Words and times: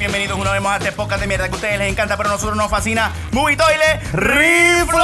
bienvenidos 0.00 0.38
una 0.38 0.52
vez 0.52 0.62
más 0.62 0.72
a 0.72 0.76
este 0.78 0.92
podcast 0.92 1.20
de 1.20 1.26
mierda 1.26 1.46
que 1.48 1.52
a 1.52 1.56
ustedes 1.56 1.78
les 1.78 1.92
encanta, 1.92 2.16
pero 2.16 2.30
a 2.30 2.32
nosotros 2.32 2.56
nos 2.56 2.70
fascina. 2.70 3.12
Movie 3.32 3.54
Toilet 3.54 4.02
Reflush. 4.14 5.02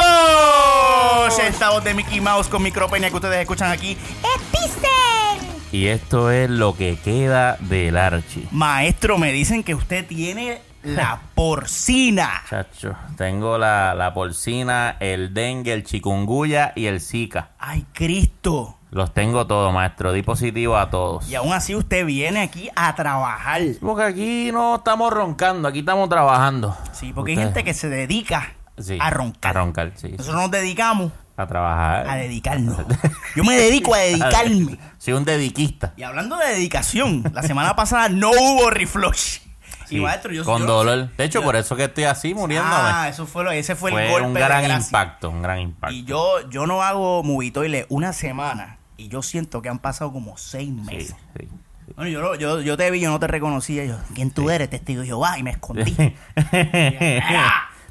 Esta 1.47 1.69
voz 1.69 1.85
de 1.85 1.93
Mickey 1.93 2.23
Mouse 2.23 2.49
con 2.49 2.63
micropenia 2.63 3.11
que 3.11 3.17
ustedes 3.17 3.41
escuchan 3.41 3.71
aquí. 3.71 3.93
¡Es 3.93 4.43
Pixel! 4.51 5.47
Y 5.71 5.89
esto 5.89 6.31
es 6.31 6.49
lo 6.49 6.75
que 6.75 6.97
queda 6.97 7.59
del 7.61 7.99
Archie. 7.99 8.49
Maestro, 8.53 9.19
me 9.19 9.33
dicen 9.33 9.63
que 9.63 9.75
usted 9.75 10.07
tiene 10.07 10.63
la 10.83 11.21
porcina. 11.35 12.43
Chacho, 12.49 12.97
tengo 13.19 13.59
la, 13.59 13.95
la 13.95 14.15
porcina, 14.15 14.97
el 15.01 15.35
dengue, 15.35 15.75
el 15.75 15.85
chikungunya 15.85 16.73
y 16.75 16.87
el 16.87 17.03
zika. 17.03 17.51
Ay, 17.59 17.85
Cristo. 17.93 18.79
Los 18.97 19.13
tengo 19.13 19.47
todos, 19.47 19.75
maestro. 19.75 20.11
Di 20.15 20.23
positivo 20.23 20.75
a 20.79 20.89
todos. 20.89 21.29
Y 21.29 21.35
aún 21.35 21.53
así 21.53 21.75
usted 21.75 22.07
viene 22.07 22.41
aquí 22.41 22.71
a 22.75 22.95
trabajar. 22.95 23.61
Porque 23.79 24.03
aquí 24.05 24.51
no 24.53 24.77
estamos 24.77 25.13
roncando, 25.13 25.69
aquí 25.69 25.81
estamos 25.81 26.09
trabajando. 26.09 26.75
Sí, 26.93 27.13
porque 27.15 27.33
hay 27.33 27.37
gente 27.37 27.63
que 27.63 27.75
se 27.75 27.91
dedica 27.91 28.55
Sí, 28.79 28.97
a 28.99 29.11
roncar. 29.11 29.51
A 29.57 29.61
roncar, 29.61 29.93
sí. 29.97 30.13
Nosotros 30.17 30.41
nos 30.41 30.51
dedicamos 30.51 31.13
A 31.37 31.47
trabajar. 31.47 32.09
a 32.09 32.17
dedicarnos. 32.17 32.79
Yo 33.37 33.45
me 33.45 33.55
dedico 33.57 33.95
a 33.95 33.99
dedicarme. 33.99 34.79
Soy 34.97 35.13
un 35.13 35.27
dediquista. 35.27 35.93
Y 35.99 36.03
hablando 36.03 36.37
de 36.39 36.47
dedicación, 36.55 37.23
la 37.35 37.43
semana 37.43 37.77
pasada 37.77 38.09
no 38.09 38.31
hubo 38.31 38.71
reflush. 38.71 39.41
Sí, 39.87 39.99
y 39.99 40.01
maestro, 40.01 40.33
yo 40.33 40.43
con 40.45 40.63
yo- 40.63 40.67
dolor. 40.67 41.11
De 41.17 41.25
hecho, 41.25 41.41
yo- 41.41 41.45
por 41.45 41.55
eso 41.55 41.77
que 41.77 41.85
estoy 41.85 42.05
así 42.05 42.35
muriéndome. 42.35 42.75
Ah, 42.77 43.09
eso 43.09 43.25
fue 43.27 43.45
lo, 43.45 43.53
ese 43.53 43.77
fue, 43.77 43.91
el 43.93 44.11
golpe 44.11 44.27
un 44.27 44.35
gran 44.35 44.69
impacto, 44.69 45.31
un 45.31 45.43
gran 45.43 45.61
impacto. 45.61 45.95
Y 45.95 46.03
yo, 46.05 46.49
yo 46.51 46.67
no 46.67 46.83
hago 46.83 47.23
movitoile 47.23 47.87
una 47.89 48.13
semana 48.13 48.76
y 48.97 49.09
yo 49.09 49.23
siento 49.23 49.63
que 49.63 49.69
han 49.69 49.79
pasado 49.79 50.13
como 50.13 50.37
seis 50.37 50.69
Sí, 50.89 50.95
meses. 50.97 51.17
sí. 51.39 51.49
Bueno, 51.95 52.11
yo, 52.11 52.35
yo, 52.35 52.61
yo 52.61 52.77
te 52.77 52.91
vi, 52.91 53.01
yo 53.01 53.11
no 53.11 53.21
te 53.21 53.27
reconocía. 53.29 53.85
Yo, 53.85 53.97
¿quién 54.15 54.31
tú 54.33 54.51
eres, 54.51 54.69
testigo 54.69 55.03
de 55.03 55.07
Jehová? 55.07 55.39
Y 55.39 55.43
me 55.45 55.51
escondí. 55.51 55.95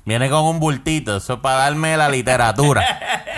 Viene 0.05 0.29
con 0.29 0.43
un 0.45 0.59
bultito, 0.59 1.17
eso 1.17 1.33
es 1.35 1.39
para 1.39 1.55
darme 1.59 1.97
la 1.97 2.09
literatura. 2.09 2.83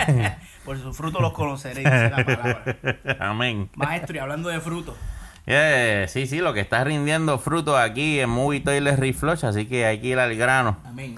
Por 0.64 0.78
sus 0.78 0.94
frutos 0.96 1.22
los 1.22 1.32
conoceréis, 1.32 1.88
dice 1.88 2.10
la 2.10 2.24
palabra. 2.24 2.76
Amén. 3.20 3.70
Maestro, 3.74 4.16
y 4.16 4.18
hablando 4.18 4.48
de 4.50 4.60
frutos. 4.60 4.94
Yeah, 5.46 6.06
sí, 6.08 6.26
sí, 6.26 6.40
lo 6.40 6.52
que 6.52 6.60
está 6.60 6.84
rindiendo 6.84 7.38
fruto 7.38 7.78
aquí 7.78 8.20
en 8.20 8.28
Movie 8.28 8.60
Toilet 8.60 8.98
Reflush, 8.98 9.46
así 9.46 9.64
que 9.64 9.86
hay 9.86 9.98
que 9.98 10.08
ir 10.08 10.18
al 10.18 10.36
grano. 10.36 10.76
Amén. 10.84 11.16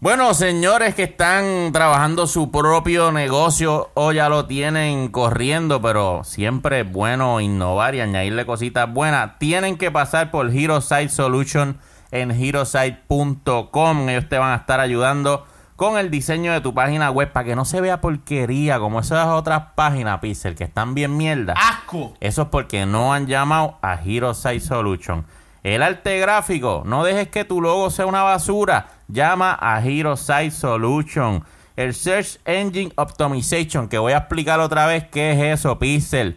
Bueno, 0.00 0.32
señores 0.32 0.94
que 0.94 1.02
están 1.02 1.72
trabajando 1.72 2.28
su 2.28 2.52
propio 2.52 3.10
negocio 3.10 3.90
o 3.94 4.12
ya 4.12 4.28
lo 4.28 4.46
tienen 4.46 5.08
corriendo, 5.08 5.82
pero 5.82 6.22
siempre 6.22 6.82
es 6.82 6.92
bueno 6.92 7.40
innovar 7.40 7.96
y 7.96 8.00
añadirle 8.00 8.46
cositas 8.46 8.92
buenas, 8.92 9.40
tienen 9.40 9.76
que 9.76 9.90
pasar 9.90 10.30
por 10.30 10.54
Hero 10.54 10.80
Site 10.82 11.08
Solution 11.08 11.78
en 12.12 12.30
herosite.com. 12.30 14.08
Ellos 14.08 14.28
te 14.28 14.38
van 14.38 14.52
a 14.52 14.56
estar 14.58 14.78
ayudando 14.78 15.44
con 15.74 15.98
el 15.98 16.12
diseño 16.12 16.52
de 16.52 16.60
tu 16.60 16.72
página 16.72 17.10
web 17.10 17.32
para 17.32 17.46
que 17.46 17.56
no 17.56 17.64
se 17.64 17.80
vea 17.80 18.00
porquería 18.00 18.78
como 18.78 19.00
esas 19.00 19.26
otras 19.26 19.72
páginas, 19.74 20.20
Pixel, 20.20 20.54
que 20.54 20.62
están 20.62 20.94
bien 20.94 21.16
mierda. 21.16 21.54
Asco. 21.54 22.14
Eso 22.20 22.42
es 22.42 22.48
porque 22.50 22.86
no 22.86 23.12
han 23.12 23.26
llamado 23.26 23.78
a 23.82 24.00
Hero 24.00 24.32
Site 24.32 24.60
Solution. 24.60 25.26
El 25.64 25.82
arte 25.82 26.20
gráfico, 26.20 26.84
no 26.86 27.02
dejes 27.02 27.28
que 27.28 27.44
tu 27.44 27.60
logo 27.60 27.90
sea 27.90 28.06
una 28.06 28.22
basura. 28.22 28.97
Llama 29.10 29.56
a 29.58 29.82
Hero 29.82 30.18
Site 30.18 30.50
Solution. 30.50 31.42
El 31.76 31.94
Search 31.94 32.38
Engine 32.44 32.92
Optimization, 32.96 33.88
que 33.88 33.98
voy 33.98 34.12
a 34.12 34.18
explicar 34.18 34.60
otra 34.60 34.86
vez 34.86 35.04
qué 35.08 35.32
es 35.32 35.58
eso, 35.60 35.78
Pixel. 35.78 36.36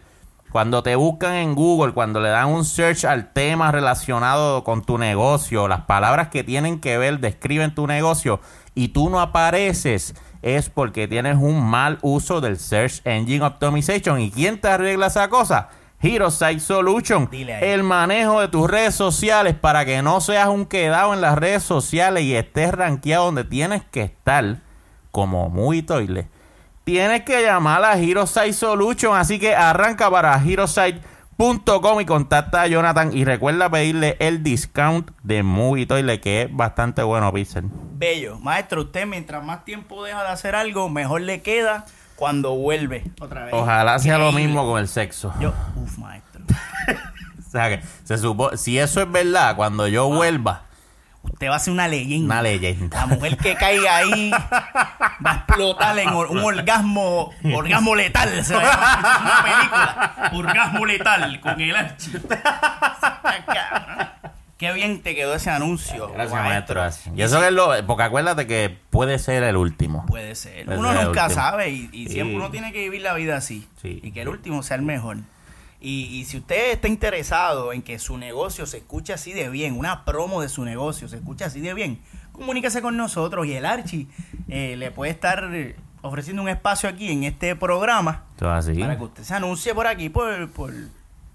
Cuando 0.50 0.82
te 0.82 0.96
buscan 0.96 1.34
en 1.34 1.54
Google, 1.54 1.92
cuando 1.92 2.20
le 2.20 2.30
dan 2.30 2.48
un 2.48 2.64
search 2.64 3.04
al 3.04 3.32
tema 3.32 3.72
relacionado 3.72 4.64
con 4.64 4.82
tu 4.82 4.96
negocio, 4.96 5.68
las 5.68 5.82
palabras 5.82 6.28
que 6.28 6.44
tienen 6.44 6.80
que 6.80 6.96
ver 6.96 7.20
describen 7.20 7.74
tu 7.74 7.86
negocio 7.86 8.40
y 8.74 8.88
tú 8.88 9.10
no 9.10 9.20
apareces, 9.20 10.14
es 10.40 10.70
porque 10.70 11.08
tienes 11.08 11.36
un 11.36 11.64
mal 11.64 11.98
uso 12.02 12.40
del 12.40 12.58
Search 12.58 13.00
Engine 13.04 13.44
Optimization. 13.44 14.20
¿Y 14.20 14.30
quién 14.30 14.60
te 14.60 14.68
arregla 14.68 15.06
esa 15.08 15.28
cosa? 15.28 15.68
Hero 16.02 16.32
Site 16.32 16.58
Solution. 16.58 17.28
El 17.32 17.84
manejo 17.84 18.40
de 18.40 18.48
tus 18.48 18.68
redes 18.68 18.92
sociales 18.92 19.54
para 19.54 19.84
que 19.84 20.02
no 20.02 20.20
seas 20.20 20.48
un 20.48 20.66
quedado 20.66 21.14
en 21.14 21.20
las 21.20 21.38
redes 21.38 21.62
sociales 21.62 22.24
y 22.24 22.34
estés 22.34 22.72
rankeado 22.72 23.26
donde 23.26 23.44
tienes 23.44 23.84
que 23.84 24.02
estar, 24.02 24.58
como 25.12 25.48
muy 25.48 25.82
toile. 25.82 26.26
Tienes 26.82 27.22
que 27.22 27.40
llamar 27.42 27.84
a 27.84 27.96
Hero 27.96 28.26
Site 28.26 28.52
Solution, 28.52 29.16
así 29.16 29.38
que 29.38 29.54
arranca 29.54 30.10
para 30.10 30.34
herosite.com 30.44 32.00
y 32.00 32.04
contacta 32.04 32.62
a 32.62 32.66
Jonathan 32.66 33.16
y 33.16 33.24
recuerda 33.24 33.70
pedirle 33.70 34.16
el 34.18 34.42
discount 34.42 35.12
de 35.22 35.44
Movie 35.44 35.86
Toilet 35.86 36.20
que 36.20 36.42
es 36.42 36.48
bastante 36.50 37.04
bueno, 37.04 37.32
Pixel. 37.32 37.66
Bello. 37.94 38.40
Maestro, 38.40 38.82
usted 38.82 39.06
mientras 39.06 39.44
más 39.44 39.64
tiempo 39.64 40.02
deja 40.02 40.24
de 40.24 40.30
hacer 40.30 40.56
algo, 40.56 40.88
mejor 40.88 41.20
le 41.20 41.42
queda 41.42 41.86
cuando 42.16 42.54
vuelve 42.54 43.04
otra 43.20 43.44
vez. 43.44 43.54
Ojalá 43.54 43.98
sea 43.98 44.18
lo 44.18 44.32
mismo 44.32 44.64
con 44.66 44.78
el 44.80 44.88
sexo. 44.88 45.32
Yo, 45.40 45.52
uf, 45.76 45.98
maestro. 45.98 46.42
O 47.46 47.50
sea 47.52 47.68
que 47.68 47.82
se 48.04 48.16
supo, 48.16 48.56
si 48.56 48.78
eso 48.78 49.02
es 49.02 49.12
verdad, 49.12 49.56
cuando 49.56 49.86
yo 49.86 50.08
vuelva, 50.08 50.62
Usted 51.22 51.48
va 51.50 51.56
a 51.56 51.58
ser 51.58 51.72
una 51.74 51.86
leyenda. 51.86 52.34
una 52.36 52.42
leyenda. 52.42 52.96
La 53.00 53.06
mujer 53.06 53.36
que 53.36 53.54
caiga 53.54 53.96
ahí 53.98 54.30
va 54.30 55.30
a 55.30 55.34
explotar 55.34 55.96
en 55.98 56.08
or- 56.08 56.30
un 56.30 56.38
orgasmo, 56.38 57.30
orgasmo 57.54 57.94
letal. 57.94 58.42
Se 58.44 58.54
va 58.56 58.62
a 58.62 59.20
una 59.20 59.42
película. 59.44 60.30
Orgasmo 60.32 60.86
letal 60.86 61.40
con 61.40 61.60
el 61.60 61.76
archi. 61.76 62.10
Qué 64.62 64.72
bien 64.72 65.02
te 65.02 65.16
quedó 65.16 65.34
ese 65.34 65.50
anuncio. 65.50 66.08
Gracias, 66.12 66.40
maestro. 66.40 66.80
maestro. 66.80 67.12
Y 67.16 67.22
eso 67.22 67.40
que 67.40 67.46
es 67.48 67.52
lo. 67.52 67.70
Porque 67.84 68.04
acuérdate 68.04 68.46
que 68.46 68.78
puede 68.90 69.18
ser 69.18 69.42
el 69.42 69.56
último. 69.56 70.06
Puede 70.06 70.36
ser. 70.36 70.66
Puede 70.66 70.78
Uno 70.78 70.92
ser 70.92 71.04
nunca 71.06 71.28
sabe 71.30 71.70
y, 71.70 71.88
y 71.92 72.06
siempre 72.06 72.30
Sí. 72.34 72.36
uno 72.36 72.50
tiene 72.52 72.72
que 72.72 72.78
vivir 72.78 73.02
la 73.02 73.12
vida 73.14 73.36
así. 73.36 73.66
Sí. 73.82 73.98
Y 74.04 74.12
que 74.12 74.22
el 74.22 74.28
último 74.28 74.62
sea 74.62 74.76
el 74.76 74.82
mejor. 74.82 75.16
Y, 75.80 76.04
y 76.04 76.26
si 76.26 76.36
usted 76.38 76.70
está 76.70 76.86
interesado 76.86 77.72
en 77.72 77.82
que 77.82 77.98
su 77.98 78.16
negocio 78.18 78.66
se 78.66 78.76
escuche 78.76 79.12
así 79.12 79.32
de 79.32 79.48
bien, 79.48 79.76
una 79.76 80.04
promo 80.04 80.40
de 80.40 80.48
su 80.48 80.64
negocio 80.64 81.08
se 81.08 81.16
escuche 81.16 81.44
así 81.44 81.60
de 81.60 81.74
bien, 81.74 82.00
comuníquese 82.30 82.80
con 82.82 82.96
nosotros 82.96 83.44
y 83.48 83.54
el 83.54 83.66
Archi 83.66 84.06
eh, 84.48 84.76
le 84.78 84.92
puede 84.92 85.10
estar 85.10 85.50
ofreciendo 86.02 86.40
un 86.40 86.48
espacio 86.48 86.88
aquí 86.88 87.10
en 87.10 87.24
este 87.24 87.56
programa 87.56 88.26
así. 88.40 88.74
para 88.74 88.96
que 88.96 89.02
usted 89.02 89.22
se 89.24 89.34
anuncie 89.34 89.74
por 89.74 89.88
aquí 89.88 90.08
por, 90.08 90.48
por, 90.52 90.72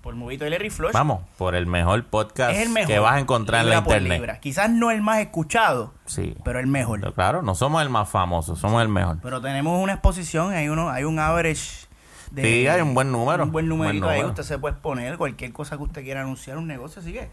por 0.07 0.15
Movito 0.15 0.47
y 0.47 0.49
Larry 0.49 0.69
Flush. 0.69 0.93
Vamos, 0.93 1.19
por 1.37 1.53
el 1.53 1.65
mejor 1.67 2.01
podcast 2.05 2.55
es 2.55 2.59
el 2.65 2.69
mejor. 2.69 2.87
que 2.87 2.97
vas 2.97 3.15
a 3.15 3.19
encontrar 3.19 3.63
en 3.65 3.71
la 3.71 3.77
internet. 3.79 4.39
Quizás 4.39 4.69
no 4.69 4.89
el 4.89 5.01
más 5.01 5.19
escuchado, 5.19 5.93
Sí. 6.05 6.33
pero 6.45 6.59
el 6.61 6.67
mejor. 6.67 7.01
Pero 7.01 7.13
claro, 7.13 7.41
no 7.41 7.55
somos 7.55 7.81
el 7.81 7.89
más 7.89 8.07
famoso, 8.09 8.55
somos 8.55 8.81
el 8.81 8.87
mejor. 8.87 9.17
Pero 9.21 9.41
tenemos 9.41 9.83
una 9.83 9.91
exposición, 9.91 10.53
hay 10.53 10.69
uno, 10.69 10.89
hay 10.89 11.03
un 11.03 11.19
average 11.19 11.87
de 12.31 12.41
Sí, 12.41 12.67
hay 12.69 12.79
un 12.79 12.93
buen 12.93 13.11
número, 13.11 13.43
Un 13.43 13.51
buen 13.51 13.67
numerito 13.67 14.05
buen 14.05 14.13
ahí, 14.15 14.21
número. 14.21 14.29
usted 14.29 14.43
se 14.43 14.57
puede 14.57 14.75
exponer 14.75 15.17
cualquier 15.17 15.51
cosa 15.51 15.75
que 15.75 15.83
usted 15.83 16.03
quiera 16.05 16.21
anunciar 16.21 16.57
un 16.57 16.67
negocio, 16.67 17.01
así 17.01 17.11
que 17.11 17.27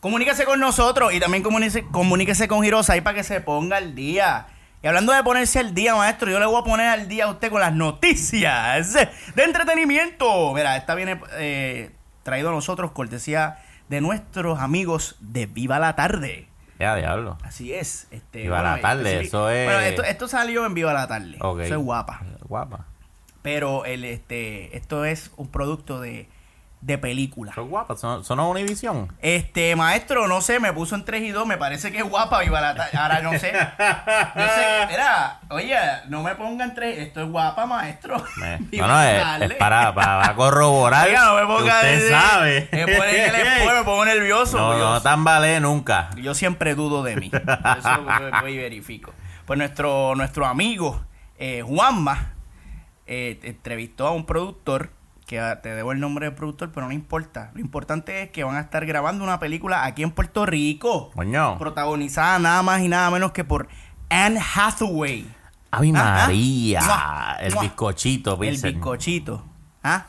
comuníquese 0.00 0.44
con 0.44 0.60
nosotros 0.60 1.14
y 1.14 1.18
también 1.18 1.42
comuníquese, 1.42 1.86
comuníquese 1.86 2.46
con 2.46 2.62
Hirosai 2.62 3.00
para 3.00 3.14
que 3.16 3.24
se 3.24 3.40
ponga 3.40 3.78
al 3.78 3.94
día. 3.94 4.48
Y 4.84 4.86
hablando 4.88 5.12
de 5.12 5.22
ponerse 5.22 5.60
al 5.60 5.74
día, 5.74 5.94
maestro, 5.94 6.28
yo 6.28 6.40
le 6.40 6.44
voy 6.46 6.60
a 6.60 6.64
poner 6.64 6.88
al 6.88 7.06
día 7.08 7.26
a 7.26 7.28
usted 7.30 7.50
con 7.52 7.60
las 7.60 7.72
noticias 7.72 8.92
de 8.94 9.42
entretenimiento. 9.44 10.52
Mira, 10.54 10.76
esta 10.76 10.96
viene 10.96 11.20
eh, 11.34 11.92
traído 12.22 12.48
a 12.50 12.52
nosotros 12.52 12.92
cortesía 12.92 13.58
de 13.88 14.00
nuestros 14.00 14.58
amigos 14.60 15.16
de 15.20 15.46
Viva 15.46 15.78
la 15.78 15.94
Tarde. 15.96 16.48
Ya, 16.78 16.96
diablo. 16.96 17.38
Así 17.42 17.72
es. 17.72 18.08
Este, 18.10 18.42
Viva 18.42 18.62
la 18.62 18.80
Tarde, 18.80 19.20
específic- 19.20 19.26
eso 19.26 19.50
es- 19.50 19.66
Bueno, 19.66 19.80
esto, 19.80 20.02
esto 20.04 20.28
salió 20.28 20.66
en 20.66 20.74
Viva 20.74 20.92
la 20.92 21.06
Tarde. 21.06 21.36
Ok. 21.40 21.60
Eso 21.60 21.74
es 21.76 21.80
guapa. 21.80 22.22
Guapa. 22.48 22.86
Pero 23.42 23.84
el, 23.84 24.04
este, 24.04 24.76
esto 24.76 25.04
es 25.04 25.30
un 25.36 25.48
producto 25.48 26.00
de, 26.00 26.28
de 26.82 26.98
película. 26.98 27.52
Son 27.54 27.68
guapas, 27.70 28.00
son, 28.00 28.24
son 28.24 28.40
Univision. 28.40 29.10
Este, 29.20 29.76
maestro, 29.76 30.26
no 30.26 30.40
sé, 30.40 30.58
me 30.58 30.72
puso 30.72 30.96
en 30.96 31.04
3 31.04 31.22
y 31.22 31.30
2, 31.30 31.46
me 31.46 31.56
parece 31.56 31.92
que 31.92 31.98
es 31.98 32.04
guapa 32.04 32.42
la 32.60 32.74
Tarde. 32.74 32.98
Ahora 32.98 33.20
no 33.22 33.30
sé. 33.38 33.52
Yo 33.52 34.42
sé, 34.48 34.92
era, 34.92 35.40
oye, 35.50 35.76
no 36.08 36.24
me 36.24 36.34
pongan 36.34 36.74
3, 36.74 36.98
esto 36.98 37.22
es 37.22 37.28
guapa, 37.30 37.66
maestro. 37.66 38.16
Eh, 38.44 38.58
No, 38.72 38.88
no, 38.88 39.00
es, 39.00 39.54
para, 39.54 39.94
para 39.94 40.34
corroborar. 40.34 41.06
Oiga, 41.06 41.24
no 41.24 41.34
me 41.36 41.40
que 41.42 41.46
ponga 41.46 41.74
usted 41.76 42.02
de- 42.04 42.10
sabe. 42.10 42.68
Me 42.72 42.96
pone 42.96 43.10
que 43.12 43.30
después 43.32 43.76
me 43.78 43.84
pongo 43.84 44.04
nervioso. 44.04 44.58
No, 44.58 44.72
yo- 44.76 44.78
no 44.94 45.00
nunca. 45.60 46.10
Yo 46.16 46.34
siempre 46.34 46.74
dudo 46.74 47.04
de 47.04 47.14
mí. 47.16 47.30
Eso 47.78 48.04
voy 48.42 48.54
y 48.54 48.58
verifico. 48.58 49.14
Pues 49.46 49.56
nuestro, 49.56 50.14
nuestro 50.16 50.46
amigo 50.46 51.00
eh, 51.38 51.62
Juanma 51.64 52.32
eh, 53.06 53.38
entrevistó 53.44 54.08
a 54.08 54.10
un 54.10 54.26
productor, 54.26 54.90
que 55.26 55.40
ah, 55.40 55.60
te 55.62 55.74
debo 55.74 55.92
el 55.92 56.00
nombre 56.00 56.26
del 56.26 56.34
productor, 56.34 56.72
pero 56.72 56.86
no 56.86 56.92
importa. 56.92 57.50
Lo 57.54 57.60
importante 57.60 58.22
es 58.22 58.30
que 58.30 58.44
van 58.44 58.56
a 58.56 58.60
estar 58.60 58.84
grabando 58.86 59.24
una 59.24 59.38
película 59.38 59.84
aquí 59.84 60.02
en 60.02 60.10
Puerto 60.10 60.44
Rico, 60.46 61.10
Coño. 61.14 61.58
protagonizada 61.58 62.38
nada 62.38 62.62
más 62.62 62.80
y 62.82 62.88
nada 62.88 63.10
menos 63.10 63.32
que 63.32 63.44
por 63.44 63.68
Anne 64.10 64.40
Hathaway. 64.54 65.26
Ave 65.70 65.92
Ah, 65.94 66.24
ah. 66.24 66.26
María. 66.26 67.36
El 67.40 67.54
mua. 67.54 67.62
bizcochito, 67.62 68.32
El 68.34 68.38
Pilsen. 68.40 68.74
bizcochito. 68.74 69.44
¿Ah? 69.82 70.04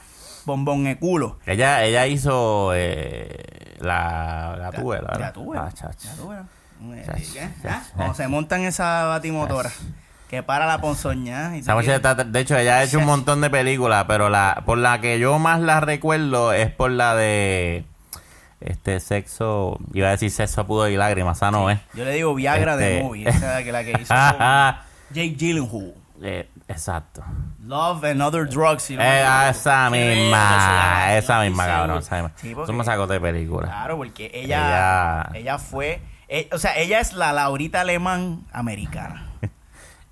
Bombón 0.45 0.83
de 0.83 0.97
culo. 0.99 1.39
Ella, 1.45 1.83
ella 1.85 2.05
hizo 2.07 2.71
eh, 2.75 3.77
La. 3.79 4.57
Ya 4.59 4.71
tuve. 4.81 4.97
Ah, 5.57 5.69
chacho. 5.73 6.07
Ya 6.09 6.15
tuve. 6.15 6.35
Eh, 6.97 7.03
Chacho, 7.05 7.33
¿qué? 7.33 7.39
chacho. 7.61 7.69
¿Ah? 7.69 7.81
Cuando 7.95 8.13
se 8.13 8.27
montan 8.27 8.61
esa 8.63 9.05
batimotora. 9.05 9.71
Que 10.33 10.41
para 10.41 10.65
la 10.65 10.81
ponzoña. 10.81 11.55
y 11.55 11.59
Esa 11.59 11.73
te 11.73 11.75
muchacha 11.75 11.99
queda- 11.99 12.11
está- 12.13 12.23
de 12.23 12.39
hecho, 12.39 12.57
ella 12.57 12.77
ha 12.77 12.83
hecho 12.83 12.97
un 12.97 13.05
montón 13.13 13.39
de 13.41 13.51
películas, 13.51 14.05
pero 14.07 14.29
la 14.29 14.63
por 14.65 14.79
la 14.79 14.99
que 14.99 15.19
yo 15.19 15.37
más 15.37 15.59
la 15.59 15.79
recuerdo 15.79 16.53
es 16.53 16.71
por 16.71 16.89
la 16.89 17.13
de 17.13 17.85
este 18.59 18.99
sexo, 18.99 19.77
iba 19.93 20.07
a 20.07 20.11
decir 20.11 20.31
sexo, 20.31 20.65
pudo 20.65 20.87
y 20.89 20.97
lágrimas, 20.97 21.37
esa 21.37 21.51
no 21.51 21.69
es. 21.69 21.77
Yo 21.93 22.03
le 22.03 22.13
digo 22.13 22.33
Viagra 22.33 22.77
de 22.77 22.93
Este- 22.95 23.03
movie. 23.03 23.29
Esa 23.29 23.59
es 23.59 23.67
la 23.71 23.83
que 23.83 23.91
hizo 24.01 24.13
Jake 25.11 25.35
Gyllenhaal. 25.37 25.93
Eh, 26.25 26.47
exacto. 26.69 27.21
Love 27.65 28.03
and 28.05 28.21
Other 28.23 28.47
Drugs. 28.47 28.81
si 28.83 28.95
no 28.95 29.03
Eh, 29.03 29.19
equivoco. 29.21 29.49
esa 29.49 29.89
que 29.91 30.15
misma, 30.15 31.15
esa 31.17 31.41
misma, 31.41 31.65
cabrón. 31.67 31.97
Esa 31.99 32.15
misma. 32.15 32.31
Sí, 32.37 32.55
porque- 32.55 32.71
Eso 32.71 32.73
me 32.77 32.83
sacó 32.85 33.05
de 33.07 33.19
película. 33.19 33.67
Claro, 33.67 33.97
porque 33.97 34.31
ella, 34.33 35.25
Ella- 35.27 35.29
ella, 35.33 35.57
fue, 35.59 36.01
eh, 36.27 36.49
o 36.53 36.57
sea, 36.57 36.75
ella 36.77 36.99
es 37.01 37.13
la 37.13 37.33
Laurita 37.33 37.81
alemán 37.81 38.45
americana. 38.53 39.27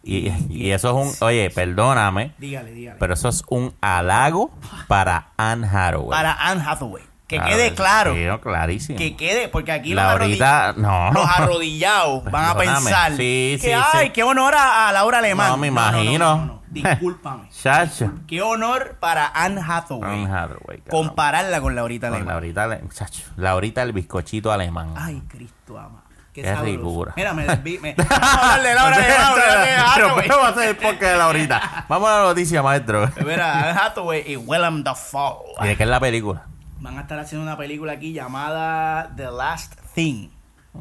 Y, 0.03 0.29
y 0.49 0.71
eso 0.71 0.89
es 0.89 1.21
un, 1.21 1.27
oye, 1.27 1.49
perdóname, 1.51 2.33
Dígale, 2.39 2.71
dígale. 2.71 2.97
pero 2.99 3.13
eso 3.13 3.29
es 3.29 3.43
un 3.49 3.73
halago 3.81 4.51
para 4.87 5.29
Anne 5.37 5.67
Hathaway. 5.67 6.09
Para 6.09 6.33
Anne 6.33 6.63
Hathaway. 6.65 7.03
Que 7.27 7.37
Claro, 7.37 7.49
quede 7.55 7.73
claro. 7.75 8.41
clarísimo. 8.41 8.97
Que 8.97 9.15
quede, 9.15 9.47
porque 9.47 9.71
aquí 9.71 9.93
los, 9.93 10.03
Laurita, 10.03 10.73
arrodill- 10.73 10.77
no. 10.81 11.11
los 11.13 11.25
arrodillados 11.29 12.23
van 12.31 12.45
a 12.45 12.55
pensar 12.57 13.11
Sí, 13.11 13.57
que, 13.57 13.59
sí, 13.61 13.71
ay, 13.71 14.07
sí. 14.07 14.09
qué 14.11 14.23
honor 14.23 14.53
a, 14.55 14.89
a 14.89 14.91
Laura 14.91 15.19
Alemán. 15.19 15.49
No, 15.51 15.57
me 15.57 15.67
imagino. 15.67 16.35
no, 16.45 16.61
Discúlpame. 16.71 17.47
Chacho. 17.49 18.11
qué 18.27 18.41
honor 18.41 18.97
para 18.99 19.27
Anne 19.27 19.61
Hathaway. 19.65 20.23
Anne 20.25 20.33
Hathaway, 20.33 20.81
compararla 20.89 21.61
con 21.61 21.73
Laurita 21.75 22.07
Con 22.07 22.15
Alemán. 22.17 22.33
Laurita, 22.35 22.63
Ale- 22.65 22.81
muchacho, 22.81 23.23
Laurita 23.37 23.81
el 23.83 23.93
bizcochito 23.93 24.51
alemán. 24.51 24.93
Ay, 24.97 25.21
Cristo 25.29 25.77
ama. 25.79 26.00
Qué, 26.33 26.55
ricura. 26.55 27.13
Mira, 27.15 27.33
me 27.33 27.43
desví. 27.47 27.77
Me... 27.79 27.93
Vamos 27.95 28.11
a 28.11 28.53
hablar 28.55 28.63
de 28.67 28.73
Laura 28.75 28.95
Alemán. 28.95 29.33
¿verdad 29.35 29.63
que 29.63 29.69
Pero 29.95 30.07
Hathaway? 30.07 30.27
¿cómo 30.29 30.41
va 30.41 30.47
a 30.49 30.53
ser 30.53 30.69
el 30.69 30.75
podcast 30.77 31.01
de 31.11 31.17
Laurita? 31.17 31.85
Vamos 31.89 32.09
a 32.09 32.17
la 32.19 32.23
noticia, 32.23 32.63
maestro. 32.63 33.11
Mira, 33.25 33.69
Anne 33.69 33.79
Hathaway 33.79 34.23
y 34.31 34.35
Willem 34.37 34.83
Dafoe. 34.83 35.37
¿Y 35.61 35.67
de 35.67 35.75
qué 35.77 35.83
es 35.83 35.89
la 35.89 35.99
película? 35.99 36.45
Van 36.79 36.97
a 36.97 37.01
estar 37.01 37.19
haciendo 37.19 37.43
una 37.45 37.57
película 37.57 37.93
aquí 37.93 38.13
llamada 38.13 39.11
The 39.15 39.25
Last 39.31 39.75
Thing. 39.93 40.29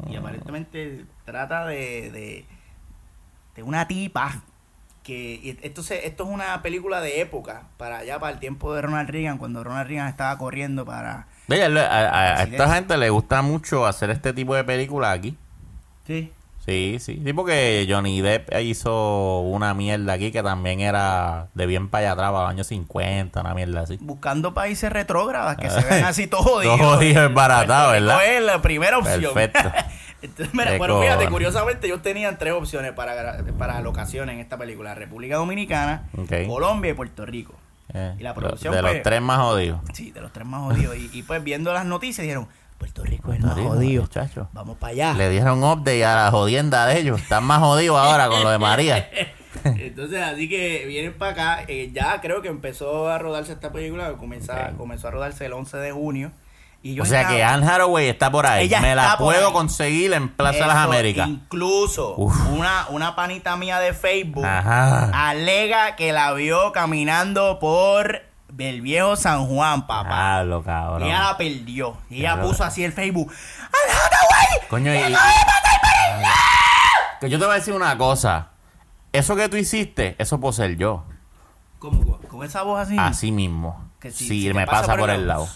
Y 0.09 0.15
aparentemente 0.15 1.05
trata 1.25 1.65
de, 1.65 2.11
de, 2.11 2.45
de 3.55 3.63
una 3.63 3.87
tipa 3.87 4.41
que 5.03 5.39
y 5.43 5.57
esto, 5.63 5.83
se- 5.83 6.07
esto 6.07 6.23
es 6.23 6.29
una 6.29 6.61
película 6.61 7.01
de 7.01 7.21
época 7.21 7.63
para 7.77 7.97
allá 7.97 8.19
para 8.19 8.31
el 8.33 8.39
tiempo 8.39 8.73
de 8.73 8.81
Ronald 8.83 9.09
Reagan 9.09 9.37
cuando 9.37 9.63
Ronald 9.63 9.87
Reagan 9.89 10.07
estaba 10.07 10.37
corriendo 10.37 10.85
para 10.85 11.27
Oye, 11.49 11.63
a, 11.65 11.67
a- 11.67 12.39
a 12.39 12.43
esta 12.43 12.73
gente 12.73 12.97
le 12.97 13.09
gusta 13.09 13.41
mucho 13.41 13.85
hacer 13.85 14.11
este 14.11 14.31
tipo 14.31 14.55
de 14.55 14.63
películas 14.63 15.17
aquí. 15.17 15.37
Sí 16.11 16.31
Sí, 16.63 16.97
sí. 16.99 17.19
Sí, 17.25 17.33
porque 17.33 17.87
Johnny 17.89 18.21
Depp 18.21 18.49
hizo 18.61 19.39
una 19.39 19.73
mierda 19.73 20.13
aquí 20.13 20.31
que 20.31 20.43
también 20.43 20.79
era 20.79 21.47
de 21.55 21.65
bien 21.65 21.89
para 21.89 22.03
allá 22.05 22.11
atrás, 22.13 22.31
para 22.31 22.43
los 22.43 22.49
años 22.51 22.67
50, 22.67 23.41
una 23.41 23.55
mierda 23.55 23.81
así. 23.81 23.97
buscando 23.99 24.53
países 24.53 24.91
retrógradas 24.93 25.57
que 25.57 25.71
se 25.71 25.81
ven 25.81 26.03
así 26.05 26.27
todos 26.27 26.45
jodidos. 26.45 26.77
Todo 26.77 26.95
jodido, 26.97 27.23
embaratado, 27.23 27.89
Puerto 27.89 28.05
Rico 28.05 28.17
¿verdad? 28.19 28.37
Es 28.37 28.43
la 28.43 28.61
primera 28.61 28.97
opción. 28.99 29.33
Perfecto. 29.33 29.71
Entonces, 30.21 30.53
mira, 30.53 30.77
bueno, 30.77 31.01
fíjate, 31.01 31.27
curiosamente 31.29 31.87
ellos 31.87 32.03
tenían 32.03 32.37
tres 32.37 32.53
opciones 32.53 32.91
para, 32.91 33.43
para 33.57 33.81
locaciones 33.81 34.35
en 34.35 34.39
esta 34.39 34.55
película. 34.55 34.93
República 34.93 35.37
Dominicana. 35.37 36.03
Colombia 36.47 36.91
y 36.91 36.93
Puerto 36.93 37.25
Rico. 37.25 37.55
Eh, 37.93 38.15
Y 38.19 38.23
la 38.23 38.35
producción, 38.35 38.75
de 38.75 38.81
pues- 38.81 38.93
los 38.93 39.03
tres 39.03 39.19
más 39.19 39.39
jodidos. 39.39 39.79
Sí, 39.93 40.11
de 40.11 40.21
los 40.21 40.31
tres 40.31 40.45
más 40.45 40.61
jodidos. 40.61 40.95
Y, 40.95 41.09
y, 41.11 41.23
pues 41.23 41.43
viendo 41.43 41.73
las 41.73 41.85
noticias 41.85 42.21
dijeron, 42.21 42.47
Puerto 42.81 43.03
Rico 43.03 43.31
es 43.31 43.39
más 43.41 43.55
Rico, 43.55 43.69
jodido. 43.69 44.01
muchacho. 44.01 44.47
Vamos 44.53 44.75
para 44.77 44.91
allá. 44.91 45.13
Le 45.13 45.29
dieron 45.29 45.63
update 45.63 46.03
a 46.03 46.15
la 46.15 46.31
jodienda 46.31 46.87
de 46.87 46.99
ellos. 46.99 47.21
Están 47.21 47.43
más 47.43 47.59
jodidos 47.59 47.95
ahora 47.99 48.27
con 48.27 48.41
lo 48.43 48.49
de 48.49 48.57
María. 48.57 49.07
Entonces, 49.63 50.19
así 50.21 50.49
que 50.49 50.85
vienen 50.87 51.13
para 51.13 51.31
acá. 51.59 51.63
Eh, 51.67 51.91
ya 51.93 52.19
creo 52.21 52.41
que 52.41 52.47
empezó 52.47 53.07
a 53.09 53.19
rodarse 53.19 53.53
esta 53.53 53.71
película. 53.71 54.13
Comienza, 54.13 54.69
Ok. 54.71 54.77
Comenzó 54.77 55.09
a 55.09 55.11
rodarse 55.11 55.45
el 55.45 55.53
11 55.53 55.77
de 55.77 55.91
junio. 55.91 56.31
Y 56.81 56.95
yo 56.95 57.03
O 57.03 57.05
sea 57.05 57.21
estaba- 57.21 57.37
que 57.37 57.43
Anne 57.43 57.67
Hathaway 57.67 58.07
está 58.09 58.31
por 58.31 58.47
ahí. 58.47 58.67
Me 58.81 58.95
la 58.95 59.15
puedo 59.19 59.47
ahí. 59.49 59.53
conseguir 59.53 60.13
en 60.13 60.29
Plaza 60.29 60.61
de 60.61 60.65
las 60.67 60.77
Américas. 60.77 61.27
Incluso 61.29 62.15
Uf. 62.17 62.35
una, 62.49 62.87
una 62.89 63.15
panita 63.15 63.55
mía 63.57 63.79
de 63.79 63.93
Facebook 63.93 64.43
Ajá. 64.43 65.29
alega 65.29 65.95
que 65.95 66.11
la 66.11 66.33
vio 66.33 66.71
caminando 66.71 67.59
por 67.59 68.23
el 68.57 68.81
viejo 68.81 69.15
San 69.15 69.45
Juan, 69.47 69.87
papá. 69.87 70.39
Ah, 70.39 70.43
lo 70.43 70.63
cabrón. 70.63 71.03
Y 71.07 71.11
ella 71.11 71.23
la 71.23 71.37
perdió. 71.37 71.97
Y 72.09 72.19
ella 72.19 72.41
puso 72.41 72.63
así 72.63 72.83
el 72.83 72.91
Facebook. 72.93 73.31
¡Anne 73.31 73.93
Hathaway! 73.93 74.67
Coño, 74.69 74.93
y, 74.93 75.15
que 77.19 77.29
yo 77.29 77.37
te 77.39 77.45
voy 77.45 77.53
a 77.53 77.57
decir 77.57 77.73
una 77.73 77.97
cosa. 77.97 78.49
Eso 79.13 79.35
que 79.35 79.49
tú 79.49 79.57
hiciste, 79.57 80.15
eso 80.17 80.39
puedo 80.39 80.53
ser 80.53 80.77
yo. 80.77 81.05
¿Cómo? 81.79 82.17
Con 82.27 82.43
esa 82.45 82.63
voz 82.63 82.79
así. 82.79 82.95
Así 82.97 83.31
mismo. 83.31 83.89
Que 83.99 84.11
si 84.11 84.27
si- 84.27 84.41
si 84.47 84.53
me 84.53 84.65
pasa, 84.65 84.95
por 84.97 85.09
el 85.09 85.27
lado. 85.27 85.47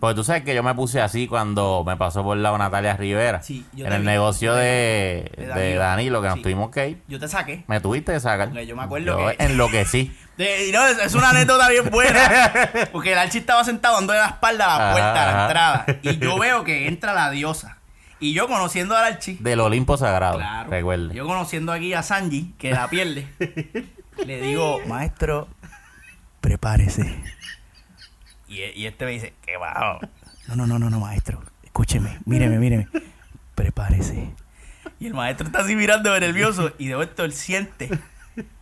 Porque 0.00 0.14
tú 0.14 0.24
sabes 0.24 0.42
que 0.42 0.54
yo 0.54 0.62
me 0.62 0.74
puse 0.74 1.00
así 1.00 1.26
cuando 1.26 1.82
me 1.86 1.96
pasó 1.96 2.22
por 2.22 2.36
el 2.36 2.42
lado 2.42 2.58
Natalia 2.58 2.96
Rivera. 2.96 3.42
Sí, 3.42 3.64
yo 3.72 3.86
en 3.86 3.92
el 3.94 4.00
vi. 4.02 4.06
negocio 4.06 4.54
De- 4.54 5.30
de, 5.36 5.74
Danilo. 5.74 6.20
Que 6.22 6.28
nos 6.28 6.42
tuvimos 6.42 6.70
que 6.70 6.88
ir. 6.90 7.02
Yo 7.08 7.18
te 7.18 7.28
saqué. 7.28 7.64
Me 7.66 7.80
tuviste 7.80 8.12
que 8.12 8.20
sacar. 8.20 8.48
Porque 8.50 8.66
yo 8.66 8.76
me 8.76 8.82
acuerdo 8.82 9.18
Yo 9.18 9.36
que- 9.36 9.44
enloquecí. 9.44 10.14
De- 10.36 10.68
y 10.68 10.72
no, 10.72 10.86
es, 10.86 10.98
es 10.98 11.14
una 11.14 11.30
anécdota 11.30 11.68
bien 11.70 11.88
buena. 11.90 12.52
Porque 12.92 13.12
el 13.12 13.18
archi 13.18 13.38
estaba 13.38 13.64
sentado 13.64 13.94
dándole 13.96 14.18
la 14.18 14.26
espalda 14.26 14.74
a 14.74 14.78
la 14.78 14.92
puerta, 14.92 15.12
a 15.12 15.26
la 15.26 15.32
Ajá. 15.32 15.46
entrada. 15.46 15.86
Y 16.02 16.18
yo 16.18 16.38
veo 16.40 16.62
que 16.64 16.88
entra 16.88 17.14
la 17.14 17.30
diosa. 17.30 17.78
Y 18.20 18.32
yo 18.34 18.46
conociendo 18.48 18.94
al 18.96 19.04
archi. 19.14 19.36
Del 19.40 19.60
Olimpo 19.60 19.96
Sagrado. 19.96 20.36
Claro. 20.38 20.70
Recuerde. 20.70 21.14
Yo 21.14 21.26
conociendo 21.26 21.72
aquí 21.72 21.94
a 21.94 22.02
Sanji, 22.02 22.54
que 22.58 22.70
la 22.70 22.88
pierde, 22.88 23.26
le 24.26 24.40
digo, 24.40 24.80
maestro, 24.86 25.48
prepárese. 26.40 27.22
Y, 28.48 28.62
y 28.62 28.86
este 28.86 29.04
me 29.04 29.10
dice, 29.12 29.34
¿qué 29.44 29.56
va? 29.56 29.98
No, 30.48 30.56
no, 30.56 30.66
no, 30.66 30.78
no, 30.78 30.90
no, 30.90 31.00
maestro. 31.00 31.42
Escúcheme, 31.64 32.18
míreme, 32.24 32.58
míreme. 32.58 32.88
Prepárese. 33.54 34.30
Y 35.00 35.06
el 35.06 35.14
maestro 35.14 35.46
está 35.46 35.60
así 35.60 35.74
mirando 35.76 36.18
nervioso 36.18 36.72
y 36.78 36.86
de 36.88 36.94
momento 36.94 37.24
él 37.24 37.32
siente 37.32 37.90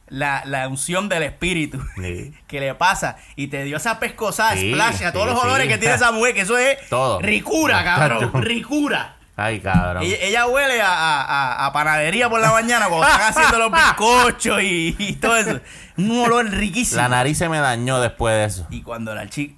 la, 0.08 0.42
la 0.46 0.69
unción 0.69 1.08
del 1.08 1.22
espíritu 1.25 1.81
Sí. 1.96 2.32
que 2.46 2.60
le 2.60 2.75
pasa 2.75 3.16
y 3.36 3.48
te 3.48 3.62
dio 3.64 3.76
esa 3.76 3.98
pescosada, 4.00 4.54
Sí, 4.56 4.72
splash, 4.72 5.02
a 5.04 5.12
todos 5.12 5.28
sí, 5.28 5.34
los 5.34 5.44
olores 5.44 5.69
que 5.69 5.78
tiene 5.78 5.94
esa 5.94 6.12
mujer, 6.12 6.34
que 6.34 6.40
eso 6.42 6.56
es 6.58 6.76
Todo. 6.88 7.20
ricura, 7.20 7.84
cabrón, 7.84 8.42
ricura. 8.42 9.16
Ay, 9.37 9.59
cabrón. 9.61 10.04
Ella, 10.04 10.16
ella 10.20 10.47
huele 10.47 10.80
a, 10.80 11.66
a- 11.66 11.73
panadería 11.73 12.30
por 12.30 12.40
la 12.40 12.52
mañana 12.52 12.87
cuando 12.88 13.06
están 13.06 13.30
haciendo 13.32 13.59
los 13.59 13.73
bizcochos 13.73 14.62
y, 14.62 14.94
y 14.99 15.12
todo 15.14 15.37
eso. 15.37 15.61
Un 15.97 16.18
olor 16.20 16.49
riquísimo. 16.50 17.00
La 17.02 17.09
nariz 17.09 17.38
se 17.38 17.49
me 17.49 17.59
dañó 17.59 18.00
después 18.00 18.35
de 18.35 18.44
eso. 18.44 18.66
y 18.70 18.82
cuando 18.82 19.12
el 19.12 19.18
archi... 19.18 19.56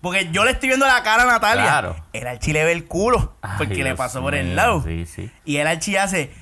Porque 0.00 0.28
yo 0.32 0.44
le 0.44 0.52
estoy 0.52 0.68
viendo 0.70 0.86
la 0.86 1.02
cara 1.02 1.24
a 1.24 1.26
Natalia. 1.26 1.62
Claro. 1.64 1.96
El 2.12 2.26
archi 2.26 2.52
le 2.52 2.64
ve 2.64 2.72
el 2.72 2.86
culo. 2.86 3.34
Ay, 3.42 3.50
porque 3.58 3.74
le 3.76 3.84
Dios 3.84 3.98
pasó 3.98 4.20
por 4.22 4.34
el 4.34 4.56
lado. 4.56 4.82
Sí, 4.82 5.04
sí. 5.06 5.30
Y 5.44 5.58
el 5.58 5.66
archi 5.66 5.96
hace... 5.96 6.32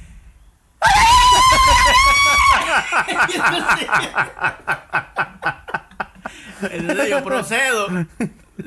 Entonces 6.71 7.11
yo 7.11 7.25
procedo. 7.25 7.89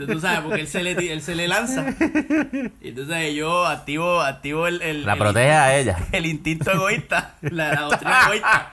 Tú 0.07 0.19
sabes, 0.21 0.39
porque 0.39 0.61
él 0.61 0.67
se 0.67 0.83
le, 0.83 0.91
él 1.11 1.21
se 1.21 1.35
le 1.35 1.47
lanza. 1.49 1.85
Y 2.81 2.89
entonces 2.89 3.33
yo 3.33 3.65
activo, 3.65 4.21
activo 4.21 4.67
el, 4.67 4.81
el- 4.81 5.05
La 5.05 5.17
protege 5.17 5.51
a 5.51 5.75
ella. 5.77 5.97
el 6.13 6.25
instinto 6.25 6.71
egoísta, 6.71 7.33
la, 7.41 7.73
la 7.73 7.81
doctrina 7.81 8.21
egoísta. 8.25 8.71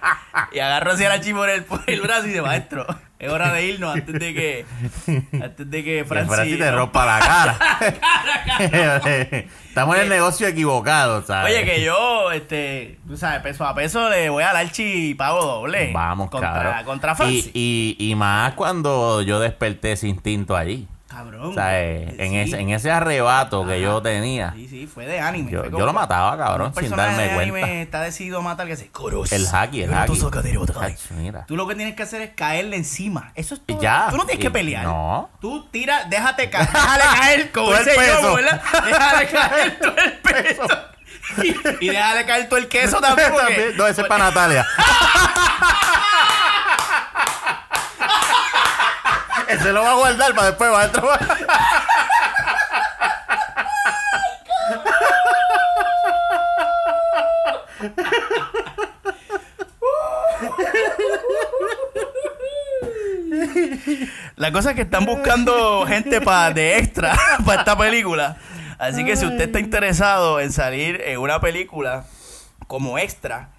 Y 0.52 0.60
agarro 0.60 0.92
hacia 0.92 1.08
la 1.08 1.20
por 1.34 1.50
el, 1.50 1.64
por 1.64 1.82
el 1.88 2.00
brazo 2.00 2.26
y 2.26 2.28
dice, 2.28 2.42
maestro, 2.42 2.86
es 3.18 3.30
hora 3.30 3.52
de 3.52 3.66
irnos 3.66 3.94
antes 3.94 4.18
de 4.18 4.34
que, 4.34 4.66
antes 5.42 5.70
de 5.70 5.84
que 5.84 6.04
Francis... 6.04 6.34
Francis 6.34 6.58
te 6.58 6.70
rompa 6.70 7.04
la 7.04 7.18
cara. 7.18 7.58
Estamos 9.68 9.96
en 9.96 10.02
el 10.02 10.08
negocio 10.08 10.46
equivocado, 10.46 11.22
¿sabes? 11.22 11.52
Oye, 11.52 11.64
que 11.64 11.82
yo, 11.82 12.30
este, 12.32 12.98
tú 13.06 13.16
sabes, 13.16 13.42
peso 13.42 13.64
a 13.64 13.74
peso 13.74 14.08
le 14.08 14.28
voy 14.28 14.44
al 14.44 14.56
archi 14.56 15.10
y 15.10 15.14
pago 15.14 15.44
doble. 15.44 15.92
Vamos, 15.92 16.30
contra, 16.30 16.52
cabrón. 16.52 16.84
Contra 16.84 17.14
Francis. 17.14 17.50
Y, 17.54 17.96
y, 17.98 18.10
y 18.10 18.14
más 18.14 18.54
cuando 18.54 19.22
yo 19.22 19.40
desperté 19.40 19.92
ese 19.92 20.08
instinto 20.08 20.56
allí. 20.56 20.86
Cabrón. 21.08 21.54
¿Sabes? 21.54 22.10
En, 22.18 22.30
Sí. 22.30 22.36
ese, 22.36 22.60
en 22.60 22.68
ese 22.70 22.90
arrebato 22.90 23.66
que 23.66 23.80
yo 23.80 24.02
tenía. 24.02 24.52
Sí, 24.54 24.68
sí, 24.68 24.86
fue 24.86 25.06
de 25.06 25.18
anime. 25.20 25.50
Yo- 25.50 25.64
lo 25.64 25.92
mataba, 25.94 26.36
cabrón, 26.36 26.74
sin 26.78 26.90
darme 26.90 27.22
de 27.24 27.30
anime 27.30 27.60
cuenta. 27.60 27.80
está 27.80 28.00
decidido 28.02 28.38
a 28.40 28.42
matar 28.42 28.66
que 28.66 28.76
Kuros. 28.90 29.32
El 29.32 29.46
haki, 29.50 29.82
el 29.84 29.94
haki. 29.94 30.12
Tú 31.46 31.56
lo 31.56 31.66
que 31.66 31.74
tienes 31.74 31.94
que 31.94 32.02
hacer 32.02 32.20
es 32.20 32.30
caerle 32.34 32.76
encima. 32.76 33.32
Eso 33.34 33.54
es 33.54 33.64
todo. 33.64 33.80
Ya. 33.80 34.08
Tú 34.10 34.16
no 34.18 34.26
tienes 34.26 34.42
que 34.44 34.50
pelear. 34.50 34.84
no. 34.84 35.30
Tú 35.40 35.66
tira, 35.70 36.04
déjate 36.04 36.50
caer. 36.50 36.68
Déjale 36.72 37.04
caer 37.20 37.52
Todo 37.52 37.76
el 37.78 37.84
peso. 37.84 38.34
¿verdad? 38.34 38.62
Déjale 38.84 39.28
caer 39.28 39.78
todo 39.78 39.96
el 39.96 40.12
peso. 40.18 40.62
Y, 41.42 41.86
y 41.86 41.88
déjale 41.90 42.26
caer 42.26 42.48
todo 42.48 42.58
el 42.58 42.68
queso 42.68 43.00
también. 43.00 43.30
Porque, 43.32 43.46
También, 43.54 43.76
no, 43.78 43.86
ese 43.86 44.02
es 44.02 44.06
para 44.08 44.24
Natalia. 44.24 44.66
Ese 49.48 49.72
lo 49.72 49.82
va 49.82 49.92
a 49.92 49.94
guardar 49.94 50.34
para 50.34 50.46
después 50.48 50.70
va 50.70 50.82
a 50.82 50.92
trabajar. 50.92 51.38
La 64.36 64.52
cosa 64.52 64.70
es 64.70 64.76
que 64.76 64.82
están 64.82 65.04
buscando 65.04 65.84
gente 65.86 66.20
para 66.20 66.52
de 66.52 66.78
extra 66.78 67.18
para 67.46 67.60
esta 67.60 67.76
película. 67.76 68.36
Así 68.78 69.04
que 69.04 69.16
si 69.16 69.24
usted 69.26 69.46
está 69.46 69.60
interesado 69.60 70.40
en 70.40 70.52
salir 70.52 71.00
en 71.04 71.18
una 71.18 71.40
película 71.40 72.04
como 72.66 72.98
extra, 72.98 73.50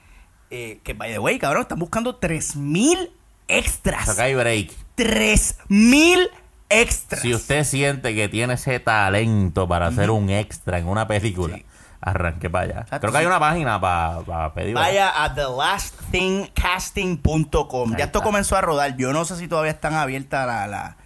eh, 0.50 0.80
que 0.84 0.94
by 0.94 1.12
the 1.12 1.20
way, 1.20 1.40
cabrón, 1.40 1.64
están 1.64 1.80
buscando 1.80 2.16
3000 2.16 3.12
extras. 3.48 4.08
Acá 4.08 4.24
hay 4.24 4.36
break. 4.36 4.89
3000 5.04 6.30
extras. 6.70 7.22
Si 7.22 7.34
usted 7.34 7.64
siente 7.64 8.14
que 8.14 8.28
tiene 8.30 8.54
ese 8.56 8.80
talento 8.80 9.68
para 9.68 9.88
hacer 9.88 10.12
un 10.12 10.30
extra 10.30 10.78
en 10.78 10.88
una 10.88 11.08
película, 11.08 11.56
Sí. 11.56 11.66
arranque 12.02 12.50
para 12.50 12.64
allá. 12.66 12.80
Exacto, 12.82 13.00
Creo 13.00 13.12
que 13.12 13.18
hay 13.20 13.26
una 13.26 13.40
página 13.40 13.80
para 13.82 14.54
pedir. 14.54 14.76
Vaya 14.76 15.24
a 15.24 15.34
thelastthingcasting.com. 15.34 17.96
Ya 17.98 18.06
esto 18.06 18.22
comenzó 18.22 18.56
a 18.56 18.62
rodar. 18.62 18.96
Yo 18.98 19.14
no 19.14 19.26
sé 19.26 19.36
si 19.38 19.48
todavía 19.48 19.72
están 19.72 19.94
abiertas 19.94 20.46
la, 20.46 20.68
la, 20.68 20.98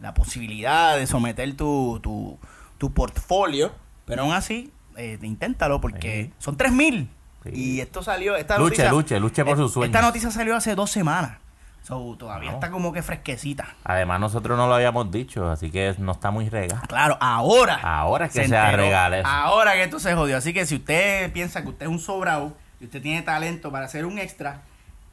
la 0.00 0.14
posibilidad 0.14 0.96
de 0.96 1.06
someter 1.06 1.54
tu, 1.56 2.00
tu, 2.02 2.38
tu 2.78 2.92
portfolio. 2.92 3.72
Pero 4.06 4.22
aún 4.22 4.32
así, 4.32 4.72
eh, 4.96 5.18
inténtalo 5.22 5.80
porque 5.80 6.24
Sí. 6.26 6.32
son 6.38 6.56
3000. 6.56 7.08
Sí. 7.44 7.50
Y 7.54 7.80
esto 7.80 8.02
salió. 8.02 8.36
Esta 8.36 8.58
Luche, 8.58 8.82
noticia, 8.82 8.90
luche, 8.90 9.20
luche 9.20 9.44
por 9.44 9.54
eh, 9.54 9.58
sus 9.58 9.72
sueños. 9.72 9.94
Esta 9.94 10.06
noticia 10.06 10.30
salió 10.30 10.56
hace 10.56 10.74
dos 10.74 10.90
semanas. 10.90 11.38
So, 11.86 12.16
todavía 12.18 12.50
está 12.50 12.70
como 12.72 12.92
que 12.92 13.00
fresquecita. 13.00 13.76
Además, 13.84 14.18
nosotros 14.18 14.58
no 14.58 14.66
lo 14.66 14.74
habíamos 14.74 15.08
dicho, 15.12 15.48
así 15.48 15.70
que 15.70 15.94
no 15.98 16.10
está 16.12 16.32
muy 16.32 16.48
rega. 16.48 16.82
Claro, 16.88 17.16
ahora. 17.20 17.76
Ahora 17.76 18.26
es 18.26 18.32
que 18.32 18.40
se, 18.40 18.44
enteró. 18.56 18.76
regala 18.82 19.18
eso. 19.18 19.28
Ahora 19.28 19.74
que 19.74 19.84
esto 19.84 20.00
se 20.00 20.12
jodió. 20.16 20.36
Así 20.36 20.52
que 20.52 20.66
si 20.66 20.74
usted 20.74 21.30
piensa 21.32 21.62
que 21.62 21.68
usted 21.68 21.86
es 21.86 21.92
un 21.92 22.00
sobrado 22.00 22.56
y 22.80 22.86
usted 22.86 23.00
tiene 23.00 23.22
talento 23.22 23.70
para 23.70 23.84
hacer 23.86 24.04
un 24.04 24.18
extra, 24.18 24.62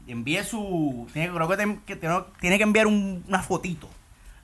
envíe 0.08 0.44
su. 0.44 1.08
Tiene, 1.13 1.32
creo 1.32 1.48
que, 1.48 1.58
tiene, 1.58 1.80
tiene 2.39 2.58
que 2.58 2.63
enviar 2.63 2.88
un- 2.88 3.24
una 3.27 3.44
fotito 3.44 3.88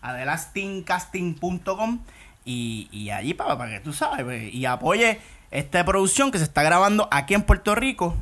a 0.01 0.13
thelastingcasting.com 0.13 1.99
y, 2.45 2.87
y 2.91 3.09
allí 3.09 3.33
para, 3.33 3.57
para 3.57 3.71
que 3.71 3.79
tú 3.79 3.91
sabes 3.93 4.23
pues, 4.23 4.53
y 4.53 4.65
apoye 4.65 5.19
esta 5.51 5.83
producción 5.83 6.31
que 6.31 6.37
se 6.37 6.43
está 6.43 6.63
grabando 6.63 7.07
aquí 7.11 7.33
en 7.33 7.41
Puerto 7.41 7.73
Rico, 7.75 8.15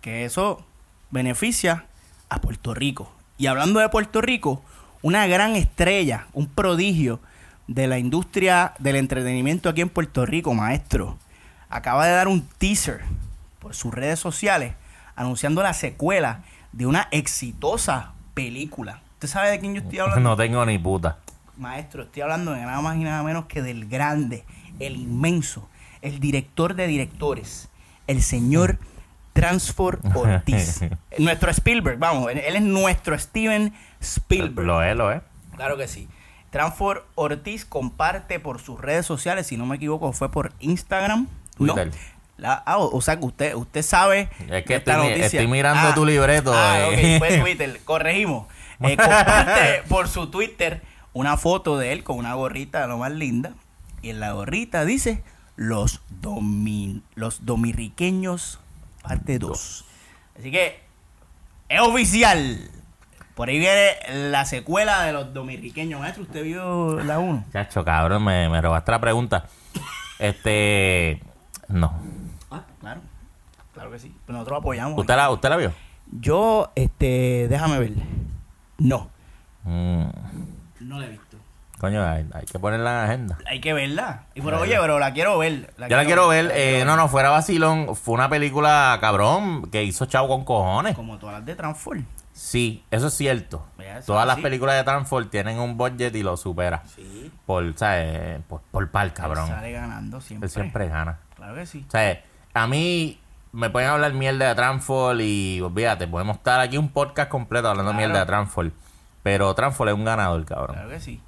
que 0.00 0.24
eso 0.24 0.64
beneficia 1.10 1.84
a 2.30 2.40
Puerto 2.40 2.74
Rico. 2.74 3.12
Y 3.40 3.46
hablando 3.46 3.80
de 3.80 3.88
Puerto 3.88 4.20
Rico, 4.20 4.62
una 5.00 5.26
gran 5.26 5.56
estrella, 5.56 6.26
un 6.34 6.46
prodigio 6.46 7.20
de 7.68 7.86
la 7.86 7.98
industria 7.98 8.74
del 8.78 8.96
entretenimiento 8.96 9.70
aquí 9.70 9.80
en 9.80 9.88
Puerto 9.88 10.26
Rico, 10.26 10.52
maestro, 10.52 11.16
acaba 11.70 12.04
de 12.04 12.12
dar 12.12 12.28
un 12.28 12.46
teaser 12.58 13.00
por 13.58 13.74
sus 13.74 13.94
redes 13.94 14.18
sociales 14.18 14.74
anunciando 15.16 15.62
la 15.62 15.72
secuela 15.72 16.42
de 16.72 16.84
una 16.84 17.08
exitosa 17.12 18.12
película. 18.34 19.00
¿Usted 19.14 19.28
sabe 19.28 19.52
de 19.52 19.58
quién 19.58 19.72
yo 19.72 19.80
estoy 19.80 20.00
hablando? 20.00 20.20
No 20.20 20.36
tengo 20.36 20.66
ni 20.66 20.78
puta. 20.78 21.16
Maestro, 21.56 22.02
estoy 22.02 22.20
hablando 22.20 22.52
de 22.52 22.60
nada 22.60 22.82
más 22.82 22.98
y 22.98 23.04
nada 23.04 23.22
menos 23.22 23.46
que 23.46 23.62
del 23.62 23.88
grande, 23.88 24.44
el 24.80 24.96
inmenso, 24.96 25.66
el 26.02 26.20
director 26.20 26.74
de 26.74 26.86
directores, 26.86 27.70
el 28.06 28.20
señor 28.20 28.78
Transfor 29.32 30.00
Ortiz. 30.14 30.80
nuestro 31.18 31.50
Spielberg, 31.50 31.98
vamos, 31.98 32.30
él, 32.30 32.38
es 32.38 32.62
nuestro 32.62 33.18
Steven 33.18 33.72
Spielberg. 34.00 34.66
Lo 34.66 34.82
es, 34.82 34.96
lo 34.96 35.12
es. 35.12 35.22
Claro 35.56 35.76
que 35.76 35.88
sí. 35.88 36.08
Transfor 36.50 37.06
Ortiz 37.14 37.64
comparte 37.64 38.40
por 38.40 38.60
sus 38.60 38.80
redes 38.80 39.06
sociales, 39.06 39.46
si 39.46 39.56
no 39.56 39.66
me 39.66 39.76
equivoco, 39.76 40.12
fue 40.12 40.30
por 40.30 40.52
Instagram. 40.60 41.28
Twitter. 41.56 41.88
No. 41.88 41.92
La- 42.38 42.62
ah, 42.64 42.78
o 42.78 42.96
o 42.96 43.00
sea 43.02 43.18
que 43.18 43.26
usted, 43.26 43.54
usted 43.54 43.82
sabe. 43.82 44.30
Es 44.48 44.64
que 44.64 44.76
esta 44.76 44.92
estoy 44.94 45.08
noticia. 45.10 45.26
estoy 45.26 45.46
mirando 45.46 45.92
tu 45.94 46.04
libreto, 46.06 46.52
Ah, 46.54 46.78
eh. 46.90 47.16
ok, 47.16 47.18
fue 47.18 47.38
Twitter, 47.42 47.80
corregimos. 47.84 48.46
Eh, 48.80 48.96
comparte 48.96 49.82
por 49.88 50.08
su 50.08 50.28
Twitter 50.30 50.80
una 51.12 51.36
foto 51.36 51.76
de 51.76 51.92
él 51.92 52.02
con 52.02 52.16
una 52.16 52.32
gorrita 52.34 52.86
lo 52.86 52.96
más 52.98 53.12
linda. 53.12 53.52
Y 54.00 54.08
en 54.10 54.20
la 54.20 54.32
gorrita 54.32 54.86
dice: 54.86 55.22
Los, 55.56 56.00
domin, 56.22 57.02
los 57.14 57.44
dominiqueños, 57.44 58.59
parte 59.02 59.38
2. 59.38 59.84
Así 60.38 60.50
que 60.50 60.80
es 61.68 61.80
oficial. 61.80 62.70
Por 63.34 63.48
ahí 63.48 63.58
viene 63.58 63.92
la 64.30 64.44
secuela 64.44 65.02
de 65.04 65.12
los 65.12 65.32
dominiqueños. 65.32 66.00
Maestro, 66.00 66.24
¿usted 66.24 66.42
vio 66.44 67.00
la 67.02 67.18
1? 67.18 67.44
Chacho, 67.52 67.84
cabrón, 67.84 68.24
me, 68.24 68.48
me 68.48 68.60
robaste 68.60 68.90
la 68.90 69.00
pregunta. 69.00 69.44
Este. 70.18 71.22
No. 71.68 71.98
Ah, 72.50 72.62
claro. 72.80 73.00
Claro 73.72 73.90
que 73.92 73.98
sí. 73.98 74.14
Pues 74.26 74.34
nosotros 74.34 74.58
apoyamos. 74.60 74.98
¿Usted 74.98 75.16
la, 75.16 75.30
usted 75.30 75.48
la 75.48 75.56
vio? 75.56 75.72
Yo, 76.12 76.70
este, 76.74 77.46
déjame 77.48 77.78
ver. 77.78 77.92
No. 78.78 79.08
Mm, 79.64 80.04
No 80.80 80.98
la 80.98 81.06
he 81.06 81.10
visto. 81.10 81.29
Coño, 81.80 82.04
hay, 82.04 82.26
hay 82.32 82.44
que 82.44 82.58
ponerla 82.58 82.90
en 82.90 82.96
la 82.96 83.04
agenda. 83.04 83.38
Hay 83.46 83.60
que 83.60 83.72
verla. 83.72 84.24
Y 84.34 84.42
pero, 84.42 84.60
oye, 84.60 84.76
pero 84.80 84.98
la 84.98 85.12
quiero 85.12 85.38
ver. 85.38 85.72
Yo 85.78 85.96
la 85.96 86.04
quiero 86.04 86.28
ver. 86.28 86.44
la 86.44 86.56
eh, 86.56 86.70
quiero 86.76 86.84
no, 86.84 86.96
no, 86.96 87.08
fuera 87.08 87.30
vacilón. 87.30 87.96
Fue 87.96 88.14
una 88.14 88.28
película, 88.28 88.96
cabrón, 89.00 89.70
que 89.70 89.82
hizo 89.82 90.06
chavo 90.06 90.28
con 90.28 90.44
cojones. 90.44 90.94
Como 90.94 91.18
todas 91.18 91.36
las 91.36 91.46
de 91.46 91.56
Transform. 91.56 92.04
Sí, 92.32 92.84
eso 92.90 93.08
es 93.08 93.14
cierto. 93.14 93.66
Eso 93.78 94.06
Todas 94.06 94.22
es 94.22 94.26
las 94.28 94.34
así. 94.34 94.42
películas 94.42 94.76
de 94.76 94.84
Transform 94.84 95.28
tienen 95.28 95.58
un 95.58 95.76
budget 95.76 96.14
y 96.14 96.22
lo 96.22 96.36
supera. 96.36 96.82
Sí. 96.94 97.30
Por, 97.44 97.76
¿sabes? 97.76 98.40
Por, 98.48 98.60
por 98.70 98.90
par, 98.90 99.12
cabrón. 99.12 99.46
Sale 99.48 99.72
ganando 99.72 100.20
siempre. 100.20 100.46
Él 100.46 100.50
siempre 100.50 100.88
gana. 100.88 101.18
Claro 101.34 101.54
que 101.54 101.66
sí. 101.66 101.84
O 101.86 101.90
sea, 101.90 102.22
a 102.54 102.66
mí 102.66 103.20
me 103.52 103.68
pueden 103.70 103.90
hablar 103.90 104.12
mierda 104.14 104.48
de 104.48 104.54
Transform 104.54 105.18
y 105.20 105.60
olvídate, 105.60 106.06
podemos 106.06 106.36
estar 106.36 106.60
aquí 106.60 106.78
un 106.78 106.88
podcast 106.88 107.28
completo 107.30 107.68
hablando 107.68 107.90
Claro. 107.92 108.06
mierda 108.06 108.20
de 108.20 108.26
Transform. 108.26 108.70
Pero 109.22 109.54
Transform 109.54 109.88
es 109.90 109.94
un 109.94 110.04
ganador, 110.04 110.44
cabrón. 110.46 110.76
Claro 110.76 110.88
que 110.88 111.00
sí. 111.00 111.20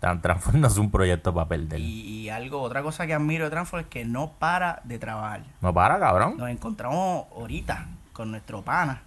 Tran- 0.00 0.20
Transform 0.22 0.60
no 0.60 0.66
es 0.68 0.76
un 0.78 0.90
proyecto 0.90 1.34
para 1.34 1.46
perder. 1.48 1.78
Y 1.80 2.28
algo, 2.30 2.62
otra 2.62 2.82
cosa 2.82 3.06
que 3.06 3.14
admiro 3.14 3.44
de 3.44 3.50
Transform 3.50 3.82
es 3.84 3.88
que 3.88 4.04
no 4.04 4.32
para 4.38 4.80
de 4.84 4.98
trabajar. 4.98 5.42
No 5.60 5.74
para, 5.74 5.98
cabrón. 5.98 6.36
Nos 6.38 6.48
encontramos 6.48 7.26
ahorita 7.36 7.86
con 8.12 8.30
nuestro 8.30 8.62
pana. 8.62 9.02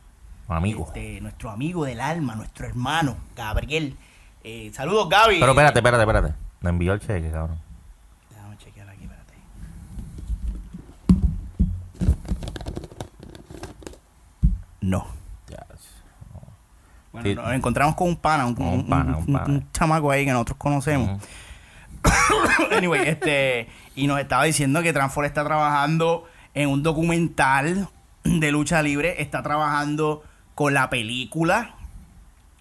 Amigo. 0.48 0.86
este, 0.88 1.22
nuestro 1.22 1.50
amigo 1.50 1.86
del 1.86 2.00
alma, 2.02 2.36
nuestro 2.36 2.68
hermano, 2.68 3.16
Gabriel. 3.36 3.96
Eh, 4.44 4.72
saludos, 4.74 5.08
Gaby. 5.10 5.40
Pero 5.40 5.52
espérate, 5.54 5.80
espérate, 5.80 6.04
espérate. 6.04 6.34
Me 6.62 6.70
envió 6.70 6.94
el 6.94 7.00
cheque, 7.00 7.32
cabrón. 7.32 7.58
Déjame 8.30 8.58
chequear 8.58 8.90
aquí, 8.90 9.04
espérate. 9.06 9.34
No. 14.82 15.06
Bueno, 17.14 17.30
Sí. 17.30 17.36
nos 17.36 17.54
encontramos 17.54 17.96
con 17.96 18.10
un 18.10 18.16
pana, 18.18 18.46
un, 18.48 18.60
Un 18.62 18.88
pana, 18.90 19.18
un- 19.18 19.24
un 19.28 19.34
pana. 19.34 19.46
un 19.48 19.72
chamaco 19.72 20.12
ahí 20.12 20.26
que 20.26 20.32
nosotros 20.32 20.58
conocemos. 20.58 21.22
anyway, 22.76 23.08
este, 23.08 23.70
y 23.96 24.08
nos 24.08 24.20
estaba 24.20 24.44
diciendo 24.44 24.82
que 24.82 24.92
Transfor 24.94 25.24
está 25.26 25.44
trabajando 25.46 26.26
en 26.54 26.70
un 26.70 26.84
documental 26.84 27.88
de 28.24 28.52
lucha 28.52 28.82
libre, 28.82 29.22
está 29.22 29.42
trabajando 29.44 30.24
con 30.56 30.74
la 30.74 30.90
película. 30.90 31.76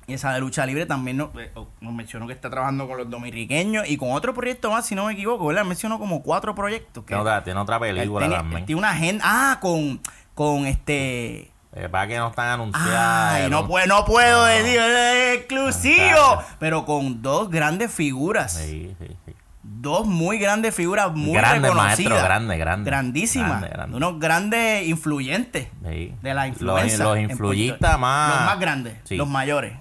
Y 0.06 0.14
esa 0.14 0.32
de 0.32 0.40
lucha 0.40 0.66
libre 0.66 0.84
también 0.84 1.16
nos, 1.16 1.30
eh, 1.38 1.50
oh, 1.54 1.68
nos 1.80 1.92
mencionó 1.94 2.26
que 2.26 2.32
está 2.32 2.50
trabajando 2.50 2.88
con 2.88 2.98
los 2.98 3.08
dominiqueños 3.08 3.88
y 3.88 3.96
con 3.96 4.10
otro 4.12 4.34
proyecto 4.34 4.70
más, 4.70 4.84
si 4.84 4.94
no 4.96 5.06
me 5.06 5.12
equivoco, 5.12 5.46
¿verdad? 5.46 5.64
Mencionó 5.64 5.98
como 5.98 6.22
cuatro 6.22 6.54
proyectos. 6.54 7.04
Que 7.04 7.08
Tiene 7.08 7.22
otra, 7.22 7.44
tiene 7.44 7.60
otra 7.60 7.78
película 7.78 8.26
tiene, 8.26 8.34
también. 8.34 8.66
tiene 8.66 8.78
una 8.80 8.90
agenda. 8.90 9.24
Ah, 9.26 9.58
con, 9.60 10.00
con 10.34 10.66
este. 10.66 11.51
Eh, 11.74 11.88
para 11.88 12.06
que 12.06 12.18
no 12.18 12.28
están 12.28 12.48
anunciadas. 12.48 13.32
Ay, 13.34 13.50
no, 13.50 13.66
puedo, 13.66 13.86
no 13.86 14.04
puedo 14.04 14.44
decir, 14.44 14.78
es 14.78 15.38
exclusivo. 15.38 15.96
Claro. 15.96 16.44
Pero 16.58 16.84
con 16.84 17.22
dos 17.22 17.48
grandes 17.50 17.90
figuras. 17.92 18.52
Sí, 18.54 18.94
sí, 18.98 19.06
sí. 19.26 19.32
Dos 19.64 20.06
muy 20.06 20.38
grandes 20.38 20.74
figuras, 20.74 21.12
muy 21.14 21.32
Grande, 21.32 21.68
reconocidas. 21.68 21.98
maestro, 21.98 22.22
grande, 22.24 22.58
grande. 22.58 22.90
Grandísimas. 22.90 23.48
Grande, 23.48 23.68
grande. 23.68 23.96
Unos 23.96 24.18
grandes 24.20 24.86
influyentes 24.86 25.68
de 25.80 26.14
la 26.22 26.46
Los- 26.46 26.48
influencia. 26.48 26.98
Los, 27.04 27.36
Puerto- 27.38 27.98
más. 27.98 28.34
Los 28.36 28.44
más 28.46 28.60
grandes, 28.60 28.94
los 29.10 29.28
mayores. 29.28 29.72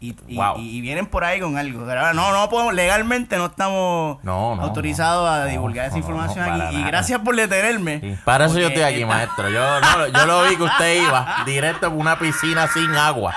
Y, 0.00 0.14
y- 0.28 0.36
Wow. 0.36 0.58
y- 0.58 0.76
y 0.76 0.80
vienen 0.80 1.06
por 1.06 1.24
ahí 1.24 1.40
con 1.40 1.58
algo. 1.58 1.84
Pero 1.84 1.98
ahora 2.00 2.12
no, 2.14 2.32
no 2.32 2.48
podemos, 2.48 2.72
legalmente 2.72 3.36
no 3.36 3.46
estamos 3.46 4.22
No, 4.22 4.54
no, 4.54 4.62
autorizados 4.62 5.28
no. 5.28 5.34
a 5.34 5.44
divulgar 5.46 5.86
esa 5.86 5.98
información 5.98 6.48
aquí. 6.48 6.76
Y 6.76 6.84
gracias 6.84 7.18
por 7.20 7.34
detenerme. 7.34 8.00
Sí, 8.00 8.14
Para 8.24 8.46
eso 8.46 8.58
yo 8.60 8.68
estoy 8.68 8.82
aquí, 8.84 9.02
esta- 9.02 9.06
maestro. 9.08 9.48
Yo, 9.50 9.80
no, 9.80 10.06
yo 10.06 10.26
lo 10.26 10.44
vi 10.44 10.56
que 10.56 10.62
usted 10.62 11.02
iba 11.02 11.42
directo 11.46 11.88
por 11.90 11.98
una 11.98 12.16
piscina 12.18 12.68
sin 12.68 12.90
agua. 12.94 13.34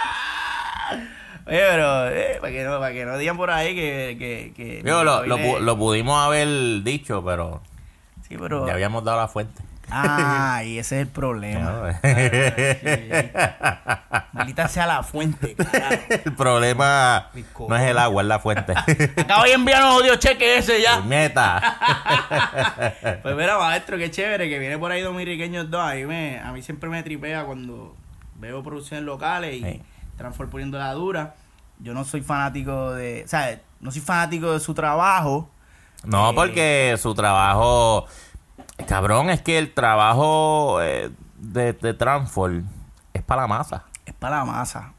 Oye, 1.48 1.60
pero 1.70 2.08
eh, 2.10 2.38
para, 2.40 2.54
que 2.54 2.64
no, 2.64 2.80
para 2.80 2.94
que 2.94 3.06
no 3.06 3.18
digan 3.18 3.36
por 3.38 3.50
ahí 3.50 3.74
que... 3.76 4.16
que, 4.20 4.54
que 4.56 4.84
Yo, 4.88 5.04
lo, 5.04 5.26
lo 5.26 5.78
pudimos 5.78 6.24
haber 6.24 6.48
dicho, 6.84 7.24
pero 7.26 7.62
Sí, 8.28 8.38
pero... 8.40 8.68
ya 8.68 8.74
habíamos 8.74 9.04
dado 9.04 9.18
la 9.20 9.28
fuente. 9.28 9.62
Ah, 9.94 10.64
y 10.64 10.78
ese 10.78 10.96
es 10.98 11.02
el 11.04 11.08
problema. 11.08 11.72
No, 11.72 11.84
Maldita 14.34 14.68
sea 14.68 14.88
la 14.88 15.04
fuente, 15.04 15.56
carajo. 15.56 16.04
El 16.10 16.34
problema 16.36 17.30
no 17.68 17.76
es 17.76 17.82
el 17.84 17.98
agua, 17.98 18.22
es 18.22 18.28
la 18.28 18.40
fuente. 18.40 18.74
Acabo 19.18 19.44
de 19.44 19.54
enviarnos 19.54 20.02
odio 20.02 20.16
cheque 20.16 20.58
ese 20.58 20.82
ya. 20.82 21.00
Puñeta. 21.02 21.62
Pues 23.22 23.36
mira, 23.36 23.58
maestro, 23.58 23.98
qué 23.98 24.10
chévere 24.10 24.50
que 24.50 24.58
viene 24.60 24.78
por 24.78 24.92
ahí 24.92 25.02
Dominiqueños 25.02 25.70
2. 25.70 25.82
A 25.82 25.94
mí, 25.96 26.06
me, 26.06 26.40
a 26.40 26.52
mí 26.52 26.62
siempre 26.62 26.90
me 26.90 27.04
tripea 27.04 27.44
cuando 27.46 27.96
veo 28.36 28.64
producciones 28.64 29.06
locales 29.06 29.56
y 29.56 29.64
Sí. 29.64 29.82
Poniendo 30.52 30.78
la 30.78 30.94
dura. 30.94 31.34
yo 31.80 31.94
no 31.96 32.04
soy 32.04 32.22
fanático 32.22 32.92
de, 32.94 33.24
o 33.26 33.28
sea, 33.28 33.60
no 33.80 33.92
soy 33.92 34.02
fanático 34.02 34.54
de 34.54 34.60
su 34.60 34.74
trabajo. 34.74 35.50
No, 36.04 36.30
Eh, 36.30 36.34
porque 36.36 36.96
su 37.02 37.14
trabajo. 37.16 38.06
Cabrón, 38.86 39.30
es 39.30 39.42
que 39.42 39.58
el 39.58 39.74
trabajo 39.74 40.82
eh, 40.82 41.12
de, 41.38 41.74
de 41.74 41.94
Transform 41.94 42.66
es 43.14 43.22
para 43.24 43.44
la 43.44 43.48
masa. 43.48 43.84
Es 44.06 44.14
para 44.14 44.38
la 44.38 44.46
masa. 44.46 44.94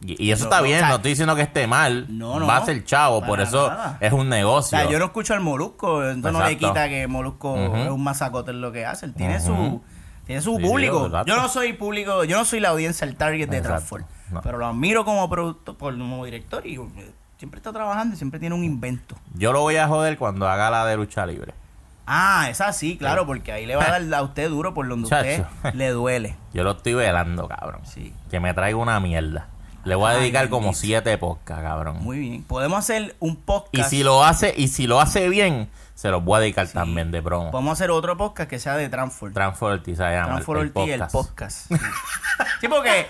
Y, 0.00 0.20
y 0.26 0.32
eso 0.32 0.44
No, 0.44 0.50
está 0.50 0.62
bien, 0.62 0.78
o 0.78 0.80
sea, 0.80 0.88
no 0.88 0.94
estoy 0.96 1.10
diciendo 1.12 1.36
que 1.36 1.42
esté 1.42 1.66
mal. 1.66 2.06
No, 2.08 2.40
no, 2.40 2.46
Va 2.46 2.56
a 2.56 2.64
ser 2.64 2.84
chavo, 2.84 3.24
por 3.24 3.40
eso 3.40 3.70
es 4.00 4.12
un 4.12 4.20
O 4.20 4.24
negocio. 4.24 4.76
sea, 4.76 4.88
yo 4.90 4.98
no 4.98 5.04
escucho 5.06 5.32
al 5.34 5.40
Molusco, 5.40 6.02
entonces 6.08 6.40
no 6.40 6.44
le 6.46 6.58
quita 6.58 6.88
que 6.88 7.06
Molusco 7.06 7.56
es 7.56 7.90
un 7.90 8.02
masacote 8.02 8.50
en 8.50 8.60
lo 8.60 8.72
que 8.72 8.84
hace. 8.84 9.06
Él 9.06 9.14
tiene 9.14 9.40
su 9.40 9.82
tiene 10.26 10.40
su 10.42 10.56
Sí, 10.56 10.62
público. 10.62 11.08
Yo 11.24 11.36
no 11.36 11.48
soy 11.48 11.72
público, 11.72 12.24
yo 12.24 12.36
no 12.38 12.44
soy 12.44 12.60
la 12.60 12.70
audiencia, 12.70 13.04
el 13.06 13.16
target 13.16 13.48
de. 13.48 13.60
Transform. 13.60 14.04
No. 14.30 14.40
Pero 14.40 14.58
lo 14.58 14.66
admiro 14.66 15.04
como 15.04 15.28
productor, 15.28 15.76
como 15.76 16.24
director 16.24 16.66
y 16.66 16.76
eh, 16.76 17.12
siempre 17.38 17.58
está 17.58 17.72
trabajando 17.72 18.14
y 18.14 18.18
siempre 18.18 18.40
tiene 18.40 18.54
un 18.54 18.64
invento. 18.64 19.16
Yo 19.34 19.52
lo 19.52 19.60
voy 19.60 19.76
a 19.76 19.86
joder 19.88 20.16
cuando 20.16 20.48
haga 20.48 20.70
la 20.70 20.86
de 20.86 20.96
lucha 20.96 21.26
libre. 21.26 21.52
Ah, 22.14 22.48
esa 22.50 22.72
sí, 22.74 22.98
claro, 22.98 23.24
porque 23.26 23.52
ahí 23.52 23.64
le 23.64 23.74
va 23.74 23.84
a 23.84 23.98
dar 23.98 24.14
a 24.14 24.22
usted 24.22 24.50
duro 24.50 24.74
por 24.74 24.86
donde 24.86 25.08
Chacho. 25.08 25.46
usted 25.56 25.74
le 25.74 25.88
duele. 25.90 26.36
Yo 26.52 26.62
lo 26.62 26.72
estoy 26.72 26.92
velando, 26.94 27.48
cabrón. 27.48 27.80
Sí. 27.86 28.12
Que 28.30 28.38
me 28.38 28.52
traiga 28.52 28.76
una 28.76 29.00
mierda. 29.00 29.48
Le 29.84 29.94
voy 29.94 30.08
a 30.10 30.14
Ay, 30.14 30.20
dedicar 30.20 30.48
como 30.50 30.66
bendito. 30.66 30.80
siete 30.80 31.16
podcasts, 31.18 31.62
cabrón. 31.64 31.96
Muy 32.02 32.18
bien. 32.18 32.42
Podemos 32.44 32.78
hacer 32.78 33.16
un 33.18 33.36
podcast. 33.36 33.74
y 33.92 33.96
si 33.96 34.04
lo 34.04 34.22
hace, 34.24 34.52
y 34.56 34.68
si 34.68 34.86
lo 34.86 35.00
hace 35.00 35.28
bien, 35.28 35.70
se 35.94 36.10
los 36.10 36.22
voy 36.22 36.36
a 36.36 36.40
dedicar 36.40 36.66
Sí. 36.66 36.74
también 36.74 37.10
de 37.10 37.20
promo. 37.22 37.50
Podemos 37.50 37.72
hacer 37.72 37.90
otro 37.90 38.16
podcast 38.16 38.48
que 38.48 38.58
sea 38.60 38.76
de 38.76 38.88
Transform. 38.90 39.32
Transfer 39.32 39.68
Ortiz 39.70 39.96
se 39.96 40.02
llama. 40.04 40.34
Transform 40.34 40.60
el, 40.60 40.66
el 40.66 40.72
Ortiz, 40.76 40.94
el 40.94 41.00
podcast. 41.00 41.68
podcast. 41.68 41.68
Sí. 41.68 41.74
Sí, 42.60 42.68
porque 42.68 43.06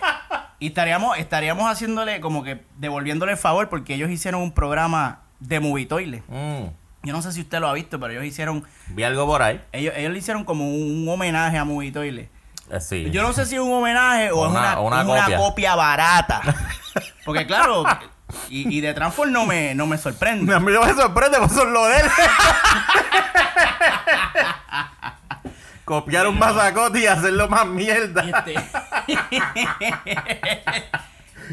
y 0.60 0.68
estaríamos, 0.68 1.18
estaríamos 1.18 1.70
haciéndole 1.70 2.20
como 2.20 2.42
que 2.42 2.64
devolviéndole 2.78 3.32
el 3.32 3.38
favor 3.38 3.68
porque 3.68 3.94
ellos 3.94 4.08
hicieron 4.10 4.40
un 4.40 4.52
programa 4.52 5.20
de 5.40 5.60
Movie 5.60 5.84
Toilet. 5.86 6.22
Mm, 6.28 6.68
Yo 7.04 7.12
no 7.12 7.20
sé 7.22 7.32
si 7.32 7.40
usted 7.40 7.58
lo 7.58 7.68
ha 7.68 7.72
visto, 7.72 7.98
pero 7.98 8.12
ellos 8.12 8.24
hicieron, 8.24 8.64
Vi 8.88 9.02
algo 9.02 9.26
por 9.26 9.42
ahí. 9.42 9.60
ellos, 9.72 9.92
ellos 9.96 10.12
le 10.12 10.18
hicieron 10.18 10.44
como 10.44 10.68
un, 10.68 11.06
homenaje 11.08 11.58
a 11.58 11.64
Movie 11.64 11.90
Toilet. 11.92 12.30
Eh, 12.70 12.80
sí. 12.80 13.10
Yo 13.10 13.22
no 13.22 13.32
sé 13.32 13.44
si 13.44 13.56
es 13.56 13.60
un 13.60 13.72
homenaje 13.72 14.30
o, 14.30 14.44
es 14.46 14.50
una- 14.52 14.60
una, 14.60 14.78
o 14.80 14.86
una 14.86 15.00
es 15.00 15.06
una 15.28 15.36
copia. 15.36 15.74
barata. 15.74 16.40
Porque 17.24 17.44
claro, 17.46 17.84
y, 18.48 18.76
y 18.76 18.80
de 18.80 18.94
Transform 18.94 19.32
no 19.32 19.46
me, 19.46 19.74
no 19.74 19.86
me 19.86 19.98
sorprende. 19.98 20.54
A 20.54 20.60
mí 20.60 20.72
no 20.72 20.84
me 20.84 20.94
sorprende, 20.94 21.38
pues 21.38 21.52
son 21.52 21.72
lo 21.72 21.86
de 21.86 21.96
él. 21.98 22.06
Copiar 25.84 26.28
un 26.28 26.38
masacote 26.38 27.00
y 27.00 27.06
hacerlo 27.06 27.48
más 27.48 27.66
mierda. 27.66 28.22
Este- 28.22 28.54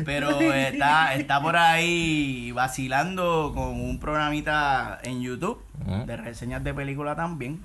Pero 0.06 0.40
está, 0.54 1.14
está 1.16 1.42
por 1.42 1.56
ahí 1.58 2.52
vacilando 2.52 3.52
con 3.56 3.80
un 3.82 4.00
programita 4.00 5.00
en 5.04 5.22
YouTube 5.22 5.64
de 6.06 6.18
reseñas 6.18 6.64
de 6.64 6.74
película 6.74 7.16
también. 7.16 7.60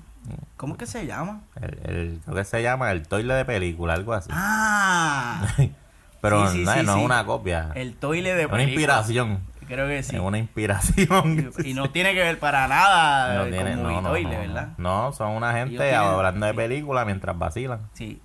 ¿Cómo 0.57 0.73
es 0.73 0.79
que 0.79 0.85
se 0.87 1.05
llama? 1.05 1.41
El, 1.61 1.79
el- 1.95 2.19
creo 2.23 2.35
que 2.35 2.43
se 2.45 2.63
llama 2.63 2.91
el 2.91 3.07
toile 3.07 3.33
de 3.35 3.45
película, 3.45 3.93
algo 3.93 4.13
así. 4.13 4.29
Ah, 4.33 5.45
Pero 6.21 6.47
sí, 6.49 6.59
sí, 6.59 6.63
no, 6.65 6.73
sí, 6.73 6.79
no 6.85 6.93
sí. 6.93 6.99
es 6.99 7.05
una 7.05 7.25
copia. 7.25 7.71
el 7.75 7.95
toile 7.95 8.33
de 8.33 8.41
Es 8.43 8.47
una 8.47 8.57
película. 8.57 8.73
inspiración. 8.73 9.39
Creo 9.67 9.87
que 9.87 10.01
sí. 10.03 10.15
Es 10.15 10.21
una 10.21 10.37
inspiración. 10.39 11.51
Y 11.63 11.73
no 11.73 11.89
tiene 11.91 12.13
que 12.13 12.19
ver 12.21 12.39
para 12.39 12.67
nada 12.67 13.35
No 13.43 13.45
tiene- 13.51 13.73
con 13.73 13.83
no, 13.83 14.01
no, 14.01 14.09
Toilet, 14.09 14.33
no, 14.33 14.39
¿verdad? 14.39 14.69
No, 14.77 15.11
son 15.13 15.31
una 15.31 15.53
gente 15.53 15.75
tienen- 15.77 15.95
hablando 15.95 16.45
de 16.47 16.53
película 16.53 17.05
mientras 17.05 17.37
vacilan. 17.37 17.81
Sí. 17.93 18.21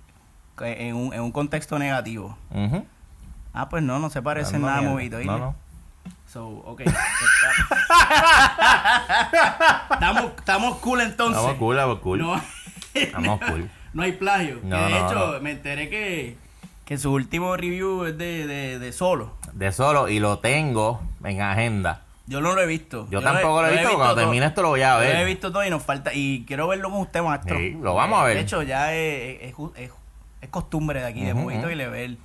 En 0.59 0.95
un, 0.95 1.13
en 1.13 1.21
un 1.21 1.31
contexto 1.31 1.77
negativo. 1.79 2.37
Ujú. 2.51 2.85
Ah, 3.53 3.69
pues 3.69 3.83
no, 3.83 3.99
no 3.99 4.09
se 4.09 4.21
parece 4.21 4.55
en 4.55 4.61
nada 4.63 4.81
Toilet. 5.09 5.25
No, 5.25 5.37
no. 5.37 5.55
So, 6.27 6.47
ok. 6.47 6.81
estamos, 9.91 10.23
estamos 10.37 10.77
cool 10.77 11.01
entonces. 11.01 11.37
Estamos 11.37 11.57
cool, 11.59 11.75
estamos 11.77 11.99
cool. 11.99 12.19
No, 12.19 12.41
Estamos 12.93 13.39
cool. 13.47 13.69
no 13.93 14.03
hay 14.03 14.11
plagio. 14.13 14.59
No, 14.63 14.77
Que 14.77 14.83
de 14.93 14.99
hecho, 14.99 15.39
me 15.41 15.51
enteré 15.51 15.89
que, 15.89 16.37
que 16.85 16.97
su 16.97 17.11
último 17.11 17.55
review 17.57 18.05
es 18.05 18.17
de, 18.17 18.47
de, 18.47 18.79
de 18.79 18.93
solo. 18.93 19.33
De 19.53 19.71
solo, 19.71 20.07
y 20.07 20.19
lo 20.19 20.39
tengo 20.39 21.01
en 21.23 21.41
agenda. 21.41 22.01
Yo 22.27 22.39
no 22.39 22.53
lo 22.53 22.61
he 22.61 22.67
visto. 22.67 23.07
Yo 23.09 23.21
tampoco 23.21 23.61
lo 23.61 23.67
he 23.67 23.71
visto, 23.71 23.95
cuando 23.95 24.13
todo. 24.13 24.23
termine 24.23 24.45
esto 24.45 24.61
lo 24.61 24.69
voy 24.69 24.81
a 24.83 24.93
Yo 24.93 24.99
ver. 24.99 25.15
Lo 25.15 25.21
he 25.21 25.25
visto 25.25 25.51
todo 25.51 25.65
y 25.65 25.69
nos 25.69 25.83
falta. 25.83 26.13
Y 26.13 26.45
quiero 26.47 26.67
verlo 26.69 26.89
con 26.89 27.01
usted, 27.01 27.21
maestro. 27.21 27.57
Sí, 27.57 27.77
lo 27.81 27.93
vamos 27.95 28.21
a 28.21 28.23
ver. 28.23 28.35
De 28.35 28.41
hecho, 28.43 28.63
ya 28.63 28.93
es, 28.93 29.41
es, 29.41 29.53
es- 29.75 29.91
es 30.39 30.49
costumbre 30.49 31.01
de 31.01 31.07
aquí 31.07 31.23
de 31.25 31.33
Movito 31.35 31.69
y 31.69 31.75
le 31.75 31.87
ver 31.87 32.17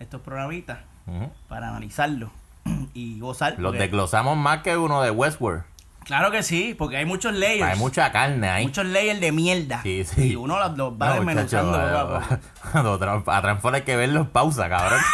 estos 0.00 0.20
programitas 0.20 0.78
para 1.48 1.68
analizarlo 1.70 2.30
y 2.94 3.18
gozar. 3.18 3.54
Los 3.58 3.70
porque- 3.72 3.78
desglosamos 3.84 4.36
más 4.36 4.62
que 4.62 4.76
uno 4.76 5.00
de 5.02 5.10
Westworld. 5.10 5.64
Claro 6.04 6.30
que 6.30 6.42
sí, 6.42 6.74
porque 6.78 6.96
hay 6.96 7.04
muchos 7.04 7.34
layers. 7.34 7.72
Hay 7.72 7.78
mucha 7.78 8.10
carne 8.12 8.48
ahí. 8.48 8.64
Muchos 8.64 8.86
layers 8.86 9.20
de 9.20 9.30
mierda. 9.30 9.82
Sí, 9.82 10.04
sí. 10.04 10.32
Y 10.32 10.36
uno 10.36 10.58
los, 10.58 10.74
los 10.78 10.92
va 10.94 11.08
No, 11.08 11.14
desmenuzando. 11.16 11.76
a 11.78 12.02
poco. 12.02 12.14
a- 12.78 13.22
a- 13.32 13.36
a 13.36 13.42
Transform 13.42 13.74
hay 13.74 13.82
que 13.82 13.94
verlo 13.96 14.20
en 14.20 14.26
pausa, 14.28 14.70
cabrón. 14.70 15.00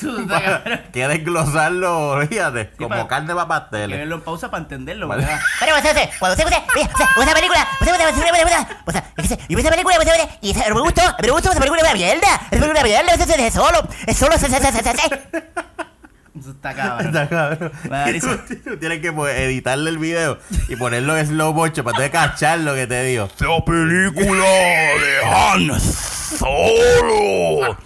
Que 0.92 1.08
desglosarlo, 1.08 2.20
fíjate, 2.28 2.70
como 2.76 2.88
pa- 2.90 3.08
carne 3.08 3.34
para 3.34 3.44
que 3.44 3.48
pasteles. 3.48 3.98
verlo 3.98 4.14
en 4.16 4.20
pausa 4.22 4.50
para 4.50 4.62
entenderlo. 4.62 5.08
Vale. 5.08 5.22
¿verdad? 5.24 5.40
Pero 5.60 5.76
usted, 5.76 5.90
usted, 5.90 6.10
cuando 6.18 6.36
sea, 6.36 6.46
esa 6.46 7.34
película, 7.34 8.68
es 9.16 9.22
que 9.22 9.28
se- 9.28 9.36
yo 9.48 9.56
vi 9.56 9.60
esa 9.60 9.70
película, 9.70 9.98
usted, 9.98 10.12
usted, 10.12 10.28
y 10.40 10.50
esa- 10.50 10.74
me 10.74 10.80
gustó, 10.80 11.02
me 11.22 11.30
gustó, 11.30 11.50
esa 11.50 11.60
película 11.60 11.82
es 11.82 11.88
una 11.88 11.94
mierda, 11.94 12.28
esa 12.34 12.48
película 12.50 12.66
es 12.66 12.80
una 12.80 12.82
mierda, 12.84 13.12
esa 13.14 13.46
es 13.46 13.54
solo, 13.54 13.88
es 14.06 14.16
solo, 14.16 14.38
se, 14.38 14.48
se, 14.48 14.58
se, 14.60 14.72
se, 14.72 14.82
se, 14.82 14.96
se. 14.96 15.22
Eso 16.38 16.50
está 16.52 16.72
cabrón. 16.72 17.06
Está 17.08 17.28
cabrón. 17.28 17.72
Tú- 18.20 18.54
tú 18.64 18.76
Tienes 18.78 19.00
que 19.00 19.12
pues, 19.12 19.36
editarle 19.40 19.90
el 19.90 19.98
video 19.98 20.38
y 20.68 20.76
ponerlo 20.76 21.16
en 21.18 21.26
slow 21.26 21.52
motion 21.52 21.84
para 21.84 21.98
te 21.98 22.10
cachar 22.12 22.60
lo 22.60 22.74
que 22.76 22.86
te 22.86 23.02
digo. 23.02 23.28
La 23.40 23.64
película 23.64 24.44
de 24.44 25.24
Han 25.26 25.80
Solo. 25.80 27.76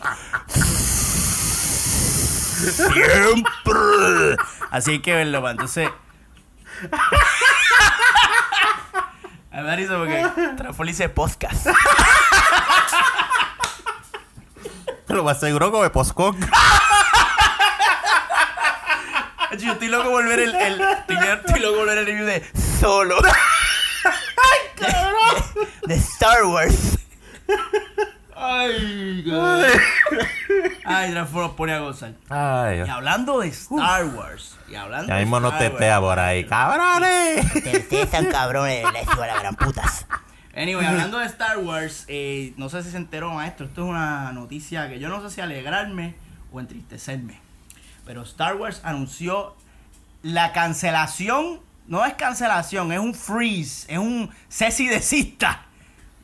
Siempre. 2.70 4.36
Así 4.70 5.00
que 5.00 5.14
verlo. 5.14 5.48
Entonces. 5.48 5.90
A 9.50 9.62
da 9.62 9.76
risa 9.76 9.98
porque 9.98 10.26
Transform 10.56 10.88
dice 10.88 11.08
podcast. 11.08 11.66
Pero 15.06 15.24
más 15.24 15.40
seguro 15.40 15.70
como 15.70 15.82
de 15.82 15.90
postcon. 15.90 16.38
Yo 19.58 19.72
estoy 19.72 19.88
loco 19.88 20.08
por 20.10 20.26
ver 20.26 20.40
el, 20.40 20.54
el 20.54 20.80
estoy, 20.80 21.16
estoy 21.18 21.60
loco 21.60 21.76
por 21.78 21.86
ver 21.86 21.98
el 21.98 22.06
review 22.06 22.24
de 22.24 22.42
Solo. 22.80 23.16
de 25.86 25.94
Star 25.94 26.44
Wars. 26.44 26.98
Ay, 28.44 29.22
God. 29.22 29.64
Ay, 30.84 31.12
Transform 31.12 31.46
nos 31.46 31.54
pone 31.56 31.72
a 31.72 31.78
gozar. 31.78 32.14
Ay, 32.28 32.82
Y 32.84 32.88
hablando 32.90 33.38
de 33.40 33.48
Star 33.48 34.04
Wars. 34.06 34.56
Y 34.68 34.74
hablando 34.74 35.08
Ya 35.08 35.20
mismo 35.20 35.40
de 35.40 35.46
Star 35.48 35.58
testea 35.70 36.00
Wars. 36.00 36.10
por 36.10 36.18
ahí. 36.18 36.44
¡Cabrones! 36.46 37.44
Ustedes 37.54 38.10
son 38.10 38.26
cabrones, 38.26 38.82
la 38.92 39.02
hijo 39.02 39.20
de 39.20 39.26
la 39.28 39.38
gran 39.38 39.54
putas. 39.54 40.06
Anyway, 40.56 40.84
hablando 40.84 41.18
de 41.18 41.26
Star 41.26 41.58
Wars, 41.58 42.04
eh, 42.08 42.52
no 42.56 42.68
sé 42.68 42.82
si 42.82 42.90
se 42.90 42.96
enteró, 42.96 43.30
maestro. 43.30 43.66
Esto 43.66 43.84
es 43.84 43.88
una 43.88 44.32
noticia 44.32 44.88
que 44.88 44.98
yo 44.98 45.08
no 45.08 45.22
sé 45.22 45.34
si 45.34 45.40
alegrarme 45.40 46.16
o 46.52 46.58
entristecerme. 46.60 47.40
Pero 48.04 48.22
Star 48.22 48.56
Wars 48.56 48.80
anunció 48.84 49.54
la 50.22 50.52
cancelación. 50.52 51.60
No 51.86 52.04
es 52.04 52.14
cancelación, 52.14 52.90
es 52.92 52.98
un 52.98 53.14
freeze, 53.14 53.86
es 53.92 53.98
un 53.98 54.30
cese 54.48 54.82
y 54.84 54.88
desista 54.88 55.66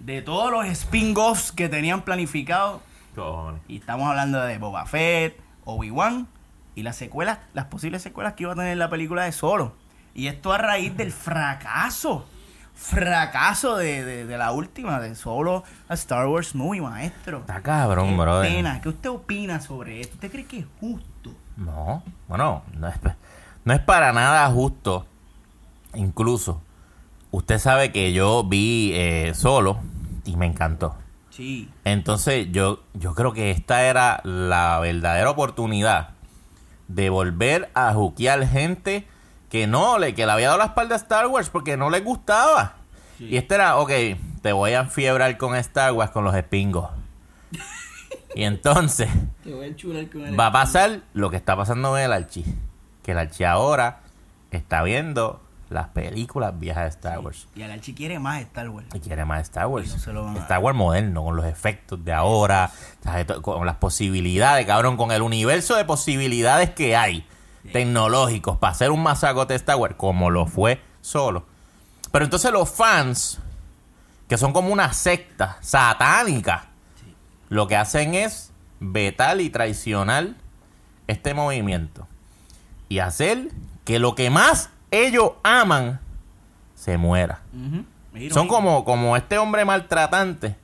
de 0.00 0.22
todos 0.22 0.50
los 0.50 0.66
spin-offs 0.66 1.52
que 1.52 1.68
tenían 1.68 2.02
planificado. 2.02 2.80
Cojones. 3.14 3.60
Y 3.68 3.76
estamos 3.78 4.08
hablando 4.08 4.40
de 4.42 4.58
Boba 4.58 4.86
Fett, 4.86 5.38
Obi-Wan 5.64 6.28
y 6.74 6.82
las 6.82 6.96
secuelas, 6.96 7.38
las 7.54 7.64
posibles 7.66 8.02
secuelas 8.02 8.34
que 8.34 8.44
iba 8.44 8.52
a 8.52 8.56
tener 8.56 8.76
la 8.76 8.88
película 8.88 9.24
de 9.24 9.32
Solo. 9.32 9.74
Y 10.14 10.28
esto 10.28 10.52
a 10.52 10.58
raíz 10.58 10.96
del 10.96 11.12
fracaso, 11.12 12.26
fracaso 12.74 13.76
de, 13.76 14.04
de- 14.04 14.26
de 14.26 14.38
la 14.38 14.52
última, 14.52 15.00
de 15.00 15.14
Solo 15.16 15.64
a 15.88 15.94
Star 15.94 16.26
Wars 16.28 16.54
Movie, 16.54 16.80
maestro. 16.80 17.38
Está 17.40 17.60
cabrón, 17.60 18.10
Qué 18.10 18.16
brother. 18.16 18.50
pena. 18.52 18.80
¿Qué 18.80 18.88
usted 18.88 19.10
opina 19.10 19.60
sobre 19.60 20.00
esto? 20.00 20.14
¿Usted 20.14 20.30
cree 20.30 20.44
que 20.46 20.58
es 20.60 20.66
justo? 20.80 21.32
No, 21.56 22.02
bueno, 22.28 22.62
no 22.76 22.86
es, 22.88 22.94
no 23.64 23.72
es 23.72 23.80
para 23.80 24.12
nada 24.12 24.46
justo. 24.48 25.06
Incluso, 25.94 26.62
usted 27.30 27.58
sabe 27.58 27.92
que 27.92 28.12
yo 28.12 28.44
vi 28.44 28.92
eh, 28.94 29.32
solo 29.34 29.78
y 30.24 30.36
me 30.36 30.46
encantó. 30.46 30.96
Sí. 31.30 31.68
Entonces, 31.84 32.48
yo, 32.50 32.82
yo 32.94 33.14
creo 33.14 33.32
que 33.32 33.50
esta 33.50 33.84
era 33.84 34.20
la 34.24 34.78
verdadera 34.80 35.30
oportunidad 35.30 36.10
de 36.88 37.10
volver 37.10 37.70
a 37.74 37.92
juquear 37.92 38.46
gente 38.46 39.06
que 39.50 39.66
no, 39.66 39.98
le, 39.98 40.14
que 40.14 40.26
le 40.26 40.32
había 40.32 40.48
dado 40.48 40.58
la 40.58 40.66
espalda 40.66 40.94
a 40.94 40.98
Star 40.98 41.26
Wars 41.26 41.48
porque 41.50 41.76
no 41.76 41.90
les 41.90 42.04
gustaba. 42.04 42.76
Sí. 43.18 43.26
Y 43.26 43.36
este 43.36 43.54
era, 43.54 43.76
ok, 43.76 43.90
te 44.42 44.52
voy 44.52 44.72
a 44.72 44.80
enfiebrar 44.80 45.36
con 45.38 45.54
Star 45.56 45.92
Wars 45.92 46.10
con 46.10 46.24
los 46.24 46.34
espingos. 46.34 46.90
Y 48.34 48.44
entonces 48.44 49.08
Te 49.44 49.52
voy 49.52 49.66
a 49.66 50.10
con 50.10 50.26
el 50.26 50.38
va 50.38 50.46
a 50.46 50.52
pasar 50.52 51.00
lo 51.14 51.30
que 51.30 51.36
está 51.36 51.56
pasando 51.56 51.96
en 51.96 52.04
el 52.04 52.12
Archi. 52.12 52.44
Que 53.02 53.12
el 53.12 53.18
Archi 53.18 53.44
ahora 53.44 54.00
está 54.50 54.82
viendo 54.82 55.40
las 55.70 55.88
películas 55.88 56.58
viejas 56.58 56.84
de 56.84 56.88
Star 56.90 57.18
Wars. 57.20 57.46
Y 57.54 57.62
el 57.62 57.70
Archie 57.70 57.94
quiere 57.94 58.18
más 58.18 58.40
Star 58.42 58.68
Wars. 58.68 58.86
Y 58.94 59.00
quiere 59.00 59.24
más 59.24 59.42
Star 59.42 59.66
Wars. 59.66 60.06
No. 60.06 60.36
Star 60.38 60.58
Wars 60.60 60.76
moderno, 60.76 61.24
con 61.24 61.36
los 61.36 61.44
efectos 61.44 62.02
de 62.04 62.12
ahora, 62.12 62.70
con 63.42 63.66
las 63.66 63.76
posibilidades, 63.76 64.66
cabrón, 64.66 64.96
con 64.96 65.12
el 65.12 65.22
universo 65.22 65.76
de 65.76 65.84
posibilidades 65.84 66.70
que 66.70 66.96
hay, 66.96 67.26
tecnológicos, 67.72 68.56
para 68.56 68.72
hacer 68.72 68.90
un 68.90 69.02
masacote 69.02 69.52
de 69.52 69.58
Star 69.58 69.76
Wars, 69.76 69.94
como 69.96 70.30
lo 70.30 70.46
fue 70.46 70.80
solo. 71.00 71.44
Pero 72.10 72.24
entonces 72.24 72.50
los 72.50 72.70
fans, 72.70 73.38
que 74.28 74.38
son 74.38 74.52
como 74.52 74.72
una 74.72 74.92
secta 74.92 75.58
satánica, 75.60 76.66
lo 77.48 77.66
que 77.66 77.76
hacen 77.76 78.14
es 78.14 78.52
vetar 78.80 79.40
y 79.40 79.50
traicionar 79.50 80.28
este 81.06 81.34
movimiento. 81.34 82.06
Y 82.88 83.00
hacer 83.00 83.50
que 83.84 83.98
lo 83.98 84.14
que 84.14 84.30
más 84.30 84.70
ellos 84.90 85.32
aman 85.42 86.00
se 86.74 86.96
muera. 86.96 87.40
Son 88.30 88.48
como, 88.48 88.84
como 88.84 89.16
este 89.16 89.38
hombre 89.38 89.64
maltratante 89.64 90.56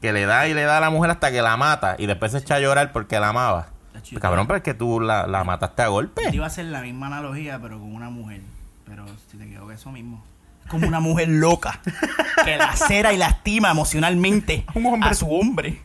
que 0.00 0.12
le 0.12 0.26
da 0.26 0.46
y 0.46 0.54
le 0.54 0.62
da 0.62 0.78
a 0.78 0.80
la 0.80 0.90
mujer 0.90 1.10
hasta 1.10 1.30
que 1.30 1.42
la 1.42 1.56
mata 1.56 1.96
y 1.98 2.06
después 2.06 2.32
se 2.32 2.38
echa 2.38 2.56
a 2.56 2.60
llorar 2.60 2.92
porque 2.92 3.18
la 3.18 3.30
amaba. 3.30 3.68
Pues, 3.92 4.20
cabrón, 4.20 4.46
pero 4.46 4.58
es 4.58 4.62
que 4.62 4.74
tú 4.74 5.00
la, 5.00 5.26
la 5.26 5.44
mataste 5.44 5.82
a 5.82 5.88
golpe. 5.88 6.22
iba 6.32 6.44
a 6.44 6.48
hacer 6.48 6.66
la 6.66 6.80
misma 6.80 7.08
analogía, 7.08 7.58
pero 7.60 7.78
con 7.78 7.94
una 7.94 8.10
mujer. 8.10 8.42
Pero 8.86 9.04
si 9.30 9.36
te 9.36 9.48
quedó 9.48 9.68
que 9.68 9.74
eso 9.74 9.90
mismo. 9.90 10.24
Como 10.68 10.86
una 10.86 11.00
mujer 11.00 11.28
loca 11.28 11.80
que 12.44 12.56
lacera 12.56 13.12
y 13.12 13.16
lastima 13.16 13.70
emocionalmente 13.70 14.64
a 15.02 15.14
su 15.14 15.30
hombre. 15.30 15.82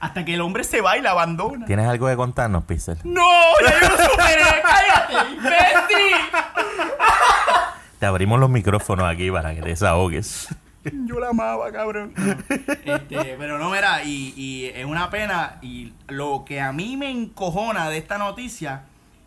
Hasta 0.00 0.24
que 0.24 0.34
el 0.34 0.40
hombre 0.40 0.64
se 0.64 0.80
va 0.80 0.96
y 0.96 1.02
la 1.02 1.10
abandona. 1.10 1.66
¿Tienes 1.66 1.86
algo 1.86 2.06
que 2.08 2.16
contarnos, 2.16 2.64
Pixel? 2.64 2.98
¡No! 3.04 3.22
¡Ya 3.62 3.80
yo 3.80 3.88
lo 3.88 3.96
superé! 4.10 4.62
¡Cállate, 4.62 5.30
imbécil! 5.34 6.16
Te 7.98 8.06
abrimos 8.06 8.40
los 8.40 8.48
micrófonos 8.48 9.06
aquí 9.06 9.30
para 9.30 9.54
que 9.54 9.60
te 9.60 9.68
desahogues. 9.68 10.48
Yo 11.04 11.20
la 11.20 11.28
amaba, 11.28 11.70
cabrón. 11.70 12.14
Este, 12.84 13.36
pero 13.38 13.58
no, 13.58 13.68
mira, 13.70 14.02
y, 14.02 14.32
y 14.34 14.64
es 14.74 14.86
una 14.86 15.10
pena. 15.10 15.56
Y 15.60 15.92
lo 16.08 16.44
que 16.46 16.62
a 16.62 16.72
mí 16.72 16.96
me 16.96 17.10
encojona 17.10 17.90
de 17.90 17.98
esta 17.98 18.16
noticia 18.16 18.84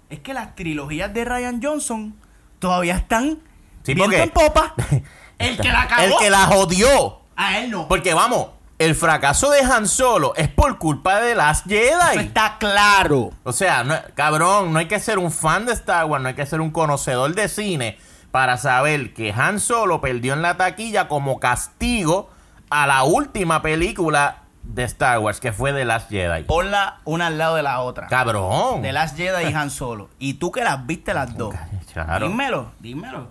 es 0.09 0.19
que 0.19 0.33
las 0.33 0.55
trilogías 0.55 1.13
de 1.13 1.23
Ryan 1.23 1.59
Johnson 1.61 2.15
todavía 2.57 2.95
están 2.95 3.37
Sí, 3.83 3.93
porque- 3.93 4.23
en 4.23 4.29
popa. 4.31 4.73
El 5.37 5.57
que 5.57 5.67
la 5.69 5.87
cagó. 5.87 6.03
El 6.03 6.13
que 6.19 6.29
la 6.31 6.45
jodió. 6.47 7.19
A 7.35 7.59
él 7.59 7.69
no. 7.69 7.87
Porque 7.87 8.13
vamos, 8.15 8.47
el 8.79 8.95
fracaso 8.95 9.49
de 9.51 9.59
Han 9.61 9.87
Solo 9.87 10.33
es 10.35 10.49
por 10.49 10.77
culpa 10.77 11.21
de 11.21 11.35
las 11.35 11.59
Eso 11.59 11.69
Jedi. 11.69 12.25
está 12.25 12.57
claro. 12.59 13.31
O 13.43 13.51
sea, 13.53 13.83
no- 13.83 13.95
cabrón, 14.15 14.73
no 14.73 14.79
hay 14.79 14.87
que 14.87 14.99
ser 14.99 15.19
un 15.19 15.31
fan 15.31 15.65
de 15.65 15.73
Star 15.73 16.05
Wars, 16.05 16.21
no 16.21 16.29
hay 16.29 16.35
que 16.35 16.45
ser 16.45 16.59
un 16.61 16.71
conocedor 16.71 17.33
de 17.35 17.47
cine 17.47 17.97
para 18.31 18.57
saber 18.57 19.13
que 19.13 19.31
Han 19.31 19.59
Solo 19.59 20.01
perdió 20.01 20.33
en 20.33 20.41
la 20.41 20.57
taquilla 20.57 21.07
como 21.07 21.39
castigo 21.39 22.29
a 22.69 22.87
la 22.87 23.03
última 23.03 23.61
película 23.61 24.37
de 24.63 24.83
Star 24.85 25.19
Wars, 25.19 25.39
que 25.39 25.51
fue 25.53 25.71
The 25.73 25.85
Last 25.85 26.09
Jedi. 26.09 26.43
Ponla 26.43 27.01
una 27.03 27.27
al 27.27 27.37
lado 27.37 27.55
de 27.57 27.63
la 27.63 27.81
otra. 27.81 28.07
Cabrón. 28.07 28.81
De 28.81 28.91
Last 28.93 29.15
Jedi 29.17 29.51
y 29.51 29.53
Han 29.53 29.69
Solo. 29.69 30.09
Y 30.19 30.35
tú 30.35 30.51
que 30.51 30.63
las 30.63 30.85
viste 30.87 31.13
las 31.13 31.37
dos. 31.37 31.53
Claro. 31.93 32.27
Dímelo, 32.27 32.71
dímelo. 32.79 33.27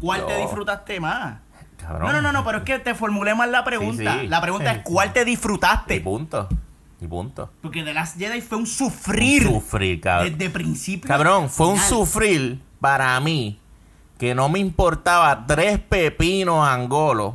¿Cuál 0.00 0.26
te 0.26 0.36
disfrutaste 0.38 0.98
más? 0.98 1.36
Cabrón. 1.82 2.06
No, 2.06 2.12
no, 2.12 2.22
no, 2.22 2.32
no, 2.32 2.44
pero 2.44 2.58
es 2.58 2.64
que 2.64 2.78
te 2.78 2.94
formulé 2.94 3.34
mal 3.34 3.50
la 3.52 3.64
pregunta. 3.64 4.14
Sí, 4.14 4.20
sí. 4.22 4.28
La 4.28 4.40
pregunta 4.40 4.72
es 4.72 4.78
¿cuál 4.82 5.12
te 5.12 5.22
Y 5.22 5.24
disfrutaste? 5.24 6.00
punto. 6.00 6.48
Y 7.00 7.06
punto. 7.08 7.50
Porque 7.60 7.82
The 7.82 7.92
Last 7.94 8.16
Jedi 8.16 8.40
fue 8.40 8.58
un 8.58 8.66
sufrir. 8.66 9.42
Sufrir, 9.42 10.00
cabrón. 10.00 10.36
Desde 10.38 10.50
principio. 10.50 11.08
Cabrón, 11.08 11.50
fue 11.50 11.66
un 11.68 11.78
sufrir 11.78 12.60
para 12.80 13.18
mí 13.20 13.58
que 14.18 14.34
no 14.36 14.48
me 14.48 14.60
importaba 14.60 15.44
tres 15.46 15.80
pepinos 15.80 16.66
angolos 16.66 17.34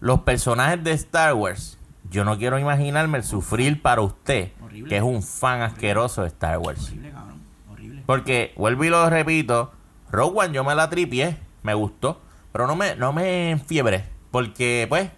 los 0.00 0.20
personajes 0.22 0.82
de 0.82 0.90
Star 0.92 1.34
Wars. 1.34 1.78
Yo 2.10 2.24
no 2.24 2.36
quiero 2.36 2.58
imaginarme 2.58 3.18
el 3.18 3.24
sufrir 3.24 3.80
para 3.80 4.00
usted, 4.02 4.50
Horrible. 4.62 4.88
que 4.88 4.96
es 4.96 5.02
un 5.02 5.22
fan 5.22 5.62
asqueroso 5.62 6.22
de 6.22 6.28
Star 6.28 6.58
Wars. 6.58 6.88
Horrible, 6.88 7.10
cabrón. 7.12 7.40
Horrible. 7.70 8.02
Porque, 8.06 8.52
vuelvo 8.56 8.84
y 8.84 8.88
lo 8.90 9.08
repito, 9.08 9.72
Rogue 10.10 10.40
One 10.46 10.54
yo 10.54 10.64
me 10.64 10.74
la 10.74 10.90
tripié, 10.90 11.38
me 11.62 11.74
gustó, 11.74 12.20
pero 12.54 12.68
no 12.68 12.76
me, 12.76 12.94
no 12.94 13.12
me 13.12 13.50
enfiebre, 13.50 14.04
porque, 14.30 14.86
pues, 14.88 15.10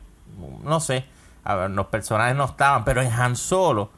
no 0.63 0.81
sé, 0.81 1.05
a 1.45 1.55
ver, 1.55 1.71
los 1.71 1.89
personajes 1.89 2.35
no 2.35 2.47
estaban, 2.47 2.83
pero 2.83 3.03
en 3.03 3.13
Han 3.13 3.37
Solo 3.37 3.91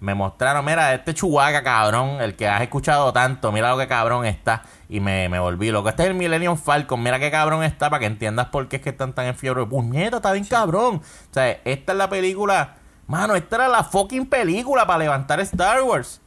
me 0.00 0.12
mostraron, 0.16 0.64
mira, 0.64 0.92
este 0.92 1.14
Chewbacca, 1.14 1.62
cabrón, 1.62 2.20
el 2.20 2.34
que 2.34 2.48
has 2.48 2.62
escuchado 2.62 3.12
tanto, 3.12 3.52
mira 3.52 3.70
lo 3.70 3.78
que 3.78 3.86
cabrón 3.86 4.26
está, 4.26 4.64
y 4.88 4.98
me, 4.98 5.28
me 5.28 5.38
volví 5.38 5.70
loco. 5.70 5.88
Este 5.88 6.02
es 6.02 6.08
el 6.08 6.16
Millennium 6.16 6.56
Falcon, 6.56 7.00
mira 7.00 7.20
qué 7.20 7.30
cabrón 7.30 7.62
está, 7.62 7.90
para 7.90 8.00
que 8.00 8.06
entiendas 8.06 8.46
por 8.46 8.66
qué 8.66 8.76
es 8.78 8.82
que 8.82 8.90
están 8.90 9.12
tan 9.12 9.26
en 9.26 9.36
fiebre. 9.36 9.64
Puñeta, 9.66 10.16
está 10.16 10.32
bien 10.32 10.44
cabrón. 10.44 10.96
O 10.96 11.32
sea, 11.32 11.48
esta 11.64 11.92
es 11.92 11.98
la 11.98 12.10
película, 12.10 12.74
mano, 13.06 13.36
esta 13.36 13.54
era 13.54 13.68
la 13.68 13.84
fucking 13.84 14.26
película 14.26 14.84
para 14.84 14.98
levantar 14.98 15.38
Star 15.38 15.80
Wars. 15.82 16.20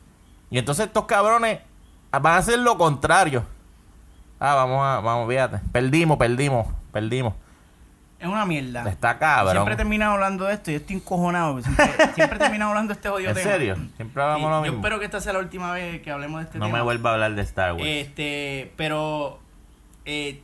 Y 0.49 0.59
entonces 0.59 0.85
estos 0.85 1.03
cabrones 1.07 1.59
van 2.09 2.25
a 2.25 2.37
hacer 2.37 2.59
lo 2.59 2.77
contrario. 2.77 3.43
Ah, 4.45 4.55
vamos 4.55 4.85
a, 4.85 4.99
vamos, 4.99 5.29
fíjate. 5.29 5.59
Perdimos, 5.71 6.17
perdimos, 6.17 6.67
perdimos. 6.91 7.33
Es 8.19 8.27
una 8.27 8.45
mierda. 8.45 8.89
Está 8.89 9.17
cabrón. 9.17 9.53
Siempre 9.53 9.75
terminado 9.77 10.13
hablando 10.13 10.43
de 10.45 10.53
esto 10.53 10.69
y 10.69 10.73
yo 10.73 10.79
estoy 10.81 10.97
encojonado. 10.97 11.61
Siempre, 11.61 11.85
siempre 12.15 12.35
he 12.35 12.39
terminado 12.39 12.71
hablando 12.71 12.93
de 12.93 12.97
este 12.97 13.09
jodido 13.09 13.29
¿En 13.29 13.35
tema. 13.35 13.51
serio? 13.51 13.75
Siempre 13.95 14.21
hablamos 14.21 14.41
Sí, 14.41 14.49
lo 14.49 14.55
Yo 14.57 14.61
mismo. 14.63 14.77
espero 14.79 14.99
que 14.99 15.05
esta 15.05 15.21
sea 15.21 15.31
la 15.33 15.39
última 15.39 15.71
vez 15.71 16.01
que 16.01 16.11
hablemos 16.11 16.39
de 16.41 16.45
este 16.47 16.59
No 16.59 16.65
tema. 16.65 16.77
me 16.79 16.83
vuelva 16.83 17.11
a 17.11 17.13
hablar 17.13 17.35
de 17.35 17.41
Star 17.41 17.71
Wars. 17.73 17.85
Este, 17.85 18.73
pero 18.75 19.39
eh, 20.03 20.41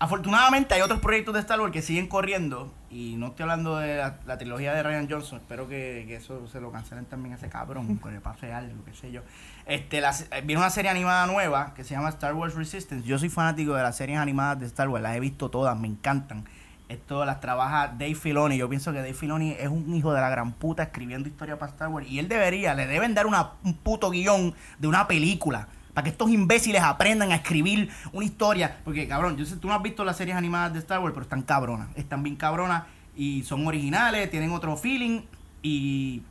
afortunadamente 0.00 0.74
hay 0.74 0.80
otros 0.80 1.00
proyectos 1.00 1.34
de 1.34 1.40
Star 1.40 1.60
Wars 1.60 1.72
que 1.72 1.82
siguen 1.82 2.08
corriendo 2.08 2.72
y 2.90 3.16
no 3.16 3.28
estoy 3.28 3.42
hablando 3.42 3.76
de 3.76 3.96
la, 3.98 4.16
la 4.26 4.38
trilogía 4.38 4.72
de 4.72 4.82
Ryan 4.82 5.08
Johnson. 5.10 5.38
Espero 5.40 5.68
que, 5.68 6.04
que 6.06 6.16
eso 6.16 6.46
se 6.48 6.60
lo 6.60 6.72
cancelen 6.72 7.04
también 7.04 7.34
a 7.34 7.36
ese 7.36 7.48
cabrón, 7.48 7.98
que 8.02 8.10
le 8.10 8.20
pase 8.20 8.52
algo, 8.52 8.84
qué 8.84 8.94
sé 8.94 9.12
yo. 9.12 9.22
Este, 9.66 10.00
la, 10.00 10.12
se- 10.12 10.28
viene 10.42 10.56
una 10.60 10.70
serie 10.70 10.90
animada 10.90 11.26
nueva 11.26 11.74
que 11.74 11.84
se 11.84 11.94
llama 11.94 12.08
Star 12.08 12.34
Wars 12.34 12.54
Resistance. 12.54 13.06
Yo 13.06 13.18
soy 13.18 13.28
fanático 13.28 13.74
de 13.74 13.82
las 13.82 13.96
series 13.96 14.18
animadas 14.18 14.60
de 14.60 14.66
Star 14.66 14.88
Wars, 14.88 15.02
las 15.02 15.16
he 15.16 15.20
visto 15.20 15.50
todas, 15.50 15.78
me 15.78 15.88
encantan. 15.88 16.44
Esto 16.88 17.26
las 17.26 17.40
trabaja 17.40 17.88
Dave 17.88 18.14
Filoni. 18.14 18.56
Yo 18.56 18.66
pienso 18.70 18.92
que 18.92 18.98
Dave 19.00 19.12
Filoni 19.12 19.50
es 19.52 19.68
un 19.68 19.92
hijo 19.94 20.14
de 20.14 20.22
la 20.22 20.30
gran 20.30 20.52
puta 20.52 20.82
escribiendo 20.84 21.28
historia 21.28 21.58
para 21.58 21.70
Star 21.70 21.88
Wars. 21.88 22.08
Y 22.08 22.18
él 22.18 22.28
debería, 22.28 22.72
le 22.72 22.86
deben 22.86 23.12
dar 23.14 23.26
una, 23.26 23.50
un 23.62 23.74
puto 23.74 24.08
guion 24.08 24.54
de 24.78 24.88
una 24.88 25.06
película. 25.06 25.68
Para 25.98 26.04
que 26.04 26.10
estos 26.10 26.30
imbéciles 26.30 26.80
aprendan 26.80 27.32
a 27.32 27.34
escribir 27.34 27.90
una 28.12 28.24
historia. 28.24 28.78
Porque, 28.84 29.08
cabrón, 29.08 29.36
yo 29.36 29.44
sé, 29.44 29.56
tú 29.56 29.66
no 29.66 29.74
has 29.74 29.82
visto 29.82 30.04
las 30.04 30.16
series 30.16 30.36
animadas 30.36 30.72
de 30.72 30.78
Star 30.78 31.00
Wars, 31.00 31.12
pero 31.12 31.24
están 31.24 31.42
cabronas. 31.42 31.88
Están 31.96 32.22
bien 32.22 32.36
cabronas 32.36 32.84
y 33.16 33.42
son 33.42 33.66
originales, 33.66 34.30
tienen 34.30 34.52
otro 34.52 34.76
feeling 34.76 35.22
y 35.60 36.22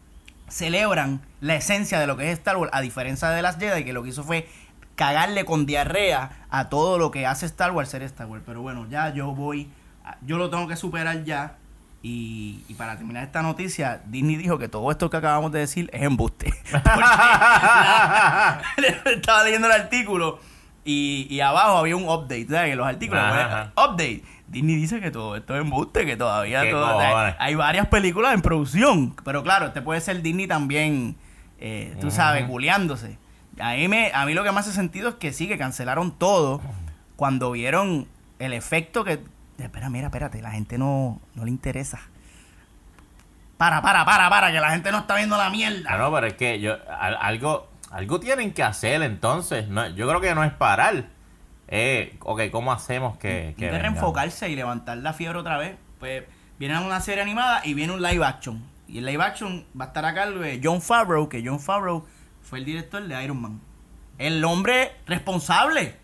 celebran 0.47 1.19
la 1.41 1.55
esencia 1.55 1.99
de 1.99 2.07
lo 2.07 2.15
que 2.15 2.31
es 2.31 2.37
Star 2.37 2.55
Wars. 2.55 2.71
A 2.73 2.79
diferencia 2.79 3.27
de 3.27 3.41
las 3.41 3.57
Jedi, 3.57 3.83
que 3.83 3.91
lo 3.91 4.03
que 4.03 4.09
hizo 4.11 4.23
fue 4.23 4.47
cagarle 4.95 5.43
con 5.43 5.65
diarrea 5.65 6.45
a 6.49 6.69
todo 6.69 6.97
lo 6.97 7.11
que 7.11 7.25
hace 7.25 7.45
Star 7.45 7.73
Wars 7.73 7.89
ser 7.89 8.03
Star 8.03 8.27
Wars. 8.27 8.43
Pero 8.45 8.61
bueno, 8.61 8.87
ya 8.89 9.13
yo 9.13 9.35
voy, 9.35 9.69
yo 10.21 10.37
lo 10.37 10.49
tengo 10.49 10.69
que 10.69 10.77
superar 10.77 11.25
ya. 11.25 11.57
Y, 12.03 12.63
y 12.69 12.73
para 12.75 12.95
terminar 12.95 13.23
esta 13.23 13.41
noticia, 13.41 14.01
Disney 14.05 14.35
dijo 14.35 14.57
que 14.59 14.67
todo 14.69 14.89
esto 14.91 15.09
que 15.09 15.17
acabamos 15.17 15.51
de 15.51 15.59
decir 15.59 15.89
es 15.91 16.03
embuste. 16.03 16.53
Porque 16.71 16.89
la- 16.99 18.61
estaba 19.05 19.43
leyendo 19.43 19.67
el 19.67 19.73
artículo 19.73 20.39
y, 20.85 21.27
y 21.29 21.39
abajo 21.41 21.77
había 21.77 21.95
un 21.95 22.03
update, 22.03 22.47
¿sabes? 22.49 22.69
Que 22.71 22.75
los 22.75 22.87
artículos, 22.87 23.23
Ajá. 23.23 23.71
pues, 23.75 23.87
update. 23.87 24.23
Disney 24.47 24.75
dice 24.75 25.01
que 25.01 25.11
todo 25.11 25.35
esto 25.35 25.55
es 25.55 25.61
embuste, 25.61 26.05
que 26.05 26.15
todavía 26.15 26.63
hay 27.39 27.55
varias 27.55 27.87
películas 27.87 28.33
en 28.33 28.41
producción. 28.41 29.13
Pero 29.25 29.43
claro, 29.43 29.67
este 29.67 29.81
puede 29.81 29.99
ser 29.99 30.21
Disney 30.21 30.47
también, 30.47 31.17
eh, 31.59 31.97
tú 31.99 32.09
sabes, 32.11 32.45
culeándose. 32.45 33.17
A 33.59 33.73
mí, 33.73 33.87
me, 33.89 34.11
a 34.13 34.25
mí 34.25 34.33
lo 34.33 34.43
que 34.45 34.51
me 34.53 34.59
hace 34.59 34.71
sentido 34.71 35.09
es 35.09 35.15
que 35.15 35.33
sí, 35.33 35.47
que 35.49 35.57
cancelaron 35.57 36.11
todo 36.17 36.61
cuando 37.17 37.51
vieron 37.51 38.07
el 38.39 38.53
efecto 38.53 39.03
que... 39.03 39.19
Espera, 39.57 39.89
mira, 39.89 40.07
espérate, 40.07 40.41
la 40.41 40.51
gente 40.51 40.77
no, 40.77 41.19
no 41.35 41.43
le 41.45 41.49
interesa. 41.51 41.99
Para, 43.57 43.81
para, 43.81 44.05
para, 44.05 44.29
para, 44.29 44.51
que 44.51 44.59
la 44.59 44.69
gente 44.71 44.91
no 44.91 44.99
está 44.99 45.15
viendo 45.15 45.35
la 45.37 45.49
mierda. 45.49 45.97
No, 45.97 46.11
pero 46.13 46.27
es 46.27 46.33
que 46.35 46.59
yo, 46.59 46.77
al- 46.99 47.17
algo, 47.19 47.69
algo 47.89 48.19
tienen 48.19 48.53
que 48.53 48.61
hacer 48.63 49.01
entonces. 49.01 49.67
No, 49.67 49.87
yo 49.89 50.07
creo 50.07 50.21
que 50.21 50.35
no 50.35 50.43
es 50.43 50.53
parar. 50.53 51.05
Eh, 51.67 52.17
ok, 52.21 52.43
¿cómo 52.51 52.71
hacemos 52.71 53.17
que, 53.17 53.55
que 53.57 53.65
vengamos? 53.65 53.81
reenfocarse 53.81 54.49
y 54.49 54.55
levantar 54.55 54.97
la 54.99 55.13
fiebre 55.13 55.39
otra 55.39 55.57
vez. 55.57 55.75
Pues 55.99 56.23
viene 56.59 56.79
una 56.79 57.01
serie 57.01 57.23
animada 57.23 57.61
y 57.65 57.73
viene 57.73 57.93
un 57.93 58.01
live 58.01 58.23
action. 58.23 58.63
Y 58.87 58.99
el 58.99 59.05
live 59.05 59.23
action 59.23 59.65
va 59.79 59.85
a 59.85 59.87
estar 59.87 60.05
a 60.05 60.13
cargo 60.13 60.39
de 60.39 60.61
John 60.63 60.79
Favreau, 60.81 61.27
que 61.27 61.43
John 61.43 61.59
Favreau 61.59 62.05
fue 62.43 62.59
el 62.59 62.65
director 62.65 63.01
de 63.03 63.23
Iron 63.23 63.41
Man. 63.41 63.59
El 64.19 64.45
hombre 64.45 64.91
responsable. 65.07 65.97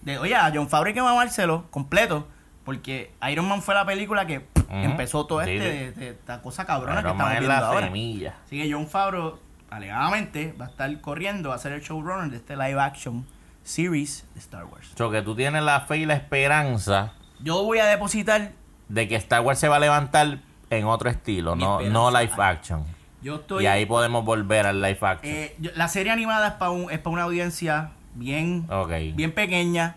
De, 0.00 0.18
oye, 0.18 0.34
a 0.34 0.50
John 0.54 0.68
Favreau 0.70 0.88
hay 0.88 0.94
que 0.94 1.02
mamárselo 1.02 1.70
completo. 1.70 2.28
Porque 2.64 3.12
Iron 3.30 3.46
Man 3.48 3.60
fue 3.62 3.74
la 3.74 3.84
película 3.84 4.26
que 4.26 4.40
pff, 4.40 4.64
empezó 4.70 5.26
todo 5.26 5.42
este, 5.42 5.58
de- 5.58 5.92
de 5.92 6.08
esta 6.10 6.40
cosa 6.40 6.64
cabrona 6.64 6.96
que 6.96 7.02
Pero 7.02 7.12
estamos 7.12 7.32
viendo 7.32 7.48
la 7.48 7.58
ahora. 7.58 7.86
semilla. 7.86 8.34
Así 8.46 8.62
que 8.62 8.72
John 8.72 8.86
Favreau, 8.88 9.38
alegadamente, 9.70 10.54
va 10.58 10.66
a 10.66 10.68
estar 10.68 11.00
corriendo 11.00 11.52
a 11.52 11.58
ser 11.58 11.72
el 11.72 11.82
showrunner 11.82 12.30
de 12.30 12.36
este 12.38 12.56
live 12.56 12.80
action 12.80 13.26
series 13.62 14.26
de 14.34 14.40
Star 14.40 14.64
Wars. 14.64 14.92
So 14.96 15.10
que 15.10 15.22
tú 15.22 15.34
tienes 15.34 15.62
la 15.62 15.80
fe 15.82 15.98
y 15.98 16.06
la 16.06 16.14
esperanza 16.14 17.12
Yo 17.40 17.62
voy 17.64 17.78
a 17.78 17.84
depositar, 17.86 18.52
de 18.88 19.08
que 19.08 19.16
Star 19.16 19.40
Wars 19.42 19.58
se 19.58 19.68
va 19.68 19.76
a 19.76 19.80
levantar 19.80 20.38
en 20.70 20.84
otro 20.86 21.10
estilo, 21.10 21.56
no, 21.56 21.80
no 21.82 22.10
live 22.10 22.32
action. 22.38 22.84
yo 23.22 23.36
estoy... 23.36 23.64
Y 23.64 23.66
ahí 23.66 23.86
podemos 23.86 24.24
volver 24.24 24.66
al 24.66 24.80
live 24.80 24.98
action. 25.02 25.32
eh, 25.34 25.56
la 25.74 25.88
serie 25.88 26.12
animada 26.12 26.48
es 26.48 26.54
para 26.54 26.70
un, 26.70 26.90
es 26.90 26.98
pa' 26.98 27.10
una 27.10 27.22
audiencia 27.24 27.90
bien, 28.14 28.66
bien 29.14 29.32
pequeña. 29.32 29.96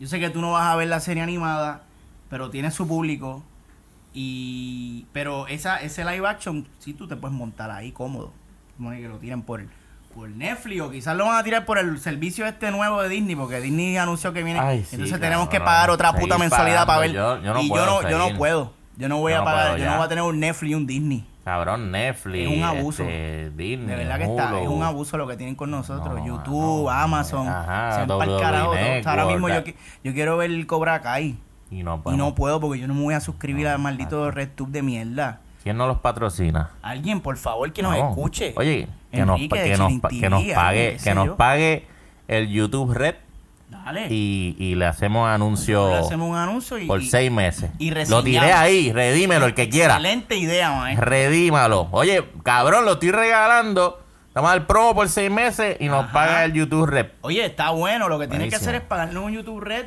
Yo 0.00 0.08
sé 0.08 0.18
que 0.18 0.30
tú 0.30 0.40
no 0.40 0.52
vas 0.52 0.66
a 0.66 0.76
ver 0.76 0.88
la 0.88 0.98
serie 0.98 1.22
animada, 1.22 1.82
pero 2.28 2.50
tiene 2.50 2.70
su 2.72 2.88
público. 2.88 3.44
Y 4.12 5.06
pero 5.12 5.46
esa 5.46 5.80
ese 5.80 6.04
live 6.04 6.26
action 6.26 6.66
sí 6.80 6.94
tú 6.94 7.06
te 7.06 7.14
puedes 7.16 7.36
montar 7.36 7.70
ahí 7.70 7.92
cómodo. 7.92 8.32
Como 8.76 8.90
que 8.90 9.08
lo 9.08 9.18
tiran 9.18 9.42
por 9.42 9.62
por 10.14 10.28
Netflix 10.28 10.80
o 10.80 10.90
quizás 10.90 11.16
lo 11.16 11.26
van 11.26 11.36
a 11.36 11.44
tirar 11.44 11.64
por 11.64 11.78
el 11.78 12.00
servicio 12.00 12.44
este 12.46 12.72
nuevo 12.72 13.00
de 13.02 13.08
Disney 13.08 13.36
porque 13.36 13.60
Disney 13.60 13.96
anunció 13.96 14.32
que 14.32 14.42
viene. 14.42 14.58
Ay, 14.58 14.84
sí, 14.84 14.96
entonces 14.96 15.20
tenemos 15.20 15.48
que 15.48 15.60
pagar 15.60 15.90
otra 15.90 16.12
puta 16.12 16.36
mensualidad 16.38 16.86
para 16.86 17.00
ver. 17.00 17.12
pagando. 17.14 17.36
Yo- 17.36 17.44
yo 17.44 17.54
no 17.54 17.60
y 17.62 17.68
puedo 17.68 17.84
yo 17.86 18.02
no 18.02 18.10
yo 18.10 18.18
no 18.18 18.36
puedo. 18.36 18.72
Yo 18.96 19.08
no 19.08 19.18
voy 19.18 19.32
Yo 19.32 19.36
a 19.36 19.40
no 19.40 19.44
pagar, 19.44 19.78
yo 19.78 19.84
no 19.86 19.96
voy 19.96 20.04
a 20.04 20.08
tener 20.08 20.24
un 20.24 20.40
Netflix 20.40 20.70
y 20.72 20.74
un 20.74 20.86
Disney. 20.86 21.26
Cabrón, 21.50 21.90
Netflix. 21.90 22.48
Es 22.50 22.56
un 22.58 22.62
abuso. 22.62 23.02
este, 23.02 23.50
Disney, 23.56 23.86
De 23.88 23.96
verdad 23.96 24.18
que 24.18 24.24
está, 24.24 24.60
es 24.60 24.68
un 24.68 24.82
abuso 24.84 25.18
lo 25.18 25.26
que 25.26 25.36
tienen 25.36 25.56
con 25.56 25.68
nosotros. 25.70 26.20
No, 26.20 26.24
YouTube, 26.24 26.84
no, 26.84 26.90
Amazon, 26.90 27.48
ajá, 27.48 28.02
se 28.02 28.06
carajo 28.06 28.72
todos. 28.72 29.06
Ahora 29.06 29.26
mismo 29.26 29.48
yo, 29.48 29.62
yo 30.04 30.12
quiero 30.14 30.36
ver 30.36 30.50
el 30.52 30.66
Cobra 30.68 31.00
Kai. 31.00 31.36
Y 31.72 31.82
no, 31.82 31.96
Y 31.96 31.98
podemos- 31.98 32.18
no 32.28 32.34
puedo 32.36 32.60
porque 32.60 32.78
yo 32.78 32.86
no 32.86 32.94
me 32.94 33.02
voy 33.02 33.14
a 33.14 33.20
suscribir 33.20 33.66
al 33.66 33.80
maldito 33.80 34.30
RedTube 34.30 34.70
de 34.70 34.82
mierda. 34.82 35.40
¿Quién 35.64 35.76
no 35.76 35.86
los 35.88 35.98
patrocina? 35.98 36.70
Alguien, 36.82 37.20
por 37.20 37.36
favor, 37.36 37.72
que 37.72 37.82
nos 37.82 37.96
No. 37.98 38.10
escuche. 38.10 38.54
Oye, 38.56 38.88
que 39.10 39.26
nos, 39.26 39.36
Enrique 39.36 39.56
que, 39.56 40.20
que 40.20 40.54
pague, 40.54 40.96
que 41.02 41.14
nos 41.14 41.30
pague 41.36 41.86
el 42.28 42.48
YouTube 42.48 42.94
Red 42.94 43.16
Y, 44.10 44.56
y 44.58 44.74
le 44.74 44.86
hacemos 44.86 45.28
anuncio 45.28 45.88
Le 45.90 45.98
hacemos 45.98 46.28
un 46.30 46.36
anuncio 46.36 46.78
y. 46.78 46.86
por 46.86 47.02
seis 47.04 47.30
meses. 47.30 47.70
y 47.78 47.90
Lo 47.90 48.22
tiré 48.22 48.52
ahí, 48.52 48.92
redímelo 48.92 49.46
el 49.46 49.54
que 49.54 49.68
quiera. 49.68 49.94
Excelente 49.94 50.36
idea, 50.36 50.72
maestro. 50.72 51.06
Redímalo. 51.06 51.88
Oye, 51.90 52.24
cabrón, 52.42 52.84
lo 52.84 52.92
estoy 52.92 53.10
regalando. 53.10 54.02
Vamos 54.32 54.52
al 54.52 54.64
promo 54.66 54.94
por 54.94 55.08
seis 55.08 55.30
meses 55.30 55.76
y 55.80 55.88
nos 55.88 56.04
Ajá. 56.04 56.12
paga 56.12 56.44
el 56.44 56.52
YouTube 56.52 56.86
Red. 56.86 57.06
Oye, 57.22 57.44
está 57.44 57.70
bueno. 57.70 58.08
Lo 58.08 58.18
que 58.18 58.28
tiene 58.28 58.48
que 58.48 58.56
hacer 58.56 58.74
es 58.76 58.80
pagarnos 58.80 59.24
un 59.24 59.32
YouTube 59.32 59.60
Red 59.60 59.86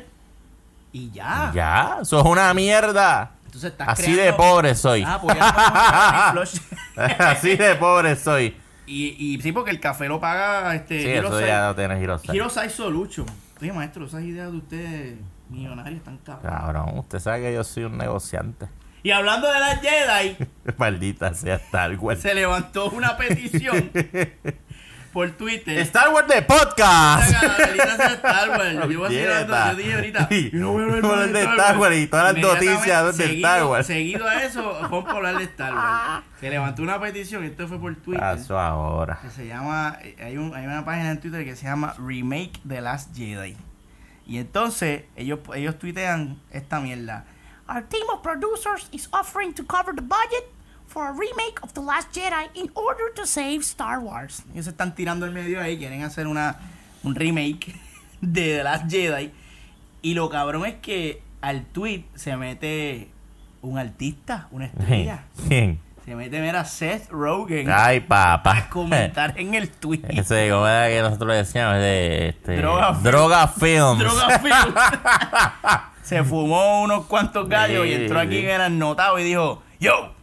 y 0.92 1.10
ya. 1.10 1.50
Ya, 1.54 1.98
eso 2.02 2.20
es 2.20 2.24
una 2.26 2.52
mierda. 2.52 3.30
Entonces 3.46 3.70
estás 3.72 3.88
Así 3.88 4.02
creando- 4.02 4.22
de 4.24 4.32
pobre 4.34 4.74
soy. 4.74 5.02
Ah, 5.06 5.18
pues 5.22 5.36
ya. 5.36 6.34
Así 7.30 7.56
de 7.56 7.74
pobre 7.76 8.16
soy. 8.16 8.56
Y, 8.86 9.16
y 9.18 9.40
sí, 9.40 9.50
porque 9.52 9.70
el 9.70 9.80
café 9.80 10.08
lo 10.08 10.20
paga 10.20 10.74
este. 10.74 11.00
Sí, 11.02 11.08
Hero 11.08 11.28
eso 11.28 11.40
ya 11.40 11.66
no 11.68 11.74
tiene 11.74 11.98
giro. 11.98 12.20
Hero 12.30 12.50
Sai 12.50 12.68
Solution. 12.68 13.26
Oye, 13.64 13.72
maestro, 13.72 14.04
esas 14.04 14.22
ideas 14.24 14.52
de 14.52 14.58
ustedes 14.58 15.18
millonarios 15.48 15.96
están 15.96 16.18
cabrones. 16.18 16.60
Cabrón, 16.60 16.98
usted 16.98 17.18
sabe 17.18 17.44
que 17.44 17.54
yo 17.54 17.64
soy 17.64 17.84
un 17.84 17.96
negociante. 17.96 18.68
Y 19.02 19.10
hablando 19.10 19.50
de 19.50 19.58
las 19.58 19.80
Jedi, 19.80 20.36
Maldita 20.76 21.32
sea 21.32 21.54
Star 21.54 21.96
Wars. 21.96 22.20
se 22.20 22.34
levantó 22.34 22.90
una 22.90 23.16
petición 23.16 23.90
por 25.14 25.30
Twitter. 25.30 25.78
Star 25.78 26.12
Wars 26.12 26.26
de 26.26 26.42
podcast. 26.42 27.30
Star 27.30 28.50
Wars. 28.50 28.74
Yo, 28.74 28.90
iba 28.90 29.06
a 29.06 29.70
yo 29.70 29.76
dije 29.76 29.94
ahorita. 29.94 30.28
Yo 30.28 30.72
voy 30.72 30.82
a 30.82 30.96
hablar 30.96 31.32
de 31.32 31.40
Star 31.40 31.78
Wars 31.78 31.96
y 31.96 32.06
todas 32.08 32.34
las 32.34 32.42
noticias 32.42 33.16
de 33.16 33.36
Star 33.36 33.64
Wars. 33.64 33.86
Seguido 33.86 34.26
a 34.26 34.42
eso, 34.42 34.76
vamos 34.82 35.06
a 35.06 35.12
hablar 35.12 35.38
de 35.38 35.44
Star 35.44 35.72
Wars. 35.72 36.24
Se 36.40 36.50
levantó 36.50 36.82
una 36.82 37.00
petición, 37.00 37.44
esto 37.44 37.68
fue 37.68 37.78
por 37.78 37.94
Twitter. 37.94 38.22
Ahora. 38.50 39.20
que 39.22 39.30
se 39.30 39.46
llama 39.46 39.98
eh, 40.02 40.16
hay, 40.18 40.36
un, 40.36 40.54
hay 40.54 40.66
una 40.66 40.84
página 40.84 41.12
en 41.12 41.20
Twitter 41.20 41.44
que 41.44 41.54
se 41.54 41.64
llama 41.64 41.94
Remake 41.98 42.60
The 42.66 42.80
Last 42.80 43.16
Jedi 43.16 43.56
y 44.26 44.38
entonces 44.38 45.04
ellos 45.16 45.40
ellos 45.54 45.78
tuitean 45.78 46.40
esta 46.50 46.80
mierda 46.80 47.24
Our 47.68 47.82
team 47.82 48.04
of 48.12 48.22
producers 48.22 48.88
is 48.92 49.08
offering 49.12 49.54
to 49.54 49.64
cover 49.64 49.94
the 49.94 50.02
budget 50.02 50.53
for 50.94 51.08
a 51.08 51.12
remake 51.12 51.60
of 51.62 51.72
The 51.74 51.80
Last 51.82 52.12
Jedi 52.16 52.48
in 52.54 52.70
order 52.74 53.12
to 53.16 53.26
save 53.26 53.58
Star 53.62 53.98
Wars. 53.98 54.44
ellos 54.52 54.64
se 54.66 54.70
están 54.70 54.94
tirando 54.94 55.26
el 55.26 55.32
medio 55.32 55.60
ahí 55.60 55.76
quieren 55.76 56.02
hacer 56.04 56.26
una 56.28 56.56
un 57.02 57.14
remake 57.16 57.74
de 58.20 58.56
The 58.58 58.62
Last 58.64 58.88
Jedi 58.90 59.32
y 60.02 60.14
lo 60.14 60.28
cabrón 60.30 60.64
es 60.66 60.74
que 60.76 61.20
al 61.40 61.64
tweet 61.66 62.04
se 62.14 62.36
mete 62.36 63.08
un 63.60 63.76
artista 63.78 64.46
una 64.52 64.66
estrella 64.72 65.24
¿Quién? 65.48 65.80
se 66.04 66.14
mete 66.14 66.40
mira 66.40 66.64
Seth 66.64 67.10
Rogen 67.10 67.66
Ay, 67.70 68.00
papá. 68.00 68.56
a 68.58 68.68
comentar 68.70 69.34
en 69.38 69.54
el 69.54 69.70
tweet 69.70 70.02
Ese, 70.10 70.48
¿cómo 70.50 70.66
era 70.68 70.88
que 70.88 71.00
nosotros 71.02 71.34
decíamos? 71.34 71.76
De, 71.78 72.28
este, 72.28 72.56
Droga. 72.58 72.92
Droga 73.02 73.48
Films. 73.48 73.98
Droga 73.98 74.38
Film. 74.38 74.74
Se 76.02 76.22
fumó 76.22 76.82
unos 76.82 77.06
cuantos 77.06 77.48
gallos 77.48 77.86
y 77.86 77.88
Sí, 77.88 77.94
entró 77.94 78.20
aquí 78.20 78.38
sí. 78.40 78.44
en 78.44 78.50
el 78.50 78.60
annotado 78.60 79.18
y 79.18 79.24
dijo, 79.24 79.62
Yo, 79.80 80.13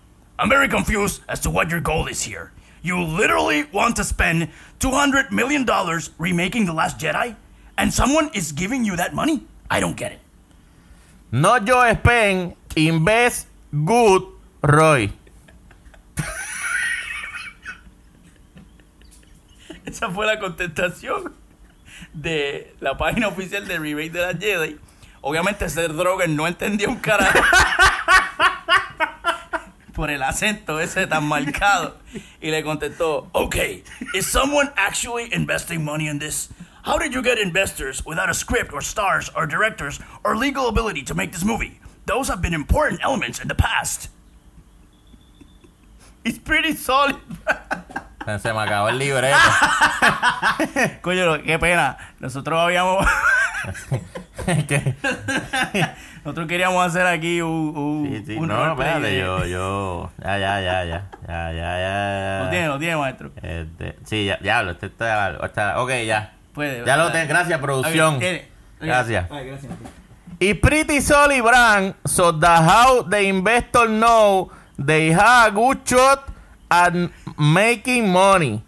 I'm 0.42 0.50
very 0.50 0.68
confused 0.68 1.22
as 1.30 1.40
to 1.42 1.52
what 1.52 1.70
your 1.70 1.82
goal 1.82 2.08
is 2.08 2.24
here. 2.24 2.52
You 2.82 3.00
literally 3.00 3.66
want 3.66 3.96
to 3.98 4.04
spend 4.04 4.50
$200 4.80 5.30
million 5.30 5.70
remaking 6.18 6.66
The 6.66 6.74
Last 6.74 6.98
Jedi? 6.98 7.36
And 7.78 7.94
someone 7.94 8.32
is 8.34 8.52
giving 8.52 8.84
you 8.84 8.96
that 8.96 9.14
money? 9.14 9.44
I 9.70 9.80
don't 9.80 9.96
get 9.96 10.14
it. 10.14 10.20
No 11.32 11.60
Joe 11.60 11.94
Spen, 11.94 12.56
Invest 12.76 13.46
Good 13.86 14.24
Roy. 14.64 15.12
Esa 19.86 20.10
fue 20.10 20.26
la 20.26 20.40
contestación 20.40 21.36
de 22.16 22.74
la 22.80 22.98
página 22.98 23.28
oficial 23.28 23.68
de 23.68 23.78
Remake 23.78 24.12
de 24.12 24.22
la 24.22 24.34
Jedi. 24.34 24.80
Obviamente 25.22 25.70
Seth 25.70 25.92
Rogen 25.92 26.36
no 26.36 26.48
entendió 26.48 26.90
un 26.90 26.96
carajo. 26.98 27.38
Por 30.02 30.10
el 30.10 30.24
acento 30.24 30.82
ese 30.82 31.06
tan 31.06 31.26
marcado. 31.26 31.94
Y 32.42 32.50
le 32.50 32.64
contestó, 32.64 33.30
Okay, 33.36 33.84
is 34.16 34.26
someone 34.26 34.72
actually 34.76 35.32
investing 35.32 35.86
money 35.86 36.08
in 36.08 36.18
this? 36.18 36.50
How 36.82 36.98
did 36.98 37.14
you 37.14 37.22
get 37.22 37.38
investors 37.38 38.04
without 38.04 38.28
a 38.28 38.34
script 38.34 38.74
or 38.74 38.82
stars 38.82 39.30
or 39.36 39.46
directors 39.46 40.00
or 40.24 40.36
legal 40.36 40.68
ability 40.68 41.04
to 41.04 41.14
make 41.14 41.32
this 41.32 41.44
movie? 41.44 41.80
Those 42.08 42.30
have 42.30 42.42
been 42.42 42.56
important 42.56 43.00
elements 43.04 43.40
in 43.40 43.48
the 43.48 43.54
past. 43.54 44.10
It's 46.26 46.40
pretty 46.40 46.74
solid. 46.74 47.18
Se 48.42 48.54
me 48.54 48.60
acabó 48.62 48.90
el 48.90 49.00
libreto. 49.00 49.38
Coño, 51.02 51.42
qué 51.44 51.58
pena. 51.60 51.98
Nosotros 52.20 52.60
habíamos. 52.60 53.06
Nosotros 56.24 56.48
queríamos 56.48 56.86
hacer 56.86 57.08
aquí 57.08 57.42
un. 57.42 57.76
un, 57.76 58.08
sí, 58.08 58.24
sí. 58.26 58.36
un 58.36 58.48
No, 58.48 58.72
espérate, 58.72 59.18
yo, 59.18 59.46
yo. 59.46 60.12
Ya, 60.22 60.38
ya, 60.38 60.62
ya, 60.62 60.86
ya. 60.86 61.10
Ya, 61.28 61.52
ya, 61.52 61.80
ya. 61.80 62.42
Lo 62.44 62.50
tiene, 62.50 62.68
lo 62.68 62.80
tiene, 62.80 62.98
maestro. 62.98 63.32
Este, 63.42 63.98
sí, 64.06 64.26
ya, 64.26 64.40
ya, 64.42 64.62
este 64.62 64.86
está 64.88 65.38
está- 65.44 65.82
ok, 65.82 65.92
ya. 66.06 66.34
Puede. 66.54 66.86
Ya 66.86 66.98
lo 66.98 67.12
tengo, 67.12 67.28
gracias, 67.28 67.60
producción. 67.60 68.20
Gracias. 68.80 69.26
Ay, 69.32 69.48
gracias. 69.48 69.72
Y 70.40 70.54
Pretty 70.56 71.02
Solly 71.02 71.40
Brand, 71.42 71.94
so 72.06 72.32
the 72.32 72.48
how 72.48 73.04
the 73.08 73.22
investor 73.24 73.88
know 73.88 74.50
they 74.78 75.12
have 75.12 75.50
a 75.50 75.52
good 75.52 75.80
shot 75.86 76.28
at 76.70 76.94
making 77.42 78.08
money. 78.10 78.62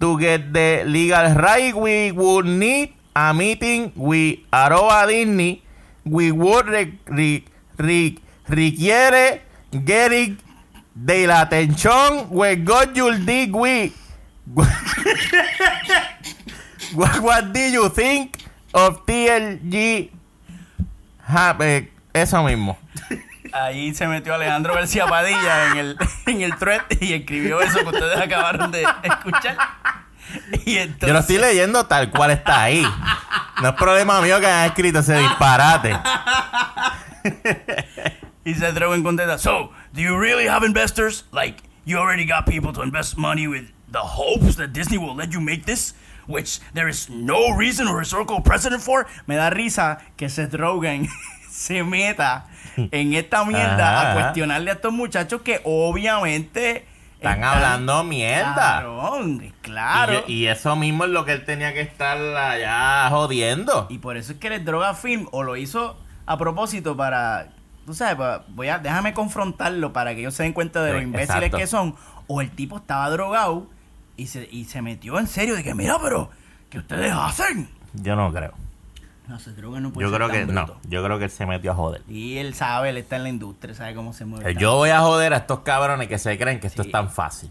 To 0.00 0.18
get 0.18 0.52
the 0.52 0.82
legal 0.84 1.34
right, 1.36 1.74
we 1.74 2.10
would 2.12 2.46
need 2.46 2.92
a 3.14 3.32
meeting 3.32 3.92
with 3.94 4.38
Aroa 4.52 5.06
Disney. 5.06 5.62
We 6.04 6.32
would 6.32 6.66
re- 6.66 6.98
re- 7.06 7.44
re- 7.78 8.18
requiere 8.48 9.40
getting 9.84 10.38
de 10.94 11.26
la 11.26 11.40
atención 11.42 12.28
got 12.64 12.94
your 12.96 13.16
dig 13.18 13.54
we. 13.54 13.92
what, 16.94 17.20
what 17.22 17.52
do 17.52 17.60
you 17.60 17.88
think 17.88 18.44
of 18.74 19.06
TLG 19.06 20.10
eh, 21.60 21.88
eso 22.12 22.42
mismo. 22.44 22.76
Ahí 23.54 23.94
se 23.94 24.08
metió 24.08 24.34
Alejandro 24.34 24.74
García 24.74 25.06
Padilla 25.06 25.70
en 25.70 25.78
el, 25.78 25.98
en 26.26 26.42
el 26.42 26.56
thread 26.56 26.82
y 27.00 27.12
escribió 27.12 27.60
eso 27.60 27.78
que 27.80 27.86
ustedes 27.86 28.18
acabaron 28.18 28.72
de 28.72 28.84
escuchar. 29.02 29.56
Y 30.64 30.78
entonces, 30.78 31.06
Yo 31.06 31.12
lo 31.12 31.20
estoy 31.20 31.38
leyendo 31.38 31.86
tal 31.86 32.10
cual 32.10 32.32
está 32.32 32.62
ahí. 32.62 32.84
No 33.62 33.68
es 33.68 33.74
problema 33.76 34.20
mío 34.20 34.40
que 34.40 34.46
hayan 34.46 34.66
escrito 34.66 34.98
ese 34.98 35.18
disparate. 35.18 35.96
Y 38.44 38.54
Seth 38.54 38.76
Rogen 38.76 39.02
contesta, 39.02 39.38
So, 39.38 39.70
do 39.92 40.00
you 40.00 40.18
really 40.18 40.46
have 40.48 40.66
investors? 40.66 41.24
Like, 41.32 41.62
you 41.84 41.98
already 41.98 42.26
got 42.26 42.46
people 42.46 42.72
to 42.72 42.82
invest 42.82 43.16
money 43.16 43.46
with 43.46 43.70
the 43.90 44.00
hopes 44.00 44.56
that 44.56 44.72
Disney 44.72 44.98
will 44.98 45.14
let 45.14 45.32
you 45.32 45.40
make 45.40 45.64
this? 45.64 45.94
Which 46.26 46.58
there 46.72 46.88
is 46.88 47.08
no 47.08 47.54
reason 47.56 47.86
or 47.86 48.00
historical 48.00 48.40
precedent 48.40 48.82
for? 48.82 49.06
Me 49.26 49.36
da 49.36 49.50
risa 49.50 50.00
que 50.16 50.28
Seth 50.28 50.52
Rogen 50.54 51.06
se 51.54 51.84
meta 51.84 52.46
en 52.76 53.14
esta 53.14 53.44
mierda 53.44 54.00
Ajá. 54.00 54.10
a 54.10 54.14
cuestionarle 54.14 54.70
a 54.70 54.74
estos 54.74 54.92
muchachos 54.92 55.42
que 55.42 55.60
obviamente 55.64 56.84
Están 57.16 57.44
hablando 57.44 58.02
mierda. 58.04 58.82
Cabrón, 58.82 59.54
claro. 59.62 60.24
Y, 60.26 60.32
y 60.32 60.46
eso 60.48 60.74
mismo 60.76 61.04
es 61.04 61.10
lo 61.10 61.24
que 61.24 61.32
él 61.32 61.44
tenía 61.44 61.72
que 61.72 61.80
estar 61.80 62.18
allá 62.18 63.08
jodiendo. 63.10 63.86
Y 63.88 63.98
por 63.98 64.16
eso 64.16 64.32
es 64.32 64.38
que 64.38 64.48
el 64.48 64.64
droga 64.64 64.94
film 64.94 65.28
o 65.30 65.42
lo 65.44 65.56
hizo 65.56 65.96
a 66.26 66.36
propósito 66.36 66.96
para, 66.96 67.48
tú 67.86 67.94
sabes, 67.94 68.16
voy 68.48 68.68
a, 68.68 68.78
déjame 68.78 69.14
confrontarlo 69.14 69.92
para 69.92 70.14
que 70.14 70.20
ellos 70.20 70.34
se 70.34 70.42
den 70.42 70.52
cuenta 70.52 70.82
de 70.82 70.92
lo 70.92 70.98
Sí, 70.98 71.04
imbéciles 71.04 71.36
exacto. 71.36 71.56
que 71.58 71.66
son. 71.66 71.94
O 72.26 72.40
el 72.40 72.50
tipo 72.50 72.78
estaba 72.78 73.08
drogado 73.10 73.66
y 74.16 74.26
se, 74.26 74.48
y 74.50 74.64
se 74.64 74.82
metió 74.82 75.18
en 75.18 75.26
serio 75.28 75.54
de 75.54 75.62
que, 75.62 75.74
mira, 75.74 75.98
pero, 76.02 76.30
¿qué 76.70 76.78
ustedes 76.78 77.12
hacen? 77.14 77.68
Yo 77.94 78.16
no 78.16 78.32
creo. 78.32 78.54
No, 79.26 79.38
se 79.38 79.52
droga 79.52 79.80
no 79.80 79.90
puede 79.90 80.06
Yo 80.06 80.10
ser 80.10 80.16
creo 80.18 80.28
tan 80.28 80.46
que 80.46 80.52
no. 80.52 80.66
Yo 80.88 81.02
creo 81.02 81.18
que 81.18 81.24
él 81.24 81.30
se 81.30 81.46
metió 81.46 81.72
a 81.72 81.74
joder. 81.74 82.02
Y 82.08 82.36
él 82.36 82.52
sabe, 82.54 82.90
él 82.90 82.98
está 82.98 83.16
en 83.16 83.22
la 83.22 83.28
industria, 83.30 83.74
sabe 83.74 83.94
cómo 83.94 84.12
se 84.12 84.24
mueve. 84.26 84.50
Eh, 84.50 84.54
Yo 84.58 84.76
voy 84.76 84.90
a 84.90 85.00
joder 85.00 85.32
a 85.32 85.38
estos 85.38 85.60
cabrones 85.60 86.08
que 86.08 86.18
se 86.18 86.36
creen 86.38 86.60
que 86.60 86.66
esto 86.66 86.82
Sí. 86.82 86.88
es 86.88 86.92
tan 86.92 87.10
fácil. 87.10 87.50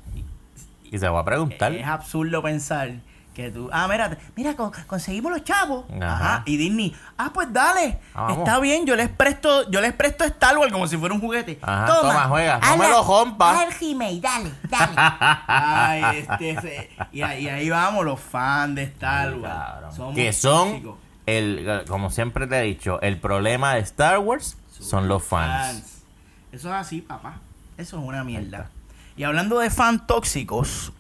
Y 0.84 1.00
se 1.00 1.10
va 1.10 1.22
a 1.22 1.26
preguntar. 1.26 1.72
Es 1.74 1.88
absurdo 1.88 2.44
pensar 2.44 2.92
que 3.34 3.50
tú, 3.50 3.68
ah, 3.74 3.88
mira, 3.90 4.16
mira, 4.36 4.56
con- 4.56 4.72
conseguimos 4.86 5.32
los 5.32 5.44
chavos. 5.44 5.86
Ajá. 6.00 6.14
Ajá. 6.14 6.44
Y 6.46 6.58
Disney, 6.58 6.96
ah, 7.18 7.32
pues 7.34 7.52
dale, 7.52 7.98
Ah, 8.14 8.26
vamos. 8.28 8.38
está 8.38 8.60
bien, 8.60 8.86
yo 8.86 8.96
les 8.96 9.10
presto, 9.10 9.68
yo 9.72 9.82
les 9.82 9.94
presto 9.94 10.24
Star 10.26 10.56
Wars 10.56 10.72
como 10.72 10.86
si 10.86 10.96
fuera 10.98 11.16
un 11.16 11.22
juguete. 11.22 11.58
Ajá, 11.64 11.88
toma, 11.88 12.26
juega. 12.28 12.60
No 12.60 12.78
me 12.78 12.88
lo 12.88 13.04
rompas. 13.04 13.80
Gmail, 13.82 14.22
dale, 14.22 14.52
dale. 14.70 14.94
Ay, 15.48 16.18
este, 16.20 16.50
ese- 16.52 16.90
y, 17.12 17.24
ahí, 17.24 17.46
y 17.46 17.50
ahí 17.50 17.70
vamos 17.72 18.06
los 18.06 18.20
fans 18.20 18.76
de 18.76 18.84
Star 18.84 19.34
Wars. 19.34 19.52
Cabrón. 19.56 19.96
Somos 19.96 20.16
que 20.16 20.32
son, 20.32 20.68
tóxicos. 20.70 20.98
El, 21.26 21.84
como 21.88 22.10
siempre 22.10 22.48
te 22.48 22.60
he 22.60 22.64
dicho, 22.64 23.02
el 23.02 23.20
problema 23.20 23.76
de 23.76 23.82
Star 23.82 24.20
Wars 24.20 24.58
son 24.70 25.08
los 25.08 25.24
fans. 25.24 26.04
Eso 26.52 26.70
es 26.70 26.76
así, 26.76 27.02
papá. 27.02 27.40
Eso 27.78 28.00
es 28.00 28.06
una 28.06 28.24
mierda. 28.24 28.70
Y 29.16 29.24
hablando 29.24 29.60
de 29.60 29.70
fans 29.70 30.06
tóxicos, 30.06 30.92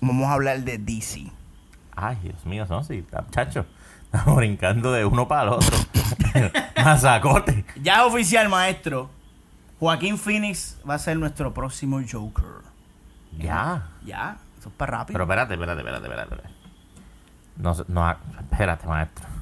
vamos 0.00 0.26
a 0.28 0.34
hablar 0.34 0.60
de 0.60 0.78
DC. 0.78 1.30
Ay, 1.96 2.18
Dios 2.22 2.44
mío, 2.44 2.66
son 2.66 2.84
sí, 2.84 3.04
chacho. 3.30 3.66
Estamos 4.04 4.36
brincando 4.36 4.92
de 4.92 5.04
uno 5.04 5.26
para 5.26 5.42
el 5.42 5.48
otro. 5.50 5.76
Mazacote. 6.84 7.64
Ya 7.82 7.96
es 7.96 8.12
oficial, 8.12 8.48
maestro. 8.48 9.10
Joaquín 9.80 10.18
Phoenix 10.18 10.78
va 10.88 10.94
a 10.94 10.98
ser 10.98 11.16
nuestro 11.16 11.52
próximo 11.52 12.00
Joker. 12.10 12.62
Ya. 13.38 13.88
Ya, 14.04 14.38
eso 14.58 14.68
es 14.68 14.74
para 14.76 14.98
rápido. 14.98 15.14
Pero 15.14 15.24
espérate, 15.24 15.54
espérate, 15.54 15.80
espérate, 15.80 16.22
espérate. 16.22 16.48
No, 17.56 17.74
no, 17.88 18.16
espérate, 18.50 18.86
maestro. 18.86 19.33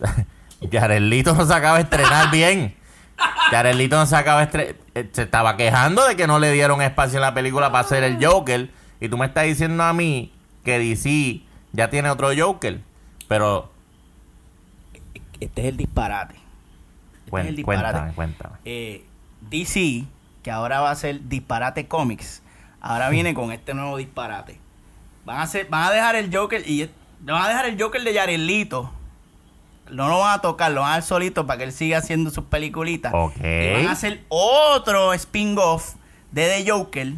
Yarelito 0.60 1.34
no 1.34 1.44
se 1.46 1.54
acaba 1.54 1.76
de 1.78 1.84
estrenar 1.84 2.30
bien. 2.30 2.74
Yarelito 3.52 3.96
no 3.96 4.06
se 4.06 4.16
acaba 4.16 4.40
de 4.40 4.44
estrenar. 4.46 4.76
Se 5.12 5.22
estaba 5.22 5.56
quejando 5.56 6.06
de 6.06 6.16
que 6.16 6.26
no 6.26 6.38
le 6.38 6.52
dieron 6.52 6.82
espacio 6.82 7.16
en 7.18 7.22
la 7.22 7.34
película 7.34 7.70
para 7.72 7.84
hacer 7.84 8.02
el 8.04 8.24
Joker. 8.24 8.70
Y 9.00 9.08
tú 9.08 9.16
me 9.16 9.26
estás 9.26 9.44
diciendo 9.44 9.82
a 9.84 9.92
mí 9.92 10.32
que 10.64 10.78
DC 10.78 11.40
ya 11.72 11.88
tiene 11.90 12.10
otro 12.10 12.30
Joker. 12.36 12.80
Pero, 13.28 13.70
este 15.40 15.62
es 15.62 15.68
el 15.68 15.76
disparate. 15.76 16.34
Este 16.34 17.30
cuen- 17.30 17.42
es 17.42 17.48
el 17.48 17.56
disparate. 17.56 17.82
cuéntame, 17.92 18.12
cuéntame. 18.14 18.56
Eh, 18.64 19.04
DC, 19.48 20.04
que 20.42 20.50
ahora 20.50 20.80
va 20.80 20.90
a 20.90 20.94
ser 20.96 21.28
Disparate 21.28 21.86
Comics, 21.86 22.42
ahora 22.80 23.08
viene 23.10 23.32
con 23.34 23.52
este 23.52 23.72
nuevo 23.74 23.96
disparate. 23.96 24.58
Van 25.24 25.38
a 25.38 25.42
hacer, 25.42 25.68
van 25.70 25.84
a 25.84 25.90
dejar 25.92 26.16
el 26.16 26.34
Joker 26.34 26.62
y 26.68 26.90
van 27.20 27.42
a 27.42 27.48
dejar 27.48 27.66
el 27.66 27.80
Joker 27.80 28.02
de 28.02 28.12
Yarelito. 28.12 28.92
No 29.92 30.08
lo 30.08 30.20
van 30.20 30.38
a 30.38 30.40
tocar, 30.40 30.72
lo 30.72 30.82
van 30.82 30.90
a 30.90 30.94
dar 30.94 31.02
solito 31.02 31.46
para 31.46 31.58
que 31.58 31.64
él 31.64 31.72
siga 31.72 31.98
haciendo 31.98 32.30
sus 32.30 32.44
peliculitas. 32.44 33.12
Ok. 33.14 33.36
Y 33.38 33.72
van 33.72 33.88
a 33.88 33.92
hacer 33.92 34.24
otro 34.28 35.12
spin-off 35.14 35.94
de 36.30 36.48
The 36.48 36.70
Joker 36.70 37.14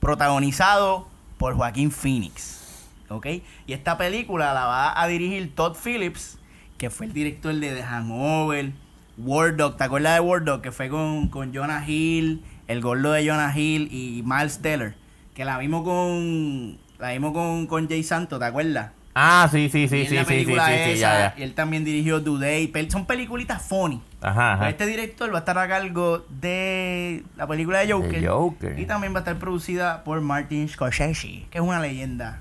protagonizado 0.00 1.08
por 1.38 1.54
Joaquín 1.54 1.90
Phoenix. 1.90 2.60
¿Ok? 3.08 3.26
Y 3.66 3.72
esta 3.72 3.98
película 3.98 4.54
la 4.54 4.66
va 4.66 5.00
a 5.00 5.06
dirigir 5.06 5.54
Todd 5.54 5.76
Phillips, 5.76 6.38
que 6.78 6.90
fue 6.90 7.06
el 7.06 7.12
director 7.12 7.54
de 7.54 7.74
The 7.74 7.82
Hangover, 7.82 8.72
War 9.18 9.56
Dog. 9.56 9.76
¿Te 9.76 9.84
acuerdas 9.84 10.14
de 10.14 10.20
War 10.20 10.44
Dog? 10.44 10.62
Que 10.62 10.72
fue 10.72 10.88
con, 10.88 11.28
con 11.28 11.54
Jonah 11.54 11.84
Hill, 11.86 12.42
el 12.66 12.80
gordo 12.80 13.12
de 13.12 13.26
Jonah 13.26 13.56
Hill 13.56 13.88
y 13.92 14.22
Miles 14.24 14.60
Teller. 14.60 14.96
Que 15.34 15.44
la 15.44 15.58
vimos 15.58 15.84
con. 15.84 16.78
La 16.98 17.12
vimos 17.12 17.32
con, 17.32 17.66
con 17.66 17.88
Jay 17.88 18.02
Santo, 18.02 18.38
¿te 18.38 18.44
acuerdas? 18.44 18.92
Ah, 19.16 19.48
sí, 19.50 19.68
sí, 19.68 19.86
sí, 19.86 20.06
sí, 20.06 20.18
sí, 20.18 20.24
sí, 20.24 20.44
sí, 20.44 20.52
esa, 20.52 20.68
ya, 20.70 20.90
Y 20.92 20.96
ya. 20.96 21.26
él 21.38 21.54
también 21.54 21.84
dirigió 21.84 22.20
Today. 22.22 22.66
Pel- 22.72 22.90
Son 22.90 23.06
peliculitas 23.06 23.62
funny. 23.62 24.02
Ajá, 24.20 24.54
ajá. 24.54 24.68
Este 24.70 24.86
director 24.86 25.30
va 25.32 25.36
a 25.36 25.38
estar 25.40 25.56
a 25.56 25.68
cargo 25.68 26.26
de 26.28 27.22
la 27.36 27.46
película 27.46 27.78
de 27.78 27.92
Joker, 27.92 28.20
De 28.20 28.26
Joker. 28.28 28.78
Y 28.78 28.86
también 28.86 29.12
va 29.14 29.18
a 29.18 29.20
estar 29.20 29.36
producida 29.38 30.02
por 30.02 30.20
Martin 30.20 30.68
Scorsese, 30.68 31.46
que 31.50 31.58
es 31.58 31.60
una 31.60 31.78
leyenda 31.80 32.40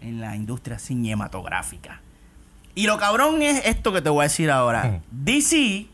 en 0.00 0.20
la 0.20 0.34
industria 0.34 0.78
cinematográfica. 0.80 2.00
Y 2.74 2.86
lo 2.86 2.98
cabrón 2.98 3.42
es 3.42 3.64
esto 3.66 3.92
que 3.92 4.00
te 4.00 4.08
voy 4.08 4.20
a 4.20 4.22
decir 4.24 4.50
ahora. 4.50 4.84
Hmm. 4.84 5.00
DC, 5.10 5.86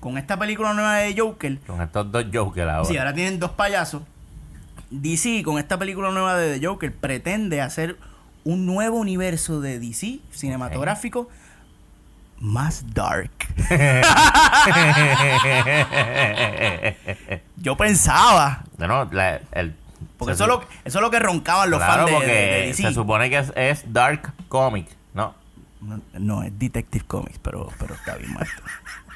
con 0.00 0.16
esta 0.16 0.38
película 0.38 0.72
nueva 0.74 0.96
de 0.96 1.14
Joker, 1.18 1.58
Con 1.66 1.82
estos 1.82 2.10
dos 2.10 2.24
Joker 2.32 2.68
ahora. 2.68 2.84
sí, 2.88 2.96
ahora 2.96 3.12
tienen 3.12 3.38
dos 3.38 3.50
payasos. 3.50 4.02
DC, 4.90 5.42
con 5.42 5.58
esta 5.58 5.78
película 5.78 6.10
nueva 6.10 6.36
de 6.36 6.58
The 6.58 6.66
Joker, 6.66 6.94
pretende 6.94 7.60
hacer 7.60 7.96
un 8.48 8.64
nuevo 8.64 8.96
universo 8.96 9.60
de 9.60 9.78
DC 9.78 10.20
cinematográfico 10.30 11.28
más 12.40 12.94
dark. 12.94 13.30
Yo 17.56 17.76
pensaba. 17.76 18.64
No, 18.78 19.04
la- 19.12 19.40
el, 19.52 19.74
Porque 20.16 20.32
eso 20.34 20.44
es, 20.44 20.48
lo, 20.48 20.62
eso 20.84 20.98
es 20.98 21.02
lo 21.02 21.10
que 21.10 21.18
roncaban 21.18 21.70
los 21.70 21.78
claro, 21.78 21.94
fans 22.04 22.06
de, 22.06 22.12
porque 22.14 22.26
de- 22.32 22.32
de 22.60 22.66
DC. 22.68 22.82
se 22.84 22.94
supone 22.94 23.28
que 23.30 23.38
es, 23.38 23.52
es 23.56 23.92
Dark 23.92 24.32
Comic, 24.48 24.86
¿no? 25.14 25.34
No, 25.80 26.00
no, 26.14 26.42
es 26.42 26.58
Detective 26.58 27.04
Comics, 27.06 27.38
pero, 27.40 27.68
pero 27.78 27.94
está 27.94 28.16
bien, 28.16 28.32
maestro. 28.34 28.64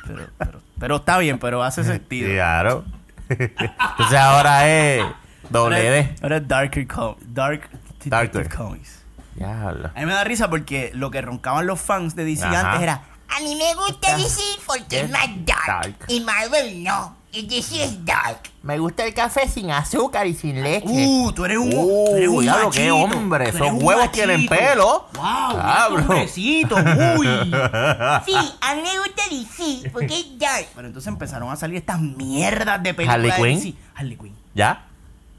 Pero, 0.07 0.27
pero, 0.39 0.61
pero 0.79 0.97
está 0.97 1.19
bien, 1.19 1.39
pero 1.39 1.63
hace 1.63 1.85
sentido. 1.93 2.29
Claro. 2.31 2.85
Entonces 3.29 4.19
ahora 4.19 4.69
es 4.69 5.05
doble 5.49 5.81
D. 5.81 6.15
Ahora 6.23 6.37
es 6.37 6.47
Darker 6.49 6.87
Com- 6.87 7.17
Dark 7.21 7.63
Detective 7.71 8.11
Darker. 8.11 8.49
Comics. 8.55 9.02
Diablo. 9.35 9.91
A 9.95 10.01
mí 10.01 10.07
me 10.07 10.13
da 10.13 10.25
risa 10.25 10.49
porque 10.51 10.91
lo 10.95 11.11
que 11.11 11.21
roncaban 11.23 11.67
los 11.67 11.81
fans 11.81 12.15
de 12.17 12.25
DC 12.25 12.45
Ajá. 12.45 12.71
antes 12.73 12.83
era 12.83 13.03
A 13.29 13.41
mí 13.41 13.55
me 13.57 13.75
gusta 13.75 14.17
DC 14.17 14.41
porque 14.67 15.01
es 15.01 15.11
más 15.11 15.27
dark. 15.45 15.67
Dark. 15.67 15.95
Y 16.09 16.21
Marvel 16.21 16.85
no. 16.85 17.17
Y 17.35 17.47
DC 17.47 17.83
es 17.83 18.05
dark. 18.05 18.43
Me 18.63 18.79
gusta 18.79 19.07
el 19.07 19.15
café 19.15 19.49
sin 19.49 19.71
azúcar 19.71 20.27
y 20.27 20.35
sin 20.35 20.63
leche. 20.63 20.87
Uh, 20.87 21.33
tú 21.33 21.47
eres 21.47 21.57
un, 21.57 21.73
Uh, 21.73 22.05
tú 22.11 22.17
eres 22.17 22.29
un 22.29 22.43
diablo, 22.43 22.71
qué 22.71 22.93
machito. 22.93 22.97
hombre, 23.19 23.51
Tú 23.51 23.57
esos 23.57 23.71
un 23.71 23.83
huevos 23.83 24.13
tienen 24.13 24.47
pelo. 24.47 25.07
Wow, 25.15 25.53
Diablo. 25.55 25.99
hombrecito, 26.01 26.77
uy. 27.17 27.27
Sí, 28.27 28.35
a 28.61 28.75
mí 28.75 28.83
me 28.83 28.99
gusta 28.99 29.23
DC 29.31 29.91
porque 29.91 30.21
es 30.21 30.39
dark. 30.39 30.67
Pero 30.75 30.87
entonces 30.89 31.09
empezaron 31.09 31.51
a 31.51 31.57
salir 31.57 31.79
estas 31.79 32.01
mierdas 32.03 32.83
de 32.83 32.93
películas 32.93 33.33
Harley 33.39 33.61
Quinn. 33.61 33.79
Harley 33.95 34.17
Quinn. 34.17 34.37
¿Ya? 34.55 34.85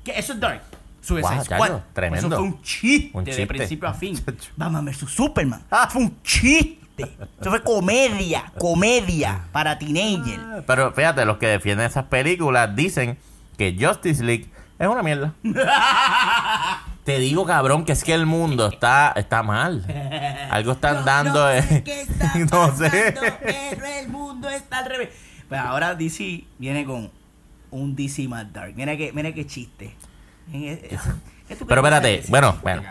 ¿Qué? 0.03 0.17
Eso 0.17 0.33
es 0.33 0.39
Dark. 0.39 0.63
Suicide 1.03 1.35
Wow, 1.35 1.43
Squad. 1.43 1.81
tremendo. 1.93 2.27
Eso 2.27 2.35
fue 2.37 2.45
un 2.45 2.61
chiste, 2.61 3.11
Un 3.17 3.23
de 3.25 3.45
principio 3.47 3.87
a 3.89 3.93
fin. 3.93 4.15
Chacho. 4.15 4.51
Batman 4.55 4.85
vs 4.85 4.97
Superman. 5.09 5.61
Fue 5.89 6.01
un 6.01 6.21
chiste. 6.23 7.03
Eso 7.41 7.49
fue 7.49 7.61
comedia, 7.63 8.51
comedia 8.57 9.45
para 9.51 9.77
teenager. 9.77 10.63
Pero 10.65 10.91
fíjate, 10.93 11.25
los 11.25 11.37
que 11.37 11.47
defienden 11.47 11.87
esas 11.87 12.05
películas 12.05 12.75
dicen 12.75 13.17
que 13.57 13.75
Justice 13.79 14.23
League 14.23 14.49
es 14.79 14.87
una 14.87 15.03
mierda. 15.03 15.33
Te 17.03 17.19
digo, 17.19 17.45
cabrón, 17.45 17.83
que 17.83 17.91
es 17.91 18.03
que 18.03 18.13
el 18.13 18.25
mundo 18.25 18.67
está, 18.67 19.11
está 19.17 19.43
mal. 19.43 19.85
Algo 20.49 20.71
están 20.71 21.03
dando. 21.03 21.51
eh, 21.51 21.83
no 22.51 22.73
sé. 22.77 23.13
pero 23.41 23.85
el 23.85 24.07
mundo 24.07 24.49
está 24.49 24.79
al 24.79 24.85
revés. 24.85 25.09
Pues 25.49 25.59
ahora 25.59 25.95
DC 25.95 26.45
viene 26.59 26.85
con 26.85 27.11
un 27.71 27.95
DC 27.95 28.27
más 28.29 28.51
dark. 28.53 28.73
Mira 28.75 28.95
que, 28.95 29.11
mira 29.11 29.33
qué 29.33 29.45
chiste. 29.45 29.95
Miren, 30.47 30.79
eh, 30.83 30.87
eso- 30.91 31.13
¿qué 31.47 31.55
tú 31.55 31.65
Pero 31.67 31.81
espérate, 31.81 32.23
bueno, 32.29 32.57
bueno. 32.63 32.81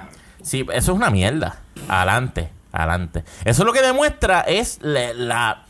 Sí, 0.42 0.60
eso 0.72 0.92
es 0.92 0.96
una 0.96 1.10
mierda. 1.10 1.60
Adelante, 1.88 2.50
adelante. 2.72 3.24
Eso 3.44 3.64
lo 3.64 3.72
que 3.72 3.82
demuestra 3.82 4.40
es 4.40 4.78
la, 4.82 5.12
la, 5.14 5.64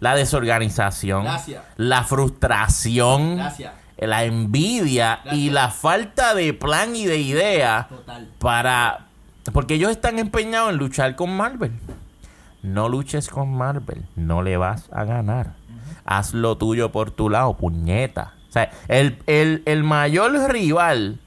la 0.00 0.14
desorganización, 0.14 1.24
Gracias. 1.24 1.62
la 1.76 2.04
frustración, 2.04 3.36
Gracias. 3.36 3.72
la 3.98 4.24
envidia 4.24 5.20
y 5.32 5.50
la 5.50 5.70
falta 5.70 6.34
de 6.34 6.54
plan 6.54 6.94
y 6.96 7.06
de 7.06 7.18
idea 7.18 7.86
Total. 7.88 8.28
para... 8.38 9.06
Porque 9.52 9.74
ellos 9.74 9.90
están 9.90 10.18
empeñados 10.20 10.70
en 10.70 10.76
luchar 10.76 11.16
con 11.16 11.36
Marvel. 11.36 11.72
No 12.62 12.88
luches 12.88 13.28
con 13.28 13.52
Marvel, 13.52 14.06
no 14.14 14.42
le 14.42 14.56
vas 14.56 14.88
a 14.92 15.02
ganar. 15.02 15.54
Haz 16.04 16.32
lo 16.32 16.56
tuyo 16.56 16.92
por 16.92 17.10
tu 17.10 17.28
lado, 17.28 17.56
puñeta. 17.56 18.34
O 18.48 18.52
sea, 18.52 18.70
el, 18.86 19.18
el- 19.26 19.62
el 19.66 19.82
mayor 19.82 20.32
rival 20.52 21.18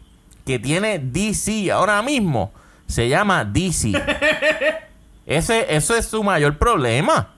que 0.45 0.59
tiene 0.59 0.99
DC 0.99 1.71
ahora 1.71 2.01
mismo 2.01 2.51
se 2.87 3.09
llama 3.09 3.43
DC. 3.45 3.91
Ese, 5.25 5.75
eso 5.75 5.95
es 5.95 6.05
su 6.05 6.23
mayor 6.23 6.57
problema. 6.57 7.29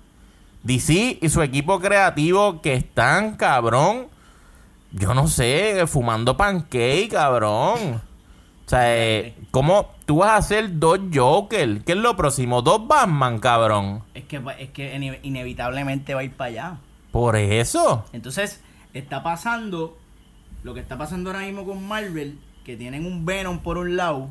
DC 0.63 1.19
y 1.21 1.29
su 1.29 1.41
equipo 1.41 1.79
creativo 1.79 2.61
que 2.61 2.73
están, 2.73 3.35
cabrón. 3.37 4.07
Yo 4.91 5.13
no 5.13 5.27
sé, 5.27 5.85
fumando 5.87 6.35
pancake, 6.35 7.07
cabrón. 7.09 8.01
O 8.65 8.69
sea, 8.69 8.97
eh, 8.97 9.35
¿cómo 9.51 9.91
tú 10.05 10.17
vas 10.17 10.31
a 10.31 10.35
hacer 10.37 10.77
dos 10.79 10.99
Joker? 11.13 11.81
¿Qué 11.85 11.93
es 11.93 11.97
lo 11.97 12.17
próximo? 12.17 12.61
Dos 12.61 12.85
Batman, 12.85 13.39
cabrón. 13.39 14.03
Es 14.13 14.25
que, 14.25 14.39
va- 14.39 14.53
es 14.53 14.69
que 14.71 14.93
ine- 14.97 15.19
inevitablemente 15.23 16.13
va 16.13 16.19
a 16.21 16.23
ir 16.25 16.33
para 16.33 16.49
allá. 16.49 16.77
Por 17.11 17.37
eso. 17.37 18.03
Entonces, 18.11 18.61
está 18.93 19.23
pasando 19.23 19.97
lo 20.63 20.73
que 20.73 20.81
está 20.81 20.97
pasando 20.97 21.29
ahora 21.29 21.43
mismo 21.45 21.63
con 21.65 21.87
Marvel, 21.87 22.37
que 22.67 22.75
tienen 22.75 23.05
un 23.05 23.25
Venom 23.25 23.59
por 23.59 23.77
un 23.77 23.95
lado 23.95 24.27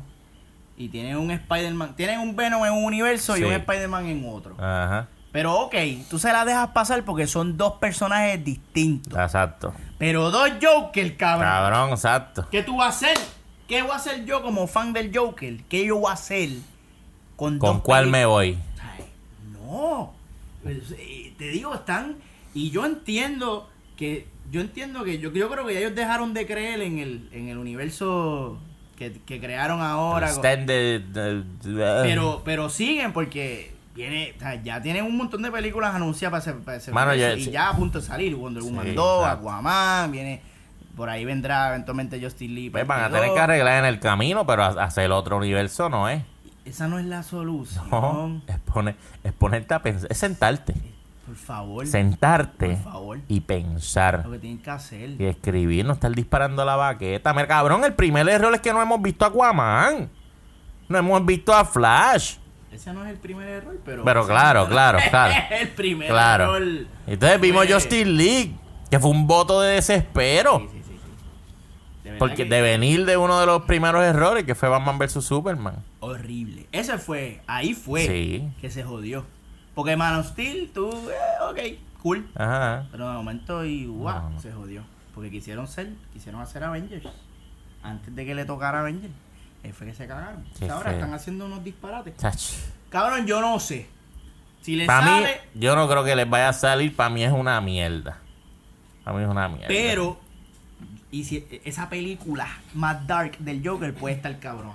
y 0.77 0.89
tienen 0.89 1.17
un 1.17 1.31
Spider-Man. 1.31 1.95
Tienen 1.95 2.19
un 2.19 2.35
Venom 2.35 2.63
en 2.67 2.71
un 2.71 2.85
universo 2.85 3.35
y 3.35 3.41
un 3.43 3.51
Spider-Man 3.51 4.05
en 4.05 4.29
otro. 4.29 4.53
Ajá. 4.59 5.07
Pero 5.31 5.55
ok, 5.55 5.73
tú 6.07 6.19
se 6.19 6.31
la 6.31 6.45
dejas 6.45 6.69
pasar 6.69 7.03
porque 7.03 7.25
son 7.25 7.57
dos 7.57 7.73
personajes 7.73 8.45
distintos. 8.45 9.17
Exacto. 9.17 9.73
Pero 9.97 10.29
dos 10.29 10.51
Joker, 10.61 11.17
cabrón. 11.17 11.49
Cabrón, 11.49 11.89
exacto. 11.89 12.47
¿Qué 12.51 12.61
tú 12.61 12.77
vas 12.77 12.85
a 12.85 12.89
hacer? 12.89 13.17
¿Qué 13.67 13.81
voy 13.81 13.91
a 13.91 13.95
hacer 13.95 14.23
yo 14.25 14.43
como 14.43 14.67
fan 14.67 14.93
del 14.93 15.11
Joker? 15.11 15.63
¿Qué 15.63 15.87
yo 15.87 15.97
voy 15.97 16.11
a 16.11 16.13
hacer 16.13 16.49
con 17.35 17.57
¿Con 17.57 17.77
dos 17.77 17.81
cuál 17.81 18.05
me 18.05 18.27
voy? 18.27 18.55
Ay, 18.79 19.05
no. 19.51 20.13
Pues, 20.61 20.77
eh, 20.95 21.33
te 21.39 21.45
digo, 21.49 21.73
están. 21.73 22.17
Y 22.53 22.69
yo 22.69 22.85
entiendo 22.85 23.67
que. 23.95 24.27
Yo 24.51 24.61
entiendo 24.61 25.03
que. 25.03 25.19
Yo, 25.19 25.31
yo 25.31 25.49
creo 25.49 25.65
que 25.65 25.73
ya 25.73 25.79
ellos 25.81 25.95
dejaron 25.95 26.33
de 26.33 26.45
creer 26.45 26.81
en 26.81 26.99
el, 26.99 27.29
en 27.31 27.49
el 27.49 27.57
universo 27.57 28.57
que, 28.97 29.11
que 29.25 29.39
crearon 29.39 29.81
ahora. 29.81 30.27
Extended, 30.29 31.01
eh, 31.15 31.43
pero, 32.03 32.41
pero 32.45 32.69
siguen 32.69 33.13
porque. 33.13 33.75
O 33.95 34.39
sea, 34.39 34.61
ya 34.63 34.79
tienen 34.81 35.03
un 35.05 35.17
montón 35.17 35.41
de 35.41 35.49
películas 35.51 35.95
anunciadas 35.95 36.43
para 36.45 36.55
ese, 36.55 36.63
para 36.63 36.77
ese 36.77 36.91
Mano, 36.91 37.11
universo, 37.13 37.35
ya- 37.35 37.41
y 37.41 37.45
sí. 37.45 37.51
ya 37.51 37.69
a 37.69 37.75
punto 37.75 37.99
de 37.99 38.05
salir 38.05 38.35
Wonder 38.35 38.61
Sí, 38.61 38.69
Woman 38.69 38.93
2, 38.93 39.21
exacto. 39.23 39.49
Aquaman, 39.49 40.11
viene 40.11 40.41
por 40.95 41.09
ahí 41.09 41.25
vendrá 41.25 41.69
eventualmente 41.69 42.19
Justin 42.21 42.53
Lee. 42.55 42.69
pues 42.69 42.85
van 42.87 43.03
a 43.03 43.09
tener 43.09 43.33
que 43.33 43.39
arreglar 43.39 43.79
en 43.79 43.85
el 43.85 43.99
camino, 43.99 44.45
pero 44.45 44.63
ha- 44.63 44.83
hacer 44.83 45.11
otro 45.11 45.37
universo 45.37 45.89
no 45.89 46.09
es. 46.09 46.21
Esa 46.63 46.87
no 46.87 46.99
es 46.99 47.05
la 47.05 47.23
solución. 47.23 47.89
No, 47.89 48.41
es, 48.47 48.59
poner, 48.59 48.95
es 49.23 49.31
ponerte 49.33 49.73
a 49.73 49.81
pensar, 49.81 50.11
es 50.11 50.17
sentarte. 50.19 50.75
Por 51.27 51.35
favor. 51.35 51.85
Sentarte 51.85 52.69
Por 52.69 52.83
favor. 52.83 53.19
y 53.27 53.41
pensar. 53.41 54.23
Lo 54.25 54.31
que 54.31 54.39
tienen 54.39 54.59
que 54.59 54.69
hacer. 54.71 55.09
Y 55.19 55.25
escribir, 55.25 55.85
no 55.85 55.93
estar 55.93 56.11
disparando 56.15 56.63
la 56.65 56.75
baqueta. 56.77 57.33
Mira, 57.33 57.47
cabrón, 57.47 57.83
el 57.83 57.93
primer 57.93 58.27
error 58.29 58.55
es 58.55 58.61
que 58.61 58.71
no 58.73 58.81
hemos 58.81 59.01
visto 59.01 59.25
a 59.25 59.27
Aquaman. 59.27 60.09
No 60.87 60.97
hemos 60.97 61.25
visto 61.25 61.53
a 61.53 61.65
Flash. 61.65 62.37
Ese 62.71 62.93
no 62.93 63.03
es 63.05 63.11
el 63.11 63.17
primer 63.17 63.47
error, 63.47 63.77
pero. 63.83 64.03
Pero 64.05 64.25
claro, 64.25 64.67
claro, 64.67 64.99
claro. 65.09 65.33
el 65.51 65.67
primer 65.69 66.07
Claro. 66.07 66.55
error. 66.57 66.85
Entonces 67.05 67.41
vimos 67.41 67.65
fue- 67.65 67.73
Justin 67.73 68.15
League, 68.17 68.55
que 68.89 68.99
fue 68.99 69.09
un 69.09 69.27
voto 69.27 69.59
de 69.61 69.73
desespero. 69.75 70.59
Sí, 70.59 70.67
sí, 70.71 70.81
sí. 72.03 72.09
De 72.09 72.17
Porque 72.17 72.43
que- 72.43 72.45
de 72.45 72.61
venir 72.61 73.05
de 73.05 73.17
uno 73.17 73.37
de 73.39 73.45
los 73.45 73.63
primeros 73.63 74.01
errores, 74.03 74.45
que 74.45 74.55
fue 74.55 74.69
Batman 74.69 74.97
vs 74.97 75.23
Superman. 75.25 75.75
Horrible. 75.99 76.67
Ese 76.71 76.97
fue. 76.97 77.41
Ahí 77.47 77.73
fue. 77.73 78.05
Sí. 78.07 78.47
Que 78.61 78.69
se 78.69 78.83
jodió. 78.83 79.25
Porque 79.77 79.95
Man 79.95 80.15
of 80.15 80.27
Steel, 80.29 80.71
tú. 80.73 80.89
eh, 80.89 81.43
ok, 81.51 81.99
cool. 82.01 82.27
Ajá. 82.33 82.87
Pero 82.91 83.07
de 83.11 83.13
momento, 83.15 83.63
y 83.63 83.85
wow, 83.85 84.31
No. 84.31 84.41
se 84.41 84.51
jodió. 84.51 84.81
Porque 85.13 85.29
quisieron 85.29 85.67
ser. 85.67 85.93
Quisieron 86.11 86.41
hacer 86.41 86.63
Avengers. 86.63 87.05
Antes 87.83 88.15
de 88.15 88.25
que 88.25 88.33
le 88.33 88.43
tocara 88.45 88.79
Avengers. 88.79 89.13
Ahí 89.63 89.71
fue 89.73 89.85
que 89.85 89.93
se 89.93 90.07
cagaron. 90.07 90.43
Qué 90.57 90.65
O 90.65 90.67
sea, 90.67 90.77
ahora 90.77 90.93
están 90.93 91.13
haciendo 91.13 91.45
unos 91.45 91.63
disparates. 91.63 92.15
Cabrón, 92.89 93.27
yo 93.27 93.39
no 93.39 93.59
sé. 93.59 93.87
Si 94.63 94.75
les 94.75 94.87
mí, 94.87 94.93
sale. 94.95 95.41
yo 95.53 95.75
no 95.75 95.87
creo 95.87 96.03
que 96.03 96.15
les 96.15 96.27
vaya 96.27 96.49
a 96.49 96.53
salir. 96.53 96.95
Para 96.95 97.11
mí 97.11 97.23
es 97.23 97.31
una 97.31 97.61
mierda. 97.61 98.17
Para 99.03 99.15
mí 99.15 99.23
es 99.25 99.29
una 99.29 99.47
mierda. 99.47 99.67
Pero, 99.67 100.19
y 101.11 101.23
si 101.23 101.45
esa 101.65 101.87
película 101.87 102.47
más 102.73 103.05
dark 103.05 103.37
del 103.37 103.61
Joker 103.63 103.93
puede 103.93 104.15
estar 104.15 104.39
cabrón. 104.39 104.73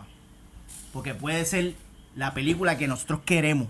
Porque 0.93 1.13
puede 1.13 1.45
ser 1.45 1.75
la 2.15 2.35
película 2.35 2.79
que 2.79 2.87
nosotros 2.87 3.23
queremos. 3.25 3.67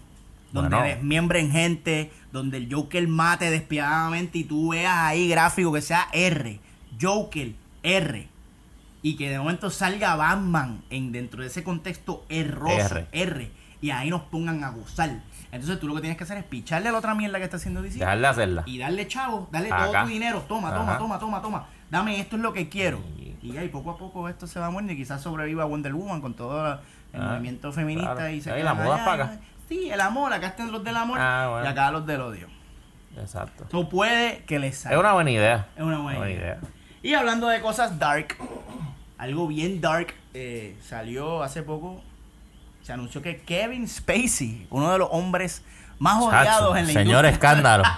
Donde 0.53 0.77
Bueno. 0.77 0.85
desmiembren 0.95 1.51
gente, 1.51 2.13
donde 2.31 2.59
el 2.59 2.73
Joker 2.73 3.09
mate 3.09 3.51
despiadadamente 3.51 4.39
y 4.39 4.45
tú 4.45 4.71
veas 4.71 4.95
ahí 4.97 5.29
gráfico 5.29 5.73
que 5.73 5.81
sea 5.81 6.09
R. 6.13 6.61
Joker, 7.01 7.53
R. 7.83 8.29
Y 9.03 9.17
que 9.17 9.31
de 9.31 9.39
momento 9.39 9.71
salga 9.71 10.15
Batman 10.15 10.83
en, 10.91 11.11
dentro 11.11 11.41
de 11.43 11.49
ese 11.49 11.65
contexto 11.65 12.25
erroso, 12.29 12.97
R. 12.99 13.07
R. 13.13 13.51
Y 13.81 13.91
ahí 13.91 14.11
nos 14.11 14.23
pongan 14.23 14.63
a 14.63 14.71
gozar. 14.71 15.11
Entonces 15.51 15.81
tú 15.81 15.89
lo 15.89 15.95
que 15.95 16.01
tienes 16.03 16.17
que 16.17 16.25
hacer 16.25 16.39
es 16.39 16.45
picharle 16.45 16.89
a 16.89 16.93
la 16.93 16.99
otra 16.99 17.15
mierda 17.15 17.39
que 17.39 17.45
está 17.45 17.57
haciendo 17.57 17.83
DC 17.83 17.99
Dejar 17.99 18.19
de 18.21 18.27
hacerla. 18.27 18.63
y 18.67 18.79
darle 18.79 19.07
chavo, 19.09 19.49
darle 19.51 19.69
Acá. 19.73 19.85
todo 19.87 20.03
tu 20.05 20.09
dinero, 20.09 20.45
toma, 20.49 20.71
toma, 20.73 20.91
Ajá. 20.93 20.99
toma, 20.99 21.19
toma, 21.19 21.43
toma, 21.43 21.67
dame 21.91 22.19
esto 22.21 22.37
es 22.37 22.43
lo 22.43 22.53
que 22.53 22.69
quiero. 22.69 23.01
Y- 23.43 23.57
ahí 23.57 23.69
poco 23.69 23.91
a 23.91 23.99
poco 23.99 24.29
esto 24.29 24.47
se 24.47 24.61
va 24.61 24.71
muriendo 24.71 24.93
y 24.93 24.97
quizás 24.97 25.21
sobreviva 25.21 25.65
Wonder 25.65 25.93
Woman 25.95 26.21
con 26.21 26.33
todo 26.35 26.75
el 27.13 27.21
Ah, 27.21 27.33
movimiento 27.33 27.71
feminista 27.73 28.15
claro. 28.15 28.31
y 28.31 28.41
se 28.41 28.51
Ahí 28.53 28.63
la 28.63 28.73
moda 28.73 29.05
paga. 29.05 29.41
Sí, 29.73 29.91
el 29.91 30.01
amor, 30.01 30.33
acá 30.33 30.49
están 30.49 30.71
los 30.71 30.85
del 30.85 30.97
amor 30.97 31.19
Ah, 31.21 31.49
bueno. 31.51 31.65
y 31.67 31.69
acá 31.69 31.91
los 31.91 32.07
del 32.07 32.21
odio. 32.21 32.49
Exacto. 33.19 33.65
Tú 33.71 33.89
puede 33.89 34.45
que 34.45 34.59
les 34.59 34.77
salga. 34.79 34.97
Es 34.97 35.01
una 35.01 35.13
buena 35.15 35.31
idea. 35.31 35.67
Es 35.77 35.83
una 35.83 35.99
buena 35.99 36.19
Buena 36.19 36.33
idea. 36.33 36.59
idea. 36.59 36.59
Y 37.03 37.15
hablando 37.15 37.49
de 37.49 37.61
cosas 37.63 37.99
dark, 37.99 38.37
algo 39.19 39.47
bien 39.49 39.81
dark 39.81 40.15
eh, 40.35 40.77
salió 40.87 41.43
hace 41.43 41.63
poco. 41.63 42.03
Se 42.83 42.93
anunció 42.93 43.23
que 43.23 43.41
Kevin 43.43 43.89
Spacey, 43.89 44.67
uno 44.71 44.93
de 44.93 44.99
los 44.99 45.09
hombres 45.11 45.63
más 45.99 46.21
odiados 46.23 46.47
Chacho, 46.73 46.77
en 46.77 46.87
la 46.87 46.93
señor 46.93 47.25
industria. 47.25 47.31
escándalo. 47.31 47.85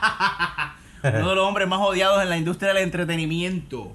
Uno 1.02 1.28
de 1.30 1.34
los 1.34 1.46
hombres 1.46 1.68
más 1.68 1.80
odiados 1.80 2.22
en 2.22 2.30
la 2.30 2.36
industria 2.38 2.72
del 2.72 2.82
entretenimiento. 2.82 3.94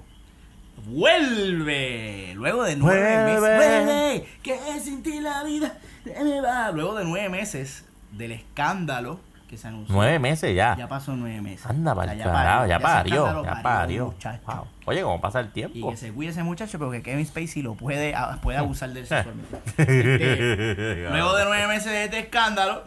Vuelve. 0.86 2.32
Luego 2.36 2.62
de 2.62 2.76
nueve 2.76 3.00
Vuelve. 3.00 3.24
meses. 3.24 3.84
Vuelve. 3.84 4.28
Que 4.42 4.80
sin 4.80 5.02
ti 5.02 5.20
la 5.20 5.42
vida. 5.42 5.74
Luego 6.04 6.94
de 6.94 7.04
nueve 7.04 7.28
meses 7.28 7.84
del 8.12 8.32
escándalo 8.32 9.20
que 9.48 9.56
se 9.58 9.66
anunció. 9.66 9.94
Nueve 9.94 10.18
meses 10.20 10.54
ya. 10.54 10.76
Ya 10.76 10.88
pasó 10.88 11.16
nueve 11.16 11.40
meses. 11.40 11.66
Anda 11.66 11.92
para 11.94 12.12
el 12.12 12.18
ya 12.18 12.24
carajo, 12.24 12.66
ya 12.66 12.78
parió, 12.78 13.26
escándalo 13.26 13.44
ya 13.44 13.62
parió, 13.62 14.14
parió. 14.22 14.40
Wow. 14.46 14.66
Oye, 14.86 15.02
¿cómo 15.02 15.20
pasa 15.20 15.40
el 15.40 15.46
Y 15.46 15.50
tiempo? 15.50 15.90
que 15.90 15.96
se 15.96 16.12
cuide 16.12 16.30
ese 16.30 16.44
muchacho 16.44 16.78
porque 16.78 17.02
Kevin 17.02 17.26
Spacey 17.26 17.62
lo 17.62 17.74
puede, 17.74 18.14
puede 18.42 18.58
abusar 18.58 18.90
de 18.90 19.00
él 19.00 19.06
sexualmente. 19.06 19.56
Este, 19.76 21.08
Luego 21.10 21.34
de 21.36 21.44
nueve 21.46 21.66
meses 21.66 21.90
de 21.90 22.04
este 22.04 22.18
escándalo, 22.20 22.84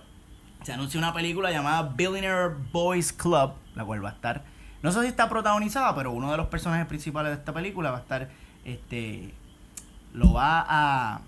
se 0.64 0.72
anuncia 0.72 0.98
una 0.98 1.14
película 1.14 1.52
llamada 1.52 1.84
Billionaire 1.96 2.56
Boys 2.72 3.12
Club, 3.12 3.52
la 3.76 3.84
cual 3.84 4.04
va 4.04 4.10
a 4.12 4.14
estar, 4.14 4.44
no 4.82 4.92
sé 4.94 5.02
si 5.02 5.08
está 5.08 5.28
protagonizada, 5.28 5.94
pero 5.96 6.12
uno 6.12 6.32
de 6.32 6.38
los 6.38 6.48
personajes 6.48 6.86
principales 6.88 7.32
de 7.34 7.40
esta 7.40 7.52
película 7.52 7.92
va 7.92 7.98
a 7.98 8.02
estar, 8.02 8.30
este, 8.64 9.34
lo 10.14 10.32
va 10.32 10.66
a, 10.66 11.20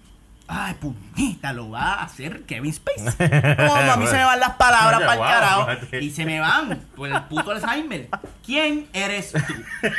ay, 0.48 0.76
puñeta, 0.76 1.54
lo 1.54 1.70
va 1.72 1.96
a 1.96 2.04
hacer 2.04 2.44
Kevin 2.44 2.74
Spacey. 2.74 3.30
Como 3.58 3.76
a 3.76 3.98
mí 3.98 4.08
se 4.08 4.14
me 4.14 4.24
van 4.24 4.40
las 4.40 4.52
palabras 4.52 5.02
para 5.02 5.14
el 5.14 5.20
carajo 5.20 5.68
y 6.00 6.10
se 6.12 6.26
me 6.26 6.40
van 6.40 6.80
por 6.96 7.10
el 7.10 7.22
puto 7.24 7.52
Alzheimer. 7.52 8.10
¿Quién 8.46 8.88
eres 8.94 9.34
tú? 9.34 9.40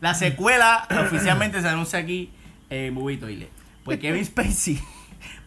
La 0.00 0.14
secuela 0.14 0.86
oficialmente 1.06 1.60
se 1.62 1.68
anuncia 1.68 1.98
aquí 1.98 2.30
en 2.70 2.92
Movie 2.92 3.16
Toilet. 3.16 3.50
Pues 3.84 3.98
Kevin 3.98 4.24
Spacey 4.24 4.80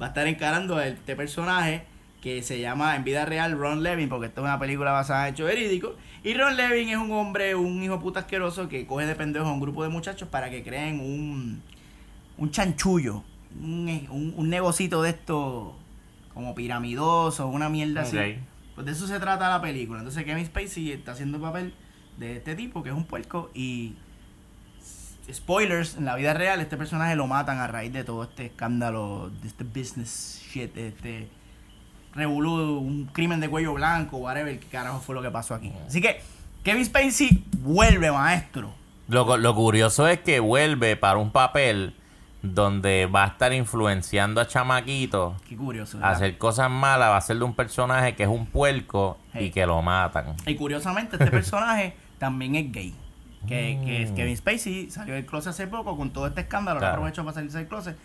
va 0.01 0.07
a 0.07 0.09
estar 0.09 0.27
encarando 0.27 0.77
a 0.77 0.87
este 0.87 1.15
personaje 1.15 1.85
que 2.21 2.41
se 2.41 2.59
llama 2.59 2.95
en 2.95 3.03
vida 3.03 3.25
real 3.25 3.57
Ron 3.57 3.83
Levin, 3.83 4.09
porque 4.09 4.27
esta 4.27 4.41
es 4.41 4.45
una 4.45 4.59
película 4.59 4.91
basada 4.91 5.27
en 5.27 5.33
hechos 5.33 5.47
verídicos. 5.47 5.93
Y 6.23 6.33
Ron 6.33 6.57
Levin 6.57 6.89
es 6.89 6.97
un 6.97 7.11
hombre, 7.11 7.55
un 7.55 7.81
hijo 7.81 7.99
puta 7.99 8.21
asqueroso 8.21 8.67
que 8.67 8.85
coge 8.85 9.05
de 9.05 9.15
pendejo 9.15 9.45
a 9.45 9.53
un 9.53 9.61
grupo 9.61 9.83
de 9.83 9.89
muchachos 9.89 10.27
para 10.27 10.49
que 10.49 10.63
creen 10.63 10.99
un, 10.99 11.61
un 12.39 12.51
chanchullo, 12.51 13.23
un, 13.61 14.07
un, 14.09 14.33
un 14.35 14.49
negocito 14.49 15.01
de 15.01 15.11
esto 15.11 15.75
como 16.33 16.55
piramidoso, 16.55 17.47
una 17.47 17.69
mierda 17.69 18.01
así. 18.01 18.17
Pues 18.75 18.85
de 18.85 18.93
eso 18.93 19.07
se 19.07 19.19
trata 19.19 19.49
la 19.49 19.61
película. 19.61 19.99
Entonces 19.99 20.23
Kevin 20.23 20.45
Spacey 20.45 20.91
está 20.93 21.11
haciendo 21.11 21.37
el 21.37 21.43
papel 21.43 21.73
de 22.17 22.37
este 22.37 22.55
tipo 22.55 22.81
que 22.81 22.89
es 22.89 22.95
un 22.95 23.03
puerco 23.03 23.51
y 23.53 23.95
spoilers, 25.31 25.95
en 25.97 26.05
la 26.05 26.15
vida 26.15 26.33
real 26.33 26.59
este 26.59 26.77
personaje 26.77 27.15
lo 27.15 27.27
matan 27.27 27.59
a 27.59 27.67
raíz 27.67 27.93
de 27.93 28.03
todo 28.03 28.23
este 28.23 28.47
escándalo, 28.47 29.29
de 29.41 29.47
este 29.47 29.63
business 29.63 30.41
shit, 30.49 30.73
de 30.73 30.87
este 30.87 31.27
revolú, 32.15 32.79
un 32.79 33.05
crimen 33.05 33.39
de 33.39 33.49
cuello 33.49 33.73
blanco, 33.73 34.17
whatever, 34.17 34.57
qué 34.59 34.67
carajo 34.67 34.99
fue 35.01 35.13
lo 35.13 35.21
que 35.21 35.29
pasó 35.29 35.53
aquí. 35.53 35.71
Así 35.85 36.01
que 36.01 36.21
Kevin 36.63 36.85
Spacey 36.85 37.43
vuelve, 37.59 38.11
maestro. 38.11 38.73
Lo, 39.07 39.37
lo 39.37 39.55
curioso 39.55 40.07
es 40.07 40.19
que 40.21 40.39
vuelve 40.39 40.95
para 40.95 41.17
un 41.17 41.31
papel 41.31 41.95
donde 42.41 43.05
va 43.05 43.25
a 43.25 43.27
estar 43.27 43.51
influenciando 43.53 44.39
a 44.39 44.47
chamaquitos 44.47 45.41
Qué 45.47 45.57
curioso. 45.57 45.99
a 46.01 46.11
hacer 46.11 46.37
cosas 46.37 46.69
malas, 46.69 47.09
va 47.09 47.17
a 47.17 47.21
ser 47.21 47.37
de 47.37 47.43
un 47.43 47.53
personaje 47.53 48.15
que 48.15 48.23
es 48.23 48.29
un 48.29 48.45
puerco 48.45 49.17
y 49.33 49.49
que 49.51 49.65
lo 49.65 49.81
matan. 49.81 50.35
Y 50.45 50.55
curiosamente 50.55 51.17
este 51.17 51.31
personaje 51.31 51.95
también 52.17 52.55
es 52.55 52.71
gay. 52.71 52.95
Que, 53.47 53.79
que 53.85 54.03
es 54.03 54.11
Mm. 54.11 54.15
Kevin 54.15 54.37
Spacey 54.37 54.89
salió 54.89 55.13
del 55.13 55.25
closet 55.25 55.51
hace 55.51 55.67
poco 55.67 55.95
con 55.97 56.11
todo 56.11 56.27
este 56.27 56.41
escándalo, 56.41 56.79
Claro. 56.79 56.93
lo 56.95 56.97
aprovechó 56.99 57.23
para 57.23 57.35
salirse 57.35 57.57
del 57.59 57.67
closet. 57.67 57.97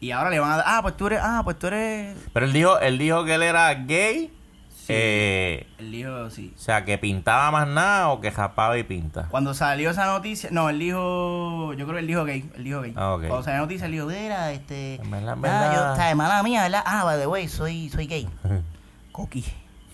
Y 0.00 0.10
ahora 0.10 0.30
le 0.30 0.38
van 0.40 0.50
a 0.52 0.56
dar, 0.58 0.64
ah, 0.68 0.82
pues 0.82 0.96
tú 0.96 1.06
eres, 1.06 1.20
ah, 1.22 1.40
pues 1.44 1.58
tú 1.58 1.68
eres 1.68 2.16
Pero 2.32 2.46
él 2.46 2.52
dijo, 2.52 2.78
él 2.80 2.98
dijo 2.98 3.24
que 3.24 3.34
él 3.34 3.42
era 3.42 3.72
gay 3.74 4.32
Eh, 4.88 5.66
Él 5.78 5.90
dijo, 5.92 6.30
sí. 6.30 6.52
o 6.54 6.58
sea, 6.58 6.84
que 6.84 6.98
pintaba 6.98 7.50
más 7.50 7.68
nada 7.68 8.08
o 8.08 8.20
que 8.20 8.30
japaba 8.30 8.76
y 8.78 8.82
pinta. 8.82 9.28
Cuando 9.30 9.54
salió 9.54 9.90
esa 9.90 10.06
noticia, 10.06 10.50
no, 10.52 10.68
él 10.68 10.78
dijo, 10.78 11.72
yo 11.74 11.86
creo 11.86 11.94
que 11.94 12.00
él 12.00 12.06
dijo 12.06 12.24
gay, 12.24 12.50
él 12.56 12.64
dijo 12.64 12.80
gay. 12.82 12.92
Ah, 12.96 13.14
ok. 13.14 13.26
Cuando 13.28 13.42
salió 13.42 13.60
la 13.60 13.62
noticia, 13.62 13.86
él 13.86 13.92
dijo, 13.92 14.06
Mira, 14.06 14.52
este. 14.52 14.96
En 14.96 15.10
verdad, 15.10 15.36
en 15.38 15.46
ah, 15.46 15.94
¿sabes? 15.96 16.16
Mala 16.16 16.42
mía, 16.42 16.62
¿verdad? 16.62 16.82
Ah, 16.84 17.04
by 17.04 17.18
the 17.18 17.26
way, 17.26 17.48
soy, 17.48 17.88
soy 17.88 18.06
gay. 18.06 18.28
coqui. 19.12 19.44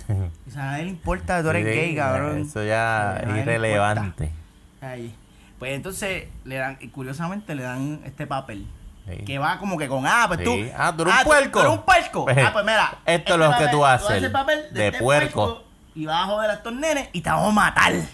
O 0.48 0.50
sea, 0.50 0.62
a 0.62 0.66
nadie 0.72 0.84
le 0.84 0.90
importa 0.90 1.36
que 1.36 1.42
tú 1.44 1.50
eres 1.50 1.64
Sí, 1.66 1.80
gay, 1.80 1.94
cabrón. 1.94 2.38
Eso 2.40 2.64
ya 2.64 3.16
es 3.18 3.28
irrelevante. 3.36 4.32
Ahí. 4.80 5.14
Pues 5.60 5.72
entonces, 5.72 6.24
le 6.44 6.56
dan, 6.56 6.76
curiosamente 6.90 7.54
le 7.54 7.62
dan 7.62 8.00
este 8.04 8.26
papel. 8.26 8.66
Sí. 9.18 9.24
Que 9.24 9.38
va 9.38 9.58
como 9.58 9.76
que 9.78 9.88
con, 9.88 10.06
ah, 10.06 10.24
pues 10.28 10.42
tú. 10.44 10.52
Sí. 10.52 10.70
Ah, 10.76 10.92
tú 10.96 11.02
eres 11.02 11.14
un 11.14 11.20
tú- 11.22 11.28
puerco. 11.28 11.50
Tú 11.60 11.66
eres 11.66 11.78
un 11.78 11.82
puerco. 11.84 12.24
Pues, 12.24 12.38
ah, 12.38 12.50
pues 12.52 12.64
mira. 12.64 12.98
esto 13.06 13.32
es 13.34 13.38
lo 13.38 13.56
que 13.58 13.68
tú 13.68 13.84
haces, 13.84 14.30
papel 14.30 14.64
de 14.72 14.86
este 14.88 14.98
puerco. 15.00 15.64
Y 15.94 16.06
vas 16.06 16.22
a 16.22 16.26
joder 16.26 16.50
a 16.50 16.54
estos 16.54 16.72
nenes 16.72 17.08
y 17.12 17.20
te 17.20 17.30
vamos 17.30 17.48
a 17.48 17.52
matar. 17.52 17.92
Eso 17.92 18.08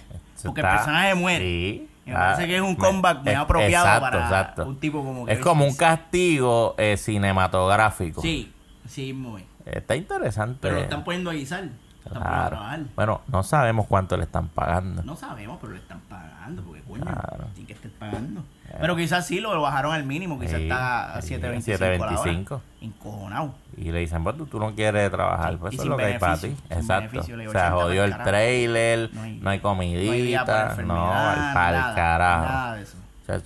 porque 0.44 0.61
está- 0.61 0.70
el 0.72 0.76
personaje 0.78 1.14
muere. 1.14 1.44
Sí. 1.44 1.90
Me 2.07 2.12
parece 2.14 2.47
que 2.47 2.55
es 2.57 2.62
un 2.62 2.70
me- 2.70 2.76
comeback 2.76 3.18
muy 3.24 3.32
es- 3.32 3.38
apropiado 3.38 3.86
exacto, 3.86 4.01
para 4.01 4.22
exacto. 4.24 4.66
un 4.66 4.78
tipo 4.78 4.99
como 5.05 5.22
Es 5.22 5.34
Kevin 5.34 5.42
como 5.42 5.64
un 5.64 5.74
castigo 5.76 6.74
eh, 6.78 6.97
cinematográfico. 6.97 8.22
Sí, 8.22 8.53
sí, 8.88 9.12
muy. 9.12 9.44
Está 9.64 9.97
interesante. 9.97 10.59
Pero 10.62 10.76
lo 10.76 10.80
están 10.82 11.03
poniendo 11.05 11.30
a 11.30 11.32
guisar. 11.34 11.64
Lo 11.64 11.70
están 11.70 12.22
poniendo 12.22 12.28
a 12.28 12.32
Claro. 12.32 12.49
trabajar. 12.57 12.80
Bueno, 12.94 13.20
no 13.26 13.42
sabemos 13.42 13.86
cuánto 13.88 14.16
le 14.16 14.22
están 14.24 14.49
pagando. 14.49 15.03
No 15.03 15.16
sabemos, 15.16 15.59
pero 15.61 15.72
le 15.72 15.80
están 15.80 16.01
pagando, 16.09 16.62
porque 16.62 16.82
coño, 16.82 17.03
Claro. 17.03 17.44
Eh. 17.44 17.51
tiene 17.55 17.66
que 17.66 17.72
estar 17.72 17.90
pagando. 17.99 18.44
Pero 18.81 18.97
quizás 18.97 19.27
sí 19.27 19.41
lo 19.41 19.61
bajaron 19.61 19.93
al 19.95 20.05
mínimo, 20.05 20.39
quizás 20.39 20.57
Sí, 20.59 20.62
está 20.64 21.14
a 21.16 21.22
sí, 21.22 21.35
7.25 21.35 21.79
la 21.99 22.05
hora. 22.05 22.16
7.25. 22.16 22.61
Encojonado. 22.81 23.55
Y 23.77 23.91
le 23.93 23.99
dicen, 24.01 24.22
pues 24.24 24.37
tú, 24.37 24.47
tú 24.47 24.59
no 24.59 24.74
quieres 24.74 25.11
trabajar, 25.11 25.57
pues 25.59 25.72
y 25.72 25.77
eso 25.77 25.83
es 25.85 25.89
lo 25.89 25.97
que 25.97 26.05
hay 26.05 26.18
para 26.18 26.37
ti. 26.39 26.55
Exacto. 26.70 27.20
O 27.20 27.22
sea, 27.24 27.35
80 27.37 27.70
jodió 27.72 28.03
pa'l 28.03 28.05
el 28.05 28.11
carajo. 28.11 28.31
trailer, 28.31 29.11
No 29.12 29.22
hay- 29.22 29.39
no 29.41 29.51
hay 29.51 29.59
comidita, 29.61 30.74
no, 30.77 30.81
el 30.81 30.87
nada, 30.89 31.95
carajo. 31.95 32.45
Nada 32.45 32.74
de 32.77 32.83
eso. 32.83 32.97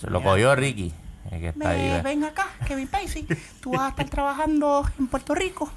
Lo 0.09 0.19
Mira. 0.21 0.31
cogió 0.31 0.55
Ricky, 0.57 0.93
que 1.31 1.49
está. 1.49 1.69
Me, 1.71 2.03
ven 2.03 2.25
acá, 2.25 2.47
Kevin 2.67 2.87
Spacey. 2.87 3.27
Tú 3.63 3.73
vas 3.73 3.81
a 3.83 3.89
estar 3.91 4.09
trabajando 4.11 4.85
en 4.99 5.07
Puerto 5.07 5.35
Rico 5.35 5.71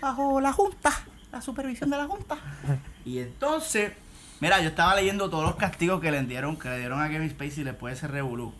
bajo 0.00 0.40
la 0.40 0.52
Junta, 0.52 0.90
la 1.32 1.40
supervisión 1.40 1.90
de 1.90 1.96
la 1.98 2.06
Junta. 2.06 2.36
Y 3.04 3.18
entonces, 3.20 3.92
mira, 4.40 4.60
yo 4.60 4.68
estaba 4.68 4.94
leyendo 4.96 5.30
todos 5.30 5.44
los 5.44 5.56
castigos 5.56 6.00
que 6.00 6.10
le 6.10 6.22
dieron, 6.24 6.56
que 6.58 6.68
le 6.68 6.78
dieron 6.78 7.00
a 7.00 7.08
Kevin 7.08 7.30
Spacey 7.30 7.64
después 7.64 7.92
de 7.94 7.98
ese 7.98 8.08
revolú. 8.08 8.52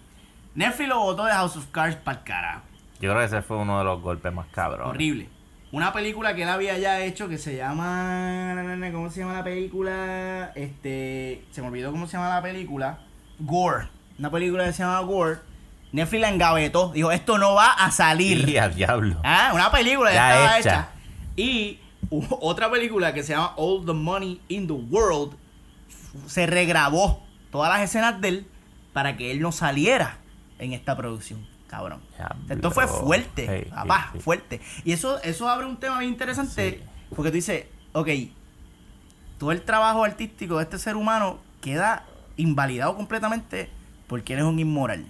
Netflix 0.59 0.89
lo 0.89 0.99
votó 0.99 1.25
de 1.25 1.31
House 1.35 1.57
of 1.57 1.67
Cards 1.71 1.95
para 1.95 2.19
el 2.19 2.25
carajo. 2.25 2.63
Yo 3.01 3.11
creo 3.11 3.19
que 3.21 3.25
ese 3.27 3.43
fue 3.43 3.59
uno 3.59 3.79
de 3.79 3.85
los 3.85 4.03
golpes 4.03 4.33
más 4.33 4.49
cabrones. 4.49 4.89
Horrible. 4.89 5.29
Una 5.71 5.93
película 5.93 6.35
que 6.35 6.43
él 6.43 6.49
había 6.49 6.77
ya 6.79 7.01
hecho 7.01 7.29
que 7.29 7.39
se 7.39 7.55
llama. 7.57 8.57
¿Cómo 8.93 9.09
se 9.09 9.21
llama 9.21 9.35
la 9.35 9.45
película? 9.45 10.51
Este. 10.57 11.45
Se 11.53 11.63
me 11.63 11.69
olvidó 11.69 11.93
cómo 11.93 12.09
se 12.09 12.15
llama 12.17 12.29
la 12.29 12.43
película. 12.43 12.99
Gore. 13.39 13.87
Una 14.19 14.33
película 14.33 14.65
que 14.65 14.73
se 14.73 14.83
llama 14.83 14.99
Gore. 15.03 15.39
Netflix 15.93 16.23
la 16.23 16.29
engavetó. 16.31 16.91
Dijo, 16.91 17.13
esto 17.13 17.39
no 17.39 17.55
va 17.55 17.71
a 17.75 17.93
salir. 17.93 18.49
Y 18.49 18.57
al 18.57 18.75
diablo. 18.75 19.21
Ah, 19.23 19.53
una 19.55 19.71
película 19.71 20.11
ya, 20.13 20.17
Ya 20.17 20.35
estaba 20.35 20.59
hecha. 20.59 20.71
hecha. 20.71 20.89
Y 21.37 21.79
otra 22.41 22.69
película 22.69 23.15
que 23.15 23.23
se 23.23 23.33
llama 23.33 23.53
All 23.57 23.87
the 23.87 23.93
Money 23.93 24.41
in 24.49 24.67
the 24.67 24.73
World 24.73 25.37
se 26.27 26.49
regrabó 26.49 27.25
todas 27.53 27.71
las 27.73 27.83
escenas 27.83 28.21
de 28.21 28.29
él 28.29 28.47
para 28.93 29.17
que 29.17 29.31
él 29.31 29.41
no 29.41 29.53
saliera 29.53 30.19
en 30.59 30.73
esta 30.73 30.97
producción. 30.97 31.47
Cabrón. 31.69 32.01
Diablo. 32.17 32.37
Esto 32.49 32.71
fue 32.71 32.89
fuerte, 32.89 33.65
Sí, 33.65 33.71
papá, 33.71 34.13
fuerte. 34.21 34.61
Y 34.85 34.93
eso, 34.93 35.21
eso 35.23 35.49
abre 35.49 35.67
un 35.67 35.77
tema 35.77 35.99
bien 35.99 36.13
interesante 36.13 36.83
porque 37.15 37.31
tú 37.31 37.35
dices, 37.35 37.67
ok, 37.93 38.09
todo 39.39 39.53
el 39.53 39.63
trabajo 39.63 40.05
artístico 40.05 40.57
de 40.57 40.65
este 40.65 40.79
ser 40.79 40.97
humano 40.97 41.39
queda 41.61 42.07
invalidado 42.37 42.97
completamente 42.97 43.69
porque 44.07 44.33
él 44.33 44.41
es 44.41 44.45
un 44.47 44.59
inmoral. 44.59 45.07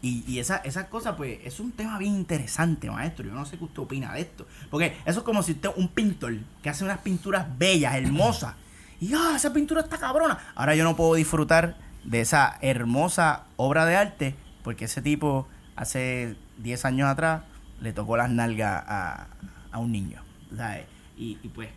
Y, 0.00 0.24
y 0.28 0.38
esa, 0.38 0.58
esas 0.58 0.86
cosas, 0.86 1.16
pues, 1.16 1.40
es 1.44 1.58
un 1.58 1.72
tema 1.72 1.98
bien 1.98 2.14
interesante, 2.14 2.90
maestro. 2.90 3.26
Yo 3.26 3.34
no 3.34 3.44
sé 3.44 3.58
qué 3.58 3.64
usted 3.64 3.82
opina 3.82 4.12
de 4.12 4.20
esto. 4.20 4.46
Porque 4.70 4.96
eso 5.04 5.20
es 5.20 5.24
como 5.24 5.42
si 5.42 5.52
usted, 5.52 5.70
un 5.76 5.88
pintor 5.88 6.36
que 6.62 6.70
hace 6.70 6.84
unas 6.84 6.98
pinturas 6.98 7.46
bellas, 7.58 7.94
hermosas. 7.96 8.54
Y, 9.00 9.12
ah, 9.14 9.32
esa 9.34 9.52
pintura 9.52 9.80
está 9.80 9.98
cabrona. 9.98 10.38
Ahora 10.54 10.76
yo 10.76 10.84
no 10.84 10.94
puedo 10.94 11.14
disfrutar 11.14 11.76
de 12.08 12.20
esa 12.22 12.56
hermosa 12.62 13.44
obra 13.56 13.84
de 13.84 13.96
arte 13.96 14.34
porque 14.64 14.86
ese 14.86 15.02
tipo, 15.02 15.46
hace 15.76 16.36
10 16.58 16.84
años 16.86 17.08
atrás, 17.08 17.42
le 17.80 17.92
tocó 17.92 18.16
las 18.16 18.30
nalgas 18.30 18.82
a, 18.86 19.26
a 19.70 19.78
un 19.78 19.92
niño. 19.92 20.20
¿sabes? 20.56 20.84
Y, 21.16 21.38
y 21.42 21.48
pues, 21.48 21.68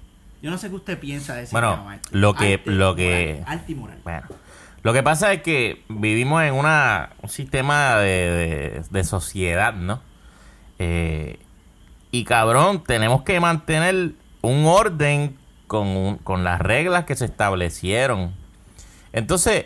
yo 0.41 0.49
no 0.49 0.57
sé 0.57 0.69
qué 0.69 0.75
usted 0.75 0.99
piensa 0.99 1.35
de 1.35 1.43
ese 1.43 1.51
Bueno, 1.51 1.75
tema, 1.75 1.99
lo 2.11 2.33
que- 2.33 2.53
Arte 2.53 2.71
lo 2.71 2.95
que- 2.95 3.37
moral, 3.41 3.61
y 3.67 3.75
moral. 3.75 3.97
Bueno, 4.03 4.21
lo 4.83 4.93
que 4.93 5.03
pasa 5.03 5.33
es 5.33 5.41
que 5.41 5.83
vivimos 5.89 6.41
en 6.43 6.53
una, 6.53 7.09
un 7.21 7.29
sistema 7.29 7.97
de, 7.97 8.07
de- 8.31 8.83
de 8.89 9.03
sociedad, 9.03 9.73
¿no? 9.73 10.01
Eh, 10.79 11.39
y 12.11 12.23
cabrón, 12.23 12.83
tenemos 12.83 13.23
que 13.23 13.39
mantener 13.39 14.13
un 14.41 14.65
orden 14.65 15.37
con, 15.67 15.87
un- 15.87 16.17
con 16.17 16.43
las 16.43 16.59
reglas 16.59 17.05
que 17.05 17.15
se 17.15 17.25
establecieron. 17.25 18.33
Entonces, 19.13 19.65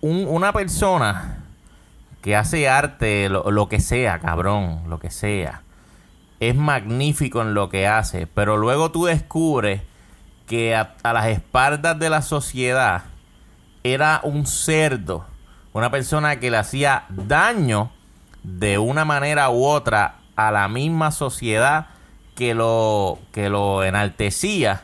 un- 0.00 0.26
una 0.28 0.52
persona 0.52 1.44
que 2.22 2.36
hace 2.36 2.68
arte, 2.68 3.28
lo, 3.28 3.50
lo 3.50 3.68
que 3.68 3.80
sea, 3.80 4.18
cabrón, 4.18 4.82
lo 4.88 4.98
que 4.98 5.10
sea, 5.10 5.62
es 6.38 6.54
magnífico 6.54 7.42
en 7.42 7.54
lo 7.54 7.68
que 7.68 7.86
hace, 7.86 8.26
pero 8.26 8.56
luego 8.56 8.90
tú 8.90 9.04
descubres 9.06 9.82
que 10.46 10.74
a, 10.74 10.94
a 11.02 11.12
las 11.12 11.26
espaldas 11.26 11.98
de 11.98 12.10
la 12.10 12.22
sociedad 12.22 13.02
era 13.84 14.20
un 14.22 14.46
cerdo, 14.46 15.24
una 15.72 15.90
persona 15.90 16.40
que 16.40 16.50
le 16.50 16.56
hacía 16.58 17.04
daño 17.08 17.90
de 18.42 18.78
una 18.78 19.04
manera 19.04 19.50
u 19.50 19.64
otra 19.64 20.16
a 20.36 20.50
la 20.50 20.68
misma 20.68 21.12
sociedad 21.12 21.86
que 22.34 22.54
lo, 22.54 23.18
que 23.32 23.48
lo 23.50 23.84
enaltecía, 23.84 24.82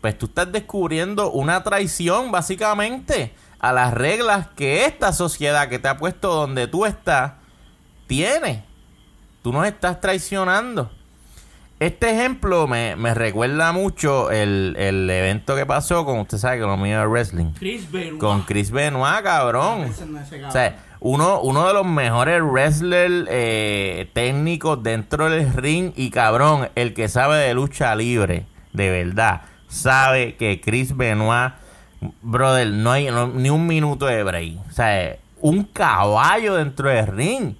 pues 0.00 0.16
tú 0.18 0.26
estás 0.26 0.52
descubriendo 0.52 1.30
una 1.30 1.62
traición 1.62 2.30
básicamente 2.30 3.34
a 3.60 3.72
las 3.72 3.92
reglas 3.94 4.48
que 4.56 4.84
esta 4.86 5.12
sociedad 5.12 5.68
que 5.68 5.78
te 5.78 5.88
ha 5.88 5.96
puesto 5.96 6.34
donde 6.34 6.66
tú 6.66 6.86
estás 6.86 7.32
tiene. 8.06 8.64
Tú 9.42 9.52
nos 9.52 9.66
estás 9.66 10.00
traicionando. 10.00 10.90
Este 11.78 12.10
ejemplo 12.10 12.66
me, 12.66 12.94
me 12.96 13.14
recuerda 13.14 13.72
mucho 13.72 14.30
el, 14.30 14.76
el 14.78 15.08
evento 15.08 15.56
que 15.56 15.64
pasó 15.64 16.04
con, 16.04 16.18
usted 16.18 16.36
sabe 16.36 16.58
que 16.58 16.66
lo 16.66 16.76
mío 16.76 17.00
es 17.02 17.08
wrestling. 17.08 17.52
Chris 17.58 17.90
Benoit. 17.90 18.18
Con 18.18 18.42
Chris 18.42 18.70
Benoit, 18.70 19.22
cabrón. 19.22 19.90
No 20.10 20.48
O 20.48 20.50
sea, 20.50 20.76
uno, 21.00 21.40
uno 21.40 21.66
de 21.66 21.72
los 21.72 21.86
mejores 21.86 22.42
wrestlers 22.42 23.26
eh, 23.30 24.10
técnicos 24.12 24.82
dentro 24.82 25.30
del 25.30 25.50
ring 25.54 25.92
y 25.96 26.10
cabrón, 26.10 26.68
el 26.74 26.92
que 26.92 27.08
sabe 27.08 27.38
de 27.38 27.54
lucha 27.54 27.94
libre, 27.96 28.44
de 28.74 28.90
verdad, 28.90 29.42
sabe 29.68 30.36
que 30.36 30.60
Chris 30.60 30.94
Benoit, 30.94 31.54
brother, 32.22 32.68
no 32.68 32.92
hay 32.92 33.06
no- 33.10 33.28
ni 33.28 33.50
un 33.50 33.66
minuto 33.66 34.06
de 34.06 34.22
break. 34.22 34.58
O 34.68 34.72
sea, 34.72 35.16
un 35.40 35.64
caballo 35.64 36.54
dentro 36.56 36.88
del 36.88 37.06
ring. 37.06 37.54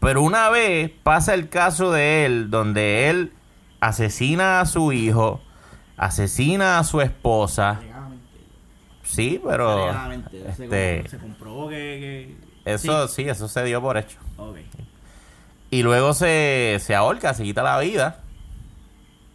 Pero 0.00 0.22
una 0.22 0.50
vez 0.50 0.90
pasa 1.02 1.32
el 1.34 1.48
caso 1.48 1.90
de 1.92 2.26
él, 2.26 2.50
donde 2.50 3.08
él 3.08 3.32
asesina 3.80 4.60
a 4.60 4.66
su 4.66 4.92
hijo, 4.92 5.40
asesina 5.96 6.78
a 6.78 6.84
su 6.84 7.00
esposa. 7.00 7.80
Sí, 9.02 9.40
pero 9.46 9.90
este, 10.48 11.08
se 11.08 11.18
comprobó 11.18 11.68
que, 11.68 12.36
eso 12.64 13.06
Sí. 13.08 13.22
sí. 13.22 13.28
eso 13.28 13.48
se 13.48 13.62
dio 13.64 13.80
por 13.80 13.96
hecho. 13.96 14.18
Y 15.70 15.82
luego 15.82 16.14
se, 16.14 16.78
se 16.80 16.94
ahorca, 16.94 17.34
se 17.34 17.42
quita 17.44 17.62
la 17.62 17.78
vida. 17.78 18.20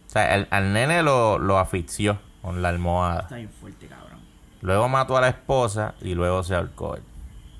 O 0.06 0.10
sea, 0.10 0.34
el- 0.34 0.48
al 0.50 0.72
nene 0.72 1.02
lo, 1.02 1.38
lo 1.38 1.58
asfixió 1.58 2.18
con 2.42 2.62
la 2.62 2.68
almohada. 2.70 3.20
Está 3.22 3.36
bien 3.36 3.50
fuerte, 3.60 3.86
cabrón. 3.86 4.09
Luego 4.62 4.88
mató 4.88 5.16
a 5.16 5.20
la 5.20 5.28
esposa 5.28 5.94
y 6.02 6.14
luego 6.14 6.42
se 6.42 6.54
ahorcó 6.54 6.96
él. 6.96 7.02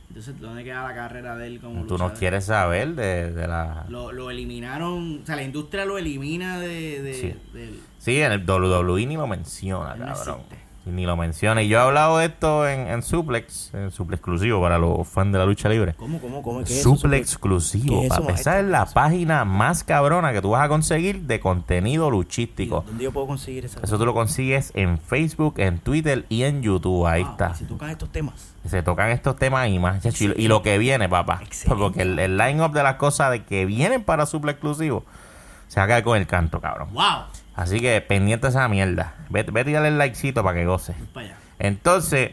Entonces, 0.09 0.41
¿dónde 0.41 0.65
queda 0.65 0.83
la 0.83 0.95
carrera 0.95 1.37
de 1.37 1.47
él 1.47 1.61
como 1.61 1.87
Tú 1.87 1.97
no 1.97 2.13
quieres 2.13 2.47
saber 2.47 2.95
de, 2.97 3.31
de 3.33 3.47
la... 3.47 3.85
Lo, 3.89 4.11
lo 4.11 4.31
eliminaron, 4.31 5.21
o 5.23 5.27
sea, 5.27 5.37
la 5.37 5.45
industria 5.45 5.85
lo 5.85 5.99
elimina 5.99 6.59
de, 6.59 7.01
de- 7.01 7.15
Sí. 7.15 7.35
del... 7.53 7.81
Sí, 7.99 8.21
en 8.21 8.33
el 8.33 8.45
WWE 8.51 9.07
ni 9.07 9.17
lo 9.17 9.27
menciona, 9.29 9.95
No 9.95 10.07
cabrón. 10.07 10.39
existe. 10.41 10.60
Ni 10.87 11.05
lo 11.05 11.15
menciona. 11.15 11.63
Y 11.63 11.69
yo 11.69 11.79
he 11.79 11.83
hablado 11.83 12.19
de 12.19 12.27
esto 12.27 12.67
en, 12.67 12.89
en 12.89 13.03
Suplex, 13.03 13.75
en 13.75 13.91
Suplex 13.91 14.19
exclusivo 14.19 14.63
para 14.63 14.79
los 14.79 15.07
fans 15.07 15.31
de 15.33 15.39
la 15.39 15.45
lucha 15.45 15.69
libre. 15.69 15.93
¿Cómo, 15.95 16.19
cómo, 16.21 16.43
cómo? 16.43 16.65
¿Qué 16.65 16.73
es 16.73 16.83
Suplex 16.83 17.27
eso? 17.27 17.35
exclusivo, 17.35 18.01
¿Qué 18.01 18.07
es 18.07 18.13
eso, 18.13 18.23
papi. 18.23 18.33
Esa 18.41 18.61
es 18.61 18.65
la 18.67 18.87
página 18.87 19.45
más 19.45 19.85
cabrona 19.85 20.33
que 20.33 20.41
tú 20.41 20.51
vas 20.51 20.65
a 20.65 20.69
conseguir 20.69 21.21
de 21.23 21.39
contenido 21.39 22.11
luchístico. 22.11 22.83
¿Dónde 22.87 23.05
yo 23.05 23.13
puedo 23.13 23.27
conseguir 23.27 23.67
esa? 23.67 23.81
Eso 23.83 23.99
tú 23.99 24.07
lo 24.07 24.15
consigues 24.15 24.73
en 24.75 24.99
Facebook, 24.99 25.55
en 25.59 25.81
Twitter 25.81 26.25
y 26.31 26.45
en 26.45 26.63
YouTube. 26.63 27.07
Ahí 27.07 27.25
Ah, 27.27 27.31
está. 27.33 27.55
Si 27.55 27.65
tocas 27.67 27.91
estos 27.91 28.09
temas. 28.11 28.55
Se 28.67 28.83
tocan 28.83 29.11
estos 29.11 29.37
temas 29.37 29.69
y 29.69 29.79
más. 29.79 30.03
Y, 30.21 30.25
y 30.43 30.49
lo 30.49 30.63
que 30.63 30.79
viene, 30.79 31.11
papá. 31.11 31.41
Excelente. 31.45 31.83
Porque 31.83 32.03
el, 32.03 32.19
el 32.19 32.39
line-up 32.39 32.73
de 32.73 32.83
las 32.83 32.95
cosas 32.95 33.31
de 33.33 33.45
que 33.45 33.67
vienen 33.67 34.03
para 34.03 34.25
Suplex 34.25 34.55
exclusivo 34.57 35.05
se 35.69 35.79
va 35.79 35.85
a 35.85 35.89
caer 35.89 36.05
con 36.05 36.17
el 36.17 36.27
canto, 36.27 36.59
cabrón. 36.61 36.89
¡Wow! 36.95 37.05
Así 37.61 37.79
que 37.79 38.01
pendiente 38.01 38.47
de 38.47 38.51
esa 38.53 38.67
mierda. 38.69 39.15
Vete, 39.29 39.51
vete 39.51 39.71
y 39.71 39.73
dale 39.75 39.89
el 39.89 39.99
likecito 39.99 40.43
para 40.43 40.59
que 40.59 40.65
goce. 40.65 40.95
Entonces, 41.59 42.31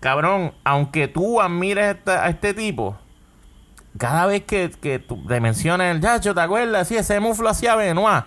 cabrón, 0.00 0.52
aunque 0.64 1.08
tú 1.08 1.40
admires 1.40 1.96
esta- 1.96 2.24
a 2.26 2.28
este 2.28 2.52
tipo, 2.52 2.98
cada 3.96 4.26
vez 4.26 4.42
que, 4.44 4.70
que 4.70 4.98
tú 4.98 5.24
te 5.26 5.40
mencionas 5.40 5.94
el 5.96 6.02
yacho, 6.02 6.34
¿te 6.34 6.42
acuerdas? 6.42 6.86
Sí, 6.88 6.96
ese 6.96 7.20
muflo 7.20 7.48
hacía 7.48 7.74
Benoit. 7.74 8.24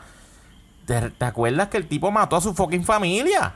¿Te, 0.88 1.12
te 1.12 1.26
acuerdas 1.26 1.68
que 1.68 1.78
el 1.78 1.88
tipo 1.88 2.10
mató 2.10 2.36
a 2.36 2.42
su 2.42 2.56
fucking 2.56 2.84
familia? 2.84 3.54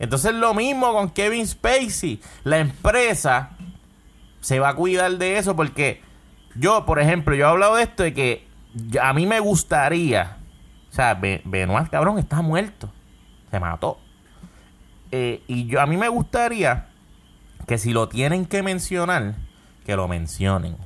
Entonces 0.00 0.34
lo 0.34 0.54
mismo 0.54 0.92
con 0.92 1.10
Kevin 1.10 1.46
Spacey. 1.46 2.20
La 2.42 2.58
empresa 2.58 3.50
se 4.40 4.58
va 4.58 4.70
a 4.70 4.74
cuidar 4.74 5.12
de 5.12 5.38
eso 5.38 5.54
porque 5.54 6.02
yo, 6.56 6.84
por 6.84 6.98
ejemplo, 6.98 7.36
yo 7.36 7.46
he 7.46 7.48
hablado 7.48 7.76
de 7.76 7.84
esto 7.84 8.02
de 8.02 8.12
que 8.12 8.48
a 9.00 9.12
mí 9.12 9.24
me 9.24 9.38
gustaría, 9.38 10.38
o 10.94 10.96
sea, 10.96 11.14
Be- 11.14 11.42
Benoit, 11.44 11.88
cabrón, 11.90 12.20
está 12.20 12.40
muerto. 12.40 12.88
Se 13.50 13.58
mató. 13.58 13.98
Eh, 15.10 15.42
y 15.48 15.66
yo 15.66 15.80
a 15.80 15.86
mí 15.86 15.96
me 15.96 16.08
gustaría 16.08 16.86
que 17.66 17.78
si 17.78 17.92
lo 17.92 18.08
tienen 18.08 18.46
que 18.46 18.62
mencionar, 18.62 19.34
que 19.84 19.96
lo 19.96 20.06
mencionen. 20.06 20.76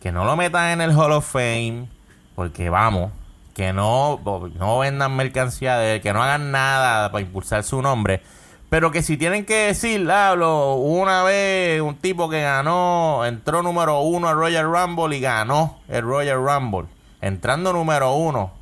Que 0.00 0.12
no 0.12 0.24
lo 0.24 0.36
metan 0.36 0.70
en 0.70 0.80
el 0.80 0.96
Hall 0.96 1.10
of 1.10 1.28
Fame, 1.28 1.88
porque 2.36 2.70
vamos, 2.70 3.10
que 3.52 3.72
no, 3.72 4.20
no 4.54 4.78
vendan 4.78 5.16
mercancía 5.16 5.76
de 5.76 6.00
que 6.00 6.12
no 6.12 6.22
hagan 6.22 6.52
nada 6.52 7.10
para 7.10 7.22
impulsar 7.22 7.64
su 7.64 7.82
nombre. 7.82 8.22
Pero 8.70 8.92
que 8.92 9.02
si 9.02 9.16
tienen 9.16 9.44
que 9.44 9.66
decir, 9.66 10.08
hablo, 10.08 10.74
una 10.74 11.24
vez 11.24 11.80
un 11.80 11.96
tipo 11.96 12.30
que 12.30 12.42
ganó, 12.42 13.24
entró 13.26 13.64
número 13.64 14.02
uno 14.02 14.28
al 14.28 14.36
Royal 14.36 14.66
Rumble 14.72 15.16
y 15.16 15.20
ganó 15.20 15.80
el 15.88 16.02
Royal 16.02 16.38
Rumble. 16.44 16.86
Entrando 17.20 17.72
número 17.72 18.14
uno, 18.14 18.52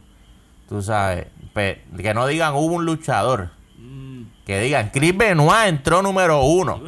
tú 0.68 0.82
sabes, 0.82 1.26
que 1.54 2.12
no 2.14 2.26
digan 2.26 2.54
hubo 2.54 2.74
un 2.76 2.84
luchador. 2.86 3.50
Mm, 3.78 4.22
Que 4.44 4.60
digan, 4.60 4.90
Chris 4.92 5.16
Benoit 5.16 5.68
entró 5.68 6.02
número 6.02 6.42
uno 6.44 6.80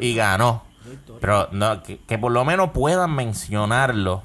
y 0.00 0.14
ganó. 0.14 0.64
Pero 1.20 1.48
no, 1.52 1.82
que, 1.82 1.98
que 1.98 2.18
por 2.18 2.32
lo 2.32 2.44
menos 2.44 2.70
puedan 2.70 3.14
mencionarlo 3.14 4.22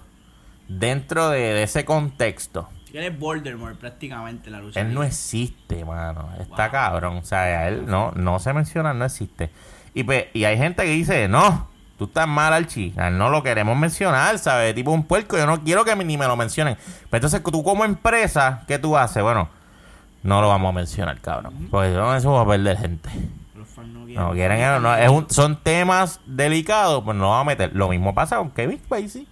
dentro 0.67 1.29
de, 1.29 1.39
de 1.39 1.63
ese 1.63 1.85
contexto. 1.85 2.69
Él 2.93 3.03
es 3.03 3.19
Voldemort 3.19 3.77
prácticamente 3.77 4.49
la 4.49 4.61
lucha. 4.61 4.79
Él 4.79 4.93
no 4.93 5.03
existe, 5.03 5.83
mano. 5.83 6.29
Está 6.39 6.63
Wow. 6.67 6.71
cabrón. 6.71 7.17
O 7.17 7.25
sea, 7.25 7.41
a 7.41 7.67
él 7.67 7.85
no, 7.85 8.11
no 8.15 8.39
se 8.39 8.53
menciona, 8.53 8.93
no 8.93 9.03
existe. 9.05 9.49
Y, 9.93 10.03
pues, 10.03 10.25
y 10.33 10.45
hay 10.45 10.57
gente 10.57 10.83
que 10.83 10.91
dice, 10.91 11.27
no, 11.27 11.67
tú 11.97 12.05
estás 12.05 12.27
mal, 12.27 12.53
Archie. 12.53 12.93
A 12.97 13.07
él 13.09 13.17
no 13.17 13.29
lo 13.29 13.41
queremos 13.43 13.77
mencionar, 13.77 14.37
¿sabes? 14.39 14.73
Tipo 14.75 14.91
un 14.91 15.03
puerco, 15.03 15.37
yo 15.37 15.45
no 15.45 15.63
quiero 15.63 15.83
que 15.85 15.95
ni 15.95 16.17
me 16.17 16.27
lo 16.27 16.35
mencionen. 16.35 16.77
Pero 17.09 17.25
entonces 17.25 17.41
tú 17.43 17.63
como 17.63 17.85
empresa, 17.85 18.63
¿qué 18.67 18.79
tú 18.79 18.97
haces? 18.97 19.21
Bueno, 19.23 19.49
no 20.23 20.41
lo 20.41 20.49
vamos 20.49 20.69
a 20.69 20.73
mencionar, 20.73 21.19
cabrón. 21.21 21.67
Porque 21.71 21.89
no, 21.91 22.15
eso 22.15 22.31
va 22.33 22.41
a 22.41 22.47
perder 22.47 22.77
gente. 22.77 23.09
Los 23.55 23.67
fans 23.67 23.87
no 23.89 24.05
quieren. 24.05 24.23
No 24.23 24.31
quieren, 24.33 24.81
no, 24.81 24.95
es 24.95 25.09
un- 25.09 25.29
son 25.29 25.57
temas 25.61 26.19
delicados, 26.25 27.03
pues 27.03 27.15
no 27.15 27.23
lo 27.23 27.29
vamos 27.29 27.41
a 27.43 27.45
meter. 27.45 27.71
Lo 27.73 27.89
mismo 27.89 28.13
pasa 28.13 28.37
con 28.37 28.51
Kevin 28.51 28.79
Spacey. 28.83 29.27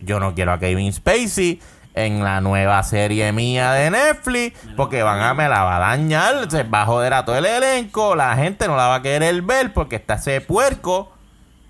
Yo 0.00 0.20
no 0.20 0.34
quiero 0.34 0.52
a 0.52 0.58
Kevin 0.58 0.92
Spacey 0.92 1.60
en 1.94 2.22
la 2.22 2.40
nueva 2.40 2.80
serie 2.84 3.32
mía 3.32 3.72
de 3.72 3.90
Netflix, 3.90 4.56
porque 4.76 5.02
van 5.02 5.20
a 5.20 5.34
me 5.34 5.48
la 5.48 5.64
va 5.64 5.76
a 5.78 5.80
dañar, 5.80 6.48
se 6.48 6.62
va 6.62 6.82
a 6.82 6.86
joder 6.86 7.12
a 7.12 7.24
todo 7.24 7.36
el 7.36 7.44
elenco, 7.46 8.14
la 8.14 8.36
gente 8.36 8.68
no 8.68 8.76
la 8.76 8.86
va 8.86 8.94
a 8.96 9.02
querer 9.02 9.42
ver 9.42 9.72
porque 9.72 9.96
está 9.96 10.14
ese 10.14 10.40
puerco 10.40 11.10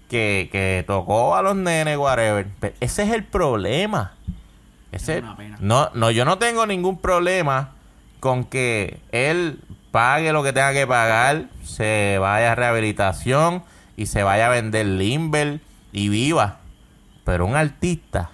que, 0.08 0.48
que 0.50 0.84
tocó 0.86 1.36
a 1.36 1.42
los 1.42 1.56
nenes, 1.56 1.96
whatever. 1.96 2.46
Pero 2.60 2.74
ese 2.80 3.04
es 3.04 3.12
el 3.12 3.24
problema. 3.24 4.12
Ese, 4.90 5.18
Es 5.18 5.24
no, 5.60 5.90
no, 5.94 6.10
yo 6.10 6.24
no 6.24 6.38
tengo 6.38 6.66
ningún 6.66 6.98
problema 6.98 7.72
con 8.20 8.44
que 8.44 9.00
él 9.12 9.60
pague 9.90 10.32
lo 10.32 10.42
que 10.42 10.52
tenga 10.52 10.72
que 10.72 10.86
pagar, 10.86 11.48
se 11.62 12.18
vaya 12.20 12.52
a 12.52 12.54
rehabilitación 12.54 13.62
y 13.96 14.06
se 14.06 14.22
vaya 14.22 14.46
a 14.46 14.50
vender 14.50 14.86
Limber 14.86 15.60
y 15.92 16.08
viva. 16.08 16.58
Pero 17.24 17.46
un 17.46 17.56
artista 17.56 18.30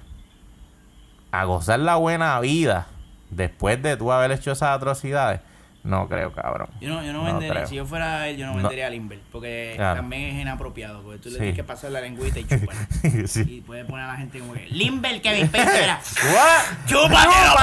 a 1.32 1.44
gozar 1.44 1.80
la 1.80 1.96
buena 1.96 2.38
vida 2.40 2.86
después 3.30 3.82
de 3.82 3.96
tú 3.96 4.12
haber 4.12 4.30
hecho 4.30 4.52
esas 4.52 4.70
atrocidades, 4.70 5.40
no 5.84 6.08
creo, 6.08 6.32
cabrón. 6.32 6.68
Yo 6.80 6.88
no, 6.88 7.04
yo 7.04 7.12
no, 7.12 7.20
No 7.20 7.24
vendería, 7.26 7.54
creo. 7.54 7.66
si 7.68 7.74
yo 7.76 7.86
fuera 7.86 8.26
él, 8.28 8.36
yo 8.38 8.46
no 8.46 8.56
vendería 8.56 8.88
a 8.88 8.90
Limber, 8.90 9.20
porque 9.30 9.74
Claro. 9.76 10.00
también 10.00 10.34
es 10.34 10.42
inapropiado, 10.42 11.02
porque 11.02 11.18
tú 11.18 11.28
le 11.28 11.34
Sí. 11.34 11.38
tienes 11.38 11.54
que 11.56 11.62
pasar 11.64 11.92
la 11.92 12.00
lengüita 12.00 12.40
y 12.40 12.44
chupar. 12.46 12.74
Sí. 13.28 13.44
Y 13.46 13.60
puedes 13.60 13.84
poner 13.86 14.06
a 14.06 14.08
la 14.08 14.16
gente 14.16 14.40
como 14.40 14.54
que, 14.54 14.66
Limber, 14.66 15.22
Kevin 15.22 15.46
Spacey, 15.46 15.84
era, 15.84 16.00
What? 16.34 16.86
¡chúpatelo! 16.86 17.54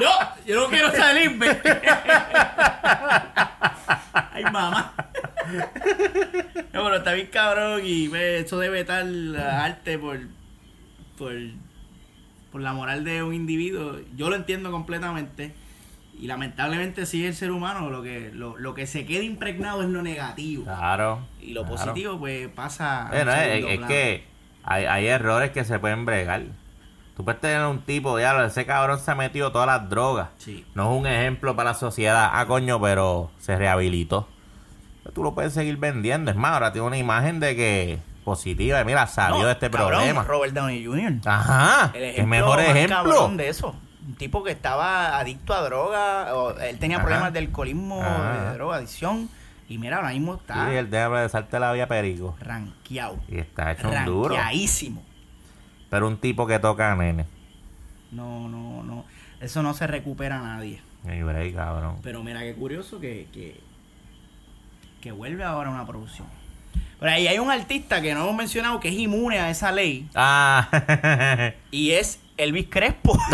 No, 0.00 0.10
yo 0.46 0.60
no 0.60 0.68
quiero 0.68 0.90
ser 0.92 1.14
Limber. 1.16 1.60
Ay, 4.12 4.44
mamá. 4.44 4.92
No, 6.72 6.84
pero 6.84 6.96
está 6.96 7.12
bien 7.14 7.26
cabrón 7.28 7.80
y 7.84 8.14
eso 8.14 8.58
debe 8.58 8.80
estar 8.80 9.04
la 9.04 9.64
arte 9.64 9.98
por, 9.98 10.18
por, 11.16 11.32
por 12.50 12.60
la 12.60 12.72
moral 12.72 13.04
de 13.04 13.22
un 13.22 13.34
individuo. 13.34 13.96
Yo 14.16 14.30
lo 14.30 14.36
entiendo 14.36 14.70
completamente. 14.70 15.54
Y 16.20 16.26
lamentablemente 16.26 17.06
sí 17.06 17.24
el 17.24 17.34
ser 17.34 17.52
humano 17.52 17.90
lo 17.90 18.02
que 18.02 18.32
lo, 18.32 18.56
lo 18.56 18.74
que 18.74 18.88
se 18.88 19.06
queda 19.06 19.22
impregnado 19.22 19.82
es 19.82 19.88
lo 19.88 20.02
negativo. 20.02 20.64
Claro. 20.64 21.20
Y 21.40 21.52
lo 21.52 21.62
claro. 21.62 21.76
positivo 21.76 22.18
pues 22.18 22.48
pasa 22.48 23.08
a 23.08 23.16
es, 23.16 23.80
que 23.86 24.24
hay, 24.64 24.84
hay 24.86 25.06
errores 25.06 25.52
que 25.52 25.64
se 25.64 25.78
pueden 25.78 26.04
bregar. 26.04 26.42
Tú 27.16 27.24
puedes 27.24 27.40
tener 27.40 27.64
un 27.66 27.82
tipo, 27.82 28.16
diablo, 28.16 28.44
ese 28.44 28.64
cabrón 28.64 28.98
se 28.98 29.10
ha 29.10 29.14
metido 29.14 29.50
todas 29.52 29.66
las 29.66 29.88
drogas. 29.88 30.28
Sí. 30.38 30.64
No 30.74 30.92
es 30.92 31.00
un 31.00 31.06
ejemplo 31.06 31.54
para 31.56 31.70
la 31.70 31.74
sociedad. 31.74 32.30
Ah, 32.32 32.46
coño, 32.46 32.80
pero 32.80 33.30
se 33.38 33.56
rehabilitó. 33.56 34.28
Tú 35.14 35.22
lo 35.22 35.34
puedes 35.34 35.52
seguir 35.52 35.78
vendiendo. 35.78 36.30
Es 36.30 36.36
más, 36.36 36.52
ahora 36.52 36.72
tiene 36.72 36.86
una 36.86 36.98
imagen 36.98 37.40
de 37.40 37.56
que 37.56 37.98
positiva. 38.28 38.84
Mira, 38.84 39.06
salió 39.06 39.38
No, 39.40 39.46
de 39.46 39.52
este 39.52 39.70
cabrón, 39.70 39.88
problema. 39.88 40.22
Robert 40.24 40.52
Downey 40.54 40.84
Jr. 40.84 41.14
Ajá. 41.24 41.90
El 41.94 42.02
El 42.20 42.26
mejor 42.26 42.60
ejemplo. 42.60 43.28
de 43.36 43.48
eso. 43.48 43.74
Un 44.06 44.14
tipo 44.16 44.42
que 44.44 44.50
estaba 44.52 45.18
adicto 45.18 45.54
a 45.54 45.60
droga, 45.62 46.34
o 46.34 46.58
él 46.58 46.78
tenía 46.78 46.96
Ajá. 46.98 47.06
problemas 47.06 47.32
de 47.32 47.38
alcoholismo, 47.40 48.02
Ajá. 48.02 48.50
de 48.50 48.54
droga, 48.54 48.76
adicción. 48.76 49.28
Y 49.68 49.76
mira, 49.78 49.96
ahora 49.96 50.10
mismo 50.10 50.34
Sí, 50.34 50.40
está 50.40 50.78
el 50.78 50.90
de 50.90 51.60
la 51.60 51.72
vía 51.72 51.86
perico. 51.88 52.36
ranqueado. 52.40 53.18
Y 53.28 53.38
está 53.38 53.72
hecho 53.72 53.88
un 53.88 54.04
duro. 54.04 54.34
Ranqueadísimo. 54.34 55.02
Pero 55.90 56.06
un 56.06 56.18
tipo 56.18 56.46
que 56.46 56.58
toca 56.58 56.92
a 56.92 56.96
nene. 56.96 57.24
No, 58.10 58.48
no, 58.48 58.82
no. 58.82 59.04
Eso 59.40 59.62
no 59.62 59.72
se 59.74 59.86
recupera 59.86 60.38
a 60.38 60.42
nadie. 60.42 60.80
Y 61.04 61.22
break, 61.22 61.54
cabrón. 61.54 61.96
Pero 62.02 62.22
mira 62.22 62.40
qué 62.40 62.54
curioso 62.54 62.98
que, 63.00 63.28
que, 63.32 63.60
que 65.00 65.12
vuelve 65.12 65.44
ahora 65.44 65.70
una 65.70 65.86
producción. 65.86 66.26
Pero 67.00 67.12
ahí 67.12 67.28
hay 67.28 67.38
un 67.38 67.50
artista 67.50 68.00
que 68.02 68.12
no 68.14 68.22
hemos 68.22 68.34
mencionado 68.34 68.80
que 68.80 68.88
es 68.88 68.94
inmune 68.94 69.38
a 69.38 69.50
esa 69.50 69.70
ley 69.72 70.08
Ah. 70.14 70.68
y 71.70 71.92
es 71.92 72.18
Elvis 72.36 72.66
Crespo. 72.70 73.16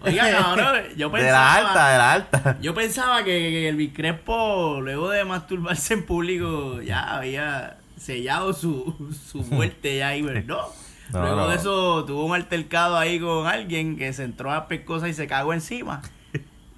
Oiga, 0.00 0.30
cabrón, 0.30 0.82
yo 0.96 1.08
de 1.10 1.22
la 1.22 1.54
alta, 1.54 1.68
pensaba, 1.68 1.90
de 1.92 1.98
la 1.98 2.12
alta. 2.12 2.56
yo 2.60 2.74
pensaba 2.74 3.18
que, 3.18 3.24
que 3.30 3.68
Elvis 3.68 3.92
Crespo, 3.94 4.80
luego 4.82 5.10
de 5.10 5.24
masturbarse 5.24 5.94
en 5.94 6.04
público, 6.06 6.80
ya 6.82 7.16
había 7.16 7.78
sellado 7.96 8.52
su, 8.52 8.94
su 9.30 9.42
muerte 9.50 9.98
ya 9.98 10.08
ahí, 10.08 10.22
pero 10.22 10.42
no. 10.42 10.68
No, 11.10 11.20
luego 11.22 11.36
no. 11.36 11.48
de 11.48 11.56
eso 11.56 12.04
tuvo 12.04 12.24
un 12.26 12.34
altercado 12.34 12.98
ahí 12.98 13.18
con 13.18 13.46
alguien 13.46 13.96
que 13.96 14.12
se 14.12 14.24
entró 14.24 14.52
a 14.52 14.68
pescosa 14.68 15.08
y 15.08 15.14
se 15.14 15.26
cagó 15.26 15.54
encima. 15.54 16.02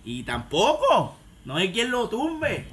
Y 0.04 0.22
tampoco, 0.22 1.16
no 1.44 1.56
hay 1.56 1.72
quien 1.72 1.90
lo 1.90 2.08
tumbe. 2.08 2.66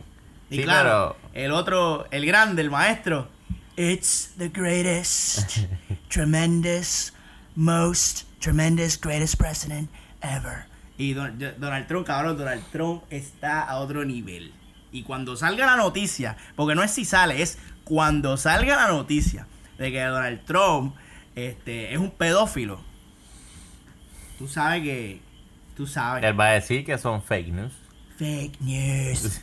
Y 0.50 0.58
Sí, 0.58 0.64
claro, 0.64 1.18
el 1.34 1.52
otro, 1.52 2.08
el 2.12 2.26
grande, 2.26 2.62
el 2.62 2.70
maestro. 2.70 3.28
It's 3.76 4.34
the 4.38 4.50
greatest, 4.50 5.58
tremendous, 6.10 7.14
most 7.56 8.24
tremendous, 8.40 9.00
greatest 9.00 9.36
president 9.38 9.90
ever. 10.22 10.66
Y 10.98 11.14
Don- 11.14 11.38
Donald 11.60 11.88
Trump, 11.88 12.08
cabrón, 12.08 12.38
Donald 12.38 12.64
Trump 12.72 13.04
está 13.12 13.62
a 13.62 13.78
otro 13.78 14.04
nivel. 14.04 14.52
Y 14.92 15.04
cuando 15.04 15.36
salga 15.36 15.66
la 15.66 15.76
noticia, 15.76 16.38
porque 16.56 16.74
no 16.74 16.82
es 16.82 16.92
si 16.92 17.06
sale, 17.06 17.42
es 17.42 17.60
cuando 17.84 18.36
salga 18.38 18.76
la 18.78 18.88
noticia 18.88 19.46
de 19.78 19.92
que 19.92 20.02
Donald 20.02 20.44
Trump 20.46 20.96
este, 21.36 21.94
es 21.94 22.00
un 22.00 22.10
pedófilo. 22.10 22.82
Tú 24.40 24.48
sabes 24.48 24.82
que. 24.82 25.22
Tú 25.76 25.86
sabes. 25.86 26.24
Él 26.24 26.40
va 26.40 26.48
a 26.48 26.52
decir 26.54 26.84
que 26.86 26.98
son 26.98 27.22
fake 27.22 27.50
news. 27.50 27.74
Fake 28.18 28.60
news. 28.62 29.42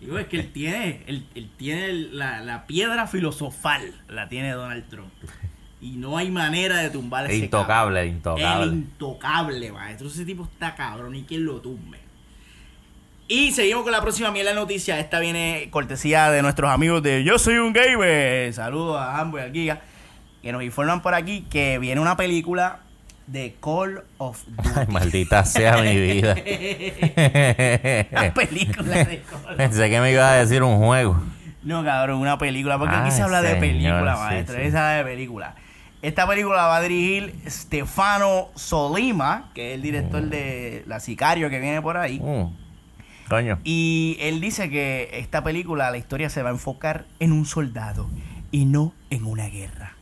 Digo, 0.00 0.18
es 0.18 0.26
que 0.26 0.36
él 0.40 0.52
tiene, 0.52 1.02
él, 1.06 1.26
él 1.34 1.48
tiene 1.56 1.92
la, 1.92 2.40
la 2.40 2.66
piedra 2.66 3.06
filosofal, 3.06 3.94
la 4.08 4.28
tiene 4.28 4.50
Donald 4.52 4.88
Trump. 4.88 5.12
Y 5.80 5.92
no 5.92 6.16
hay 6.16 6.30
manera 6.30 6.76
de 6.78 6.90
tumbar 6.90 7.26
ese 7.26 7.36
Intocable, 7.44 7.94
cabrón. 8.00 8.08
intocable. 8.16 8.64
El 8.64 8.72
intocable, 8.72 9.72
maestro. 9.72 10.08
Ese 10.08 10.24
tipo 10.24 10.44
está 10.44 10.74
cabrón 10.74 11.14
y 11.16 11.22
quien 11.24 11.44
lo 11.44 11.60
tumbe. 11.60 11.98
Y 13.28 13.52
seguimos 13.52 13.82
con 13.82 13.92
la 13.92 14.00
próxima 14.02 14.30
mierda 14.30 14.50
de 14.50 14.56
noticias. 14.56 14.98
Esta 14.98 15.18
viene 15.18 15.68
cortesía 15.70 16.30
de 16.30 16.42
nuestros 16.42 16.70
amigos 16.70 17.02
de 17.02 17.24
Yo 17.24 17.38
Soy 17.38 17.54
un 17.58 17.72
Gamer. 17.72 18.52
Saludos 18.52 18.98
a 19.00 19.20
ambos 19.20 19.40
y 19.40 19.44
al 19.44 19.52
Giga. 19.52 19.80
que 20.42 20.52
nos 20.52 20.62
informan 20.62 21.00
por 21.02 21.14
aquí 21.14 21.46
que 21.50 21.78
viene 21.78 22.00
una 22.00 22.16
película 22.16 22.80
de 23.26 23.56
Call 23.60 24.02
of 24.18 24.44
Duty. 24.46 24.68
Ay, 24.74 24.86
maldita 24.88 25.44
sea 25.44 25.78
mi 25.78 25.96
vida. 25.96 26.34
Una 28.12 28.34
película 28.34 29.04
de 29.04 29.22
Call 29.22 29.44
of 29.50 29.56
Pensé 29.56 29.90
que 29.90 30.00
me 30.00 30.12
iba 30.12 30.30
a 30.30 30.34
decir 30.36 30.62
un 30.62 30.78
juego. 30.78 31.20
No, 31.62 31.84
cabrón, 31.84 32.18
una 32.18 32.38
película. 32.38 32.78
Porque 32.78 32.94
aquí 32.94 33.10
se 33.10 33.22
habla 33.22 33.42
de 33.42 33.56
película, 33.56 34.14
sí, 34.14 34.20
maestro. 34.20 34.56
sí. 34.56 34.70
Se 34.70 34.78
habla 34.78 34.96
de 34.96 35.04
película. 35.04 35.54
Esta 36.02 36.26
película 36.26 36.56
la 36.56 36.66
va 36.66 36.76
a 36.78 36.82
dirigir 36.82 37.34
Stefano 37.46 38.48
Solima, 38.56 39.50
que 39.54 39.70
es 39.70 39.74
el 39.76 39.82
director 39.82 40.22
de 40.22 40.82
La 40.88 40.98
Sicario 40.98 41.48
que 41.48 41.60
viene 41.60 41.80
por 41.80 41.96
ahí. 41.96 42.18
Mm. 42.18 43.28
Coño. 43.28 43.60
Y 43.62 44.16
él 44.20 44.40
dice 44.40 44.68
que 44.68 45.10
esta 45.12 45.44
película, 45.44 45.92
la 45.92 45.96
historia 45.96 46.28
se 46.28 46.42
va 46.42 46.50
a 46.50 46.52
enfocar 46.52 47.06
en 47.20 47.30
un 47.30 47.46
soldado 47.46 48.10
y 48.50 48.64
no 48.64 48.92
en 49.10 49.24
una 49.24 49.46
guerra. 49.46 49.94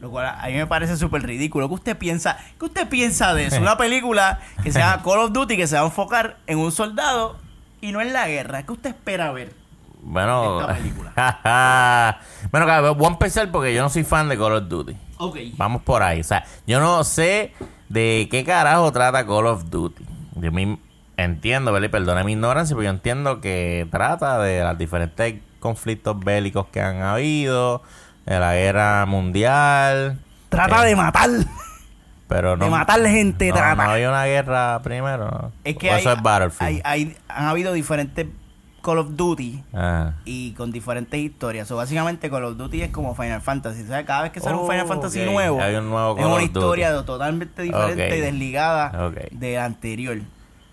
Lo 0.00 0.10
cual 0.10 0.26
a 0.26 0.46
mí 0.46 0.52
me 0.54 0.66
parece 0.66 0.96
súper 0.96 1.22
ridículo. 1.22 1.68
¿Qué 1.68 1.74
usted 1.74 1.96
piensa? 1.98 2.38
¿Qué 2.58 2.64
usted 2.66 2.88
piensa 2.88 3.34
de 3.34 3.46
eso? 3.46 3.60
Una 3.60 3.76
película 3.76 4.38
que 4.62 4.70
se 4.70 4.78
llama 4.78 5.02
Call 5.04 5.18
of 5.18 5.32
Duty 5.32 5.56
que 5.56 5.66
se 5.66 5.74
va 5.76 5.82
a 5.82 5.86
enfocar 5.86 6.36
en 6.46 6.58
un 6.58 6.70
soldado 6.70 7.36
y 7.80 7.90
no 7.92 8.00
en 8.00 8.12
la 8.12 8.28
guerra. 8.28 8.62
¿Qué 8.62 8.72
usted 8.72 8.90
espera 8.90 9.32
ver? 9.32 9.52
Bueno, 10.00 10.60
esta 10.60 10.74
película. 10.74 11.12
bueno, 12.52 12.66
cabrón, 12.66 12.96
voy 12.98 13.06
a 13.06 13.10
empezar 13.10 13.50
porque 13.50 13.74
yo 13.74 13.82
no 13.82 13.88
soy 13.88 14.04
fan 14.04 14.28
de 14.28 14.38
Call 14.38 14.52
of 14.54 14.68
Duty. 14.68 14.96
Ok. 15.18 15.36
Vamos 15.56 15.82
por 15.82 16.02
ahí. 16.02 16.20
O 16.20 16.24
sea, 16.24 16.44
yo 16.66 16.78
no 16.80 17.02
sé 17.02 17.52
de 17.88 18.28
qué 18.30 18.44
carajo 18.44 18.92
trata 18.92 19.26
Call 19.26 19.46
of 19.46 19.64
Duty. 19.68 20.04
Yo 20.36 20.52
mi- 20.52 20.78
entiendo, 21.16 21.72
¿verdad? 21.72 21.88
Y 21.88 21.90
perdone 21.90 22.22
mi 22.22 22.32
ignorancia, 22.32 22.76
pero 22.76 22.84
yo 22.84 22.90
entiendo 22.90 23.40
que 23.40 23.88
trata 23.90 24.38
de 24.38 24.62
los 24.62 24.78
diferentes 24.78 25.34
conflictos 25.58 26.16
bélicos 26.20 26.68
que 26.68 26.80
han 26.80 27.02
habido, 27.02 27.82
de 28.28 28.40
la 28.40 28.54
guerra 28.54 29.06
mundial. 29.06 30.18
Trata 30.48 30.84
Eh, 30.84 30.88
de 30.90 30.96
matar. 30.96 31.30
Pero 32.28 32.56
no, 32.58 32.66
de 32.66 32.70
matar 32.70 33.00
gente, 33.06 33.48
no, 33.48 33.54
trata. 33.54 33.84
no 33.86 33.90
había 33.90 34.08
una 34.10 34.24
guerra 34.26 34.80
primero. 34.82 35.50
Es 35.64 35.76
que 35.76 35.88
O 35.90 35.94
hay, 35.94 36.00
eso 36.00 36.12
es 36.12 36.22
Battlefield. 36.22 36.62
hay- 36.68 36.80
hay- 36.84 37.16
han 37.28 37.46
habido 37.46 37.72
diferentes 37.72 38.26
Call 38.82 38.98
of 38.98 39.08
Duty 39.16 39.64
Ah. 39.74 40.12
y 40.26 40.52
con 40.52 40.70
diferentes 40.70 41.18
historias. 41.18 41.70
O 41.70 41.76
básicamente 41.76 42.30
Call 42.30 42.44
of 42.44 42.56
Duty 42.58 42.82
es 42.82 42.90
como 42.90 43.14
Final 43.14 43.40
Fantasy. 43.40 43.84
¿sabes? 43.86 44.04
Cada 44.06 44.22
vez 44.22 44.32
que 44.32 44.40
sale 44.40 44.56
un 44.56 44.64
Oh, 44.66 44.70
Final 44.70 44.86
Fantasy 44.86 45.20
ok. 45.20 45.26
nuevo, 45.32 45.60
Hay 45.62 45.74
un 45.74 45.88
nuevo 45.88 46.10
es 46.12 46.16
Call 46.16 46.26
una 46.26 46.34
of 46.36 46.42
historia 46.42 46.92
Duty. 46.92 47.06
totalmente 47.06 47.62
diferente 47.62 48.18
y 48.18 48.20
desligada 48.20 49.10
de 49.30 49.54
la 49.56 49.64
anterior. 49.64 50.18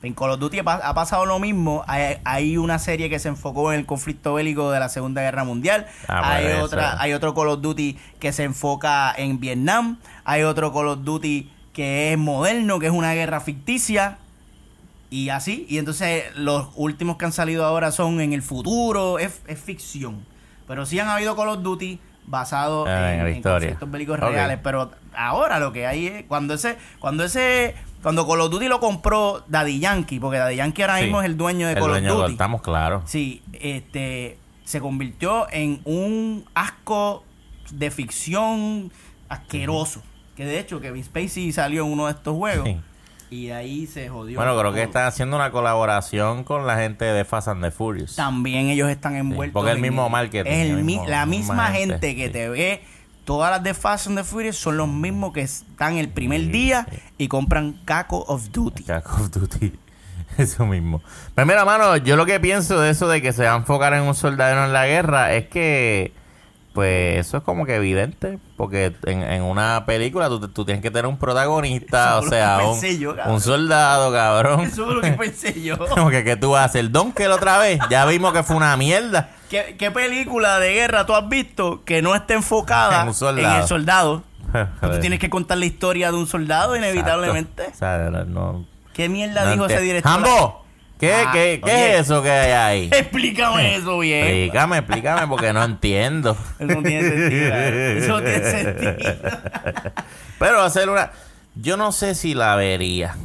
En 0.06 0.14
Call 0.14 0.32
of 0.32 0.40
Duty 0.40 0.60
ha, 0.60 0.64
pa- 0.64 0.82
ha 0.84 0.94
pasado 0.94 1.26
lo 1.26 1.40
mismo. 1.40 1.84
Hay, 1.88 2.18
hay 2.24 2.58
una 2.58 2.80
serie 2.80 3.10
que 3.10 3.20
se 3.20 3.28
enfocó 3.30 3.72
en 3.74 3.80
el 3.80 3.86
conflicto 3.86 4.34
bélico 4.36 4.72
de 4.72 4.80
la 4.80 4.90
Segunda 4.90 5.22
Guerra 5.22 5.44
Mundial. 5.44 5.88
Ah, 6.08 6.22
pues 6.24 6.32
hay, 6.32 6.46
eso. 6.54 6.64
otra, 6.64 7.02
hay 7.02 7.14
otro 7.14 7.34
Call 7.34 7.48
of 7.50 7.62
Duty 7.62 7.98
que 8.20 8.32
se 8.34 8.44
enfoca 8.44 9.14
en 9.18 9.40
Vietnam. 9.40 9.98
Hay 10.24 10.44
otro 10.44 10.74
Call 10.74 10.88
of 10.90 11.00
Duty 11.04 11.52
que 11.74 12.14
es 12.14 12.18
moderno, 12.18 12.80
que 12.80 12.86
es 12.88 12.92
una 12.94 13.14
guerra 13.14 13.42
ficticia. 13.42 14.18
Y 15.10 15.30
así, 15.30 15.66
y 15.70 15.78
entonces 15.78 16.24
los 16.36 16.70
últimos 16.76 17.18
que 17.18 17.26
han 17.26 17.32
salido 17.32 17.64
ahora 17.64 17.92
son 17.92 18.20
en 18.22 18.34
el 18.34 18.42
futuro, 18.42 19.20
es, 19.20 19.42
es 19.48 19.60
ficción. 19.60 20.26
Pero 20.68 20.86
sí 20.86 21.00
han 21.00 21.08
habido 21.08 21.36
Call 21.36 21.50
of 21.50 21.62
Duty 21.62 22.00
basados 22.28 22.88
Ah, 22.90 23.14
en 23.14 23.28
en, 23.28 23.42
conflictos 23.44 23.92
bélicos 23.92 24.20
reales. 24.20 24.60
Pero 24.64 24.92
ahora 25.16 25.60
lo 25.60 25.72
que 25.72 25.86
hay 25.86 26.08
es, 26.08 26.24
cuando 26.24 26.56
ese, 26.56 26.76
cuando 27.00 27.24
ese, 27.24 27.76
cuando 28.06 28.28
Call 28.28 28.42
of 28.42 28.52
Duty 28.52 28.68
lo 28.68 28.80
compró 28.80 29.44
Daddy 29.48 29.80
Yankee, 29.80 30.20
porque 30.20 30.38
Daddy 30.38 30.58
Yankee 30.58 30.84
ahora 30.84 30.98
Sí. 30.98 31.04
mismo 31.06 31.22
es 31.22 31.26
el 31.26 31.38
dueño 31.38 31.66
de 31.66 31.74
El 31.74 31.80
Call 31.80 31.90
dueño 31.90 32.14
of 32.14 32.20
Duty. 32.22 32.32
Estamos 32.34 32.62
claros. 32.62 33.02
Sí, 33.08 33.42
este 33.54 34.38
se 34.64 34.80
convirtió 34.80 35.48
en 35.52 35.82
un 35.86 36.46
asco 36.54 37.24
de 37.72 37.90
ficción 37.90 38.92
asqueroso. 39.30 40.02
Que 40.36 40.46
de 40.46 40.60
hecho 40.60 40.80
Kevin 40.82 41.04
Spacey 41.04 41.52
salió 41.52 41.84
en 41.86 41.92
uno 41.94 42.06
de 42.06 42.12
estos 42.12 42.36
juegos. 42.36 42.68
Sí. 42.68 42.78
Y 43.32 43.50
ahí 43.50 43.88
se 43.88 44.08
jodió. 44.08 44.38
Bueno, 44.38 44.56
creo 44.60 44.72
que 44.72 44.84
están 44.84 45.08
haciendo 45.08 45.36
una 45.36 45.50
colaboración 45.50 46.44
con 46.44 46.68
la 46.68 46.78
gente 46.78 47.06
de 47.06 47.26
Fast 47.26 47.48
and 47.48 47.64
the 47.64 47.72
Furious. 47.72 48.16
También 48.16 48.68
ellos 48.70 48.88
están 48.90 49.16
envueltos. 49.16 49.54
porque 49.54 49.72
es 49.72 49.76
el 49.78 49.82
mismo 49.82 50.08
marketing, 50.10 50.48
Es 50.52 50.66
el 50.70 50.78
el 50.78 50.84
mismo- 50.84 51.08
la 51.08 51.26
misma 51.26 51.54
misma 51.56 51.68
gente, 51.72 51.94
gente, 51.94 52.16
que 52.16 52.28
sí. 52.28 52.32
te 52.34 52.50
ve. 52.50 52.84
Todas 53.26 53.50
las 53.50 53.64
de 53.64 53.74
Fast 53.74 54.08
and 54.08 54.18
the 54.18 54.24
Furious 54.24 54.56
son 54.56 54.78
los 54.78 54.88
mismos 54.88 55.34
que 55.34 55.42
están 55.42 55.98
el 55.98 56.10
primer 56.10 56.48
día 56.48 56.88
y 57.18 57.28
compran 57.28 57.74
Caco 57.84 58.24
of 58.28 58.52
Duty. 58.52 58.84
Call 58.84 59.02
of 59.04 59.32
Duty. 59.32 59.74
Eso 60.38 60.66
mismo. 60.68 61.02
Pues 61.34 61.48
mira, 61.48 61.66
mano, 61.66 61.98
yo 61.98 62.18
lo 62.18 62.28
que 62.28 62.40
pienso 62.40 62.80
de 62.80 62.92
eso 62.92 63.08
de 63.08 63.22
que 63.22 63.34
se 63.34 63.46
va 63.46 63.54
a 63.54 63.58
enfocar 63.58 63.94
en 63.94 64.04
un 64.04 64.16
soldado 64.16 64.66
en 64.66 64.74
la 64.74 64.86
guerra 64.86 65.34
es 65.34 65.48
que, 65.48 66.14
pues, 66.76 67.18
eso 67.26 67.38
es 67.38 67.44
como 67.44 67.66
que 67.66 67.76
evidente. 67.76 68.38
Porque 68.56 68.94
en, 69.08 69.24
en 69.24 69.42
una 69.42 69.86
película 69.88 70.28
tú, 70.30 70.48
tú 70.50 70.64
tienes 70.66 70.84
que 70.84 70.92
tener 70.92 71.08
un 71.08 71.18
protagonista, 71.18 72.20
Eso 72.20 72.28
o 72.28 72.30
sea, 72.30 72.58
que 72.60 72.66
un, 72.66 73.00
yo, 73.00 73.16
un 73.26 73.42
soldado, 73.42 74.12
cabrón. 74.14 74.62
Eso 74.62 74.88
es 74.90 74.96
lo 74.96 75.02
que 75.02 75.12
pensé 75.20 75.60
yo. 75.62 75.78
Como 75.88 76.12
que, 76.12 76.24
¿qué 76.24 76.36
tú 76.36 76.52
vas 76.52 76.62
a 76.62 76.66
hacer? 76.66 76.92
Donkel 76.92 77.32
otra 77.32 77.58
vez. 77.58 77.80
Ya 77.90 78.06
vimos 78.06 78.32
que 78.34 78.44
fue 78.44 78.56
una 78.56 78.78
mierda. 78.78 79.32
¿Qué, 79.50 79.76
qué 79.80 79.90
película 79.90 80.60
de 80.60 80.74
guerra 80.74 81.06
tú 81.08 81.16
has 81.16 81.28
visto 81.28 81.84
que 81.86 82.02
no 82.02 82.14
esté 82.14 82.34
enfocada 82.36 83.02
En 83.32 83.46
el 83.46 83.68
soldado? 83.68 84.24
Tú 84.82 85.00
tienes 85.02 85.20
que 85.20 85.30
contar 85.30 85.58
la 85.58 85.66
historia 85.66 86.12
de 86.12 86.18
un 86.18 86.28
soldado 86.28 86.76
inevitablemente. 86.78 87.64
Exacto. 87.64 88.08
O 88.10 88.12
sea, 88.12 88.24
no- 88.26 88.26
no- 88.26 88.66
¿Qué 88.94 89.10
mierda 89.10 89.44
no 89.46 89.52
dijo 89.52 89.66
ese 89.66 89.82
director? 89.82 90.12
¡Jambo! 90.12 90.65
¿Qué, 91.00 91.14
Ah, 91.14 91.30
qué, 91.34 91.60
qué 91.64 91.72
oye. 91.72 91.94
es 91.96 92.00
eso 92.02 92.24
que 92.24 92.32
hay 92.32 92.52
ahí? 92.52 92.90
Explícame 92.94 93.76
eso 93.76 94.00
bien. 94.00 94.26
Explícame, 94.28 94.78
explícame 94.78 95.28
porque 95.28 95.52
no 95.54 95.64
entiendo. 95.64 96.38
Eso 96.60 96.74
no 96.74 96.84
tiene 96.84 97.10
sentido. 97.10 97.50
cabrón. 97.50 97.98
Eso 97.98 98.08
no 98.08 98.22
tiene 98.22 98.52
sentido. 98.52 99.14
Pero 100.40 100.62
hacer 100.62 100.90
una... 100.90 101.12
Yo 101.56 101.78
no 101.78 101.92
sé 101.92 102.16
si 102.16 102.34
la 102.34 102.56
vería. 102.56 103.16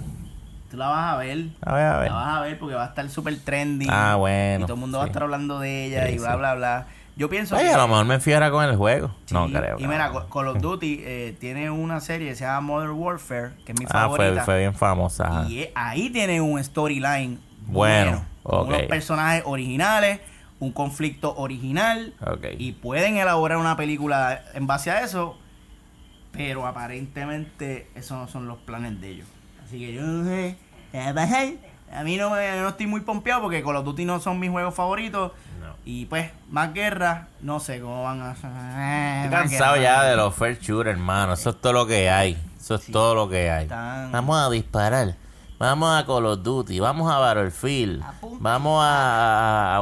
Tú 0.71 0.77
la 0.77 0.89
vas 0.89 1.15
a 1.15 1.17
ver. 1.19 1.47
A 1.63 1.75
ver, 1.75 1.85
a 1.87 1.99
ver. 1.99 2.09
La 2.11 2.15
vas 2.17 2.37
a 2.39 2.41
ver 2.43 2.59
porque 2.59 2.75
va 2.77 2.85
a 2.85 2.89
estar 2.89 3.09
súper 3.09 3.39
trendy. 3.41 3.87
Ah, 3.89 4.15
bueno, 4.17 4.65
Y 4.65 4.67
todo 4.67 4.75
el 4.75 4.81
mundo 4.81 4.99
va 4.99 5.05
a 5.05 5.07
estar 5.09 5.23
hablando 5.25 5.59
de 5.61 5.87
ella 5.87 6.07
Sí, 6.07 6.15
y 6.15 6.19
bla, 6.19 6.33
sí. 6.33 6.39
bla, 6.39 6.55
bla. 6.55 6.87
Yo 7.17 7.29
pienso 7.29 7.57
Oye, 7.57 7.65
que... 7.67 7.71
a 7.73 7.77
lo 7.77 7.89
mejor 7.89 8.05
me 8.07 8.21
fiera 8.21 8.51
con 8.53 8.65
el 8.65 8.77
juego. 8.77 9.15
No 9.33 9.49
creo. 9.49 9.79
Y 9.81 9.87
mira. 9.87 10.11
Call 10.33 10.49
of 10.49 10.61
Duty 10.61 11.01
eh, 11.05 11.37
tiene 11.41 11.71
una 11.71 12.01
serie 12.01 12.29
que 12.31 12.35
se 12.37 12.45
llama 12.45 12.61
Modern 12.61 12.93
Warfare, 12.93 13.51
que 13.65 13.73
es 13.73 13.79
mi 13.81 13.87
Ah, 13.91 14.07
fue, 14.09 14.19
favorita. 14.19 14.45
fue 14.45 14.59
bien 14.61 14.75
famosa. 14.75 15.45
Y 15.49 15.59
eh, 15.61 15.73
ahí 15.75 16.09
tiene 16.11 16.41
un 16.41 16.63
storyline 16.63 17.39
Bueno, 17.73 18.25
con 18.43 18.61
ok. 18.61 18.69
unos 18.69 18.83
personajes 18.83 19.43
originales, 19.47 20.21
un 20.59 20.73
conflicto 20.73 21.35
original. 21.37 22.15
Y 22.59 22.73
pueden 22.73 23.17
elaborar 23.17 23.59
una 23.59 23.77
película 23.77 24.43
en 24.55 24.67
base 24.67 24.91
a 24.91 25.03
eso, 25.03 25.39
pero 26.33 26.67
aparentemente 26.67 27.89
esos 27.95 28.17
no 28.19 28.29
son 28.29 28.47
los 28.49 28.59
planes 28.59 29.01
de 29.01 29.09
ellos. 29.11 29.29
Así 29.65 29.79
que 29.79 29.93
yo 29.95 30.03
no 30.03 30.25
sé 30.25 30.57
qué 30.93 30.99
va 30.99 31.09
a 31.11 31.15
pasar. 31.15 31.49
A 31.93 32.05
mí 32.05 32.17
no, 32.17 32.31
me, 32.31 32.49
no 32.61 32.69
estoy 32.69 32.87
muy 32.87 33.01
pompeado 33.01 33.43
porque 33.43 33.63
Call 33.65 33.77
of 33.77 33.85
Duty 33.85 34.05
no 34.05 34.21
son 34.21 34.39
mis 34.39 34.51
juegos 34.51 34.75
favoritos. 34.75 35.33
No. 35.61 35.75
Y 35.85 36.07
pues, 36.07 36.31
más 36.49 36.73
guerra, 36.73 37.29
no 37.41 37.59
sé 37.59 37.81
cómo 37.81 38.05
van 38.05 38.21
a... 38.23 38.33
eh, 38.33 39.25
Estoy 39.25 39.39
cansado 39.39 39.77
ya 39.77 40.05
de 40.05 40.15
los 40.17 40.33
first 40.35 40.63
shooters, 40.63 40.91
hermano. 40.97 41.33
Eso 41.33 41.51
es 41.51 41.61
todo 41.61 41.73
lo 41.73 41.87
que 41.87 42.09
hay. 42.09 42.39
Eso 42.61 42.77
es 42.77 42.83
Sí. 42.85 42.93
todo 42.93 43.15
lo 43.17 43.29
que 43.29 43.51
hay. 43.51 43.65
Están- 43.65 44.13
Vamos 44.13 44.39
a 44.39 44.49
disparar. 44.51 45.17
Vamos 45.61 45.91
a 45.95 46.07
Call 46.07 46.25
of 46.25 46.43
Duty. 46.43 46.81
Vamos 46.81 47.13
a 47.13 47.19
Battlefield. 47.19 48.03
Vamos 48.41 48.83
a, 48.83 49.77
a 49.77 49.81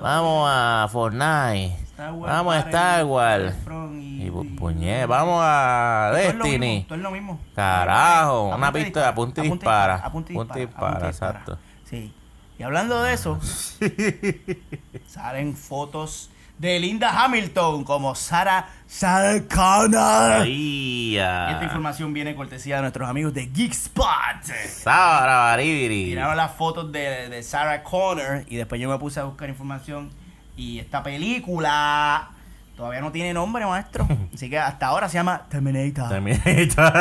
Vamos 0.00 0.48
a 0.50 0.88
Fortnite. 0.90 1.78
Vamos 1.98 2.54
a 2.54 2.58
Star 2.60 3.04
Wars. 3.04 3.54
Y, 3.92 4.24
Y 4.24 4.30
pu- 4.30 4.46
y- 4.46 4.56
puñe, 4.56 5.04
vamos 5.04 5.38
a 5.44 6.12
Destiny. 6.14 6.84
todo 6.88 6.96
es 6.96 7.02
lo 7.02 7.10
mismo. 7.10 7.38
Carajo, 7.54 8.54
una 8.56 8.72
pistola, 8.72 9.08
apunta 9.08 9.44
y 9.44 9.50
dispara, 9.50 9.96
apunta 9.96 10.32
y 10.32 10.60
dispara. 10.66 11.08
exacto. 11.08 11.58
Sí. 11.84 12.14
Y 12.58 12.62
hablando 12.62 13.02
de 13.02 13.12
eso, 13.12 13.38
salen 15.06 15.54
fotos 15.54 16.30
de 16.58 16.78
Linda 16.78 17.24
Hamilton 17.24 17.84
como 17.84 18.14
Sarah, 18.14 18.68
Sarah 18.86 19.42
Connor. 19.52 20.42
Ahí, 20.42 21.14
Y 21.14 21.16
esta 21.18 21.64
información 21.64 22.12
viene 22.12 22.34
cortesía 22.34 22.76
de 22.76 22.82
nuestros 22.82 23.08
amigos 23.08 23.34
de 23.34 23.46
Geek 23.46 23.72
Spot. 23.72 24.06
Sabra, 24.68 25.36
baribiri. 25.36 26.04
Tiraron 26.06 26.36
las 26.36 26.52
fotos 26.52 26.90
de, 26.92 27.28
de 27.28 27.42
Sarah 27.42 27.82
Connor 27.82 28.44
y 28.48 28.56
después 28.56 28.80
yo 28.80 28.88
me 28.88 28.98
puse 28.98 29.20
a 29.20 29.24
buscar 29.24 29.48
información 29.48 30.10
y 30.56 30.78
esta 30.78 31.02
película 31.02 32.28
todavía 32.76 33.00
no 33.00 33.10
tiene 33.12 33.34
nombre, 33.34 33.66
maestro. 33.66 34.06
Así 34.34 34.48
que 34.48 34.58
hasta 34.58 34.86
ahora 34.86 35.08
se 35.08 35.14
llama 35.14 35.42
Terminator. 35.48 36.08
Terminator. 36.08 36.92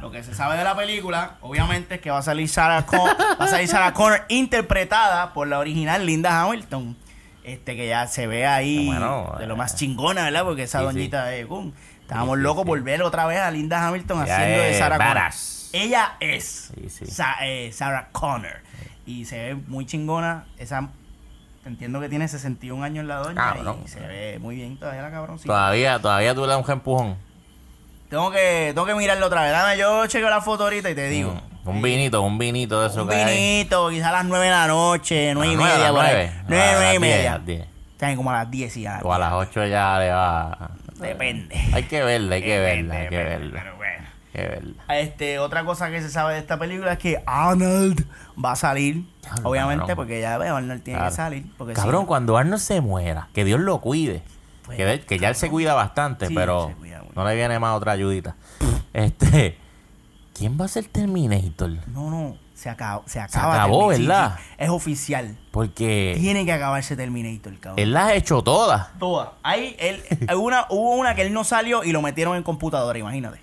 Lo 0.00 0.10
que 0.10 0.22
se 0.24 0.34
sabe 0.34 0.56
de 0.56 0.64
la 0.64 0.74
película, 0.76 1.32
obviamente, 1.42 1.96
es 1.96 2.00
que 2.00 2.10
va 2.10 2.18
a 2.18 2.22
salir 2.22 2.48
Sarah, 2.48 2.84
Con- 2.86 2.98
va 3.00 3.44
a 3.44 3.48
salir 3.48 3.68
Sarah 3.68 3.92
Connor 3.92 4.22
interpretada 4.28 5.32
por 5.32 5.46
la 5.48 5.58
original 5.58 6.04
Linda 6.04 6.40
Hamilton. 6.42 6.96
Este 7.44 7.74
que 7.76 7.88
ya 7.88 8.06
se 8.06 8.26
ve 8.26 8.46
ahí 8.46 8.86
Bueno, 8.86 9.34
de 9.38 9.46
lo 9.46 9.54
eh, 9.54 9.56
más 9.56 9.74
chingona, 9.76 10.24
¿verdad? 10.24 10.44
Porque 10.44 10.62
esa 10.64 10.78
sí, 10.78 10.84
doñita 10.84 11.24
de 11.26 11.44
Gun. 11.44 11.74
Estábamos 12.02 12.38
locos 12.38 12.64
por 12.64 12.80
ver 12.82 13.02
otra 13.02 13.26
vez 13.26 13.40
a 13.40 13.50
Linda 13.50 13.86
Hamilton 13.86 14.22
haciendo 14.22 14.58
de 14.62 14.78
Sarah 14.78 14.98
Connor. 14.98 15.32
Ella 15.72 16.16
es. 16.20 16.72
Sa- 17.08 17.36
eh, 17.42 17.72
Sarah 17.72 18.08
Connor. 18.12 18.60
Y 19.06 19.24
se 19.24 19.38
ve 19.38 19.54
muy 19.54 19.86
chingona. 19.86 20.46
Esa 20.58 20.88
entiendo 21.64 22.00
que 22.00 22.08
tiene 22.08 22.28
61 22.28 22.82
años 22.84 23.04
la 23.06 23.16
doña 23.16 23.34
Cabrón. 23.36 23.80
y 23.84 23.88
se 23.88 24.00
ve 24.00 24.38
muy 24.40 24.56
bien 24.56 24.76
todavía 24.78 25.02
la 25.02 25.10
cabroncita. 25.10 25.48
Todavía, 25.48 25.98
todavía 26.00 26.34
tú 26.34 26.42
le 26.42 26.48
das 26.48 26.64
un 26.64 26.70
empujón. 26.70 27.16
Tengo 28.12 28.30
que, 28.30 28.72
tengo 28.74 28.84
que 28.86 28.94
mirarlo 28.94 29.24
otra 29.24 29.40
vez. 29.40 29.52
Dame, 29.52 29.78
yo 29.78 30.06
chequeo 30.06 30.28
la 30.28 30.42
foto 30.42 30.64
ahorita 30.64 30.90
y 30.90 30.94
te 30.94 31.08
digo. 31.08 31.32
Mm, 31.64 31.68
Un 31.70 31.80
vinito, 31.80 32.20
un 32.20 32.36
vinito 32.36 32.78
de 32.82 32.88
eso 32.88 33.04
Un 33.04 33.08
que 33.08 33.24
vinito, 33.24 33.88
quizás 33.88 34.08
a 34.08 34.12
las 34.12 34.24
9 34.26 34.44
de 34.44 34.50
la 34.50 34.66
noche, 34.66 35.32
9 35.32 35.50
y 35.52 35.56
nueve, 35.56 35.72
media, 35.72 35.88
a 35.88 35.92
las 35.92 35.96
por 36.02 36.04
ahí. 36.04 36.12
nueve. 36.14 36.44
9, 36.48 36.62
A 36.62 36.72
9 36.72 36.84
las 36.84 36.94
y 36.94 36.98
diez, 36.98 37.00
media. 37.00 37.66
Están 37.92 38.16
como 38.16 38.30
a 38.30 38.34
las 38.34 38.50
10 38.50 38.76
y 38.76 38.82
ya. 38.82 39.00
O 39.02 39.14
a 39.14 39.18
las 39.18 39.32
8 39.32 39.66
ya 39.66 39.98
le 39.98 40.10
va. 40.10 40.70
Depende. 40.96 41.56
Hay 41.72 41.84
que 41.84 42.02
verla, 42.02 42.34
hay 42.34 42.42
que 42.42 42.58
verla, 42.58 42.94
hay 42.96 43.08
que 43.08 43.16
verla. 43.16 43.60
Pero 43.62 43.76
bueno. 43.76 44.04
Hay 44.26 44.32
que 44.42 44.46
verla. 44.46 44.98
Este, 45.00 45.38
otra 45.38 45.64
cosa 45.64 45.90
que 45.90 46.02
se 46.02 46.10
sabe 46.10 46.34
de 46.34 46.40
esta 46.40 46.58
película 46.58 46.92
es 46.92 46.98
que 46.98 47.22
Arnold 47.24 48.04
va 48.44 48.52
a 48.52 48.56
salir. 48.56 49.04
Obviamente, 49.42 49.80
cabrón. 49.84 49.96
porque 49.96 50.20
ya 50.20 50.36
veo, 50.36 50.54
Arnold 50.56 50.82
tiene 50.82 50.98
Claro. 50.98 51.10
que 51.10 51.16
salir. 51.16 51.46
Porque 51.56 51.72
Cabrón, 51.72 52.04
cuando 52.04 52.36
Arnold 52.36 52.60
se 52.60 52.82
muera, 52.82 53.28
que 53.32 53.46
Dios 53.46 53.58
lo 53.58 53.80
cuide. 53.80 54.22
Pues, 54.66 55.00
que, 55.06 55.18
ya 55.18 55.28
él 55.28 55.34
se 55.34 55.48
cuida 55.50 55.74
bastante, 55.74 56.26
Sí, 56.28 56.34
pero 56.34 56.68
se 56.68 56.74
cuida 56.74 56.91
mucho. 56.91 56.91
No 57.14 57.24
le 57.26 57.34
viene 57.34 57.58
más 57.58 57.76
otra 57.76 57.92
ayudita. 57.92 58.36
este, 58.92 59.58
¿quién 60.34 60.58
va 60.60 60.64
a 60.66 60.68
ser 60.68 60.86
Terminator? 60.86 61.70
No, 61.88 62.10
no, 62.10 62.36
se 62.54 62.68
acabó. 62.70 63.02
Se, 63.06 63.20
acaba 63.20 63.54
acabó, 63.54 63.92
Termi- 63.92 63.96
sí, 63.96 64.02
¿verdad? 64.06 64.36
sí, 64.38 64.44
es 64.58 64.68
oficial. 64.70 65.38
Porque 65.50 66.16
Tiene 66.18 66.44
que 66.44 66.52
acabarse 66.52 66.96
Terminator, 66.96 67.58
cabrón. 67.58 67.78
él 67.78 67.92
las 67.92 68.04
ha 68.04 68.14
hecho 68.14 68.42
todas. 68.42 68.88
Todas. 68.98 69.30
Ahí, 69.42 69.76
él, 69.78 70.02
hubo 70.34 70.40
una, 70.46 70.66
hubo 70.70 70.94
una 70.96 71.14
que 71.14 71.22
él 71.22 71.32
no 71.32 71.44
salió 71.44 71.84
y 71.84 71.92
lo 71.92 72.02
metieron 72.02 72.36
en 72.36 72.42
computadora, 72.42 72.98
imagínate. 72.98 73.40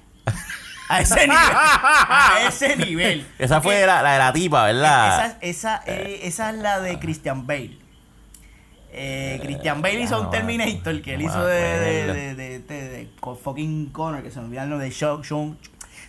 A 0.91 1.01
ese 1.01 1.27
nivel. 1.27 1.37
A 1.37 2.39
ese 2.47 2.75
nivel. 2.75 3.27
Esa 3.37 3.61
fue 3.61 3.85
la, 3.85 4.01
la 4.01 4.13
de 4.13 4.17
la 4.19 4.33
tipa, 4.33 4.63
¿verdad? 4.65 5.37
Esa, 5.41 5.77
esa, 5.77 5.83
eh, 5.85 6.21
esa 6.23 6.49
es 6.49 6.55
la 6.57 6.79
de 6.79 6.97
Christian 6.97 7.45
Bale. 7.45 7.77
Eh, 8.91 9.39
Christian 9.43 9.81
Bale 9.81 10.01
hizo 10.01 10.19
un 10.19 10.29
Terminator 10.31 11.01
que 11.01 11.13
él 11.13 11.21
hizo 11.21 11.39
me 11.39 11.45
de, 11.45 12.63
de, 12.89 13.09
co- 13.19 13.35
fucking 13.35 13.87
Connor, 13.91 14.23
que 14.23 14.31
se 14.31 14.39
me 14.39 14.45
olvidó 14.47 14.63
el 14.63 14.69
nombre 14.69 14.85
de 14.87 14.91
Sean, 14.93 15.23
Sean- 15.23 15.57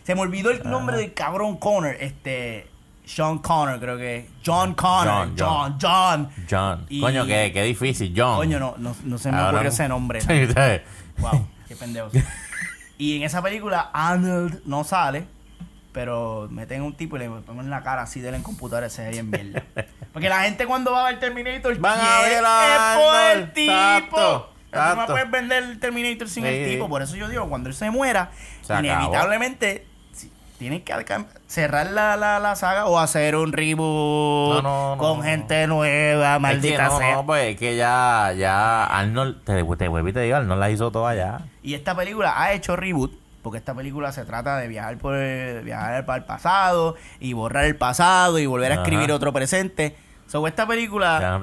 Se 0.02 0.14
me 0.14 0.20
olvidó 0.22 0.50
el 0.50 0.62
nombre 0.68 0.96
del 0.96 1.12
cabrón 1.12 1.58
Connor, 1.58 1.96
este 2.00 2.66
Sean 3.04 3.38
Connor 3.38 3.78
creo 3.80 3.98
que 3.98 4.28
John 4.44 4.74
Connor, 4.74 5.30
John, 5.38 5.78
John, 5.80 6.28
John. 6.48 6.86
Coño, 7.00 7.26
qué, 7.26 7.50
qué 7.52 7.62
difícil, 7.64 8.14
John. 8.16 8.36
Coño, 8.36 8.58
no, 8.58 8.74
no, 8.78 8.94
no 9.04 9.18
se 9.18 9.30
me 9.30 9.38
ocurrió 9.50 9.68
ese 9.68 9.88
nombre. 9.88 10.20
Wow, 11.18 11.46
qué 11.68 11.76
pendejo. 11.76 12.08
Y 12.98 13.16
en 13.16 13.22
esa 13.22 13.40
película 13.42 13.90
Arnold 13.94 14.60
no 14.66 14.84
sale, 14.84 15.24
pero 15.92 16.48
meten 16.50 16.82
un 16.82 16.94
tipo 16.94 17.16
y 17.16 17.20
le 17.20 17.28
ponen 17.28 17.70
la 17.70 17.82
cara 17.82 18.02
así 18.02 18.20
de 18.20 18.28
él 18.30 18.34
en 18.36 18.42
computadora 18.42 18.86
y 18.86 18.90
se 18.90 19.02
ve 19.04 19.10
bien 19.10 19.30
mierda. 19.30 19.62
Porque 20.12 20.28
la 20.28 20.42
gente 20.42 20.66
cuando 20.66 20.92
va 20.92 21.06
a 21.06 21.10
ver 21.10 21.20
Terminator 21.20 21.76
Van 21.78 21.98
a 22.00 22.20
ver 22.22 22.42
a 22.46 22.94
es 22.96 22.98
por 23.04 23.38
el 23.38 23.52
tipo. 23.52 23.70
Exacto, 23.72 24.50
Tú 24.70 24.76
no 24.78 24.82
exacto. 24.82 25.12
puedes 25.12 25.30
vender 25.30 25.62
el 25.64 25.80
Terminator 25.80 26.28
sin 26.28 26.46
el 26.46 26.68
tipo. 26.70 26.88
Por 26.88 27.02
eso 27.02 27.16
yo 27.16 27.28
digo, 27.28 27.48
cuando 27.48 27.68
él 27.68 27.74
se 27.74 27.90
muera, 27.90 28.30
Se 28.62 28.74
inevitablemente 28.74 29.86
si- 30.12 30.32
tienen 30.58 30.82
que 30.82 30.92
cerrar 31.46 31.90
la, 31.90 32.16
la, 32.16 32.38
la 32.38 32.54
saga 32.54 32.86
o 32.86 32.98
hacer 32.98 33.34
un 33.34 33.52
reboot 33.52 34.56
No, 34.56 34.62
no, 34.62 34.90
no, 34.96 34.98
con 34.98 35.22
gente 35.22 35.66
nueva, 35.66 36.30
Es 36.32 36.36
que 36.36 36.40
maldita 36.40 36.90
sea. 36.98 37.12
no, 37.14 37.26
pues 37.26 37.52
es 37.52 37.56
que 37.56 37.76
ya, 37.76 38.32
ya 38.36 38.84
Arnold, 38.84 39.42
te, 39.44 39.64
te 39.76 39.88
vuelvo 39.88 40.08
y 40.08 40.12
te 40.12 40.20
digo, 40.20 40.36
Arnold 40.36 40.60
la 40.60 40.70
hizo 40.70 40.90
toda 40.92 41.14
ya. 41.14 41.40
Y 41.62 41.74
esta 41.74 41.94
película 41.96 42.40
ha 42.40 42.52
hecho 42.52 42.76
reboot, 42.76 43.12
porque 43.42 43.58
esta 43.58 43.74
película 43.74 44.12
se 44.12 44.24
trata 44.24 44.58
de 44.58 44.68
viajar 44.68 44.98
por 44.98 45.16
el, 45.16 45.64
viajar 45.64 46.04
para 46.06 46.18
el 46.18 46.24
pasado 46.24 46.96
y 47.20 47.32
borrar 47.32 47.64
el 47.64 47.76
pasado 47.76 48.38
y 48.38 48.46
volver 48.46 48.72
a 48.72 48.74
Ajá. 48.76 48.82
escribir 48.84 49.12
otro 49.12 49.32
presente. 49.32 49.96
So, 50.26 50.46
esta 50.46 50.66
película 50.66 51.40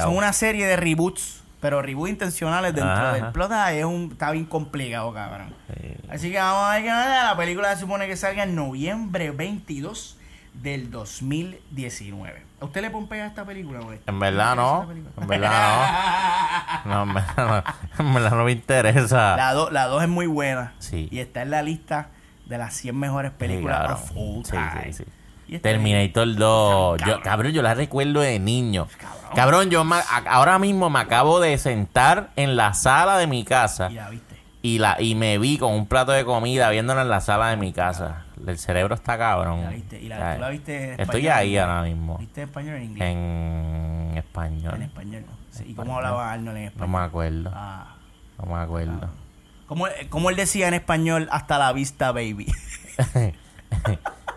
son 0.00 0.16
una 0.16 0.32
serie 0.32 0.66
de 0.66 0.76
reboots, 0.76 1.42
pero 1.60 1.82
reboots 1.82 2.10
intencionales 2.10 2.74
dentro 2.74 2.92
Ajá. 2.92 3.12
del 3.12 3.26
plot. 3.32 3.52
Ay, 3.52 3.78
es 3.78 3.84
un, 3.84 4.10
está 4.12 4.30
bien 4.30 4.46
complicado, 4.46 5.12
cabrón. 5.12 5.54
Sí. 5.68 5.88
Así 6.08 6.30
que 6.32 6.38
vamos 6.38 6.64
a 6.64 6.74
ver 6.74 6.82
qué 6.84 6.88
pasa. 6.88 7.24
La 7.24 7.36
película 7.36 7.74
se 7.74 7.80
supone 7.80 8.06
que 8.06 8.16
salga 8.16 8.44
en 8.44 8.54
noviembre 8.54 9.30
22 9.30 10.16
del 10.54 10.90
2019. 10.90 12.42
¿A 12.60 12.64
usted 12.66 12.82
le 12.82 12.90
pompea 12.90 13.26
esta 13.26 13.44
película, 13.44 13.80
güey? 13.80 13.98
En 14.06 14.18
verdad 14.18 14.50
¿Le 14.50 14.56
no, 14.56 14.88
en 15.22 15.26
verdad 15.26 16.82
no. 16.84 16.92
No, 16.94 17.02
en 17.04 17.14
verdad 17.14 17.64
no, 17.98 18.04
en 18.06 18.14
verdad 18.14 18.30
no 18.32 18.44
me 18.44 18.52
interesa. 18.52 19.36
La 19.36 19.52
2 19.54 19.72
la 19.72 19.86
dos 19.86 20.02
es 20.02 20.08
muy 20.08 20.26
buena. 20.26 20.74
Sí. 20.78 21.08
Y 21.10 21.20
está 21.20 21.42
en 21.42 21.50
la 21.50 21.62
lista 21.62 22.08
de 22.46 22.58
las 22.58 22.74
100 22.74 22.98
mejores 22.98 23.30
Sí, 23.32 23.36
películas 23.38 23.78
cabrón. 23.78 23.96
of 23.98 24.10
all 24.16 24.44
Sí, 24.44 24.50
time. 24.52 24.92
sí, 24.92 24.92
sí. 24.92 25.04
Y 25.48 25.54
esta- 25.56 25.68
Terminator 25.70 26.34
2. 26.36 26.98
Cabrón. 26.98 27.16
Yo, 27.18 27.22
cabrón, 27.22 27.52
yo 27.52 27.62
la 27.62 27.74
recuerdo 27.74 28.20
de 28.20 28.38
niño. 28.38 28.86
Cabrón. 28.98 29.20
Cabrón, 29.34 29.70
yo 29.70 29.84
me- 29.84 29.96
ahora 30.28 30.58
mismo 30.58 30.90
me 30.90 30.98
acabo 31.00 31.40
de 31.40 31.56
sentar 31.58 32.30
en 32.36 32.56
la 32.56 32.74
sala 32.74 33.16
de 33.18 33.26
mi 33.26 33.44
casa 33.44 33.90
Y 33.90 33.94
la 33.94 34.10
viste. 34.10 34.36
y 34.62 34.78
la 34.78 35.00
y 35.00 35.14
me 35.14 35.38
vi 35.38 35.56
con 35.58 35.72
un 35.72 35.86
plato 35.86 36.12
de 36.12 36.24
comida 36.24 36.68
viéndola 36.70 37.02
en 37.02 37.08
la 37.08 37.20
sala 37.20 37.48
de 37.48 37.56
mi 37.56 37.72
casa. 37.72 38.24
El 38.46 38.58
cerebro 38.58 38.94
está 38.94 39.18
cabrón. 39.18 39.60
Y 39.60 39.62
la 39.64 39.70
viste. 39.70 40.00
Y 40.00 40.08
la, 40.08 40.16
O 40.16 40.18
sea, 40.20 40.34
tú 40.34 40.40
la 40.40 40.48
viste 40.50 40.74
en 40.76 40.82
español. 40.92 41.06
Estoy 41.06 41.28
ahí 41.28 41.56
ahora 41.58 41.82
mismo. 41.82 42.18
¿Viste 42.18 42.42
en 42.42 42.48
español 42.48 42.74
o 42.74 42.76
en 42.78 42.82
inglés? 42.84 43.08
En 43.10 44.12
español. 44.16 44.74
En 44.76 44.82
español. 44.82 45.24
Sí, 45.50 45.64
¿Y 45.68 45.74
cómo 45.74 45.96
hablaba 45.96 46.32
Arnold 46.32 46.56
en 46.56 46.62
No 46.64 46.68
español? 46.70 46.90
me 46.90 46.98
acuerdo. 46.98 47.50
Ah. 47.54 47.94
No 48.38 48.46
me 48.54 48.60
acuerdo. 48.60 49.10
¿Cómo, 49.66 49.86
cómo 50.08 50.30
él 50.30 50.36
decía 50.36 50.68
en 50.68 50.74
español 50.74 51.28
hasta 51.30 51.58
la 51.58 51.72
vista, 51.72 52.12
baby? 52.12 52.46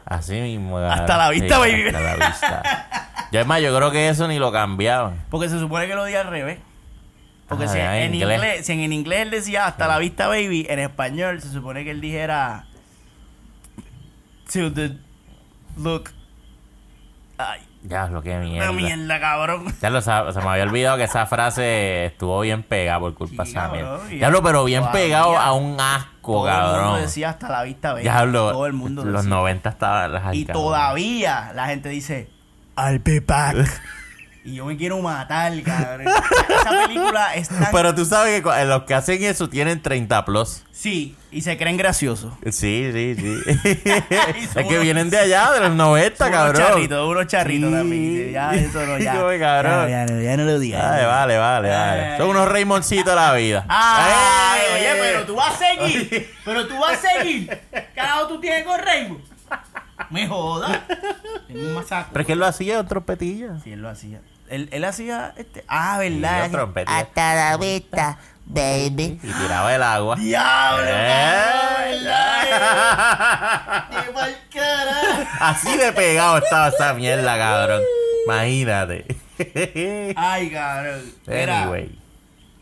Así 0.05 0.39
mismo. 0.41 0.77
Hasta 0.77 1.17
la 1.17 1.29
vista, 1.29 1.57
baby. 1.59 1.87
Hasta 1.87 1.99
la 2.01 2.15
vista. 2.27 2.87
Yo 3.31 3.39
es 3.39 3.47
más, 3.47 3.61
yo 3.61 3.75
creo 3.75 3.91
que 3.91 4.09
eso 4.09 4.27
ni 4.27 4.37
lo 4.37 4.51
cambiaban. 4.51 5.23
Porque 5.29 5.49
se 5.49 5.57
supone 5.59 5.87
que 5.87 5.95
lo 5.95 6.05
diga 6.05 6.21
al 6.21 6.27
revés. 6.27 6.59
Porque 7.47 7.65
Ah, 7.65 7.67
si, 7.67 7.79
en 7.79 8.13
inglés. 8.15 8.65
si 8.65 8.73
en 8.73 8.93
inglés 8.93 9.21
él 9.21 9.31
decía 9.31 9.65
hasta 9.65 9.87
la 9.87 9.97
vista, 9.97 10.27
baby, 10.27 10.65
en 10.69 10.79
español 10.79 11.41
se 11.41 11.49
supone 11.49 11.83
que 11.83 11.91
él 11.91 12.01
dijera. 12.01 12.65
To 14.51 14.71
the 14.73 14.97
look. 15.77 16.09
Ay, 17.37 17.61
Ya, 17.83 18.07
lo 18.07 18.21
que 18.21 18.29
una 18.31 18.39
mierda. 18.45 18.71
mierda, 18.71 19.19
cabrón. 19.19 19.73
Ya 19.81 19.89
lo 19.89 20.01
se 20.01 20.11
me 20.11 20.47
había 20.49 20.63
olvidado 20.63 20.97
que 20.97 21.03
esa 21.03 21.25
frase 21.25 22.05
estuvo 22.05 22.39
bien 22.41 22.63
pegada 22.63 22.99
por 22.99 23.13
culpa 23.15 23.45
Sí, 23.45 23.53
de 23.53 23.57
esa 23.59 23.67
cabrón, 23.69 23.81
mierda. 24.01 24.13
y 24.13 24.17
Diablo, 24.19 24.43
pero 24.43 24.63
bien 24.65 24.83
pegado 24.91 25.37
a 25.37 25.51
un 25.53 25.79
asco, 25.79 26.43
Todo 26.43 26.47
el 26.49 26.53
mundo 26.55 26.73
cabrón. 26.81 27.01
decía 27.01 27.29
hasta 27.31 27.49
la 27.49 27.63
vista, 27.63 27.91
baby. 27.93 28.03
Diablo, 28.03 28.51
Todo 28.51 28.65
el 28.67 28.73
mundo 28.73 29.03
los 29.03 29.23
decía. 29.23 29.29
90 29.35 29.69
estaban 29.69 30.11
las 30.13 30.35
Y 30.35 30.45
cabrón. 30.45 30.63
todavía 30.63 31.51
la 31.55 31.65
gente 31.67 31.89
dice, 31.89 32.29
al 32.75 33.01
Pepac. 33.01 33.55
y 34.45 34.55
yo 34.55 34.65
me 34.65 34.75
quiero 34.75 34.99
matar, 35.01 35.53
cabrón. 35.63 36.07
Esa 36.07 36.85
película 36.85 37.33
es 37.35 37.47
tan... 37.49 37.69
Pero 37.71 37.95
tú 37.95 38.03
sabes 38.05 38.41
que 38.41 38.49
eh, 38.49 38.65
los 38.65 38.83
que 38.83 38.93
hacen 38.93 39.23
eso 39.23 39.47
tienen 39.49 39.81
30 39.81 40.25
plus. 40.25 40.63
Sí, 40.71 41.15
y 41.31 41.41
se 41.41 41.55
creen 41.57 41.77
graciosos. 41.77 42.33
Sí, 42.51 42.89
sí, 42.91 43.15
sí. 43.15 43.37
es 44.55 44.67
que 44.67 44.79
vienen 44.79 45.09
de 45.09 45.17
allá, 45.17 45.51
de 45.51 45.61
los 45.61 45.71
90, 45.75 46.17
Son 46.17 46.27
unos 46.27 46.37
cabrón. 46.39 46.61
charritos, 46.67 47.07
unos 47.09 47.27
charritos 47.27 47.69
Sí. 47.69 47.75
también. 47.75 48.31
Ya, 48.33 48.53
eso 48.55 48.85
no, 48.85 48.97
ya. 48.99 49.13
Cabrón. 49.39 49.89
Ya, 49.89 50.05
ya 50.05 50.13
no, 50.13 50.21
ya 50.21 50.37
no 50.37 50.43
lo 50.43 50.59
digas. 50.59 50.83
Vale, 50.83 51.05
vale, 51.05 51.37
vale, 51.37 51.69
vale. 51.69 52.01
Ay. 52.03 52.17
Son 52.17 52.29
unos 52.29 52.47
Raymoncitos 52.49 53.05
de 53.05 53.15
la 53.15 53.33
vida. 53.33 53.65
Ay, 53.69 54.61
¡Eh! 54.61 54.73
oye, 54.75 55.01
pero 55.01 55.25
tú 55.25 55.35
vas 55.35 55.53
a 55.53 55.57
seguir. 55.57 56.33
Pero 56.43 56.67
tú 56.67 56.77
vas 56.79 56.97
a 57.03 57.09
seguir. 57.19 57.61
Carajo, 57.95 58.27
tú 58.27 58.41
tienes 58.41 58.63
con 58.65 58.79
Rainbow. 58.79 59.21
Me 60.09 60.27
jodas. 60.27 60.79
Tengo 61.47 61.61
un 61.61 61.73
masaco. 61.75 62.09
Pero 62.11 62.21
es 62.21 62.27
que 62.27 62.33
él 62.33 62.39
lo 62.39 62.45
hacía 62.45 62.79
en 62.79 62.87
trompetilla. 62.87 63.59
Sí, 63.63 63.71
él 63.71 63.81
lo 63.81 63.89
hacía. 63.89 64.19
Él, 64.53 64.69
él 64.71 64.85
hacía 64.85 65.33
este. 65.35 65.65
Ah, 65.67 65.99
Y 66.05 66.19
¿verdad? 66.19 66.83
Hasta 66.85 67.33
la 67.33 67.57
vista, 67.57 68.19
baby. 68.45 69.19
Y 69.23 69.31
tiraba 69.31 69.73
el 69.73 69.81
agua. 69.81 70.15
¡Diablo! 70.15 70.85
Eh. 70.87 71.43
¿verdad? 71.89 73.87
¡Qué 73.89 74.11
mal 74.11 74.37
cara! 74.53 75.27
Así 75.39 75.75
de 75.75 75.91
pegado 75.91 76.37
estaba 76.37 76.67
esa 76.67 76.93
mierda, 76.93 77.35
cabrón. 77.35 77.81
Imagínate. 78.27 79.05
Ay, 80.15 80.51
cabrón. 80.51 81.01
Mira, 81.25 81.63
Anyway. 81.63 81.99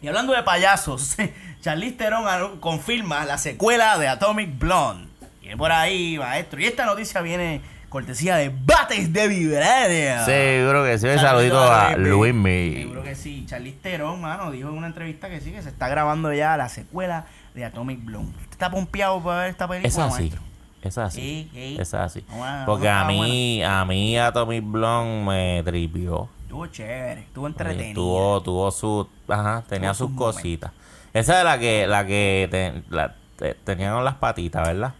Y 0.01 0.07
hablando 0.07 0.31
de 0.33 0.43
payasos, 0.43 1.17
Charlize 1.61 1.97
Theron 1.97 2.57
confirma 2.61 3.25
la 3.25 3.37
secuela 3.37 3.97
de 3.97 4.07
Atomic 4.07 4.57
Blonde. 4.57 5.09
Viene 5.41 5.57
por 5.57 5.73
ahí, 5.73 6.17
maestro. 6.17 6.61
Y 6.61 6.67
esta 6.67 6.85
noticia 6.85 7.19
viene 7.19 7.59
cortesía 7.91 8.37
de 8.37 8.49
Bates 8.49 9.11
de 9.13 9.27
Vibrania. 9.27 10.25
Seguro 10.25 10.83
que 10.83 10.97
sí. 10.97 11.07
Un 11.07 11.19
Saludito 11.19 11.55
saludito 11.55 11.71
a 11.71 11.97
Luis 11.97 12.09
Luis 12.09 12.33
Mi. 12.33 12.69
Mi. 12.69 12.81
Seguro 12.83 13.03
que 13.03 13.15
sí. 13.15 13.45
Charlize 13.45 13.77
Theron, 13.83 14.19
mano, 14.21 14.49
dijo 14.49 14.69
en 14.69 14.77
una 14.77 14.87
entrevista 14.87 15.29
que 15.29 15.41
sí, 15.41 15.51
que 15.51 15.61
se 15.61 15.69
está 15.69 15.87
grabando 15.89 16.33
ya 16.33 16.55
la 16.57 16.69
secuela 16.69 17.25
de 17.53 17.65
Atomic 17.65 18.03
Blonde. 18.03 18.31
¿Usted 18.37 18.51
está 18.51 18.71
pompeado 18.71 19.21
para 19.21 19.41
ver 19.41 19.49
esta 19.51 19.67
película, 19.67 19.87
Es 19.89 19.97
así. 19.99 20.21
maestro? 20.21 20.41
Es 20.81 20.97
así. 20.97 21.21
Sí, 21.21 21.49
sí. 21.53 21.77
Es 21.79 21.93
así. 21.93 22.25
Porque 22.65 22.89
a 22.89 23.03
mí, 23.03 23.61
a 23.63 23.85
mí 23.85 24.17
Atomic 24.17 24.63
Blonde 24.65 25.25
me 25.25 25.63
tripió. 25.63 26.29
Estuvo 26.43 26.65
chévere, 26.67 27.21
estuvo 27.21 27.45
entretenido. 27.47 27.93
Tuvo, 27.93 28.41
tuvo 28.41 28.71
su, 28.71 29.07
ajá, 29.27 29.63
tenía 29.69 29.89
Tuvo 29.93 30.07
sus 30.07 30.07
sus 30.09 30.17
cositas. 30.17 30.71
Esa 31.13 31.39
es 31.39 31.43
la 31.43 31.59
que, 31.59 31.87
la 31.87 32.05
que 32.05 32.47
te- 32.49 32.83
la- 32.89 33.15
te- 33.35 33.53
tenían 33.53 34.03
las 34.03 34.15
patitas, 34.15 34.65
¿verdad? 34.67 34.93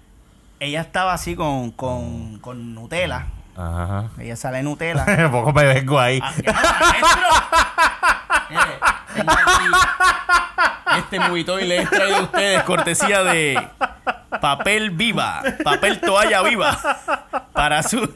Ella 0.62 0.82
estaba 0.82 1.14
así 1.14 1.36
con, 1.36 1.72
con, 1.72 2.38
con 2.38 2.76
Nutella. 2.76 3.26
Ajá. 3.58 4.12
Ella 4.20 4.36
sale 4.36 4.62
Nutella. 4.62 5.06
Poco 5.32 5.52
me 5.54 5.66
vengo 5.66 6.00
ahí. 6.00 6.20
Ah, 6.24 6.32
tengo 9.16 9.32
aquí 9.32 9.66
este 11.00 11.20
movito 11.20 11.60
y 11.60 11.66
le 11.66 11.82
he 11.82 11.86
traído 11.88 12.18
a 12.18 12.22
ustedes 12.22 12.62
cortesía 12.64 13.24
de 13.24 13.70
papel 14.40 14.92
viva, 14.92 15.42
papel 15.64 16.00
toalla 16.00 16.44
viva 16.44 16.78
para 17.54 17.82
su 17.82 18.14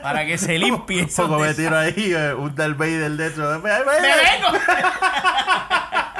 para 0.00 0.24
que 0.24 0.38
se 0.38 0.58
limpie. 0.58 1.02
esos 1.02 1.26
Poco 1.26 1.40
me 1.40 1.54
tiro 1.54 1.76
ahí 1.76 2.12
eh, 2.14 2.34
un 2.34 2.54
Darth 2.54 2.76
Vader 2.76 3.10
de 3.10 3.26
eso. 3.26 3.58
¡Me 3.58 3.70
vengo! 3.70 4.58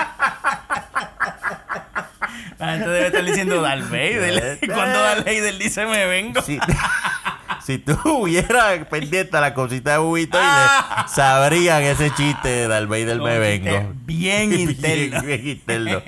La 2.62 2.74
gente 2.74 2.88
debe 2.90 3.06
estar 3.08 3.24
diciendo 3.24 3.60
Darth 3.60 3.90
Vader. 3.90 4.60
Cuando 4.72 5.02
Darth 5.02 5.24
Vader 5.24 5.58
dice 5.58 5.84
me 5.84 6.06
vengo. 6.06 6.40
Si, 6.42 6.60
si 7.66 7.78
tú 7.78 7.98
hubieras 8.04 8.86
pendiente 8.86 9.36
a 9.36 9.40
la 9.40 9.52
cosita 9.52 9.92
de 9.92 9.98
Bubito 9.98 10.38
le 10.38 11.08
sabrían 11.08 11.82
ese 11.82 12.14
chiste 12.14 12.48
de 12.48 12.68
Darth 12.68 12.88
Vader 12.88 13.20
me 13.20 13.40
vengo. 13.40 13.92
Bien 14.04 14.52
interno. 14.58 15.22
Bien, 15.22 15.26
bien 15.26 15.48
interno. 15.48 16.02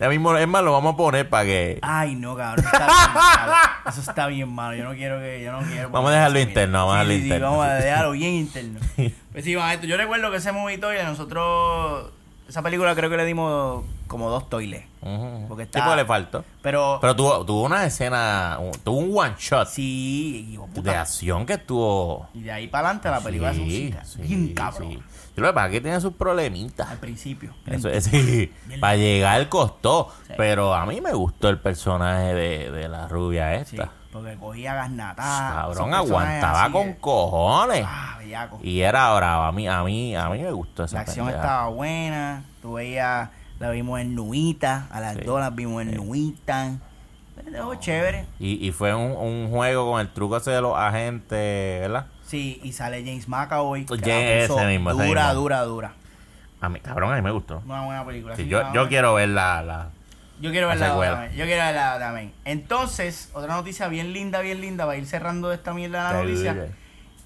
Ya 0.00 0.08
mismo, 0.08 0.36
es 0.36 0.48
más, 0.48 0.64
lo 0.64 0.72
vamos 0.72 0.94
a 0.94 0.96
poner 0.96 1.28
para 1.28 1.44
que. 1.44 1.78
Ay, 1.82 2.16
no, 2.16 2.36
cabrón. 2.36 2.64
Está 2.64 2.86
bien 2.86 3.14
malo. 3.14 3.52
Eso 3.86 4.00
está 4.00 4.26
bien 4.26 4.48
malo. 4.52 4.76
Yo 4.76 4.82
no 4.84 4.94
quiero 4.96 5.20
que. 5.20 5.44
Yo 5.44 5.52
no 5.52 5.60
quiero 5.60 5.90
Vamos 5.90 6.10
a 6.10 6.14
dejarlo 6.14 6.40
interno, 6.40 6.86
vamos 6.86 6.94
a 6.96 7.04
dejarlo 7.04 7.12
sí, 7.12 7.18
sí, 7.18 7.24
interno. 7.24 7.50
Vamos 7.50 7.66
a 7.66 7.74
dejarlo 7.74 8.10
bien 8.10 8.34
interno. 8.34 8.80
Pues 9.30 9.44
sí, 9.44 9.54
maestro. 9.54 9.88
Yo 9.88 9.96
recuerdo 9.96 10.28
que 10.32 10.38
ese 10.38 10.50
movie 10.50 10.78
toilet, 10.78 11.04
nosotros. 11.04 12.17
Esa 12.48 12.62
película 12.62 12.94
creo 12.94 13.10
que 13.10 13.16
le 13.18 13.26
dimos 13.26 13.84
como 14.06 14.30
dos 14.30 14.48
toiles. 14.48 14.84
Ujú. 15.02 15.44
Porque 15.48 15.64
está- 15.64 15.94
le 15.94 16.04
faltó. 16.06 16.44
Pero. 16.62 16.98
Pero 17.00 17.14
tuvo, 17.14 17.44
tuvo 17.44 17.62
una 17.64 17.84
escena, 17.84 18.56
un- 18.58 18.72
tuvo 18.72 18.96
un 18.98 19.12
one 19.16 19.34
shot 19.38 19.68
sí, 19.68 20.48
hijo 20.52 20.66
de 20.68 20.72
puta. 20.72 20.90
de 20.92 20.96
acción 20.96 21.44
que 21.44 21.52
estuvo. 21.54 22.26
Y 22.32 22.40
de 22.42 22.52
ahí 22.52 22.66
para 22.68 22.88
adelante 22.88 23.10
la 23.10 23.20
película 23.20 23.50
es 23.52 23.58
un 23.58 23.64
Sí, 23.70 23.86
cita. 23.88 24.04
sí, 24.04 24.22
Bien 24.22 24.54
cabrón. 24.54 24.92
sí. 24.92 24.98
Yo 25.36 25.42
lo 25.42 25.48
que 25.48 25.52
pasa 25.54 25.66
es 25.66 25.72
que 25.72 25.80
tiene 25.82 26.00
sus 26.00 26.14
problemitas. 26.14 26.88
Al 26.90 26.98
principio. 26.98 27.52
Eso, 27.66 27.88
es- 27.90 28.04
sí, 28.04 28.50
para 28.80 28.96
llegar 28.96 29.48
costó. 29.50 30.10
Pero 30.36 30.74
a 30.74 30.86
mí 30.86 31.00
me 31.02 31.12
gustó 31.12 31.48
el 31.50 31.58
personaje 31.60 32.32
de, 32.34 32.70
de 32.72 32.88
la 32.88 33.08
rubia 33.08 33.54
esta. 33.54 33.90
Porque 34.18 34.36
cogía 34.36 34.74
gasnatada. 34.74 35.54
Cabrón, 35.62 35.94
aguantaba 35.94 36.70
con 36.70 36.92
cojones. 36.94 37.84
Ah, 37.86 38.16
bellaco. 38.18 38.58
Y 38.62 38.80
era 38.80 39.14
brava. 39.14 39.48
A 39.48 39.52
mí, 39.52 39.68
a 39.68 39.82
mí, 39.84 40.14
a 40.16 40.28
mí 40.28 40.38
me 40.42 40.52
gustó 40.52 40.84
esa 40.84 40.96
La 40.96 41.00
acción 41.02 41.26
pendeja. 41.26 41.44
estaba 41.44 41.68
buena. 41.68 42.44
Tú 42.62 42.74
veías, 42.74 43.30
la 43.58 43.70
vimos 43.70 44.00
en 44.00 44.14
Nuita. 44.14 44.86
A 44.90 45.00
las 45.00 45.14
Sí. 45.16 45.22
dos 45.22 45.40
las 45.40 45.54
vimos 45.54 45.82
en 45.82 45.94
Nuita. 45.96 46.72
Pero 47.44 47.74
chévere. 47.76 48.26
Y, 48.40 48.66
y 48.66 48.72
fue 48.72 48.94
un, 48.94 49.12
un 49.12 49.48
juego 49.50 49.90
con 49.92 50.00
el 50.00 50.08
truco 50.12 50.36
ese 50.36 50.50
de 50.50 50.60
los 50.60 50.76
agentes, 50.76 51.80
¿verdad? 51.80 52.06
Sí, 52.26 52.60
y 52.62 52.72
sale 52.72 53.02
James 53.04 53.28
McAvoy. 53.28 53.86
James- 53.88 54.00
la 54.42 54.46
puso 54.48 54.58
ese 54.60 54.66
mismo, 54.68 54.90
ese 54.90 55.06
Dura, 55.06 55.26
mismo. 55.28 55.40
dura, 55.40 55.62
dura. 55.62 55.92
A 56.60 56.68
mí, 56.68 56.80
cabrón, 56.80 57.12
a 57.12 57.16
mí 57.16 57.22
me 57.22 57.30
gustó. 57.30 57.62
Una 57.64 57.84
buena 57.84 58.04
película. 58.04 58.34
Sí, 58.36 58.42
Sí, 58.42 58.48
yo, 58.48 58.72
yo 58.74 58.88
quiero 58.88 59.14
ver 59.14 59.28
la, 59.30 59.62
la- 59.62 59.88
Yo 60.40 60.50
quiero 60.50 60.68
la 60.68 60.74
verla 60.74 60.88
secuela. 60.88 61.12
también. 61.14 61.36
Yo 61.36 61.44
quiero 61.44 61.62
verla 61.64 61.98
también. 61.98 62.32
Entonces, 62.44 63.30
otra 63.32 63.54
noticia 63.54 63.88
bien 63.88 64.12
linda, 64.12 64.40
bien 64.40 64.60
linda. 64.60 64.84
Va 64.84 64.92
a 64.92 64.96
ir 64.96 65.06
cerrando 65.06 65.52
esta 65.52 65.74
mierda 65.74 66.12
la 66.12 66.22
noticia. 66.22 66.68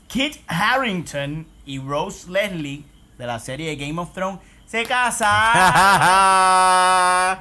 Kit 0.09 0.37
Harrington 0.47 1.47
y 1.65 1.79
Rose 1.79 2.31
Leslie 2.31 2.85
de 3.19 3.27
la 3.27 3.39
serie 3.39 3.69
de 3.69 3.77
Game 3.77 4.01
of 4.01 4.13
Thrones 4.13 4.41
se 4.67 4.85
casaron. 4.85 5.63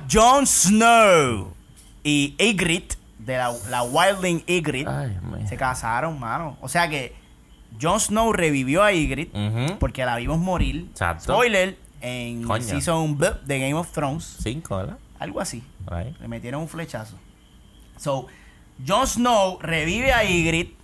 Jon 0.11 0.45
Snow 0.45 1.53
y 2.03 2.35
Ygritte 2.37 2.97
de 3.19 3.37
la, 3.37 3.53
la 3.69 3.83
Wildling 3.83 4.43
Ygritte 4.47 4.87
Ay, 4.89 5.17
se 5.47 5.55
casaron, 5.57 6.19
mano. 6.19 6.57
O 6.61 6.67
sea 6.69 6.89
que 6.89 7.13
Jon 7.81 7.99
Snow 7.99 8.33
revivió 8.33 8.83
a 8.83 8.91
Ygritte 8.93 9.31
porque 9.79 10.05
la 10.05 10.17
vimos 10.17 10.39
morir. 10.39 10.87
Exacto. 10.91 11.33
Spoiler 11.33 11.77
en 12.01 12.43
Coño. 12.43 12.63
season 12.63 13.17
de 13.17 13.59
Game 13.59 13.75
of 13.75 13.91
Thrones, 13.91 14.37
Cinco, 14.41 14.77
¿verdad? 14.77 14.97
Algo 15.21 15.39
así. 15.39 15.63
Le 16.19 16.27
metieron 16.27 16.61
un 16.61 16.67
flechazo. 16.67 17.17
So, 17.97 18.27
Jon 18.85 19.05
Snow 19.07 19.59
revive 19.61 20.11
a 20.11 20.23
Ygritte 20.23 20.75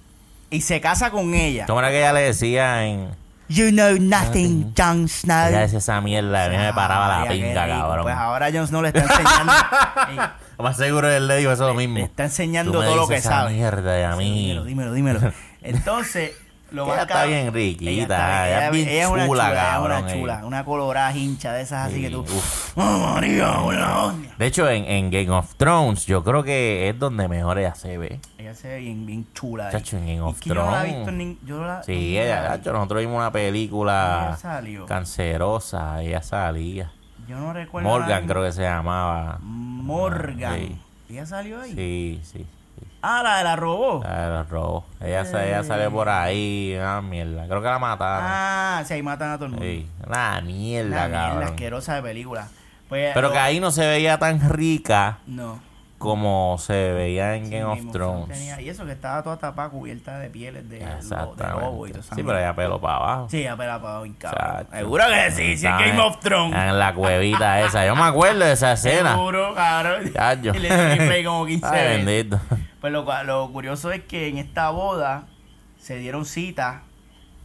y 0.49 0.61
se 0.61 0.79
casa 0.79 1.09
con 1.11 1.33
ella. 1.33 1.65
¿Cómo 1.65 1.79
era 1.79 1.89
que 1.89 1.97
ella 1.99 2.13
le 2.13 2.21
decía 2.21 2.85
en... 2.85 3.09
You 3.49 3.69
know 3.71 3.97
nothing, 3.99 4.73
Jon 4.77 5.07
Snow. 5.07 5.47
Ella 5.47 5.61
decía 5.61 5.79
esa 5.79 6.01
mierda, 6.01 6.45
a 6.45 6.49
mí 6.49 6.57
me 6.57 6.73
paraba 6.73 7.23
la 7.23 7.31
pinga, 7.31 7.65
cabrón. 7.67 8.03
Pues 8.03 8.15
ahora 8.15 8.49
Jon 8.53 8.67
Snow 8.67 8.81
le 8.81 8.89
está 8.89 9.01
enseñando. 9.01 9.53
Ey, 10.09 10.17
Lo 10.57 10.63
más 10.65 10.77
seguro 10.77 11.09
él 11.09 11.27
le 11.27 11.37
dijo 11.37 11.51
eso 11.53 11.73
mismo. 11.73 11.95
le 11.97 12.03
está 12.03 12.25
enseñando 12.25 12.73
todo 12.73 12.95
lo 12.95 13.07
que 13.07 13.15
esa 13.15 13.29
sabe. 13.29 13.53
mierda 13.53 13.99
y 13.99 14.03
a 14.03 14.11
Sí, 14.13 14.17
mí. 14.19 14.41
dímelo, 14.47 14.63
dímelo, 14.65 14.93
dímelo. 14.93 15.33
Entonces, 15.61 16.33
lo 16.71 16.83
Que 16.83 16.87
más 16.89 16.95
ella 16.97 17.01
está 17.03 17.13
cabrón- 17.13 17.29
bien 17.29 17.53
riquita, 17.53 17.89
Ella, 17.91 18.01
está- 18.03 18.47
ella 18.47 18.55
es 18.57 18.61
ella- 18.61 18.71
bien 18.71 18.89
ella 18.89 19.03
es 19.03 19.09
una 19.09 19.25
chula, 19.25 19.43
chula, 19.49 19.53
cabrón, 19.55 20.03
una 20.03 20.13
chula. 20.13 20.41
Una 20.45 20.65
colorada 20.65 21.15
hincha 21.15 21.53
de 21.53 21.61
esas 21.61 21.85
así 21.87 21.95
Sí, 21.95 22.01
que 22.01 22.09
tú. 22.09 22.25
¡Oh, 22.75 23.13
María! 23.13 23.53
De 24.37 24.45
hecho, 24.47 24.69
en, 24.69 24.83
en 24.85 25.09
Game 25.09 25.29
of 25.31 25.55
Thrones, 25.55 26.05
yo 26.05 26.23
creo 26.23 26.43
que 26.43 26.89
es 26.89 26.99
donde 26.99 27.27
mejor 27.27 27.57
ella 27.59 27.73
se 27.75 27.97
ve. 27.97 28.19
Ella 28.37 28.53
se 28.53 28.67
ve 28.67 28.79
bien, 28.79 29.05
bien 29.05 29.27
chula. 29.33 29.69
Chacho, 29.71 29.97
en 29.97 30.07
Game 30.07 30.21
of 30.21 30.39
que 30.39 30.49
yo 30.49 30.55
no 30.55 30.69
la 30.71 30.85
he 30.85 30.89
Thrones. 30.89 30.95
visto 30.97 31.09
en 31.11 31.47
yo 31.47 31.63
la- 31.65 31.83
Sí, 31.83 32.17
ella, 32.17 32.41
la 32.43 32.57
nosotros 32.73 32.99
vimos 33.01 33.17
una 33.17 33.31
película 33.31 34.37
salió. 34.39 34.85
cancerosa, 34.85 36.01
ella 36.03 36.21
salía. 36.21 36.91
Yo 37.27 37.37
no 37.37 37.51
recuerdo. 37.53 37.89
Morgan 37.89 38.25
creo 38.27 38.43
que 38.43 38.51
se 38.51 38.61
llamaba. 38.63 39.37
Morgan. 39.41 40.55
Sí. 40.59 40.77
¿Ella 41.09 41.25
salió 41.25 41.61
ahí? 41.61 41.73
Sí, 41.73 42.21
sí. 42.23 42.45
Ah, 43.01 43.21
la 43.23 43.37
de 43.37 43.43
la 43.43 43.55
robó. 43.55 44.01
Ah, 44.05 44.27
la 44.29 44.43
robó. 44.43 44.85
Ella, 44.99 45.23
sa- 45.25 45.45
ella 45.45 45.63
sale 45.63 45.89
por 45.89 46.09
ahí, 46.09 46.75
una 46.77 47.01
mierda. 47.01 47.45
Creo 47.47 47.61
que 47.61 47.67
la 47.67 47.79
mataron. 47.79 48.25
Ah, 48.27 48.83
sí, 48.85 48.93
ahí 48.95 49.03
matan 49.03 49.31
a 49.31 49.35
todo 49.35 49.45
el 49.45 49.51
mundo. 49.51 49.65
Sí, 49.65 49.87
una 50.05 50.41
mierda, 50.41 50.87
Una 50.89 51.07
mierda 51.07 51.27
cabrón. 51.29 51.43
asquerosa 51.43 51.95
de 51.95 52.01
película. 52.01 52.47
Pues, 52.89 53.11
Pero 53.13 53.27
lo- 53.27 53.33
que 53.33 53.39
ahí 53.39 53.59
no 53.59 53.69
se 53.71 53.85
veía 53.85 54.17
tan 54.17 54.39
rica 54.49 55.17
No. 55.27 55.59
Como 55.97 56.57
se 56.59 56.93
veía 56.93 57.35
en 57.35 57.45
Sí, 57.45 57.51
Game 57.51 57.65
of 57.65 57.91
Thrones. 57.91 58.27
tenía- 58.37 58.61
y 58.61 58.69
eso 58.69 58.85
que 58.85 58.91
estaba 58.91 59.23
toda 59.23 59.37
tapada, 59.37 59.69
cubierta 59.69 60.19
de 60.19 60.29
pieles 60.29 60.69
de, 60.69 60.79
de 60.79 61.47
lobo 61.59 61.87
y 61.87 61.91
todo. 61.91 62.03
Sí, 62.03 62.21
pero 62.23 62.37
ella 62.37 62.55
pelo 62.55 62.79
para 62.79 62.95
abajo. 62.97 63.27
Sí, 63.31 63.47
apela 63.47 63.81
para 63.81 64.01
bien 64.01 64.13
cabrón. 64.15 64.67
Seguro 64.71 65.03
que 65.07 65.31
sí, 65.31 65.57
si 65.57 65.65
es 65.65 65.73
Game 65.73 65.99
of 65.99 66.19
Thrones. 66.19 66.55
En 66.55 66.77
la 66.77 66.93
cuevita 66.93 67.61
esa. 67.61 67.85
Yo 67.85 67.95
me 67.95 68.03
acuerdo 68.03 68.45
de 68.45 68.51
esa 68.53 68.73
escena. 68.73 69.13
Seguro, 69.13 69.55
cabrón. 69.55 70.13
Chacho. 70.13 70.51
Y 70.55 70.59
le 70.59 70.89
di 70.91 70.95
play 71.07 71.23
como 71.23 71.45
15 71.45 71.65
Ay, 71.67 71.71
veces. 71.73 72.05
bendito. 72.05 72.39
Pues 72.79 72.93
lo, 72.93 73.23
lo 73.23 73.51
curioso 73.51 73.91
es 73.91 74.03
que 74.03 74.27
en 74.27 74.37
esta 74.37 74.69
boda 74.69 75.23
se 75.79 75.97
dieron 75.97 76.25
cita 76.25 76.83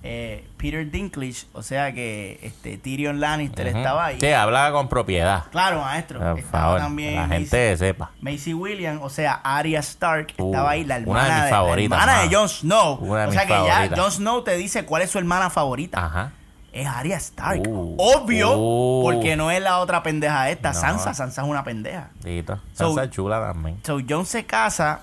eh, 0.05 0.45
Peter 0.57 0.91
Dinklage, 0.91 1.47
o 1.53 1.63
sea 1.63 1.93
que 1.93 2.39
este 2.43 2.77
Tyrion 2.77 3.21
Lannister 3.21 3.69
estaba 3.69 4.07
ahí. 4.07 4.19
Sí, 4.21 4.27
hablaba 4.33 4.73
con 4.73 4.89
propiedad. 4.89 5.45
Claro, 5.53 5.81
maestro. 5.83 6.19
Por 6.19 6.43
favor, 6.43 6.79
también 6.81 7.15
la 7.17 7.27
Macy- 7.27 7.35
gente 7.35 7.77
sepa. 7.77 8.11
Macy 8.21 8.53
Williams, 8.55 9.01
o 9.03 9.09
sea, 9.11 9.35
Arya 9.45 9.79
Stark, 9.81 10.35
Uh, 10.39 10.47
estaba 10.51 10.71
ahí, 10.71 10.85
la 10.85 10.97
una 10.97 11.05
de 11.05 11.11
hermana, 11.11 11.35
mis 11.37 11.45
de, 11.45 11.51
favoritas, 11.51 11.99
la 11.99 12.03
hermana 12.05 12.29
de. 12.29 12.35
Jon 12.37 12.49
Snow. 12.49 12.95
Una 13.01 13.21
de 13.23 13.27
o 13.29 13.33
sea 13.33 13.43
que 13.47 13.49
ya. 13.53 13.91
Jon 13.97 14.11
Snow 14.13 14.43
te 14.43 14.57
dice 14.57 14.85
cuál 14.85 15.03
es 15.03 15.11
su 15.11 15.19
hermana 15.19 15.51
favorita. 15.51 16.05
Ajá. 16.05 16.33
Es 16.73 16.87
Arya 16.87 17.17
Stark. 17.19 17.61
Uh. 17.69 17.97
Obvio, 17.99 18.53
Uh. 18.57 19.03
porque 19.03 19.37
no 19.37 19.51
es 19.51 19.63
la 19.63 19.79
otra 19.79 20.03
pendeja 20.03 20.49
esta, 20.51 20.73
No. 20.73 20.81
Sansa. 20.81 21.13
Sansa 21.15 21.43
es 21.43 21.49
una 21.49 21.63
pendeja. 21.65 22.09
So- 22.23 22.59
Sansa 22.75 23.05
es 23.05 23.11
chula 23.11 23.41
también. 23.41 23.79
So, 23.85 23.99
Jon 24.09 24.25
se 24.27 24.47
casa, 24.47 25.03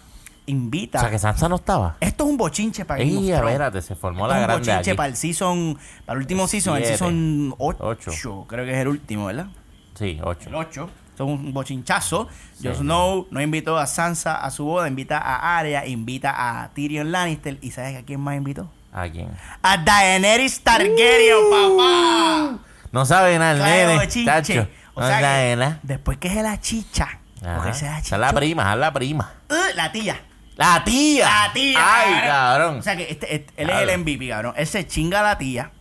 invita. 0.50 0.97
O 1.00 1.02
sea, 1.02 1.10
que 1.12 1.20
Sansa 1.20 1.47
no 1.50 1.56
estaba. 1.58 1.95
Esto 2.00 2.24
es 2.26 2.30
un 2.30 2.38
bochinche 2.38 2.86
para 2.86 3.00
Game 3.04 3.18
of 3.18 3.24
Ey, 3.24 3.30
Thrones. 3.32 3.45
espérate, 3.52 3.82
se 3.82 3.95
formó 3.95 4.26
Esto 4.26 4.28
la 4.28 4.34
es 4.36 4.39
un 4.41 4.47
grande 4.47 4.70
bochinche 4.72 4.91
aquí. 4.91 4.97
para 4.97 5.08
el 5.10 5.16
season, 5.16 5.78
para 6.06 6.18
el 6.18 6.22
último 6.24 6.47
season, 6.47 6.78
el 6.78 6.84
Siete. 6.84 6.97
season 6.97 7.56
8, 7.58 7.78
Ocho. 7.86 8.45
creo 8.47 8.66
que 8.66 8.72
es 8.72 8.78
el 8.78 8.88
último, 8.88 9.26
¿verdad? 9.26 9.47
Sí, 9.95 10.18
El 10.20 10.24
ocho. 10.26 10.50
8. 10.54 10.89
Esto 11.12 11.24
es 11.26 11.30
un 11.30 11.54
bochinchazo. 11.54 12.28
Jon 12.64 12.76
Snow 12.76 13.28
no 13.32 13.41
invitó 13.41 13.78
a 13.78 13.86
Sansa 13.88 14.36
a 14.38 14.50
su 14.52 14.64
boda, 14.64 14.88
invita 14.88 15.18
a 15.18 15.58
Arya, 15.58 15.86
invita 15.86 16.34
a 16.62 16.70
Tyrion 16.74 17.12
Lannister. 17.12 17.58
¿Y 17.62 17.72
sabes 17.72 17.97
a 17.97 18.04
quién 18.04 18.22
más 18.22 18.38
invitó? 18.38 18.72
¿A 18.93 19.08
quién? 19.10 19.30
A 19.62 19.78
Daenerys 19.78 20.62
Targaryen, 20.64 21.36
papá. 21.52 22.60
No 22.91 23.06
sabe 23.06 23.38
nada 23.38 23.52
el 23.52 23.58
Claro, 23.58 23.91
nene, 23.93 24.08
chinche. 24.08 24.26
chacho. 24.26 24.68
O 24.93 25.02
no 25.02 25.08
sea 25.08 25.20
sabe 25.22 25.50
que 25.52 25.56
nada. 25.58 25.80
después 25.84 26.18
que 26.18 26.30
se 26.30 26.41
la 26.41 26.60
chicha, 26.60 27.20
Ajá. 27.43 27.56
porque 27.58 27.74
se 27.74 27.86
la 27.86 28.00
Esa 28.00 28.16
es 28.16 28.20
la 28.20 28.28
chicha, 28.30 28.34
prima, 28.39 28.74
es 28.74 28.80
la 28.80 28.93
prima. 28.93 29.34
uh, 29.50 29.76
la 29.76 29.91
tía. 29.91 30.22
¡La 30.60 30.84
tía! 30.84 31.26
La 31.26 31.53
tía. 31.53 31.80
¡Ay, 31.82 32.14
cabrón! 32.28 32.80
O 32.80 32.82
sea 32.84 32.95
que 32.97 33.10
este, 33.10 33.34
este- 33.36 33.53
él 33.55 33.70
es 33.70 33.78
el 33.82 33.97
MVP, 33.99 34.28
cabrón. 34.30 34.53
Él 34.57 34.68
se 34.68 34.86
chinga 34.86 35.22
a 35.22 35.24
la 35.24 35.38
tía. 35.38 35.72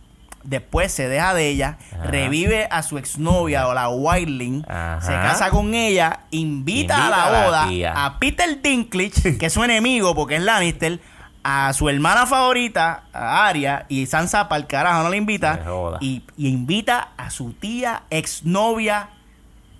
Después 0.43 0.93
se 0.93 1.09
deja 1.09 1.33
de 1.33 1.49
ella, 1.49 1.77
Ajá. 1.93 2.03
revive 2.05 2.65
a 2.71 2.81
su 2.81 2.97
exnovia 2.97 3.67
o 3.67 3.73
la 3.73 3.89
Wildling, 3.89 4.63
Ajá. 4.69 5.01
se 5.01 5.11
casa 5.11 5.49
con 5.49 5.73
ella, 5.73 6.21
invita, 6.31 6.95
Invita 6.95 7.07
a 7.07 7.09
la 7.09 7.23
a 7.25 7.29
la 7.31 7.45
boda 7.45 7.67
tía. 7.67 8.05
a 8.05 8.19
Peter 8.19 8.61
Dinklage, 8.61 9.37
que 9.37 9.45
es 9.47 9.51
su 9.53 9.61
enemigo 9.65 10.15
porque 10.15 10.37
es 10.37 10.41
Lannister, 10.43 11.01
a 11.43 11.73
su 11.73 11.89
hermana 11.89 12.25
favorita, 12.25 13.03
a 13.11 13.47
Arya, 13.47 13.85
y 13.89 14.05
Sansa 14.05 14.47
para 14.47 14.61
el 14.61 14.67
carajo 14.67 15.03
no 15.03 15.09
la 15.09 15.17
invita, 15.17 15.57
Se 15.57 15.63
joda. 15.65 15.97
y, 15.99 16.23
y 16.37 16.47
invita 16.47 17.09
a 17.17 17.29
su 17.31 17.51
tía 17.51 18.03
exnovia, 18.09 19.09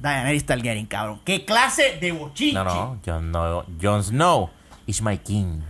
Daenerys 0.01 0.45
Targaryen, 0.45 0.87
cabrón. 0.87 1.21
¿Qué 1.23 1.45
clase 1.45 1.97
de 2.01 2.11
bochinche? 2.11 2.53
No, 2.55 2.63
no, 2.65 2.97
Jon, 3.05 3.31
no, 3.31 3.63
Jon 3.81 4.03
Snow 4.03 4.49
is 4.89 5.01
my 5.01 5.17
king. 5.17 5.61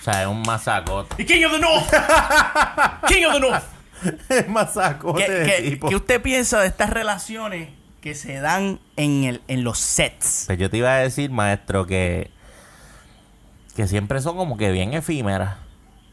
O 0.00 0.02
sea, 0.04 0.22
es 0.22 0.28
un 0.28 0.42
masacote. 0.42 1.14
The 1.16 1.26
King 1.26 1.44
of 1.44 1.52
the 1.52 1.58
North. 1.58 1.90
King 3.08 3.24
of 3.26 3.32
the 3.34 3.40
North. 3.40 3.64
Es 4.28 4.48
masacote 4.48 5.26
¿Qué, 5.26 5.30
de 5.32 5.46
qué- 5.46 5.70
tipo. 5.70 5.88
qué 5.88 5.96
usted 5.96 6.22
piensa 6.22 6.60
de 6.60 6.68
estas 6.68 6.88
relaciones 6.90 7.70
que 8.00 8.14
se 8.14 8.38
dan 8.40 8.78
en, 8.96 9.24
el, 9.24 9.42
en 9.48 9.64
los 9.64 9.78
sets? 9.80 10.44
Pues 10.46 10.56
yo 10.58 10.70
te 10.70 10.76
iba 10.76 10.90
a 10.94 10.98
decir, 10.98 11.32
maestro, 11.32 11.84
que, 11.84 12.30
que 13.74 13.88
siempre 13.88 14.20
son 14.20 14.36
como 14.36 14.56
que 14.56 14.70
bien 14.70 14.94
efímeras. 14.94 15.56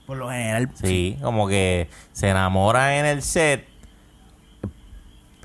Por 0.08 0.18
lo 0.18 0.30
general, 0.32 0.72
Sí, 0.74 1.18
como 1.22 1.48
que 1.48 1.88
se 2.12 2.30
enamoran 2.30 2.92
en 2.94 3.06
el 3.06 3.22
set. 3.22 3.68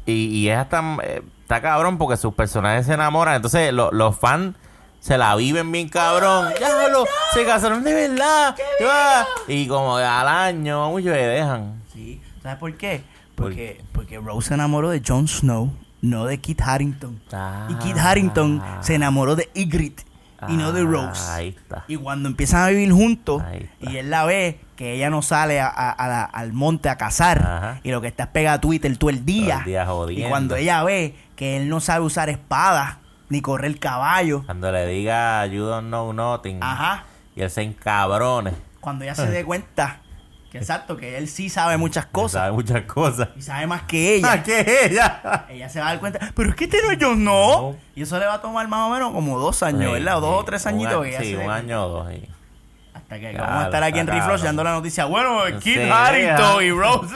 Y, 0.06 0.12
y 0.38 0.48
es 0.48 0.56
hasta. 0.56 0.82
eh, 1.02 1.22
Está 1.42 1.60
cabrón 1.60 1.98
porque 1.98 2.16
sus 2.16 2.32
personajes 2.32 2.86
se 2.86 2.94
enamoran. 2.94 3.34
Entonces 3.36 3.72
lo- 3.72 3.90
los 3.90 4.16
fans 4.18 4.54
se 5.00 5.18
la 5.18 5.34
viven 5.36 5.70
bien 5.72 5.88
cabrón. 5.88 6.48
Ya 6.60 6.88
lo, 6.88 7.04
se 7.32 7.44
casaron 7.44 7.82
de 7.82 7.92
verdad. 7.94 8.54
Ah, 8.88 9.24
Y 9.48 9.66
como 9.66 9.96
al 9.96 10.28
año, 10.28 10.90
muchos 10.90 11.10
le 11.12 11.26
dejan. 11.26 11.82
Sí. 11.92 12.20
¿Sabes 12.42 12.58
por 12.58 12.74
qué? 12.76 13.02
Porque, 13.34 13.80
porque 13.92 14.18
Rose 14.18 14.48
se 14.48 14.54
enamoró 14.54 14.90
de 14.90 15.02
Jon 15.06 15.26
Snow, 15.26 15.72
no 16.02 16.26
de 16.26 16.38
Kit 16.38 16.60
Harington. 16.62 17.20
y 17.70 17.74
Kit 17.76 17.96
Harington 17.98 18.62
se 18.80 18.94
enamoró 18.94 19.34
de 19.36 19.48
Ygritte 19.54 20.04
y 20.48 20.52
no 20.54 20.72
de 20.72 20.82
Ah, 20.82 20.84
Rose. 20.84 21.30
Ahí 21.32 21.48
está. 21.48 21.84
Y 21.88 21.96
cuando 21.96 22.28
empiezan 22.28 22.62
a 22.62 22.68
vivir 22.68 22.92
juntos 22.92 23.42
y 23.80 23.96
él 23.96 24.10
la 24.10 24.24
ve 24.24 24.60
que 24.76 24.94
ella 24.94 25.10
no 25.10 25.20
sale 25.20 25.60
a- 25.60 25.68
a- 25.68 25.90
a 25.90 26.08
la- 26.08 26.24
al 26.24 26.52
monte 26.54 26.88
a 26.88 26.96
cazar 26.96 27.38
Ajá. 27.38 27.80
y 27.82 27.90
lo 27.90 28.00
que 28.00 28.08
está 28.08 28.24
es 28.24 28.28
pegada 28.30 28.56
a 28.56 28.60
Twitter 28.60 28.94
todo 28.96 29.10
el 29.10 29.24
día. 29.26 29.62
Todo 29.86 30.08
el 30.08 30.16
día 30.16 30.26
y 30.26 30.30
cuando 30.30 30.56
ella 30.56 30.82
ve 30.82 31.14
que 31.36 31.58
él 31.58 31.68
no 31.68 31.80
sabe 31.80 32.04
usar 32.06 32.30
espada 32.30 32.99
ni 33.30 33.40
correr 33.40 33.78
caballo, 33.78 34.42
Cuando 34.44 34.70
le 34.70 34.86
diga 34.86 35.46
you 35.46 35.64
don't 35.64 35.86
know 35.88 36.12
nothing. 36.12 36.58
ajá, 36.62 37.04
Y 37.34 37.40
él 37.42 37.50
se 37.50 37.62
encabrone. 37.62 38.52
cuando 38.80 39.04
ella 39.04 39.14
se 39.14 39.26
dé 39.30 39.44
cuenta 39.44 40.00
que 40.50 40.58
exacto, 40.58 40.96
que 40.96 41.16
él 41.16 41.28
sí 41.28 41.48
sabe 41.48 41.76
muchas 41.76 42.06
cosas 42.06 42.40
Sabe 42.42 42.52
muchas 42.52 42.82
cosas. 42.82 43.28
y 43.36 43.42
sabe 43.42 43.66
más 43.68 43.82
que 43.82 44.16
ella. 44.16 44.32
¿A 44.32 44.42
qué 44.42 44.66
ella? 44.90 45.46
ella 45.48 45.68
se 45.68 45.78
va 45.80 45.86
a 45.86 45.90
dar 45.90 46.00
cuenta, 46.00 46.32
pero 46.34 46.50
es 46.50 46.56
que 46.56 46.64
este 46.64 46.82
no 46.82 46.90
es 46.90 46.98
yo, 46.98 47.14
no. 47.14 47.70
No. 47.72 47.76
Y 47.94 48.02
eso 48.02 48.18
le 48.18 48.26
va 48.26 48.34
a 48.34 48.40
tomar 48.42 48.66
más 48.68 48.80
o 48.88 48.90
menos 48.92 49.12
como 49.12 49.38
dos 49.38 49.62
años, 49.62 49.92
¿verdad? 49.92 50.18
O 50.18 50.20
dos 50.20 50.40
o 50.40 50.44
tres 50.44 50.66
añitos. 50.66 51.02
que 51.04 51.10
ella 51.10 51.20
Sí, 51.20 51.34
un 51.36 51.50
año 51.50 51.84
o 51.84 51.88
dos. 51.88 52.08
sí. 52.12 52.28
Hasta 52.92 53.20
que 53.20 53.30
Claro, 53.30 53.46
vamos 53.46 53.62
a 53.62 53.66
estar 53.66 53.82
aquí 53.84 53.98
en 54.00 54.06
Reflosh 54.08 54.40
dando 54.42 54.64
la 54.64 54.72
noticia. 54.72 55.04
Bueno, 55.04 55.38
Sí, 55.60 55.78
Harrington 55.78 56.64
y 56.64 56.70
Rose. 56.72 57.14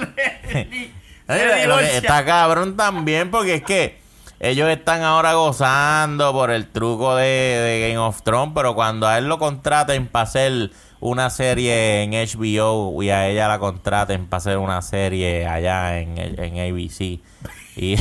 Que 1.27 1.97
está 1.97 2.25
cabrón 2.25 2.77
también 2.77 3.31
porque 3.31 3.55
es 3.57 3.62
que 3.65 3.99
ellos 4.45 4.69
están 4.69 5.03
ahora 5.03 5.33
gozando 5.33 6.33
por 6.33 6.51
el 6.51 6.69
truco 6.69 7.17
de, 7.17 7.25
de 7.25 7.89
Game 7.89 7.99
of 7.99 8.23
Thrones, 8.23 8.53
pero 8.55 8.75
cuando 8.75 9.09
a 9.09 9.17
él 9.17 9.27
lo 9.27 9.39
contraten 9.39 10.07
para 10.07 10.25
hacer 10.25 10.71
una 11.01 11.31
serie 11.31 12.03
en 12.03 12.13
HBO 12.13 13.03
y 13.03 13.11
a 13.11 13.27
ella 13.27 13.49
la 13.49 13.59
contraten 13.59 14.27
para 14.27 14.39
hacer 14.39 14.59
una 14.59 14.83
serie 14.83 15.47
allá 15.47 15.99
en, 15.99 16.19
en 16.19 16.59
ABC 16.59 17.01
y, 17.77 17.97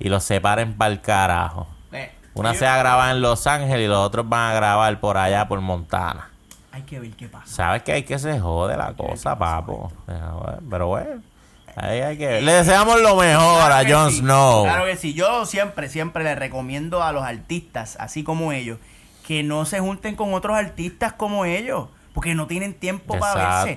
y 0.00 0.08
los 0.08 0.24
separen 0.24 0.74
para 0.74 0.92
el 0.92 1.00
carajo. 1.00 1.68
Una 2.34 2.52
se 2.54 2.64
va 2.64 2.74
a 2.74 2.78
grabar 2.78 3.14
en 3.14 3.22
Los 3.22 3.46
Ángeles 3.46 3.84
y 3.84 3.88
los 3.88 3.98
otros 3.98 4.28
van 4.28 4.50
a 4.50 4.54
grabar 4.54 4.98
por 4.98 5.16
allá 5.16 5.46
por 5.46 5.60
Montana. 5.60 6.30
Hay 6.72 6.82
que 6.82 6.98
ver 6.98 7.12
qué 7.12 7.28
pasa. 7.28 7.46
Sabes 7.46 7.84
que 7.84 7.92
hay 7.92 8.02
que 8.02 8.18
se 8.18 8.40
jode 8.40 8.76
la 8.76 8.92
cosa, 8.94 9.38
papo. 9.38 9.92
Pero 10.68 10.88
bueno, 10.88 11.22
ahí 11.76 12.00
hay 12.00 12.16
que 12.18 12.26
ver. 12.26 12.42
Le 12.42 12.52
deseamos 12.52 13.00
lo 13.00 13.16
mejor 13.16 13.70
Claro 13.70 13.72
a 13.72 13.82
Jon 13.88 14.10
sí, 14.10 14.18
Snow. 14.18 14.64
Claro 14.64 14.84
que 14.86 14.96
sí. 14.96 15.14
Yo 15.14 15.44
siempre, 15.46 15.88
siempre 15.88 16.24
le 16.24 16.34
recomiendo 16.34 17.02
a 17.02 17.12
los 17.12 17.24
artistas, 17.24 17.96
así 18.00 18.22
como 18.24 18.52
ellos, 18.52 18.78
que 19.26 19.42
no 19.42 19.64
se 19.64 19.80
junten 19.80 20.16
con 20.16 20.34
otros 20.34 20.56
artistas 20.56 21.12
como 21.12 21.44
ellos. 21.44 21.88
Porque 22.12 22.34
no 22.36 22.46
tienen 22.46 22.74
tiempo 22.74 23.18
para 23.18 23.64
verse. 23.64 23.76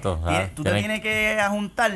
Tú 0.55 0.63
te 0.63 0.71
tienes 0.73 1.01
que 1.01 1.39
juntar 1.49 1.91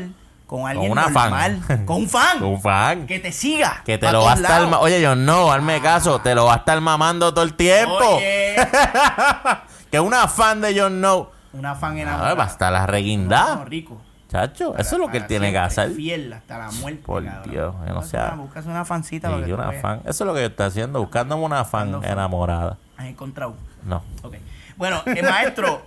con 0.48 0.68
alguien 0.68 0.92
una 0.92 1.04
normal. 1.04 1.62
fan. 1.68 1.86
Con 1.86 1.98
un 1.98 2.10
fan. 2.10 2.44
Un 2.44 2.62
fan. 2.62 3.06
Que 3.08 3.20
te 3.20 3.32
siga. 3.32 3.84
Que 3.86 3.98
te 4.00 4.12
lo 4.12 4.24
va 4.24 4.32
a 4.34 4.36
estar... 4.36 4.64
Oye, 4.80 5.06
Jon 5.06 5.20
Snow, 5.20 5.52
hazme 5.52 5.80
caso. 5.82 6.20
Te 6.20 6.34
lo 6.34 6.46
va 6.46 6.56
a 6.56 6.58
estar 6.58 6.82
mamando 6.82 7.32
todo 7.34 7.44
el 7.46 7.54
tiempo. 7.54 7.94
Oye, 8.16 8.56
que 9.92 10.00
una 10.00 10.28
fan 10.28 10.62
de 10.62 10.78
Jon 10.80 10.94
Snow. 10.98 11.30
una 11.54 11.76
fan 11.76 11.98
A 11.98 12.02
enamorada. 12.02 12.34
va 12.34 12.44
a 12.46 12.48
estar 12.48 12.72
la 12.74 12.82
No, 12.82 12.88
reguindada. 12.88 13.64
rico. 13.66 14.02
Chacho, 14.32 14.78
eso 14.78 14.96
es 14.96 15.02
lo 15.02 15.10
que 15.10 15.18
él 15.18 15.28
tiene 15.28 15.52
que 15.52 15.58
hacer. 15.58 15.92
Fiel 15.92 16.32
hasta 16.32 16.58
la 16.58 16.72
muerte. 16.72 17.02
Por 17.06 17.26
cabrón. 17.26 17.52
Dios, 17.52 17.76
no 17.76 18.00
una- 18.00 18.36
Buscas 18.36 18.66
una 18.66 18.86
fancita 18.86 19.30
Sí, 19.30 19.44
que 19.44 19.54
una 19.54 19.74
fan. 19.74 20.00
Eso 20.06 20.24
es 20.24 20.28
lo 20.28 20.34
que 20.34 20.40
yo 20.40 20.48
estoy 20.48 20.68
haciendo, 20.68 21.02
buscándome 21.02 21.44
una 21.44 21.66
fan 21.66 22.02
enamorada. 22.04 22.78
Has 22.96 23.08
encontrado. 23.08 23.56
No. 23.84 24.02
Ok. 24.24 24.36
Bueno, 24.78 25.04
eh, 25.06 25.22
maestro, 25.22 25.82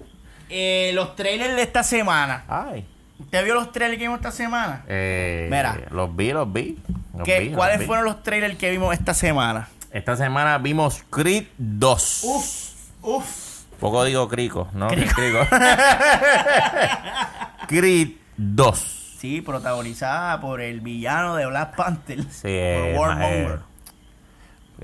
eh, 0.48 0.92
los 0.94 1.14
trailers 1.14 1.54
de 1.56 1.62
esta 1.62 1.82
semana. 1.82 2.44
Ay. 2.48 2.86
¿Usted 3.18 3.44
vio 3.44 3.54
los 3.54 3.70
trailers 3.70 3.98
que 3.98 4.04
vimos 4.04 4.16
esta 4.18 4.32
semana? 4.32 4.82
Eh, 4.88 5.46
Mira. 5.50 5.76
Los 5.90 6.16
vi, 6.16 6.32
los 6.32 6.50
vi. 6.50 6.78
los 7.14 7.24
¿Qué- 7.24 7.40
vi, 7.40 7.48
los 7.50 7.56
¿Cuáles 7.58 7.80
vi. 7.80 7.84
fueron 7.86 8.06
los 8.06 8.22
trailers 8.22 8.56
que 8.56 8.70
vimos 8.70 8.94
esta 8.94 9.12
semana? 9.12 9.68
Esta 9.92 10.16
semana 10.16 10.56
vimos 10.56 11.04
Creed 11.10 11.44
2. 11.58 12.20
Uf, 12.24 12.70
uf. 13.02 13.50
Poco 13.78 14.04
digo 14.04 14.26
Crico, 14.28 14.68
¿no? 14.72 14.88
Crico. 14.88 15.14
Creed 17.70 18.16
2. 18.36 19.16
Sí, 19.20 19.42
protagonizada 19.42 20.40
por 20.40 20.60
el 20.60 20.80
villano 20.80 21.36
de 21.36 21.46
Black 21.46 21.76
Panther. 21.76 22.24
Sí, 22.24 22.48
por 22.96 22.98
Warmonger. 22.98 23.60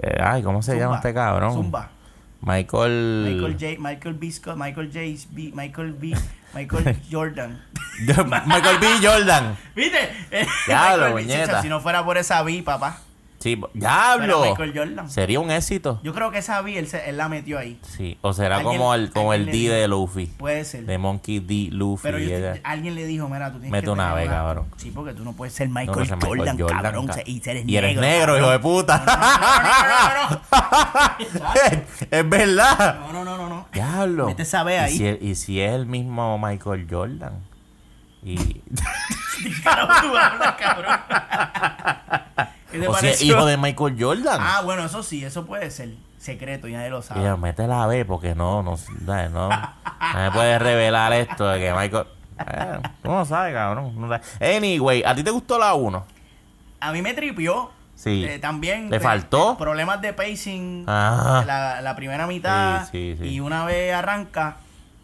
Eh, 0.01 0.19
ay, 0.23 0.41
¿cómo 0.45 0.63
se 0.63 0.79
llama 0.79 0.97
este 0.97 1.13
cabrón? 1.13 1.53
Zumba. 1.53 1.91
Michael. 2.43 3.25
Michael 3.29 3.57
J. 3.59 3.83
Michael 3.83 4.15
B. 4.15 4.31
Scott, 4.31 4.57
Michael 4.57 4.93
J. 4.93 5.27
B. 5.33 5.51
Michael 5.53 5.95
B. 5.95 6.17
Michael 6.55 6.97
Jordan. 7.11 7.61
Michael 8.47 8.79
B. 8.79 8.87
Jordan. 9.03 9.57
¿Viste? 9.75 9.99
B. 10.31 11.11
puñeta. 11.11 11.63
Si 11.63 11.69
no 11.69 11.81
fuera 11.81 12.05
por 12.05 12.19
esa 12.19 12.41
B, 12.45 12.63
papá. 12.63 13.01
Sí, 13.47 13.61
diablo. 13.75 14.27
Pero 14.41 14.41
Michael 14.51 14.73
Jordan. 14.77 15.09
Sería 15.11 15.39
un 15.39 15.51
éxito. 15.53 16.01
Yo 16.03 16.13
creo 16.13 16.33
que 16.33 16.39
esa 16.39 16.61
B 16.63 16.77
él, 16.79 16.89
se- 16.89 17.09
él 17.09 17.17
la 17.17 17.29
metió 17.29 17.59
ahí. 17.59 17.79
Sí. 17.83 18.19
O 18.23 18.33
será 18.33 18.57
Alguien- 18.57 18.77
como 18.79 18.93
el, 18.95 19.11
como 19.13 19.33
el 19.33 19.43
alguien 19.43 19.63
D 19.65 19.69
le- 19.69 19.75
de 19.77 19.89
Luffy. 19.89 20.27
Puede 20.27 20.65
ser. 20.65 20.85
De 20.85 20.99
Monkey 20.99 21.39
D. 21.39 21.69
Luffy. 21.71 22.03
Pero 22.03 22.19
yo- 22.19 22.37
ella- 22.37 22.61
alguien 22.65 22.95
le 22.97 23.07
dijo, 23.07 23.29
mira, 23.29 23.47
tú 23.53 23.59
tienes 23.59 23.71
Mete 23.71 23.85
que 23.85 23.91
una 23.91 24.09
tener 24.11 24.19
vez, 24.29 24.29
cabrón. 24.31 24.67
Sí, 24.77 24.91
porque 24.91 25.13
tú 25.15 25.23
no 25.25 25.33
puedes 25.35 25.55
ser 25.55 25.69
Michael, 25.69 25.89
no 25.97 26.05
sé, 26.05 26.17
Michael 26.17 26.61
Jordan, 26.61 26.83
cabrón, 26.83 27.07
ca- 27.07 27.23
y 27.25 27.41
eres 27.47 27.65
y 27.69 27.77
eres 27.77 27.97
negro. 27.97 28.37
hijo 28.37 28.51
de 28.51 28.59
puta. 28.59 29.05
es 32.11 32.29
verdad. 32.29 32.99
No, 33.01 33.13
no, 33.13 33.25
no, 33.25 33.37
no, 33.37 33.49
no. 33.49 33.67
Diablo. 33.73 34.27
Mete 34.27 34.43
esa 34.43 34.65
B 34.65 34.75
¿Y 34.75 34.79
ahí. 34.79 34.97
si, 34.99 35.07
es- 35.07 35.23
y 35.23 35.35
si 35.37 35.61
es 35.61 35.73
el 35.73 35.87
mismo 35.87 36.39
Michael 36.39 36.87
Jordan. 36.91 37.45
Y, 38.25 38.61
Carajo, 39.63 40.09
tú 40.09 40.17
hablas, 40.17 40.55
cabrón. 40.57 40.97
¿Qué 42.71 42.79
te 42.81 42.89
o 42.89 42.95
si 42.95 43.07
es 43.09 43.23
hijo 43.23 43.45
de 43.47 43.57
Michael 43.57 43.97
Jordan. 43.99 44.39
Ah, 44.41 44.63
bueno, 44.65 44.85
eso 44.85 45.03
sí, 45.03 45.25
eso 45.25 45.47
puede 45.47 45.71
ser 45.71 45.91
secreto, 46.19 46.67
ya 46.69 46.79
nadie 46.79 46.91
lo 46.91 47.03
sabe. 47.03 47.21
Mira, 47.21 47.37
mete 47.37 47.67
la 47.67 47.87
B 47.87 48.05
porque 48.05 48.35
no, 48.35 48.63
no, 48.63 48.77
no, 49.07 49.29
no, 49.29 49.49
no 49.49 49.75
me 50.15 50.31
puedes 50.33 50.61
revelar 50.61 51.13
esto 51.13 51.47
de 51.49 51.61
que 51.61 51.73
Michael. 51.73 52.07
Eh, 52.39 52.79
tú 53.03 53.11
no 53.11 53.25
sabes, 53.25 53.55
cabrón. 53.55 53.99
no 53.99 54.09
sabes. 54.09 54.27
Anyway, 54.41 55.03
¿a 55.05 55.15
ti 55.15 55.23
te 55.23 55.31
gustó 55.31 55.59
la 55.59 55.75
1? 55.75 56.05
A 56.81 56.93
mí 56.93 57.03
me 57.03 57.15
tripió. 57.15 57.71
Sí. 57.95 58.25
Eh, 58.27 58.39
también. 58.39 58.91
¿Le 58.91 59.01
faltó? 59.01 59.57
Problemas 59.57 60.03
de 60.03 60.13
pacing. 60.13 60.85
Ajá. 60.87 61.45
La, 61.47 61.81
la 61.81 61.97
primera 61.97 62.27
mitad. 62.27 62.85
Sí, 62.91 63.17
sí, 63.19 63.25
sí. 63.25 63.35
Y 63.35 63.41
una 63.41 63.65
vez 63.65 63.95
arranca, 63.95 64.59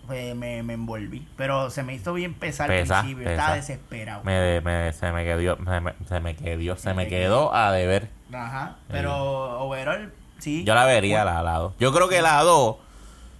pues 0.06 0.34
me, 0.34 0.62
me 0.62 0.74
envolví. 0.74 1.26
Pero 1.36 1.70
se 1.70 1.82
me 1.82 1.94
hizo 1.94 2.12
bien 2.12 2.34
pesar 2.34 2.70
al 2.70 2.76
Pesa, 2.78 3.00
principio. 3.00 3.24
pesa. 3.24 3.32
Estaba 3.40 3.54
desesperado. 3.56 4.24
Me, 4.24 4.60
me- 4.60 4.92
se 4.92 5.12
me 5.12 5.24
quedó, 5.24 5.56
se 5.56 5.80
me, 5.80 5.94
se 6.08 6.20
me 6.20 6.36
quedó, 6.36 6.76
se 6.76 6.94
me 6.94 7.08
quedó 7.08 7.54
a 7.54 7.72
deber. 7.72 8.08
Ajá. 8.32 8.76
Pero 8.88 9.60
overall, 9.60 10.12
sí. 10.38 10.64
Yo 10.64 10.74
la 10.74 10.84
vería 10.84 11.24
la, 11.24 11.42
la 11.42 11.58
2. 11.58 11.74
Yo 11.78 11.92
creo 11.92 12.08
que 12.08 12.22
la 12.22 12.42
2 12.42 12.76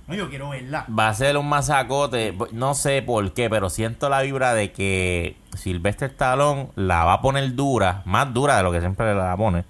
No, 0.08 0.14
yo 0.14 0.28
quiero 0.28 0.50
verla. 0.50 0.86
va 0.88 1.08
a 1.08 1.14
ser 1.14 1.36
un 1.36 1.48
masacote. 1.48 2.36
No 2.52 2.74
sé 2.74 3.02
por 3.02 3.32
qué, 3.32 3.48
pero 3.48 3.70
siento 3.70 4.08
la 4.08 4.20
vibra 4.22 4.52
de 4.54 4.72
que 4.72 5.36
Sylvester 5.54 6.10
Stallone 6.10 6.68
la 6.76 7.04
va 7.04 7.14
a 7.14 7.20
poner 7.22 7.54
dura, 7.54 8.02
más 8.04 8.32
dura 8.34 8.56
de 8.56 8.62
lo 8.62 8.72
que 8.72 8.80
siempre 8.80 9.14
la 9.14 9.36
pone. 9.36 9.64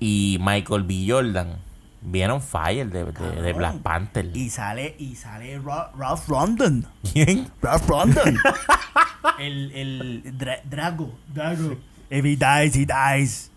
Y 0.00 0.38
Michael 0.40 0.84
B. 0.84 1.06
Jordan 1.08 1.56
viene 2.00 2.32
on 2.32 2.40
fire 2.40 2.86
de, 2.88 3.04
de- 3.04 3.42
de 3.42 3.52
Black 3.52 3.78
Panther. 3.82 4.30
Y 4.36 4.50
sale, 4.50 4.94
y 4.98 5.14
sale 5.16 5.58
Ra- 5.58 5.90
Ralph 5.96 6.28
London. 6.28 6.86
¿Quién? 7.12 7.50
Ralph 7.62 7.88
London. 7.88 8.38
el 9.38 9.72
el 9.72 10.22
Dra- 10.38 10.62
Drago. 10.64 11.18
Drago. 11.32 11.76
If 12.10 12.24
he 12.24 12.36
dies, 12.36 12.74
he 12.76 12.86
dies. 12.86 13.50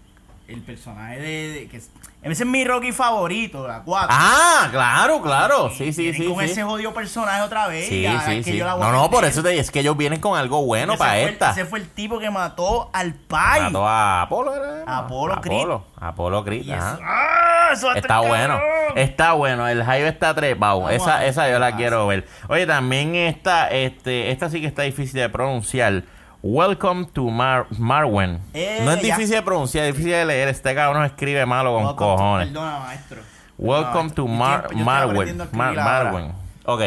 El 0.53 0.61
personaje 0.61 1.19
de. 1.19 1.51
de- 1.53 1.67
que 1.67 1.77
es- 1.77 1.89
ese 2.23 2.43
es 2.43 2.49
mi 2.49 2.63
Rocky 2.63 2.91
favorito, 2.91 3.67
la 3.67 3.81
4. 3.81 4.09
Ah, 4.11 4.67
claro, 4.71 5.21
claro. 5.23 5.71
Sí, 5.75 5.91
sí, 5.91 6.13
sí. 6.13 6.25
con 6.27 6.37
sí. 6.45 6.51
ese 6.51 6.61
jodido 6.63 6.93
personaje 6.93 7.41
otra 7.41 7.67
vez. 7.67 7.87
Sí, 7.89 8.05
sí, 8.25 8.35
que 8.37 8.51
sí. 8.51 8.57
yo 8.57 8.65
la 8.65 8.75
No, 8.75 8.91
no, 8.91 9.09
por 9.09 9.25
eso 9.25 9.41
te, 9.41 9.57
es 9.57 9.71
que 9.71 9.79
ellos 9.79 9.97
vienen 9.97 10.19
con 10.19 10.37
algo 10.37 10.63
bueno 10.63 10.93
Ese 10.93 10.99
para 10.99 11.11
fue 11.13 11.23
esta. 11.29 11.49
ese 11.51 11.65
fue 11.65 11.79
el 11.79 11.89
tipo 11.89 12.19
que 12.19 12.29
mató 12.29 12.91
al 12.93 13.15
pai. 13.15 13.61
Mató 13.63 13.87
a 13.87 14.21
Apolo, 14.21 14.53
¿era? 14.55 14.83
Apolo 14.85 15.41
Creed. 15.41 15.57
Apolo, 15.61 15.85
Apolo 15.99 16.43
Creed, 16.43 16.69
ajá. 16.69 16.93
eso- 16.93 17.01
¡Ah! 17.03 17.37
Eso 17.73 17.93
Está 17.93 18.19
bueno, 18.19 18.59
está 18.95 19.31
bueno, 19.31 19.65
el 19.67 19.81
hype 19.83 20.07
está 20.07 20.35
trepado. 20.35 20.89
Esa, 20.89 21.25
esa 21.25 21.49
yo 21.49 21.57
la 21.57 21.77
quiero 21.77 22.05
ver. 22.05 22.27
Oye, 22.49 22.67
también 22.67 23.15
esta, 23.15 23.69
este, 23.69 24.29
esta 24.31 24.49
sí 24.49 24.59
que 24.59 24.67
está 24.67 24.81
difícil 24.81 25.13
de 25.21 25.29
pronunciar. 25.29 26.03
Welcome 26.43 27.05
to 27.13 27.29
Mar 27.29 27.67
Marwen. 27.77 28.39
Eh, 28.53 28.81
no 28.83 28.91
es 28.91 29.01
ya. 29.01 29.15
difícil 29.15 29.35
de 29.35 29.41
pronunciar, 29.43 29.85
es 29.85 29.91
difícil 29.93 30.11
de 30.13 30.25
leer. 30.25 30.47
Este 30.47 30.73
cabrón 30.73 31.03
escribe 31.05 31.45
malo 31.45 31.73
con 31.73 31.83
Welcome- 31.85 31.95
cojones. 31.97 32.47
Perdona, 32.47 32.79
maestro. 32.79 33.21
Welcome 33.57 34.09
to. 34.11 34.27
Mar 34.27 34.63
estoy- 34.69 34.83
Marwen. 34.83 35.37
Mar-. 35.51 35.75
Marwen. 35.75 36.31
Ok. 36.65 36.81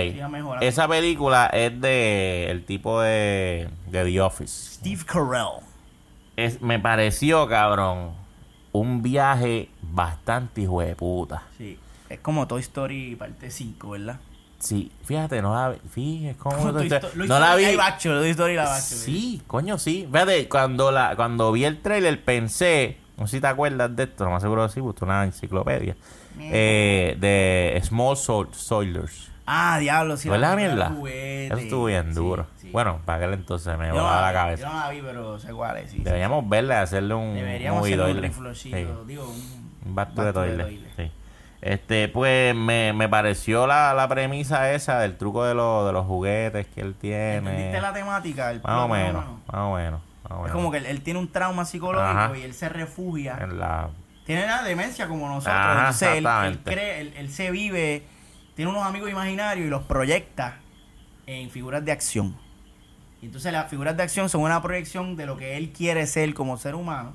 Esa 0.61 0.89
película 0.89 1.47
es 1.47 1.81
de 1.81 2.51
el 2.51 2.65
tipo 2.65 3.01
de, 3.01 3.69
de 3.87 4.05
The 4.05 4.21
Office. 4.21 4.75
Steve 4.77 5.05
Carell. 5.07 5.63
Es, 6.37 6.61
me 6.61 6.81
pareció, 6.81 7.47
cabrón, 7.47 8.11
un 8.73 9.03
viaje 9.03 9.69
bastante 9.83 10.63
hijo 10.63 10.81
de 10.81 10.97
puta. 10.97 11.45
Sí. 11.57 11.79
Es 12.09 12.19
como 12.19 12.49
Toy 12.49 12.61
Story 12.61 13.15
parte 13.15 13.53
5, 13.53 13.91
¿verdad? 13.91 14.17
Sí, 14.65 14.91
fíjate, 15.05 15.43
no 15.43 15.55
la 15.55 15.69
vi. 15.71 15.79
Fíjate, 15.91 16.39
Toy 17.01 17.29
no, 17.29 17.39
la 17.39 17.55
vi. 17.55 17.65
Story 17.65 18.53
live 18.53 18.63
action. 18.63 18.99
Sí, 18.99 19.43
coño, 19.47 19.77
sí. 19.79 20.09
Fíjate, 20.11 20.49
cuando, 20.49 20.91
la, 20.91 21.15
cuando 21.17 21.53
vi 21.53 21.67
el 21.67 21.83
trailer 21.83 22.25
pensé, 22.25 22.97
no 23.19 23.27
sé 23.27 23.37
si 23.37 23.41
te 23.43 23.47
acuerdas 23.47 23.95
de 23.95 24.05
esto, 24.05 24.25
no 24.25 24.31
más 24.31 24.43
seguro 24.43 24.67
que 24.67 24.73
sí, 24.73 24.81
porque 24.81 24.99
es 24.99 25.03
una 25.03 25.25
enciclopedia, 25.25 25.97
eh, 26.41 27.15
de 27.21 27.79
Small 27.85 28.17
Soldiers. 28.17 29.31
Ah, 29.47 29.77
diablo, 29.79 30.17
sí. 30.17 30.29
¿No 30.29 30.39
la 30.39 30.55
película 30.57 30.89
mierda? 30.89 31.05
de. 31.05 31.47
Eso 31.49 31.57
estuvo 31.59 31.85
bien 31.85 32.15
duro. 32.15 32.47
sí. 32.57 32.71
Bueno, 32.71 33.01
para 33.05 33.19
aquel 33.19 33.35
entonces 33.35 33.77
me 33.79 33.93
volaba 33.93 34.23
la 34.23 34.33
cabeza. 34.33 34.63
Yo 34.67 34.73
no 34.73 34.81
la 34.81 34.89
vi, 34.89 35.03
pero 35.03 35.39
sé 35.39 35.53
cuál 35.53 35.77
es. 35.77 35.91
Sí, 35.91 35.99
sí. 35.99 36.03
Deberíamos 36.03 36.49
verla 36.49 36.77
y 36.77 36.79
hacerle 36.79 37.13
un 37.15 37.35
Deberíamos 37.35 37.81
movie 37.81 37.95
hacer 38.01 38.41
un 38.41 38.55
Sí. 38.55 38.73
digo, 39.07 39.29
un... 39.29 39.65
Un 39.87 39.95
back 39.95 40.15
to 40.15 40.23
the 40.23 40.33
back 40.33 40.35
to 40.35 40.41
the 40.41 40.47
toilet, 40.49 40.67
toilet. 40.67 40.97
sí. 40.97 41.13
Este, 41.65 42.09
pues 42.09 42.55
me, 42.55 42.93
me 42.93 43.09
pareció 43.09 43.67
la, 43.67 43.95
la 43.95 44.07
premisa 44.07 44.75
esa 44.75 44.99
del 44.99 45.17
truco 45.17 45.47
de, 45.47 45.55
los 45.55 45.87
de 45.87 45.93
los 45.95 46.05
juguetes 46.05 46.67
que 46.67 46.83
él 46.83 46.95
tiene. 46.95 47.37
¿Entendiste 47.39 47.81
la 47.81 47.95
temática? 47.95 48.51
El 48.51 48.61
Más 48.61 48.85
o 48.85 48.89
menos, 48.89 49.25
más 49.51 49.61
o 49.63 49.75
menos. 49.75 50.01
más 50.29 50.41
o 50.41 50.47
Es 50.47 50.53
como 50.53 50.71
que 50.71 50.77
él, 50.77 50.85
él 50.85 51.01
tiene 51.01 51.21
un 51.21 51.33
trauma 51.33 51.65
psicológico 51.65 52.19
Ajá. 52.19 52.37
y 52.37 52.43
él 52.43 52.53
se 52.53 52.69
refugia. 52.69 53.39
En 53.41 53.59
la, 53.59 53.89
Tiene 54.27 54.45
la 54.47 54.63
demencia 54.63 55.09
como 55.09 55.27
nosotros. 55.27 55.55
Ajá, 55.57 55.81
Entonces 55.89 56.09
él, 56.19 56.59
cree, 56.65 57.01
él, 57.01 57.15
él 57.17 57.31
se 57.31 57.51
vive, 57.51 58.03
tiene 58.55 58.71
unos 58.71 58.85
amigos 58.85 59.09
imaginarios 59.09 59.67
y 59.67 59.71
los 59.71 59.85
proyecta 59.85 60.59
en 61.27 61.49
figuras 61.49 61.83
de 61.83 61.93
acción. 61.93 62.37
Y 63.23 63.25
entonces 63.25 63.51
las 63.55 63.71
figuras 63.71 63.97
de 63.97 64.03
acción 64.03 64.29
son 64.29 64.43
una 64.43 64.61
proyección 64.61 65.17
de 65.17 65.25
lo 65.25 65.39
que 65.39 65.57
él 65.57 65.73
quiere 65.73 66.07
ser 66.07 66.35
como 66.35 66.59
ser 66.59 66.75
humano. 66.75 67.15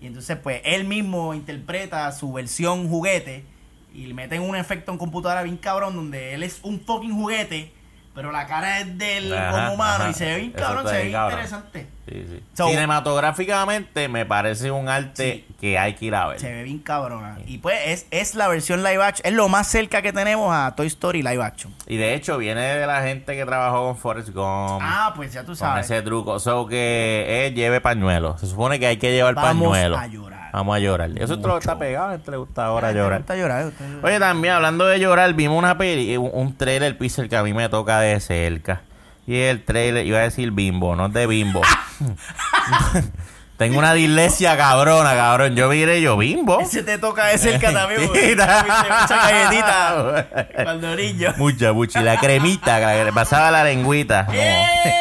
Y 0.00 0.06
entonces 0.06 0.38
pues 0.38 0.62
él 0.64 0.84
mismo 0.84 1.34
interpreta 1.34 2.10
su 2.12 2.32
versión 2.32 2.88
juguete 2.88 3.52
y 3.94 4.06
le 4.06 4.14
meten 4.14 4.42
un 4.42 4.56
efecto 4.56 4.92
en 4.92 4.98
computadora 4.98 5.42
bien 5.42 5.56
cabrón 5.56 5.94
donde 5.96 6.34
él 6.34 6.42
es 6.42 6.60
un 6.62 6.80
fucking 6.80 7.12
juguete, 7.14 7.72
pero 8.14 8.30
la 8.30 8.46
cara 8.46 8.80
es 8.80 8.98
del 8.98 9.32
Ajá, 9.32 9.50
como 9.50 9.74
humano 9.74 10.04
ajá. 10.04 10.10
y 10.10 10.14
se 10.14 10.24
ve 10.26 10.36
bien 10.38 10.52
cabrón, 10.52 10.86
se 10.86 10.92
ve 10.92 10.98
bien 10.98 11.08
bien 11.08 11.12
cabrón. 11.20 11.32
interesante. 11.38 11.86
sí, 12.08 12.26
sí. 12.30 12.42
So- 12.54 12.68
Cinematográficamente 12.68 14.08
me 14.08 14.26
parece 14.26 14.70
un 14.70 14.88
arte 14.88 15.44
que 15.60 15.78
hay 15.78 15.94
que 15.94 16.06
ir 16.06 16.14
a 16.14 16.26
ver. 16.28 16.40
Se 16.40 16.52
ve 16.52 16.62
bien 16.64 16.78
cabrona. 16.80 17.38
Y 17.46 17.58
pues 17.58 17.78
es, 17.86 18.06
es 18.10 18.34
la 18.34 18.48
versión 18.48 18.82
live 18.82 19.02
action, 19.02 19.26
es 19.26 19.32
lo 19.32 19.48
más 19.48 19.66
cerca 19.68 20.02
que 20.02 20.12
tenemos 20.12 20.52
a 20.54 20.74
Toy 20.74 20.86
Story 20.88 21.22
live 21.22 21.42
action. 21.42 21.74
Y 21.86 21.96
de 21.96 22.14
hecho 22.14 22.36
viene 22.38 22.60
de 22.60 22.86
la 22.86 23.02
gente 23.02 23.34
que 23.36 23.44
trabajó 23.46 23.84
con 23.86 23.96
Forrest 23.96 24.28
Gump. 24.30 24.80
Ah, 24.82 25.12
pues 25.16 25.32
ya 25.32 25.40
tú 25.42 25.48
con 25.48 25.56
sabes. 25.56 25.86
ese 25.90 26.02
truco. 26.02 26.38
So 26.38 26.66
que 26.66 27.46
él 27.46 27.54
lleve 27.54 27.80
pañuelo. 27.80 28.36
Se 28.38 28.46
supone 28.46 28.78
que 28.78 28.86
hay 28.88 28.96
que 28.98 29.12
llevar 29.12 29.34
Vamos 29.34 29.70
pañuelo. 29.70 29.96
a 29.96 30.06
llorar. 30.06 30.31
Vamos 30.52 30.76
a 30.76 30.78
llorar. 30.78 31.10
Eso 31.16 31.38
te 31.40 31.48
lo 31.48 31.56
está 31.58 31.78
pegado. 31.78 32.08
A 32.10 32.30
le 32.30 32.36
gusta 32.36 32.66
ahora 32.66 32.92
llorar. 32.92 33.20
Está 33.20 33.36
llorar, 33.36 33.62
está 33.68 33.84
llorar. 33.86 34.04
Oye, 34.04 34.18
también 34.20 34.54
hablando 34.54 34.86
de 34.86 34.98
llorar, 35.00 35.32
vimos 35.34 35.56
una 35.58 35.78
peli, 35.78 36.16
un, 36.16 36.30
un 36.32 36.56
trailer 36.56 36.96
Pixel 36.98 37.28
que 37.28 37.36
a 37.36 37.42
mí 37.42 37.54
me 37.54 37.68
toca 37.68 38.00
de 38.00 38.20
cerca. 38.20 38.82
Y 39.26 39.38
el 39.38 39.64
trailer, 39.64 40.04
iba 40.06 40.18
a 40.18 40.22
decir 40.22 40.50
bimbo, 40.50 40.94
no 40.96 41.06
es 41.06 41.12
de 41.12 41.26
bimbo. 41.26 41.62
Tengo 43.56 43.78
una 43.78 43.92
dislexia 43.94 44.56
cabrona, 44.56 45.14
cabrón. 45.14 45.54
Yo 45.54 45.68
miré 45.68 46.00
yo 46.00 46.16
bimbo. 46.16 46.58
Ese 46.60 46.82
te 46.82 46.98
toca 46.98 47.26
de 47.26 47.38
cerca 47.38 47.72
también. 47.72 48.08
tuviste 48.08 48.34
Mucha 48.36 49.06
galletita 49.06 50.26
cuando 50.64 50.96
niño. 50.96 51.32
Mucha, 51.36 51.72
mucha. 51.72 52.00
Y 52.00 52.04
la 52.04 52.18
cremita, 52.18 52.80
que 52.80 52.86
la 52.86 52.92
que 52.94 53.04
le 53.04 53.12
pasaba 53.12 53.50
la 53.52 53.62
lengüita. 53.64 54.26
Como, 54.26 54.38
Eh. 54.38 54.92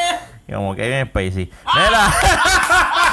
como 0.53 0.75
que 0.75 0.87
bien 0.87 1.07
spacey. 1.07 1.49
Mira. 1.73 2.13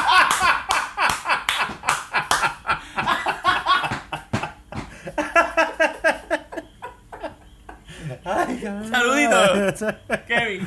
Saludito. 8.90 9.36
Kevin. 10.26 10.66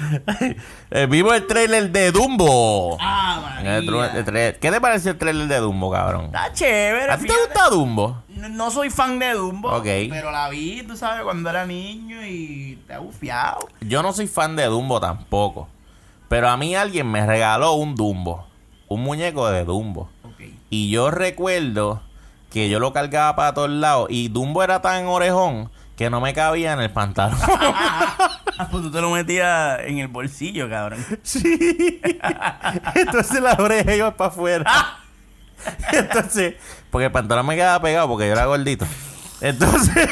Eh, 0.93 1.05
vimos 1.09 1.33
el 1.35 1.47
trailer 1.47 1.89
de 1.89 2.11
Dumbo. 2.11 2.97
Ah, 2.99 3.39
María. 3.63 3.79
tra- 3.81 4.57
¿Qué 4.59 4.71
te 4.71 4.81
parece 4.81 5.11
el 5.11 5.17
trailer 5.17 5.47
de 5.47 5.57
Dumbo, 5.59 5.89
cabrón? 5.89 6.25
Está 6.25 6.51
chévere. 6.51 7.09
¿A 7.11 7.17
ti 7.17 7.27
te 7.27 7.33
gusta 7.33 7.69
Dumbo? 7.69 8.23
No- 8.27 8.49
No 8.49 8.71
soy 8.71 8.89
fan 8.89 9.17
de 9.17 9.31
Dumbo, 9.33 9.69
Ok. 9.69 9.85
pero 10.09 10.31
la 10.31 10.49
vi, 10.49 10.83
tú 10.83 10.97
sabes, 10.97 11.23
cuando 11.23 11.49
era 11.49 11.65
niño 11.65 12.25
y 12.25 12.77
te 12.87 12.93
ha 12.95 12.99
bufiado. 12.99 13.69
Yo 13.79 14.03
no 14.03 14.11
soy 14.11 14.27
fan 14.27 14.57
de 14.57 14.65
Dumbo 14.65 14.99
tampoco. 14.99 15.69
Pero 16.27 16.49
a 16.49 16.57
mí 16.57 16.75
alguien 16.75 17.09
me 17.09 17.25
regaló 17.25 17.73
un 17.73 17.95
Dumbo. 17.95 18.45
Un 18.89 19.01
muñeco 19.03 19.49
de 19.49 19.63
Dumbo. 19.63 20.09
Ok. 20.23 20.41
Y 20.69 20.89
yo 20.89 21.09
recuerdo 21.09 22.01
que 22.51 22.67
yo 22.67 22.79
lo 22.81 22.91
cargaba 22.91 23.35
para 23.37 23.53
todos 23.53 23.69
lados. 23.69 24.07
Y 24.09 24.27
Dumbo 24.27 24.61
era 24.61 24.81
tan 24.81 25.05
orejón 25.07 25.71
que 26.01 26.09
no 26.09 26.19
me 26.19 26.33
cabía 26.33 26.73
en 26.73 26.81
el 26.81 26.89
pantalón. 26.91 27.37
Ah, 28.57 28.67
pues 28.69 28.83
tú 28.83 28.91
te 28.91 29.01
lo 29.01 29.09
metías 29.09 29.79
en 29.85 29.97
el 29.97 30.07
bolsillo, 30.07 30.69
cabrón. 30.69 31.03
sí. 31.23 31.99
Entonces 32.93 33.41
la 33.41 33.53
oreja 33.53 33.95
iba 33.95 34.15
para 34.15 34.29
afuera. 34.29 34.99
Entonces, 35.91 36.55
porque 36.91 37.05
el 37.05 37.11
pantalón 37.11 37.47
me 37.47 37.55
quedaba 37.55 37.81
pegado 37.81 38.07
porque 38.07 38.27
yo 38.27 38.33
era 38.33 38.45
gordito. 38.45 38.85
Entonces, 39.39 40.07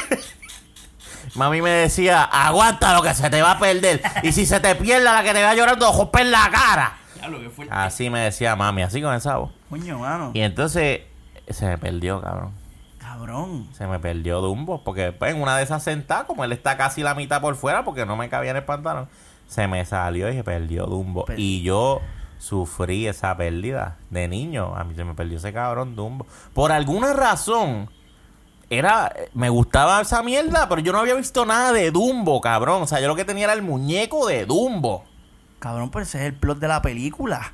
mami 1.35 1.61
me 1.61 1.69
decía, 1.69 2.23
aguanta 2.23 2.95
lo 2.95 3.03
que 3.03 3.13
se 3.13 3.29
te 3.29 3.39
va 3.39 3.51
a 3.51 3.59
perder. 3.59 4.01
Y 4.23 4.31
si 4.31 4.47
se 4.47 4.59
te 4.59 4.73
pierde 4.73 5.03
la 5.03 5.21
que 5.21 5.31
te 5.33 5.43
va 5.43 5.53
llorando, 5.53 5.91
romper 5.91 6.25
la 6.25 6.49
cara. 6.49 6.97
Así 7.69 8.09
me 8.09 8.21
decía 8.21 8.55
mami, 8.55 8.81
así 8.81 8.99
con 8.99 9.13
esa 9.13 9.37
voz. 9.37 9.51
Coño, 9.69 9.99
mano. 9.99 10.31
Y 10.33 10.41
entonces 10.41 11.01
se 11.49 11.65
me 11.67 11.77
perdió, 11.77 12.19
cabrón. 12.19 12.58
Cabrón. 13.19 13.67
Se 13.73 13.85
me 13.85 13.99
perdió 13.99 14.39
Dumbo. 14.39 14.81
Porque 14.83 15.11
pues, 15.11 15.35
en 15.35 15.41
una 15.41 15.57
de 15.57 15.63
esas 15.63 15.83
sentadas, 15.83 16.23
como 16.25 16.43
él 16.45 16.51
está 16.53 16.77
casi 16.77 17.03
la 17.03 17.15
mitad 17.15 17.41
por 17.41 17.55
fuera, 17.55 17.83
porque 17.83 18.05
no 18.05 18.15
me 18.15 18.29
cabía 18.29 18.51
en 18.51 18.57
el 18.57 18.63
pantalón, 18.63 19.09
se 19.47 19.67
me 19.67 19.83
salió 19.85 20.29
y 20.29 20.35
se 20.35 20.43
perdió 20.43 20.85
Dumbo. 20.85 21.25
Pero- 21.25 21.39
Y 21.39 21.61
yo 21.61 21.99
sufrí 22.37 23.07
esa 23.07 23.35
pérdida 23.35 23.97
de 24.09 24.27
niño. 24.29 24.73
A 24.75 24.85
mí 24.85 24.95
se 24.95 25.03
me 25.03 25.15
perdió 25.15 25.37
ese 25.37 25.51
cabrón 25.51 25.97
Dumbo. 25.97 26.25
Por 26.53 26.71
alguna 26.71 27.11
razón, 27.13 27.89
era 28.69 29.11
me 29.33 29.49
gustaba 29.49 29.99
esa 29.99 30.23
mierda, 30.23 30.69
pero 30.69 30.79
yo 30.79 30.93
no 30.93 30.99
había 30.99 31.15
visto 31.15 31.45
nada 31.45 31.73
de 31.73 31.91
Dumbo, 31.91 32.39
cabrón. 32.39 32.83
O 32.83 32.87
sea, 32.87 33.01
yo 33.01 33.07
lo 33.09 33.15
que 33.17 33.25
tenía 33.25 33.45
era 33.45 33.53
el 33.53 33.63
muñeco 33.63 34.27
de 34.27 34.45
Dumbo. 34.45 35.03
Cabrón, 35.59 35.89
pero 35.91 36.03
ese 36.03 36.19
es 36.19 36.23
el 36.25 36.35
plot 36.35 36.59
de 36.59 36.69
la 36.69 36.81
película. 36.81 37.53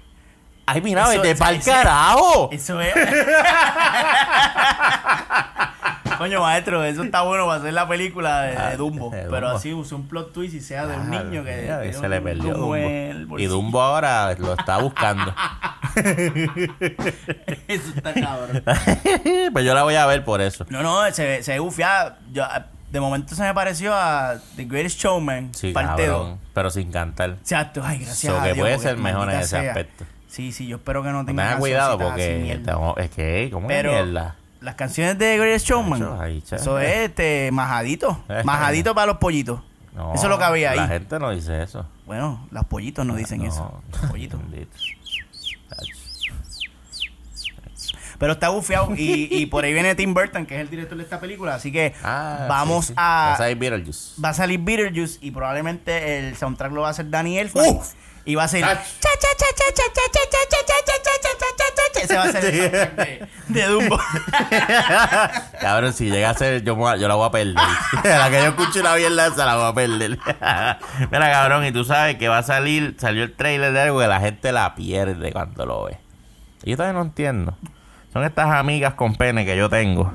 Ay, 0.68 0.82
mira, 0.82 1.04
Eso- 1.12 1.22
vete 1.22 1.36
pa'l 1.36 1.60
carajo. 1.64 2.50
Eso 2.52 2.82
es. 2.82 2.94
Coño, 6.18 6.40
maestro, 6.42 6.82
eso 6.86 7.04
está 7.04 7.22
bueno 7.24 7.46
para 7.46 7.60
hacer 7.60 7.74
la 7.74 7.88
película 7.90 8.44
de, 8.44 8.56
de 8.72 8.78
Dumbo. 8.78 9.10
de 9.10 9.24
Pero 9.24 9.48
Dumbo. 9.48 9.58
así 9.58 9.74
usó 9.74 9.98
un 9.98 10.08
plot 10.08 10.32
twist 10.34 10.54
y 10.56 10.62
sea 10.62 10.86
de 10.88 10.96
un 10.96 11.10
niño 11.10 11.44
que. 11.44 11.62
mira, 11.64 11.92
se 11.94 12.08
le 12.08 12.22
perdió 12.22 12.54
Dumbo 12.54 13.38
Y. 13.38 13.46
Dumbo 13.48 13.82
ahora 13.82 14.34
lo 14.38 14.54
está 14.54 14.78
buscando. 14.78 15.34
Eso 17.68 17.90
está 17.96 18.14
cabrón. 18.14 18.64
pues 19.54 19.66
yo 19.66 19.74
la 19.74 19.84
voy 19.84 19.96
a 19.96 20.06
ver 20.06 20.24
por 20.24 20.42
eso. 20.42 20.66
No, 20.70 20.82
no, 20.84 21.10
se, 21.12 21.44
se 21.44 21.60
bufiada. 21.60 22.18
Yo, 22.32 22.46
de 22.92 23.00
momento 23.02 23.36
se 23.36 23.44
me 23.44 23.54
pareció 23.54 23.94
a 23.94 24.36
The 24.56 24.64
Greatest 24.66 25.00
Showman, 25.02 25.54
Sí, 25.54 25.72
parte 25.74 26.08
2. 26.08 26.18
cabrón. 26.18 26.40
Pero 26.54 26.70
sin 26.70 26.92
cantar. 26.92 27.32
Exacto, 27.32 27.82
ay, 27.84 27.98
gracias 28.00 28.34
So 28.34 28.40
a 28.40 28.44
que 28.46 28.56
puede 28.56 28.80
ser 28.80 28.96
mejor 28.98 29.30
en 29.32 29.40
ese 29.40 29.50
sea. 29.50 29.72
aspecto. 29.72 30.06
Sí, 30.36 30.52
sí, 30.52 30.68
yo 30.68 30.76
espero 30.78 31.02
que 31.02 31.10
no 31.10 31.26
tenga 31.26 31.44
Tengan 31.44 31.60
cuidado 31.60 31.98
porque 31.98 32.52
estamos- 32.52 32.98
es 32.98 33.10
que, 33.10 33.50
¿cómo 33.54 33.68
Pero 33.68 33.92
mierda? 33.94 34.36
las 34.60 34.76
canciones 34.76 35.18
de 35.18 35.38
Greatest 35.38 35.66
Showman, 35.68 36.20
ahí, 36.20 36.42
chacho. 36.42 36.56
eso 36.62 36.80
es 36.80 36.96
este, 37.10 37.50
majadito, 37.54 38.22
majadito 38.44 38.94
para 38.94 39.08
los 39.08 39.18
pollitos. 39.18 39.62
No, 39.94 40.14
eso 40.14 40.24
es 40.24 40.30
lo 40.30 40.38
que 40.38 40.44
había 40.44 40.72
ahí. 40.72 40.78
La 40.78 40.88
gente 40.90 41.18
no 41.20 41.30
dice 41.32 41.64
eso. 41.64 41.86
Bueno, 42.06 42.46
los 42.52 42.66
pollitos 42.66 43.06
no 43.06 43.16
dicen 43.16 43.40
No. 43.44 43.48
eso. 43.48 43.82
Los 44.02 44.12
pollitos. 44.12 44.42
Pero 48.18 48.34
está 48.34 48.50
bufiado 48.50 48.94
y, 48.96 49.28
y 49.30 49.46
por 49.48 49.66
ahí 49.66 49.74
viene 49.74 49.94
Tim 49.96 50.14
Burton, 50.14 50.46
que 50.46 50.56
es 50.56 50.62
el 50.62 50.70
director 50.70 50.98
de 50.98 51.04
esta 51.04 51.20
película, 51.20 51.56
así 51.56 51.72
que 51.72 51.94
Ah, 52.02 52.46
vamos 52.50 52.86
sí, 52.88 52.94
sí. 52.94 52.96
a... 52.98 53.38
Es 53.50 53.60
Beetlejuice. 53.60 54.22
va 54.22 54.30
a 54.30 54.34
salir 54.34 54.60
Beetlejuice 54.62 55.20
y 55.22 55.32
probablemente 55.32 56.20
el 56.20 56.36
soundtrack 56.38 56.72
lo 56.72 56.82
va 56.82 56.88
a 56.88 56.92
hacer 56.92 57.10
Danny 57.10 57.38
Elfman. 57.40 57.66
Uf. 57.76 57.94
Y 58.26 58.36
va 58.36 58.44
a 58.46 58.48
ser. 58.48 58.64
Ach. 58.64 58.78
cha, 59.00 59.10
cha, 59.20 59.28
cha, 59.38 59.46
cha, 59.56 59.66
cha, 59.74 59.84
cha, 59.94 60.02
cha, 60.12 60.20
cha, 60.32 60.38
cha, 60.50 60.84
cha, 60.86 60.98
cha, 61.06 61.22
cha, 61.22 61.30
cha, 61.40 61.48
cha, 61.58 61.66
cha, 61.76 61.84
cha. 61.94 62.02
ese 62.02 62.16
va 62.16 62.24
a 62.24 62.26
el 62.26 62.34
soundtrack 62.34 62.96
de, 62.96 63.28
de 63.48 63.68
Dumbo. 63.68 64.00
Cabrón, 65.62 65.94
si 65.94 66.10
llega 66.10 66.32
a 66.32 66.34
ser, 66.34 66.64
yo, 66.64 66.76
la 66.76 67.16
voy 67.16 67.28
a 67.28 67.32
perder. 67.32 67.56
la 68.04 68.30
que 68.30 68.38
yo 68.38 68.48
escucho 68.48 68.82
la 68.82 68.96
mierda 68.96 69.30
la 69.46 69.56
voy 69.56 69.70
a 69.70 69.74
perder. 69.74 70.20
Mira, 71.12 71.32
cabrón, 71.32 71.66
y 71.66 71.72
tú 71.72 71.84
sabes 71.84 72.18
que 72.18 72.28
va 72.28 72.40
a 72.40 72.44
salir, 72.44 72.96
salió 73.00 73.24
el 73.24 73.34
trailer 73.34 73.72
de 73.74 73.82
algo 73.82 74.00
que 74.00 74.08
la 74.08 74.20
gente 74.20 74.52
la 74.52 74.74
pierde 74.76 75.32
cuando 75.32 75.66
lo 75.66 75.84
ve. 75.86 75.98
Y 76.64 76.72
Yo 76.72 76.78
todavía 76.78 76.94
no 76.94 77.04
entiendo. 77.06 77.56
Son 78.12 78.24
estas 78.24 78.50
amigas 78.50 78.94
con 78.94 79.16
pene 79.16 79.46
que 79.46 79.56
yo 79.58 79.70
tengo. 79.70 80.14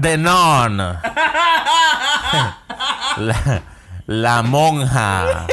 The 0.00 0.16
Nun. 0.16 0.76
la, 3.16 3.62
la 4.06 4.42
monja. 4.42 5.46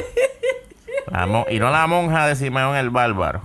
La 1.14 1.45
y 1.48 1.60
no 1.60 1.69
la 1.69 1.85
monja 1.85 2.26
de 2.26 2.35
Simeón 2.35 2.76
el 2.76 2.90
Bárbaro. 2.90 3.44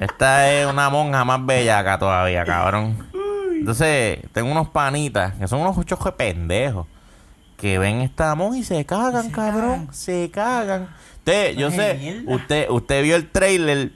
Esta 0.00 0.50
es 0.50 0.66
una 0.66 0.88
monja 0.88 1.22
más 1.22 1.44
bellaca 1.44 1.98
todavía, 1.98 2.46
cabrón. 2.46 2.96
Entonces, 3.52 4.20
tengo 4.32 4.50
unos 4.50 4.70
panitas 4.70 5.34
que 5.34 5.46
son 5.46 5.60
unos 5.60 5.74
de 5.74 6.14
pendejos 6.14 6.86
que 7.58 7.78
ven 7.78 8.00
esta 8.00 8.34
monja 8.34 8.58
y 8.58 8.64
se 8.64 8.86
cagan, 8.86 9.30
cabrón. 9.30 9.88
Se 9.92 10.30
cagan. 10.30 10.88
Usted, 11.18 11.54
yo 11.56 11.70
sé, 11.70 11.94
mierda. 11.94 12.34
usted, 12.34 12.70
usted 12.70 13.02
vio 13.02 13.16
el 13.16 13.30
trailer 13.30 13.92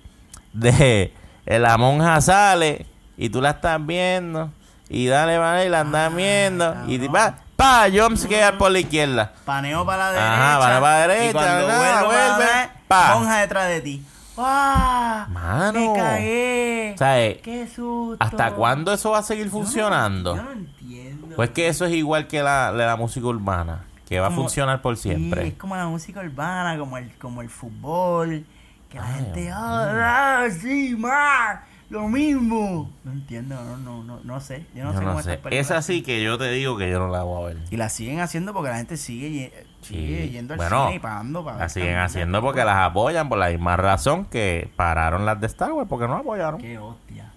de 0.53 1.15
eh, 1.47 1.59
la 1.59 1.79
monja 1.79 2.21
sale 2.21 2.85
y 3.17 3.31
tú 3.31 3.41
la 3.41 3.51
estás 3.53 3.85
viendo 3.85 4.53
y 4.91 5.07
dale, 5.07 5.39
vale, 5.39 5.65
y 5.65 5.69
la 5.71 5.81
andas 5.81 6.15
viendo 6.15 6.77
y 6.87 6.99
cabrón. 6.99 7.15
va, 7.15 7.39
pa, 7.57 7.87
jumpscare 7.91 8.57
por 8.59 8.71
la 8.71 8.79
izquierda. 8.81 9.33
Paneo 9.45 9.85
para 9.85 10.05
la 10.05 10.13
derecha. 10.13 10.35
Ajá, 10.35 10.59
paneo 10.61 10.81
para 10.81 10.99
la 10.99 11.07
derecha, 11.09 11.29
Y 11.29 11.33
cuando 11.33 11.69
nada, 11.69 12.03
vuelvo 12.05 12.07
vuelve, 12.37 12.71
pa. 12.89 13.41
detrás 13.41 13.69
de 13.69 13.81
ti. 13.81 14.07
¡Ah! 14.39 15.27
Mano. 15.31 15.81
Me 15.81 15.99
cagué. 15.99 16.95
Sea, 16.99 17.21
eh, 17.25 17.41
¡Qué 17.43 17.67
susto! 17.67 18.17
¿Hasta 18.23 18.53
cuándo 18.53 18.93
eso 18.93 19.11
va 19.13 19.19
a 19.19 19.23
seguir 19.23 19.49
funcionando? 19.49 20.37
Yo 20.37 20.43
no 20.43 20.53
entiendo. 20.53 21.35
Pues 21.37 21.51
que 21.51 21.69
eso 21.69 21.87
es 21.87 21.93
igual 21.93 22.27
que 22.29 22.43
la, 22.43 22.71
la, 22.71 22.87
la 22.87 22.97
música 22.97 23.27
urbana, 23.27 23.85
que 24.09 24.21
va 24.21 24.27
a 24.29 24.31
funcionar 24.31 24.83
por 24.83 24.97
Sí, 24.97 25.11
es 25.11 25.17
siempre. 25.17 25.55
como 25.57 25.75
la 25.77 25.87
música 25.87 26.21
urbana, 26.21 26.79
como 26.79 26.99
el, 26.99 27.11
como 27.19 27.41
el 27.41 27.49
fútbol. 27.49 28.45
Que 28.91 28.99
la 28.99 29.07
Ay, 29.07 29.15
gente, 29.15 29.51
ah, 29.53 30.47
sí, 30.61 30.95
ma, 30.99 31.63
lo 31.91 32.09
mismo. 32.09 32.93
No 33.05 33.13
entiendo, 33.13 33.55
no, 33.63 33.77
no, 33.77 34.03
no, 34.05 34.21
no 34.25 34.41
sé. 34.41 34.67
Yo 34.75 34.85
no 34.85 34.93
Yo 34.93 34.99
sé 34.99 35.05
cómo 35.05 35.23
sé. 35.23 35.41
Es 35.51 35.71
así 35.71 36.03
que 36.03 36.23
yo 36.23 36.37
te 36.39 36.51
digo 36.51 36.77
que 36.77 36.91
yo 36.91 36.99
no 36.99 37.09
la 37.09 37.23
voy 37.23 37.43
a 37.43 37.55
ver. 37.55 37.65
Y 37.71 37.77
la 37.77 37.89
siguen 37.89 38.21
haciendo 38.21 38.53
porque 38.53 38.71
la 38.71 38.77
gente 38.77 38.97
sigue, 38.97 39.53
sigue 39.83 40.25
Sí. 40.25 40.31
yendo 40.31 40.55
al 40.55 40.59
Bueno, 40.59 40.85
cine 40.87 40.97
y 40.97 40.99
pagando 40.99 41.45
para 41.45 41.59
La 41.59 41.69
siguen 41.69 41.97
haciendo 41.99 42.41
porque 42.43 42.65
las 42.65 42.77
apoyan 42.79 43.29
por 43.29 43.39
la 43.39 43.49
misma 43.51 43.77
razón 43.77 44.25
que 44.25 44.71
pararon 44.77 45.25
las 45.27 45.41
de 45.41 45.47
Star 45.47 45.73
Wars 45.73 45.89
porque 45.89 46.09
no 46.09 46.17
apoyaron. 46.17 46.61
Qué 46.61 46.79
hostia. 46.79 47.33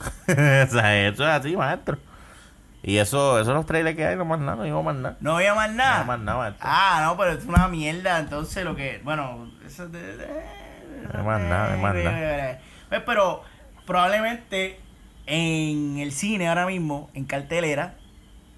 o 0.28 0.70
sea, 0.70 1.06
eso 1.08 1.22
es 1.24 1.30
así, 1.30 1.56
maestro. 1.56 1.98
Y 2.82 2.98
eso, 2.98 3.40
eso 3.40 3.50
es 3.50 3.56
los 3.56 3.64
trailers 3.64 3.96
que 3.96 4.06
hay, 4.06 4.14
no 4.16 4.26
más 4.26 4.38
nada, 4.40 4.56
no 4.56 4.62
digo 4.64 4.82
más 4.82 4.94
nada. 4.94 5.16
No 5.20 5.32
voy 5.32 5.46
a 5.46 5.54
más 5.54 5.72
nada. 5.72 6.00
No 6.00 6.04
más 6.04 6.20
nada, 6.20 6.38
maestro. 6.38 6.66
Ah, 6.68 7.00
no, 7.04 7.16
pero 7.16 7.30
es 7.32 7.44
una 7.46 7.66
mierda. 7.68 8.18
Entonces, 8.18 8.62
lo 8.64 8.76
que. 8.76 9.00
Bueno, 9.02 9.50
eso 9.64 9.88
de. 9.88 10.16
de- 10.18 10.26
No 11.14 11.24
más 11.24 11.40
nada, 11.40 11.76
no 11.76 11.82
más 11.82 11.94
nada. 11.94 12.58
Pues, 12.90 13.02
pero 13.06 13.42
probablemente 13.86 14.78
en 15.26 15.98
el 15.98 16.12
cine 16.12 16.48
ahora 16.48 16.66
mismo, 16.66 17.10
en 17.14 17.24
cartelera, 17.24 17.96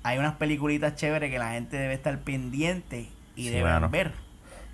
hay 0.03 0.19
unas 0.19 0.35
peliculitas 0.35 0.95
chéveres 0.95 1.31
que 1.31 1.39
la 1.39 1.51
gente 1.51 1.77
debe 1.77 1.95
estar 1.95 2.19
pendiente 2.21 3.11
y 3.35 3.45
Sí, 3.45 3.51
debe 3.51 3.79
ver. 3.89 4.13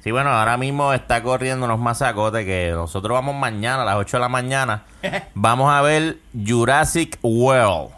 Sí, 0.02 0.10
bueno, 0.10 0.30
ahora 0.30 0.56
mismo 0.56 0.92
está 0.92 1.22
corriendo 1.22 1.64
unos 1.64 1.78
masacotes 1.78 2.44
que 2.44 2.70
nosotros 2.72 3.14
vamos 3.14 3.36
mañana 3.36 3.82
a 3.82 3.84
las 3.84 3.96
8 3.96 4.16
de 4.16 4.20
la 4.20 4.28
mañana. 4.28 4.84
vamos 5.34 5.72
a 5.72 5.80
ver 5.80 6.18
Jurassic 6.34 7.18
World. 7.22 7.92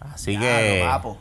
Así 0.00 0.38
que 0.38 0.84
papo. 0.86 1.18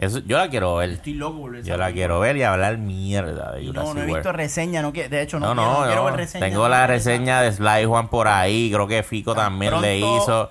Eso, 0.00 0.18
yo 0.20 0.38
la 0.38 0.48
quiero 0.48 0.76
ver. 0.76 0.90
Estoy 0.90 1.14
loco 1.14 1.40
por 1.40 1.62
Yo 1.62 1.76
la 1.76 1.92
quiero 1.92 2.20
ver 2.20 2.36
y 2.36 2.42
hablar 2.42 2.78
mierda 2.78 3.52
de 3.52 3.66
Jurassic 3.66 3.74
no, 3.74 3.94
no 3.94 4.00
he 4.00 4.04
World. 4.04 4.16
visto 4.16 4.32
reseña, 4.32 4.82
no, 4.82 4.92
que- 4.92 5.08
de 5.08 5.22
hecho 5.22 5.38
No, 5.38 5.54
no, 5.54 5.62
quiero, 5.62 5.80
no, 5.80 5.86
quiero 5.86 6.04
ver 6.06 6.14
reseña. 6.16 6.46
Tengo 6.46 6.68
la 6.68 6.86
reseña 6.86 7.40
de 7.42 7.52
Sly 7.52 7.84
Juan 7.84 8.08
por 8.08 8.28
ahí. 8.28 8.70
Creo 8.72 8.86
que 8.86 9.02
Fico 9.02 9.34
Tan 9.34 9.44
también 9.52 9.80
le 9.80 9.98
hizo. 9.98 10.50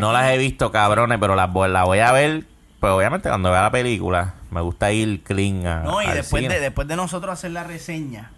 No 0.00 0.12
las 0.12 0.30
he 0.30 0.38
visto, 0.38 0.70
cabrones, 0.72 1.18
pero 1.20 1.34
las 1.36 1.52
voy, 1.52 1.98
a 2.00 2.12
ver. 2.12 2.44
Pues 2.80 2.92
obviamente 2.92 3.28
cuando 3.28 3.50
vea 3.50 3.62
la 3.62 3.70
película, 3.70 4.34
me 4.50 4.60
gusta 4.60 4.92
ir 4.92 5.22
clean 5.22 5.66
a, 5.66 5.80
No, 5.80 6.02
y 6.02 6.06
al 6.06 6.14
después 6.14 6.42
cine. 6.42 6.54
de, 6.54 6.60
después 6.60 6.86
de 6.86 6.94
nosotros 6.96 7.32
hacer 7.32 7.50
la 7.52 7.64
reseña, 7.64 8.30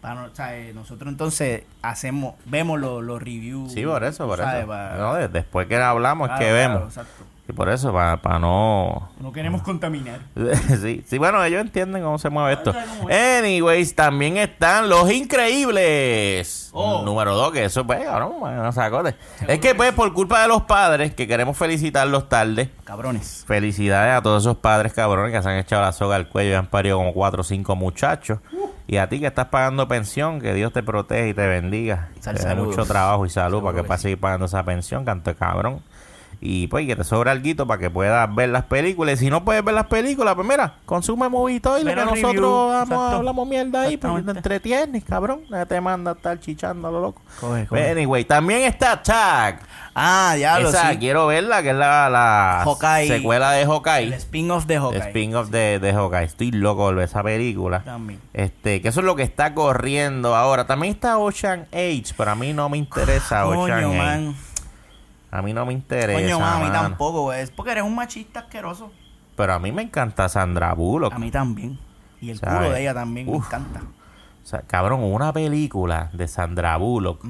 para 0.00 0.22
o 0.22 0.34
sea, 0.34 0.56
eh, 0.56 0.72
nosotros 0.72 1.10
entonces 1.10 1.64
hacemos, 1.82 2.34
vemos 2.46 2.78
los, 2.78 3.20
reviews. 3.20 3.72
Sí, 3.72 3.84
por 3.84 4.04
eso, 4.04 4.26
por 4.28 4.38
¿sabes? 4.38 4.62
eso. 4.62 4.96
No, 4.96 5.14
después 5.28 5.66
que 5.66 5.76
hablamos 5.76 6.28
Claro, 6.28 6.40
es 6.42 6.46
que 6.48 6.54
claro, 6.54 6.74
vemos. 6.74 6.88
exacto. 6.96 7.24
Y 7.50 7.52
por 7.52 7.68
eso, 7.68 7.92
para 7.92 8.38
no... 8.38 9.10
No 9.18 9.32
queremos 9.32 9.62
contaminar. 9.62 10.20
sí, 10.80 11.02
sí, 11.04 11.18
bueno, 11.18 11.42
ellos 11.42 11.60
entienden 11.60 12.00
cómo 12.00 12.16
se 12.16 12.30
mueve 12.30 12.52
esto. 12.52 12.72
Anyways, 13.10 13.96
también 13.96 14.36
están 14.36 14.88
Los 14.88 15.10
Increíbles. 15.10 16.70
Oh. 16.72 17.02
Número 17.02 17.34
dos, 17.34 17.50
que 17.50 17.64
eso, 17.64 17.84
pues, 17.84 18.04
cabrón, 18.04 18.34
no 18.40 18.70
sacote. 18.70 19.16
Es 19.48 19.58
que, 19.58 19.74
pues, 19.74 19.90
por 19.92 20.12
culpa 20.14 20.42
de 20.42 20.46
los 20.46 20.62
padres, 20.62 21.12
que 21.12 21.26
queremos 21.26 21.56
felicitarlos 21.56 22.28
tarde, 22.28 22.70
Cabrones. 22.84 23.42
Felicidades 23.48 24.14
a 24.14 24.22
todos 24.22 24.44
esos 24.44 24.58
padres 24.58 24.92
cabrones 24.92 25.32
que 25.34 25.42
se 25.42 25.48
han 25.48 25.58
echado 25.58 25.82
la 25.82 25.92
soga 25.92 26.14
al 26.14 26.28
cuello 26.28 26.50
y 26.50 26.54
han 26.54 26.66
parido 26.68 26.98
como 26.98 27.12
cuatro 27.12 27.40
o 27.40 27.44
cinco 27.44 27.74
muchachos. 27.74 28.38
Y 28.86 28.96
a 28.98 29.08
ti 29.08 29.18
que 29.18 29.26
estás 29.26 29.46
pagando 29.46 29.88
pensión, 29.88 30.40
que 30.40 30.54
Dios 30.54 30.72
te 30.72 30.84
protege 30.84 31.28
y 31.30 31.34
te 31.34 31.46
bendiga. 31.48 32.10
Sal- 32.20 32.36
te 32.38 32.54
mucho 32.54 32.84
trabajo 32.84 33.26
y 33.26 33.30
salud 33.30 33.60
para 33.62 33.82
que 33.82 33.98
seguir 33.98 34.20
pagando 34.20 34.46
esa 34.46 34.62
pensión, 34.64 35.04
canto 35.04 35.30
de 35.30 35.36
cabrón. 35.36 35.80
Y 36.42 36.68
pues 36.68 36.86
que 36.86 36.96
te 36.96 37.04
sobra 37.04 37.32
algo 37.32 37.66
para 37.66 37.78
que 37.78 37.90
puedas 37.90 38.34
ver 38.34 38.48
las 38.48 38.64
películas. 38.64 39.20
Y 39.20 39.24
si 39.26 39.30
no 39.30 39.44
puedes 39.44 39.62
ver 39.62 39.74
las 39.74 39.86
películas, 39.88 40.34
pues 40.34 40.48
mira, 40.48 40.74
consume 40.86 41.28
Movito 41.28 41.78
y 41.78 41.84
lo 41.84 41.90
que 41.90 41.96
nosotros 41.96 42.72
exacto. 42.82 43.00
hablamos 43.16 43.46
mierda 43.46 43.82
ahí, 43.82 43.96
pues 43.98 44.24
te 44.24 44.30
entretienes, 44.30 45.04
cabrón. 45.04 45.42
Nadie 45.50 45.66
te 45.66 45.80
manda 45.82 46.12
a 46.12 46.14
estar 46.14 46.40
chichando 46.40 46.88
a 46.88 46.90
lo 46.90 47.00
loco. 47.02 47.20
Coge, 47.40 47.66
coge. 47.66 47.90
Anyway, 47.90 48.24
también 48.24 48.62
está 48.62 49.02
Chuck. 49.02 49.62
Ah, 49.94 50.32
diablo, 50.36 50.68
Esa, 50.70 50.92
sí. 50.92 50.98
quiero 50.98 51.26
verla, 51.26 51.62
que 51.62 51.70
es 51.70 51.76
la, 51.76 52.08
la 52.08 52.62
Hawkeye. 52.64 53.08
secuela 53.08 53.50
de 53.52 53.62
El 53.62 53.68
Hawkeye. 53.68 54.14
spin-off 54.14 54.64
de 54.66 54.74
El 54.76 54.80
Hawkeye. 54.82 55.00
spin-off 55.08 55.48
de, 55.50 55.78
de 55.78 55.92
Hawkeye. 55.92 56.24
Estoy 56.24 56.52
loco 56.52 56.84
por 56.86 56.94
ver 56.94 57.04
esa 57.04 57.22
película. 57.22 57.80
También. 57.84 58.20
Este, 58.32 58.80
que 58.80 58.88
eso 58.88 59.00
es 59.00 59.06
lo 59.06 59.14
que 59.16 59.24
está 59.24 59.52
corriendo 59.52 60.36
ahora. 60.36 60.66
También 60.66 60.94
está 60.94 61.18
Ocean 61.18 61.66
Age, 61.72 62.14
pero 62.16 62.30
a 62.30 62.34
mí 62.34 62.52
no 62.54 62.68
me 62.70 62.78
interesa 62.78 63.46
Ocean 63.46 63.82
Coño, 63.84 63.88
Age. 63.88 63.98
man. 63.98 64.36
A 65.30 65.42
mí 65.42 65.52
no 65.52 65.64
me 65.66 65.72
interesa. 65.72 66.20
Coño, 66.20 66.40
man, 66.40 66.54
a 66.54 66.58
mí 66.58 66.66
mano. 66.70 66.80
tampoco, 66.82 67.22
güey. 67.22 67.40
Es 67.40 67.50
porque 67.50 67.72
eres 67.72 67.84
un 67.84 67.94
machista 67.94 68.40
asqueroso. 68.40 68.90
Pero 69.36 69.54
a 69.54 69.58
mí 69.58 69.72
me 69.72 69.82
encanta 69.82 70.28
Sandra 70.28 70.72
Bullock. 70.74 71.12
A 71.14 71.18
mí 71.18 71.30
también. 71.30 71.78
Y 72.20 72.30
el 72.30 72.38
¿Sabes? 72.38 72.58
culo 72.58 72.70
de 72.70 72.80
ella 72.82 72.94
también 72.94 73.30
me 73.30 73.36
encanta. 73.36 73.80
O 74.42 74.46
sea, 74.46 74.62
cabrón, 74.62 75.02
una 75.04 75.32
película 75.32 76.10
de 76.12 76.26
Sandra 76.28 76.76
Bullock, 76.76 77.22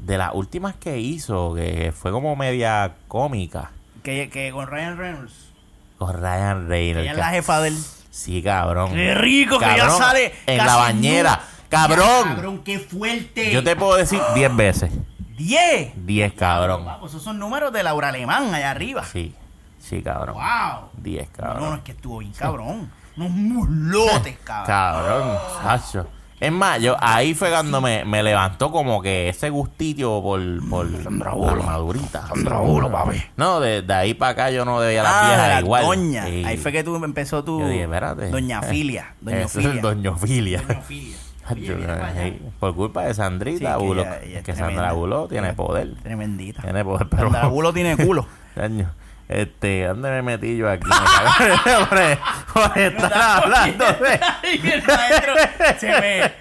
de 0.00 0.18
las 0.18 0.34
últimas 0.34 0.74
que 0.76 0.98
hizo, 0.98 1.54
que 1.54 1.92
fue 1.96 2.10
como 2.10 2.34
media 2.34 2.94
cómica, 3.08 3.70
que, 4.02 4.30
que 4.30 4.50
con 4.50 4.66
Ryan 4.66 4.96
Reynolds. 4.96 5.52
con 5.98 6.14
Ryan 6.14 6.68
Reynolds. 6.68 7.02
Ella 7.04 7.12
es 7.12 7.18
la 7.18 7.30
jefa 7.30 7.60
del. 7.60 7.76
Sí, 8.10 8.42
cabrón. 8.42 8.92
¡Qué 8.92 9.14
rico 9.14 9.58
que 9.58 9.64
ya 9.76 9.90
sale! 9.90 10.32
En 10.46 10.58
la 10.58 10.76
bañera. 10.76 11.40
¡Cabrón! 11.68 12.24
Cabrón, 12.24 12.62
qué 12.64 12.78
fuerte. 12.78 13.50
Yo 13.52 13.62
te 13.62 13.76
puedo 13.76 13.96
decir 13.96 14.20
10 14.34 14.56
veces. 14.56 14.92
10. 15.36 15.92
10, 16.06 16.32
cabrón. 16.34 16.86
Esos 17.04 17.22
son 17.22 17.38
números 17.38 17.72
de 17.72 17.82
Laura 17.82 18.08
Alemán 18.08 18.54
allá 18.54 18.70
arriba. 18.70 19.04
Sí, 19.04 19.34
sí, 19.78 20.02
cabrón. 20.02 20.34
Wow. 20.36 20.90
10, 20.98 21.28
No, 21.38 21.46
no, 21.46 21.52
cabrón. 21.54 21.74
es 21.78 21.82
que 21.84 21.92
estuvo 21.92 22.18
bien 22.18 22.32
cabrón. 22.32 22.90
Unos 23.16 23.30
muslotes, 23.30 24.38
cabrón. 24.44 24.66
Cabrón, 24.66 25.38
Sacho. 25.62 26.08
Es 26.40 26.50
más, 26.50 26.80
yo 26.80 26.96
ahí 26.98 27.34
fue 27.34 27.50
cuando 27.50 27.80
me, 27.80 28.04
me 28.04 28.20
levantó 28.20 28.72
como 28.72 29.00
que 29.00 29.28
ese 29.28 29.48
gustito 29.48 30.20
por, 30.20 30.40
por, 30.68 30.88
por 31.04 31.62
madurita. 31.64 32.24
papi. 32.90 33.22
No, 33.36 33.60
de, 33.60 33.82
de 33.82 33.94
ahí 33.94 34.14
para 34.14 34.32
acá 34.32 34.50
yo 34.50 34.64
no 34.64 34.80
debía 34.80 35.04
las 35.04 35.12
Ah, 35.14 35.26
viejas 35.28 35.48
la 35.48 35.60
igual. 35.60 35.84
doña. 35.84 36.24
Sí. 36.26 36.42
Ahí 36.44 36.56
fue 36.56 36.72
que 36.72 36.82
tú 36.82 36.96
empezó 36.96 37.44
tu. 37.44 37.60
Yo 37.60 37.68
dije, 37.68 37.84
espérate. 37.84 38.28
Doña 38.30 38.60
Filia. 38.60 39.14
Doña 39.20 40.16
Filia. 40.16 40.62
Yo, 41.56 41.74
Por 42.60 42.74
culpa 42.74 43.02
de 43.04 43.14
Sandrita 43.14 43.74
Sí, 43.74 43.78
que 43.78 43.84
Bullock. 43.84 44.06
Sandra 44.54 44.92
Bullock 44.92 45.30
tiene 45.30 45.52
poder. 45.52 45.94
Tremendita. 46.02 46.62
Tiene 46.62 46.84
poder, 46.84 47.08
pero... 47.08 47.22
Sandra 47.24 47.46
Bullock 47.48 47.74
tiene 47.74 47.96
culo. 47.96 48.26
Este, 49.28 49.86
¿dónde 49.86 50.10
me 50.10 50.20
metí 50.20 50.58
yo 50.58 50.68
aquí? 50.70 50.86
Me 50.90 52.16
por, 52.54 52.68
por 52.68 52.78
estar 52.78 53.12
hablando 53.14 53.86
de... 53.86 54.20
Ay, 54.42 54.60
el 54.62 54.82
maestro 54.82 55.34
se 55.78 55.86
me, 55.88 56.32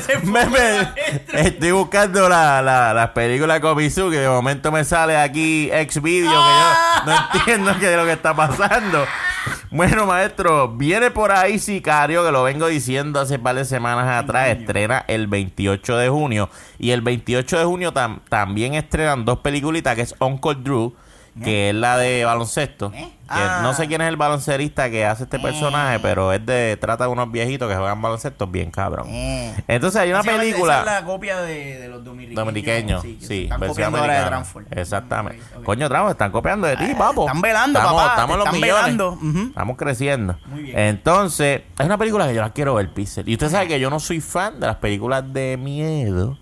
se 0.00 0.18
me. 0.26 0.46
Me- 0.46 1.40
estoy 1.46 1.70
buscando 1.70 2.28
la, 2.28 2.60
la, 2.62 2.92
las 2.92 3.10
películas 3.10 3.60
Komizu 3.60 4.10
que 4.10 4.16
de 4.18 4.28
momento 4.28 4.72
me 4.72 4.82
sale 4.82 5.16
aquí 5.16 5.70
ex 5.72 6.02
video 6.02 6.30
que 6.32 6.34
yo 6.34 7.04
no 7.06 7.28
entiendo 7.36 7.76
qué 7.78 7.92
es 7.92 7.96
lo 7.96 8.04
que 8.06 8.12
está 8.12 8.34
pasando. 8.34 9.04
Bueno, 9.70 10.06
maestro, 10.06 10.68
viene 10.68 11.10
por 11.10 11.30
ahí 11.30 11.58
Sicario, 11.58 12.24
que 12.24 12.32
lo 12.32 12.42
vengo 12.42 12.66
diciendo 12.68 13.20
hace 13.20 13.38
par 13.38 13.54
de 13.54 13.66
semanas 13.66 14.08
atrás, 14.24 14.48
estrena 14.48 15.04
el 15.08 15.26
28 15.26 15.96
de 15.98 16.08
junio. 16.08 16.48
Y 16.78 16.92
el 16.92 17.02
28 17.02 17.58
de 17.58 17.64
junio 17.64 17.92
tam- 17.92 18.20
también 18.30 18.74
estrenan 18.74 19.26
dos 19.26 19.40
peliculitas, 19.40 19.94
que 19.94 20.02
es 20.02 20.14
Uncle 20.20 20.54
Drew, 20.54 20.94
que 21.44 21.70
es 21.70 21.74
la 21.74 21.96
de 21.98 22.24
baloncesto. 22.24 22.92
¿Eh? 22.94 23.08
Que 23.10 23.14
Ah. 23.30 23.60
No 23.62 23.74
sé 23.74 23.86
quién 23.88 24.00
es 24.00 24.08
el 24.08 24.16
baloncerista 24.16 24.88
que 24.88 25.04
hace 25.04 25.24
este 25.24 25.38
personaje, 25.38 25.98
pero 26.00 26.32
es 26.32 26.44
de 26.46 26.78
trata 26.80 27.04
de 27.04 27.10
unos 27.10 27.30
viejitos 27.30 27.68
que 27.68 27.76
juegan 27.76 28.00
baloncesto 28.00 28.46
bien 28.46 28.70
cabrón. 28.70 29.06
Eh. 29.10 29.54
Entonces 29.68 30.00
hay 30.00 30.08
una 30.08 30.20
Esa- 30.20 30.30
película... 30.38 30.80
Esa 30.80 30.96
es 30.96 31.00
la 31.02 31.04
copia 31.06 31.40
de, 31.42 31.78
de 31.78 31.88
los 31.88 32.02
dominicanos. 32.02 32.46
Dominiqueños, 32.46 33.02
sí, 33.02 33.42
Están 33.44 33.60
copiando 33.68 33.98
ahora 33.98 34.20
de. 34.22 34.26
Transform. 34.28 34.66
Exactamente. 34.70 35.42
Coño, 35.62 35.88
Transform, 35.88 36.10
están 36.12 36.30
copiando 36.32 36.66
de 36.68 36.76
ti, 36.78 36.86
Ah, 36.94 36.98
papo. 36.98 37.26
están 37.26 37.42
velando, 37.42 37.78
estamos, 37.78 38.02
papá, 38.02 38.14
Estamos 38.14 38.38
los 38.38 38.60
velando. 38.60 39.18
Estamos 39.48 39.76
creciendo. 39.76 40.38
Muy 40.46 40.62
bien. 40.62 40.78
Entonces, 40.78 41.60
hay 41.76 41.84
una 41.84 41.98
película 41.98 42.26
que 42.26 42.34
yo 42.34 42.40
la 42.40 42.50
quiero 42.54 42.74
ver, 42.76 42.94
Pixel. 42.94 43.28
Y 43.28 43.34
usted 43.34 43.50
sabe 43.50 43.68
que 43.68 43.78
yo 43.78 43.90
no 43.90 44.00
soy 44.00 44.22
fan 44.22 44.58
de 44.58 44.68
las 44.68 44.76
películas 44.76 45.30
de 45.34 45.58
miedo, 45.58 46.38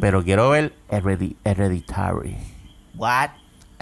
pero 0.00 0.24
quiero 0.24 0.48
ver 0.48 0.72
Heredi- 0.88 1.36
Hereditary. 1.44 2.38
What? 2.96 3.28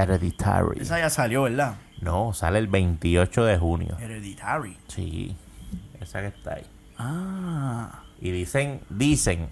Hereditary. 0.03 0.81
Esa 0.81 0.99
ya 0.99 1.11
salió, 1.11 1.43
¿verdad? 1.43 1.77
No, 2.01 2.33
sale 2.33 2.59
el 2.59 2.67
28 2.67 3.45
de 3.45 3.59
junio. 3.59 3.97
Hereditary. 4.01 4.77
Sí, 4.89 5.37
esa 6.01 6.21
que 6.21 6.29
está 6.29 6.55
ahí. 6.55 6.67
Ah. 6.99 8.03
Y 8.21 8.31
dicen, 8.31 8.81
dicen, 8.91 9.49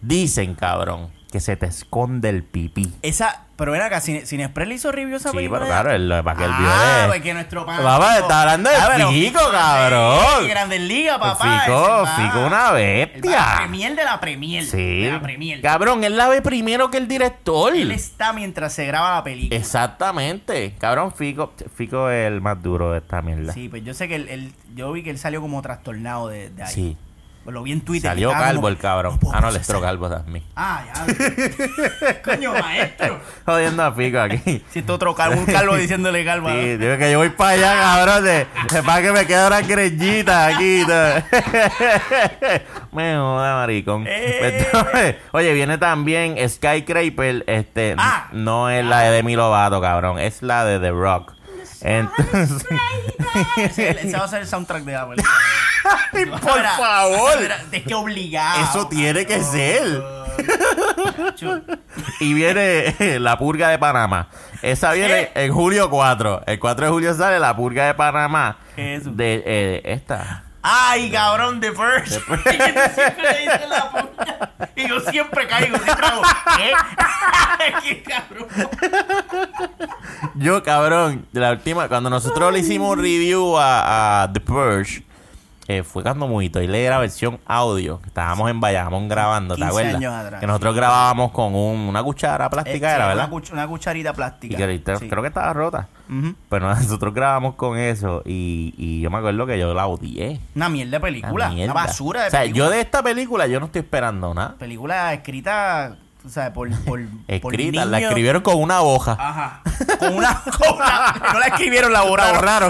dicen, 0.00 0.54
cabrón, 0.54 1.10
que 1.30 1.40
se 1.40 1.56
te 1.56 1.66
esconde 1.66 2.28
el 2.28 2.44
pipí. 2.44 2.92
Esa, 3.02 3.46
pero 3.62 3.70
ven 3.72 3.80
acá, 3.82 4.00
Cine, 4.00 4.26
Cine 4.26 4.42
Express 4.44 4.66
le 4.68 4.74
hizo 4.74 4.90
review 4.90 5.14
a 5.14 5.18
esa 5.18 5.30
Sí, 5.30 5.36
película. 5.36 5.60
pero 5.60 5.70
ya? 5.70 5.80
claro, 5.82 5.94
el- 5.96 6.24
para 6.24 6.36
que 6.36 6.44
el 6.44 6.50
video 6.52 6.70
Ah, 6.72 6.98
de- 7.02 7.06
pues 7.08 7.22
que 7.22 7.34
nuestro 7.34 7.64
pan. 7.64 7.80
Papá, 7.80 8.18
está 8.18 8.40
hablando 8.40 8.70
de 8.70 8.76
Ah, 8.76 8.88
pero- 8.96 9.10
Fico, 9.10 9.40
cabrón. 9.52 10.18
Sí, 10.40 10.48
Grandes 10.48 10.80
Ligas, 10.80 11.18
papá. 11.18 11.60
Fico. 11.64 12.06
Fico 12.16 12.46
una 12.46 12.68
El 12.70 12.74
bestia. 13.06 13.36
va- 13.36 13.56
premier 13.58 13.94
de 13.94 14.04
la 14.04 14.18
premier. 14.20 14.64
Sí. 14.64 15.02
De 15.02 15.10
la 15.12 15.20
premier. 15.22 15.60
Cabrón, 15.60 16.02
él 16.02 16.16
la 16.16 16.28
ve 16.28 16.42
primero 16.42 16.90
que 16.90 16.98
el 16.98 17.06
director. 17.06 17.76
Él 17.76 17.92
está 17.92 18.32
mientras 18.32 18.72
se 18.72 18.84
graba 18.86 19.14
la 19.14 19.22
película. 19.22 19.56
Exactamente. 19.58 20.74
Cabrón, 20.78 21.12
Fico, 21.14 21.52
Fico 21.76 22.10
es 22.10 22.26
el 22.26 22.40
más 22.40 22.60
duro 22.62 22.90
de 22.92 22.98
esta 22.98 23.22
mierda. 23.22 23.52
Sí, 23.52 23.68
pues 23.68 23.84
yo 23.84 23.94
sé 23.94 24.08
que 24.08 24.16
él, 24.16 24.28
él- 24.28 24.52
yo 24.74 24.90
vi 24.92 25.02
que 25.02 25.10
él 25.10 25.18
salió 25.18 25.40
como 25.40 25.62
trastornado 25.62 26.28
de, 26.28 26.50
de 26.50 26.62
ahí. 26.64 26.72
Sí. 26.72 26.96
Lo 27.44 27.64
vi 27.64 27.72
en 27.72 27.80
Twitter. 27.80 28.10
Salió 28.10 28.30
calvo 28.30 28.54
como, 28.56 28.68
el 28.68 28.78
cabrón. 28.78 29.14
"No 29.14 29.20
puedo 29.20 29.34
ah, 29.36 29.40
no, 29.40 29.46
le 29.48 29.54
procesar". 29.54 29.76
entró 29.76 29.88
calvo 29.88 30.08
también. 30.08 30.44
Ah, 30.54 30.84
ya. 30.86 32.22
Coño, 32.22 32.52
maestro. 32.52 33.18
Jodiendo 33.44 33.82
a 33.82 33.92
Fico 33.92 34.20
aquí. 34.20 34.64
Si 34.70 34.78
esto 34.78 34.94
otro 34.94 35.14
calvo, 35.14 35.40
un 35.40 35.46
calvo 35.46 35.76
diciéndole 35.76 36.24
calvo. 36.24 36.48
a- 36.48 36.52
Sí, 36.52 36.76
digo 36.76 36.96
que 36.98 37.10
yo 37.10 37.18
voy 37.18 37.30
para 37.30 37.50
allá, 37.50 37.74
cabrón. 37.80 38.24
De, 38.24 38.46
para 38.86 39.02
que 39.02 39.12
me 39.12 39.26
quede 39.26 39.46
una 39.46 39.60
greñita 39.60 40.46
aquí. 40.46 40.84
me 42.92 43.16
joda, 43.16 43.54
maricón. 43.56 44.04
Eh. 44.06 44.64
Entonces, 44.66 45.16
oye, 45.32 45.52
viene 45.52 45.78
también 45.78 46.36
Skycraper. 46.48 47.44
Este, 47.46 47.94
Ah. 47.98 48.28
no 48.32 48.70
es 48.70 48.84
la 48.84 49.00
de 49.00 49.10
Demi 49.10 49.36
Lovato, 49.36 49.80
cabrón. 49.80 50.18
Es 50.18 50.42
la 50.42 50.64
de 50.64 50.78
The 50.78 50.90
Rock. 50.90 51.32
Entonces, 51.84 52.64
Ese, 53.56 54.16
va 54.16 54.24
a 54.24 54.28
ser 54.28 54.42
el 54.42 54.46
soundtrack 54.46 54.84
de. 54.84 54.96
Ay, 56.12 56.26
por 56.26 56.40
favor. 56.40 57.38
Es 57.72 57.82
que 57.82 57.94
obligado. 57.94 58.62
Eso 58.62 58.88
tiene 58.88 59.26
que 59.26 59.42
ser. 59.42 60.02
Y 62.20 62.34
viene 62.34 62.94
La 63.18 63.38
Purga 63.38 63.68
de 63.68 63.78
Panamá. 63.78 64.28
Esa 64.62 64.92
viene 64.92 65.30
en 65.34 65.52
julio 65.52 65.90
4. 65.90 66.42
El 66.46 66.58
4 66.58 66.86
de 66.86 66.92
julio 66.92 67.14
sale 67.14 67.38
La 67.38 67.56
Purga 67.56 67.86
de 67.86 67.94
Panamá. 67.94 68.58
De 68.76 69.42
eh, 69.44 69.82
esta. 69.84 70.44
Ay, 70.62 71.10
cabrón, 71.10 71.60
First. 71.60 72.20
Y 72.28 72.58
yo 72.58 72.84
siempre 72.94 73.32
le 73.32 73.68
la 73.68 73.90
puta. 73.90 74.50
Y 74.76 74.88
yo 74.88 75.00
siempre 75.00 75.46
caigo, 75.48 75.76
siempre 75.78 76.06
hago. 76.06 76.22
¿Qué? 76.56 76.72
¿Qué 77.82 78.02
cabrón? 78.02 78.46
Yo, 80.34 80.62
cabrón, 80.62 81.26
de 81.32 81.40
la 81.40 81.50
última, 81.52 81.88
cuando 81.88 82.10
nosotros 82.10 82.52
le 82.52 82.60
hicimos 82.60 82.96
review 82.96 83.56
a, 83.58 84.22
a 84.22 84.32
The 84.32 84.40
Purge, 84.40 85.04
eh, 85.68 85.82
fue 85.82 86.02
cuando 86.02 86.26
Mujito 86.26 86.60
y 86.60 86.66
le 86.66 86.88
la 86.88 86.98
versión 86.98 87.40
audio. 87.46 88.00
que 88.00 88.08
Estábamos 88.08 88.50
en 88.50 88.60
Bayamón 88.60 89.08
grabando, 89.08 89.54
¿te 89.54 89.60
15 89.60 89.68
acuerdas? 89.70 89.94
años 89.96 90.14
atrás. 90.14 90.40
Que 90.40 90.46
nosotros 90.46 90.74
grabábamos 90.74 91.30
con 91.32 91.54
un- 91.54 91.80
una 91.88 92.02
cuchara 92.02 92.48
plástica, 92.50 92.90
Eh, 92.92 92.94
era, 92.96 93.06
¿verdad? 93.08 93.28
Una, 93.30 93.36
cuch- 93.42 93.52
una 93.52 93.66
cucharita 93.68 94.12
plástica. 94.12 94.54
Y 94.54 94.56
que 94.56 94.62
ahorita- 94.62 94.96
Sí. 94.96 95.08
creo 95.08 95.22
que 95.22 95.28
estaba 95.28 95.52
rota. 95.52 95.88
Pero 96.48 96.68
nosotros 96.74 97.14
grabamos 97.14 97.54
con 97.54 97.78
eso 97.78 98.22
y, 98.24 98.74
y 98.76 99.00
yo 99.00 99.10
me 99.10 99.18
acuerdo 99.18 99.46
que 99.46 99.58
yo 99.58 99.72
la 99.74 99.86
odié. 99.86 100.40
Una 100.54 100.68
mierda 100.68 100.92
de 100.98 101.00
película. 101.00 101.50
Una 101.50 101.72
basura 101.72 102.22
de 102.22 102.28
O 102.28 102.30
sea, 102.30 102.40
película. 102.40 102.64
yo 102.64 102.70
de 102.70 102.80
esta 102.80 103.02
película 103.02 103.46
yo 103.46 103.60
no 103.60 103.66
estoy 103.66 103.80
esperando 103.80 104.32
nada. 104.34 104.54
Película 104.58 105.12
escrita, 105.12 105.96
tú 106.22 106.28
sabes, 106.28 106.50
por, 106.52 106.68
por, 106.84 107.00
por 107.40 107.54
Escrita, 107.54 107.84
la 107.84 108.00
escribieron 108.00 108.42
con 108.42 108.56
una 108.60 108.80
hoja. 108.82 109.16
Ajá. 109.18 109.60
Con 109.98 110.14
una, 110.16 110.40
con 110.58 110.76
una- 110.76 111.32
No 111.32 111.38
la 111.38 111.46
escribieron, 111.46 111.92
la 111.92 112.02
borraron. 112.02 112.42
raro. 112.42 112.68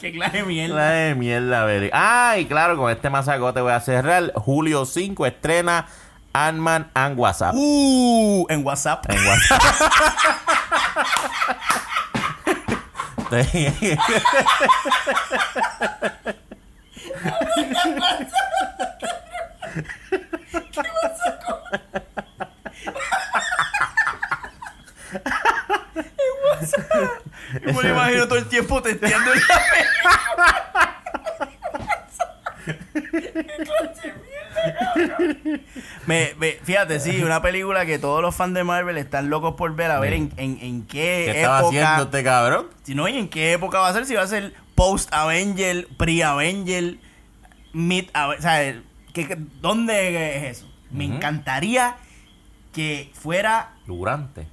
Qué 0.00 0.12
clase 0.12 0.38
de 0.38 0.42
mierda. 0.44 0.74
La 0.74 0.90
de 0.90 1.14
mierda, 1.14 1.64
Beri. 1.64 1.90
Ah, 1.92 2.34
y 2.38 2.46
claro, 2.46 2.76
con 2.76 2.90
este 2.90 3.08
masacote 3.10 3.60
voy 3.60 3.72
a 3.72 3.80
cerrar. 3.80 4.32
Julio 4.34 4.84
5 4.84 5.26
estrena 5.26 5.86
Ant-Man 6.34 6.90
and 6.94 7.18
WhatsApp. 7.18 7.54
Uh, 7.54 8.46
en 8.48 8.64
WhatsApp. 8.64 9.06
En 9.08 9.18
WhatsApp. 9.26 9.62
Sí. 13.32 13.96
Yo 27.64 27.72
me 27.72 27.82
lo 27.82 27.88
imagino 27.88 28.28
todo 28.28 28.38
el 28.38 28.48
tiempo 28.48 28.82
testeando 28.82 29.34
la 29.34 30.71
me, 36.06 36.34
me- 36.38 36.52
fíjate, 36.62 36.98
sí, 37.00 37.22
una 37.22 37.40
película 37.42 37.86
que 37.86 37.98
todos 37.98 38.20
los 38.22 38.34
fans 38.34 38.54
de 38.54 38.64
Marvel 38.64 38.98
están 38.98 39.30
locos 39.30 39.54
por 39.54 39.74
ver, 39.74 39.90
a 39.90 40.00
ver 40.00 40.12
en, 40.14 40.32
en, 40.36 40.58
en 40.60 40.82
qué, 40.86 41.30
¿Qué 41.32 41.40
estaba 41.40 41.58
haciendo 41.60 41.88
época. 41.90 42.02
este 42.02 42.24
cabrón? 42.24 42.66
Si 42.82 42.94
no, 42.94 43.08
y 43.08 43.16
en 43.18 43.28
qué 43.28 43.52
época 43.52 43.78
va 43.78 43.88
a 43.88 43.92
ser, 43.92 44.06
si 44.06 44.14
va 44.14 44.22
a 44.22 44.26
ser 44.26 44.54
post-Avenger, 44.74 45.86
pre-Avenger, 45.96 46.96
mid 47.72 48.06
o 48.14 48.40
sea, 48.42 48.74
¿qué- 49.12 49.28
qué- 49.28 49.38
¿dónde 49.60 50.36
es 50.48 50.58
eso? 50.58 50.72
Me 50.90 51.04
encantaría 51.04 51.96
que 52.72 53.10
fuera 53.14 53.72
Durante. 53.86 54.46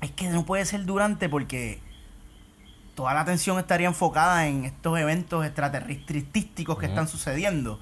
es 0.00 0.10
que 0.12 0.28
no 0.28 0.44
puede 0.46 0.64
ser 0.64 0.84
durante 0.86 1.28
porque 1.28 1.80
toda 2.94 3.12
la 3.12 3.20
atención 3.20 3.58
estaría 3.58 3.86
enfocada 3.88 4.46
en 4.46 4.64
estos 4.64 4.98
eventos 4.98 5.44
extraterrestrísticos 5.44 6.78
que 6.78 6.86
están 6.86 7.08
sucediendo. 7.08 7.78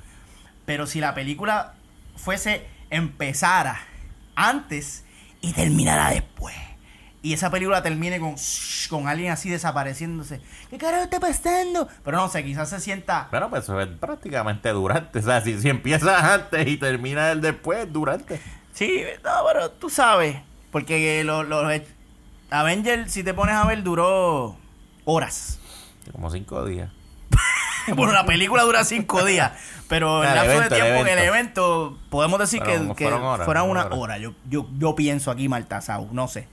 Pero 0.67 0.87
si 0.89 1.01
la 1.01 1.15
película 1.15 1.75
fuese 2.17 2.67
empezara 2.95 3.81
antes 4.35 5.05
y 5.41 5.53
terminara 5.53 6.11
después. 6.11 6.55
Y 7.23 7.33
esa 7.33 7.51
película 7.51 7.83
termine 7.83 8.21
con, 8.21 8.37
con 8.91 9.09
alguien 9.09 9.33
así 9.33 9.49
desapareciéndose. 9.49 10.43
¿Qué 10.69 10.77
carajo 10.77 11.05
está 11.05 11.21
pasando? 11.21 11.89
Pero 12.05 12.19
no 12.19 12.29
sé, 12.29 12.45
quizás 12.45 12.69
se 12.69 12.81
sienta... 12.81 13.29
Bueno, 13.31 13.49
pues 13.49 13.67
es 13.67 13.89
prácticamente 13.99 14.69
durante. 14.71 15.21
O 15.21 15.23
sea, 15.23 15.41
si, 15.41 15.59
si 15.59 15.71
empiezas 15.71 16.23
antes 16.23 16.69
y 16.69 16.77
terminas 16.77 17.33
el 17.33 17.41
después, 17.41 17.91
durante. 17.91 18.41
Sí, 18.75 19.03
no, 19.25 19.31
pero 19.51 19.71
tú 19.71 19.89
sabes. 19.89 20.37
Porque 20.71 21.25
los, 21.25 21.47
los 21.49 21.65
Avengers, 22.51 23.11
si 23.11 23.23
te 23.23 23.33
pones 23.33 23.55
a 23.55 23.65
ver, 23.65 23.83
duró 23.83 24.59
horas. 25.05 25.61
Como 26.13 26.31
cinco 26.31 26.65
días. 26.65 26.91
Bueno, 27.95 28.15
la 28.15 28.25
película 28.25 28.63
dura 28.63 28.83
cinco 28.83 29.27
días, 29.27 29.53
pero 29.89 30.23
el 30.25 30.35
lapso 30.35 30.51
de 30.51 30.57
evento, 30.57 30.75
el 30.75 30.81
tiempo 30.83 31.05
que 31.05 31.13
el 31.13 31.19
evento. 31.19 31.35
evento, 31.35 31.99
podemos 32.11 32.39
decir 32.41 32.63
Fueron- 32.63 32.89
que, 32.89 32.95
que 32.95 33.05
fueron 33.05 33.23
horas, 33.23 33.45
fueran 33.45 33.69
una 33.71 33.87
hora. 33.87 34.19
Yo, 34.19 34.33
yo, 34.49 34.67
yo 34.79 34.95
pienso 34.95 35.31
aquí, 35.31 35.49
Maltasau, 35.49 36.09
no 36.13 36.29
sé. 36.29 36.49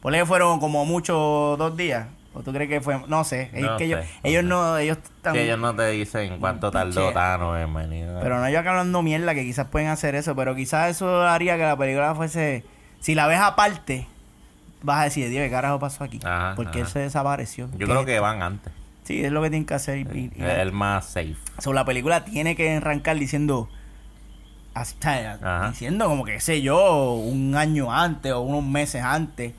Por 0.00 0.12
que 0.12 0.26
fueron 0.26 0.58
como 0.60 0.84
mucho 0.84 1.56
dos 1.58 1.76
días. 1.76 2.06
¿O 2.34 2.40
tú 2.40 2.50
crees 2.52 2.68
que 2.70 2.80
fue? 2.80 2.98
No 3.08 3.24
sé. 3.24 3.50
Es 3.52 3.60
No 3.62 3.76
que 3.76 3.84
ellos, 3.84 4.00
no 4.00 4.06
ellos 4.30 4.42
sé. 4.42 4.48
no, 4.48 4.78
ellos 4.78 4.96
están. 5.02 5.34
Sí, 5.34 5.40
ellos 5.40 5.58
no 5.58 5.76
te 5.76 5.86
dicen 5.90 6.38
cuánto 6.40 6.70
tardó. 6.70 7.12
Thanos 7.12 7.60
en 7.60 7.74
venir. 7.74 8.08
Pero 8.22 8.40
no 8.40 8.48
yo 8.48 8.58
acá 8.58 8.70
hablando 8.70 9.02
mierda 9.02 9.34
que 9.34 9.42
quizás 9.44 9.66
pueden 9.68 9.88
hacer 9.88 10.14
eso, 10.14 10.34
pero 10.34 10.54
quizás 10.54 10.90
eso 10.90 11.22
haría 11.22 11.56
que 11.58 11.64
la 11.64 11.76
película 11.76 12.14
fuese. 12.14 12.64
Si 13.00 13.14
la 13.14 13.26
ves 13.26 13.38
aparte, 13.38 14.06
vas 14.82 15.00
a 15.00 15.04
decir, 15.04 15.28
Dios, 15.28 15.44
¿qué 15.44 15.50
carajo 15.50 15.78
pasó 15.78 16.04
aquí? 16.04 16.20
Ajá, 16.24 16.54
Porque 16.56 16.78
él 16.78 16.84
ajá. 16.84 16.92
se 16.94 16.98
desapareció. 17.00 17.68
Yo 17.76 17.86
creo 17.86 18.04
que 18.06 18.18
van 18.18 18.42
antes. 18.42 18.72
Sí, 19.12 19.24
es 19.24 19.30
lo 19.32 19.42
que 19.42 19.50
tienen 19.50 19.66
que 19.66 19.74
hacer. 19.74 19.98
y- 20.16 20.30
el 20.38 20.72
más 20.72 21.06
safe. 21.06 21.36
So, 21.58 21.72
la 21.72 21.84
película 21.84 22.24
tiene 22.24 22.56
que 22.56 22.76
arrancar 22.76 23.18
diciendo. 23.18 23.68
Hasta, 24.74 25.68
diciendo 25.68 26.06
como 26.06 26.24
que 26.24 26.40
sé 26.40 26.62
yo, 26.62 27.12
un 27.12 27.54
año 27.56 27.92
antes 27.92 28.32
o 28.32 28.40
unos 28.40 28.64
meses 28.64 29.02
antes. 29.02 29.52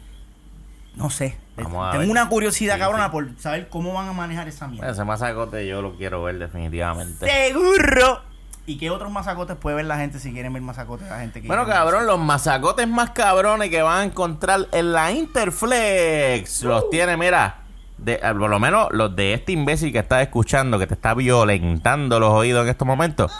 No 0.95 1.11
sé. 1.11 1.37
Vamos 1.55 1.91
Tengo 1.91 2.09
una 2.11 2.27
curiosidad 2.29 2.75
Sí, 2.75 2.79
cabrona 2.79 3.05
sí. 3.05 3.11
por 3.11 3.39
saber 3.39 3.69
cómo 3.69 3.93
van 3.93 4.07
a 4.07 4.13
manejar 4.13 4.47
esa 4.47 4.67
mierda. 4.67 4.89
Ese 4.89 5.03
masacote 5.03 5.67
yo 5.67 5.83
lo 5.83 5.95
quiero 5.97 6.23
ver 6.23 6.39
definitivamente. 6.39 7.27
Seguro. 7.29 8.21
¿Y 8.65 8.77
qué 8.77 8.89
otros 8.89 9.11
masacotes 9.11 9.55
puede 9.57 9.75
ver 9.75 9.85
la 9.85 9.97
gente 9.97 10.17
si 10.17 10.31
quieren 10.33 10.51
ver 10.53 10.63
masacotes? 10.63 11.07
La 11.09 11.19
gente 11.19 11.41
que 11.43 11.47
Bueno, 11.47 11.67
cabrón, 11.67 12.07
los 12.07 12.17
masacotes 12.17 12.87
más 12.87 13.11
cabrones 13.11 13.69
que 13.69 13.83
van 13.83 13.99
a 13.99 14.03
encontrar 14.05 14.67
en 14.71 14.93
la 14.93 15.11
Interflex. 15.11 16.63
Los 16.63 16.89
tiene, 16.89 17.17
mira. 17.17 17.57
De, 17.97 18.13
eh, 18.13 18.19
por 18.37 18.49
lo 18.49 18.59
menos 18.59 18.87
los 18.91 19.15
de 19.15 19.33
este 19.33 19.51
imbécil 19.51 19.91
que 19.91 19.99
está 19.99 20.21
escuchando, 20.21 20.79
que 20.79 20.87
te 20.87 20.93
está 20.93 21.13
violentando 21.13 22.19
los 22.19 22.31
oídos 22.31 22.63
en 22.63 22.69
estos 22.69 22.87
momentos. 22.87 23.31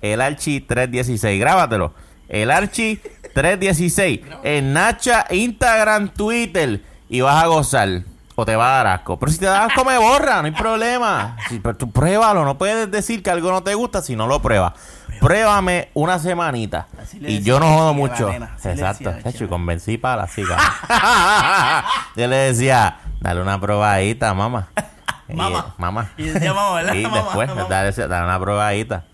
El 0.00 0.20
Archi 0.20 0.60
316, 0.60 1.40
grábatelo. 1.40 1.92
El 2.28 2.50
Archi 2.50 3.00
316. 3.34 4.20
En 4.42 4.72
Nacha, 4.72 5.26
Instagram, 5.30 6.08
Twitter. 6.08 6.82
Y 7.08 7.20
vas 7.20 7.44
a 7.44 7.46
gozar. 7.46 8.02
O 8.38 8.44
te 8.44 8.54
va 8.54 8.68
a 8.68 8.76
dar 8.76 8.86
asco. 8.98 9.18
Pero 9.18 9.32
si 9.32 9.38
te 9.38 9.46
da 9.46 9.64
asco, 9.64 9.82
me 9.82 9.96
borra, 9.96 10.42
no 10.42 10.44
hay 10.44 10.52
problema. 10.52 11.36
Pero 11.48 11.74
tú 11.74 11.90
pruébalo. 11.90 12.44
No 12.44 12.58
puedes 12.58 12.90
decir 12.90 13.22
que 13.22 13.30
algo 13.30 13.50
no 13.50 13.62
te 13.62 13.74
gusta 13.74 14.02
si 14.02 14.14
no 14.14 14.26
lo 14.26 14.42
pruebas. 14.42 14.74
Pruébame 15.20 15.88
una 15.94 16.18
semanita. 16.18 16.86
Y 17.18 17.40
yo 17.40 17.58
no 17.58 17.74
jodo 17.74 17.94
mucho. 17.94 18.30
Exacto. 18.30 19.14
chacho, 19.22 19.44
y 19.44 19.48
convencí 19.48 19.96
para 19.96 20.22
la 20.22 20.28
chica. 20.28 20.58
yo 22.16 22.26
le 22.26 22.36
decía, 22.36 22.98
dale 23.20 23.40
una 23.40 23.58
probadita, 23.58 24.34
mamá. 24.34 24.68
Mamá. 25.28 25.74
mamá. 25.76 26.10
Y 26.16 26.24
decía 26.24 26.54
mamá, 26.54 26.74
¿verdad? 26.76 26.94
Y 26.94 27.02
Mamá, 27.02 27.16
después. 27.16 27.50
Dale, 27.68 27.90
dale 27.90 28.24
una 28.26 28.38
probadita. 28.38 29.04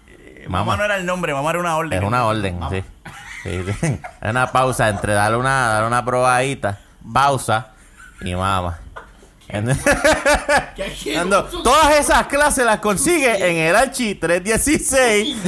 Mamá 0.47 0.77
no 0.77 0.85
era 0.85 0.97
el 0.97 1.07
nombre, 1.07 1.33
mamá 1.33 1.51
era 1.51 1.61
una 1.61 1.77
orden. 1.77 2.03
Es 2.03 2.07
una 2.07 2.27
orden, 2.27 2.61
sí. 2.69 2.85
Es 3.45 4.31
una 4.31 4.53
pausa 4.53 4.91
entre 4.91 5.15
darle 5.15 5.39
una, 5.39 5.69
darle 5.69 5.87
una 5.87 6.05
probadita, 6.05 6.81
pausa 7.13 7.69
y 8.21 8.35
mamá. 8.35 8.82
Ando- 9.53 11.45
todas 11.63 11.99
esas 11.99 12.27
clases 12.27 12.65
las 12.65 12.79
consigue 12.81 13.51
en 13.51 13.57
el 13.59 13.77
Archi 13.77 14.15
316. 14.15 15.37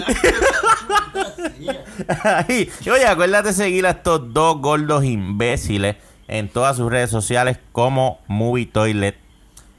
Ahí. 2.25 2.71
Y 2.85 2.91
oye, 2.91 3.07
acuérdate 3.07 3.49
de 3.49 3.55
seguir 3.55 3.87
a 3.87 3.91
estos 3.91 4.33
dos 4.33 4.61
gordos 4.61 5.05
imbéciles 5.05 5.97
en 6.29 6.49
todas 6.49 6.77
sus 6.77 6.91
redes 6.91 7.11
sociales 7.11 7.59
como 7.73 8.21
Movie 8.27 8.67
Toilet. 8.67 9.17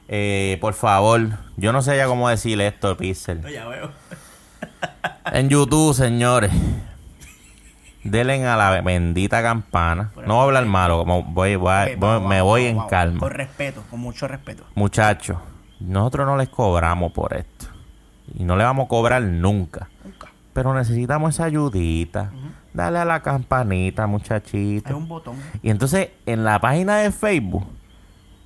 Eh, 0.08 0.58
por 0.62 0.74
favor, 0.74 1.22
yo 1.58 1.72
no 1.72 1.82
sé 1.82 1.98
ya 1.98 2.06
cómo 2.08 2.30
decirle 2.30 2.68
esto, 2.68 2.96
Pixel. 2.96 3.42
Ya 3.52 3.68
veo. 3.68 3.92
En 5.32 5.50
YouTube, 5.50 5.96
señores. 5.96 6.52
Denle 8.10 8.46
a 8.46 8.56
la 8.56 8.82
bendita 8.82 9.42
campana. 9.42 10.12
No 10.26 10.36
voy 10.36 10.42
a 10.42 10.44
hablar 10.46 10.66
malo, 10.66 11.00
como 11.00 11.24
voy, 11.24 11.56
voy 11.56 11.72
a- 11.74 11.84
Ok, 11.84 11.90
voy- 11.98 12.10
vamos, 12.10 12.30
me 12.30 12.42
voy 12.42 12.62
vamos, 12.62 12.70
en 12.72 12.76
vamos. 12.78 12.90
calma. 12.92 13.20
Con 13.20 13.32
respeto, 13.32 13.84
con 13.90 14.00
mucho 14.00 14.28
respeto. 14.28 14.64
Muchachos, 14.76 15.38
nosotros 15.80 16.28
no 16.28 16.38
les 16.38 16.50
cobramos 16.50 17.12
por 17.12 17.34
esto. 17.36 17.66
Y 18.34 18.44
no 18.44 18.56
le 18.56 18.64
vamos 18.64 18.86
a 18.86 18.90
cobrar 18.90 19.22
nunca. 19.24 19.90
Nunca. 20.04 20.28
Pero 20.54 20.74
necesitamos 20.74 21.34
esa 21.36 21.46
ayudita. 21.46 22.32
Dale 22.74 23.00
a 23.00 23.06
la 23.06 23.22
campanita, 23.22 24.06
muchachito. 24.08 24.90
Hay 24.90 24.96
un 24.96 25.08
botón. 25.08 25.38
Y 25.64 25.70
entonces, 25.70 26.10
en 26.26 26.44
la 26.44 26.60
página 26.60 26.98
de 26.98 27.12
Facebook, 27.12 27.66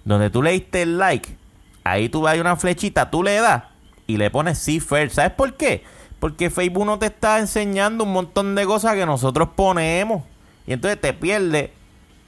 donde 0.06 0.30
tú 0.30 0.42
le 0.42 0.52
diste 0.52 0.84
el 0.84 0.98
like, 0.98 1.36
ahí 1.84 2.10
tú 2.10 2.28
hay 2.28 2.40
una 2.40 2.56
flechita, 2.56 3.10
tú 3.12 3.24
le 3.24 3.36
das 3.42 3.64
y 4.08 4.18
le 4.18 4.30
pones 4.32 4.58
sí 4.58 4.80
first. 4.80 5.16
¿Sabes 5.16 5.32
por 5.32 5.56
qué? 5.56 5.84
Porque 6.20 6.50
Facebook 6.50 6.86
no 6.86 7.00
te 7.00 7.06
está 7.08 7.40
enseñando 7.40 8.04
un 8.04 8.12
montón 8.14 8.56
de 8.56 8.66
cosas 8.66 8.96
que 8.96 9.06
nosotros 9.06 9.50
ponemos. 9.56 10.24
Y 10.68 10.74
entonces 10.74 11.00
te 11.00 11.14
pierde 11.14 11.74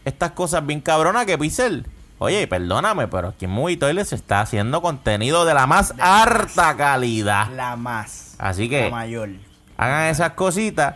estas 0.06 0.32
cosas 0.32 0.66
bien 0.66 0.82
cabronas 0.82 1.26
que 1.26 1.38
Pixel. 1.38 1.86
Oye, 2.18 2.48
perdóname, 2.48 3.08
pero 3.08 3.30
aquí 3.30 3.46
en 3.46 3.52
Movie 3.52 3.78
Toilet 3.78 4.06
se 4.06 4.16
está 4.16 4.42
haciendo 4.42 4.82
contenido 4.82 5.44
de 5.44 5.54
la 5.54 5.66
más 5.68 5.94
harta 6.00 6.78
calidad. 6.78 7.50
La 7.56 7.76
más. 7.76 8.36
Así 8.38 8.70
que- 8.70 8.86
La 8.86 8.90
mayor. 8.92 9.30
Hagan 9.78 10.08
esas 10.08 10.32
cositas 10.34 10.96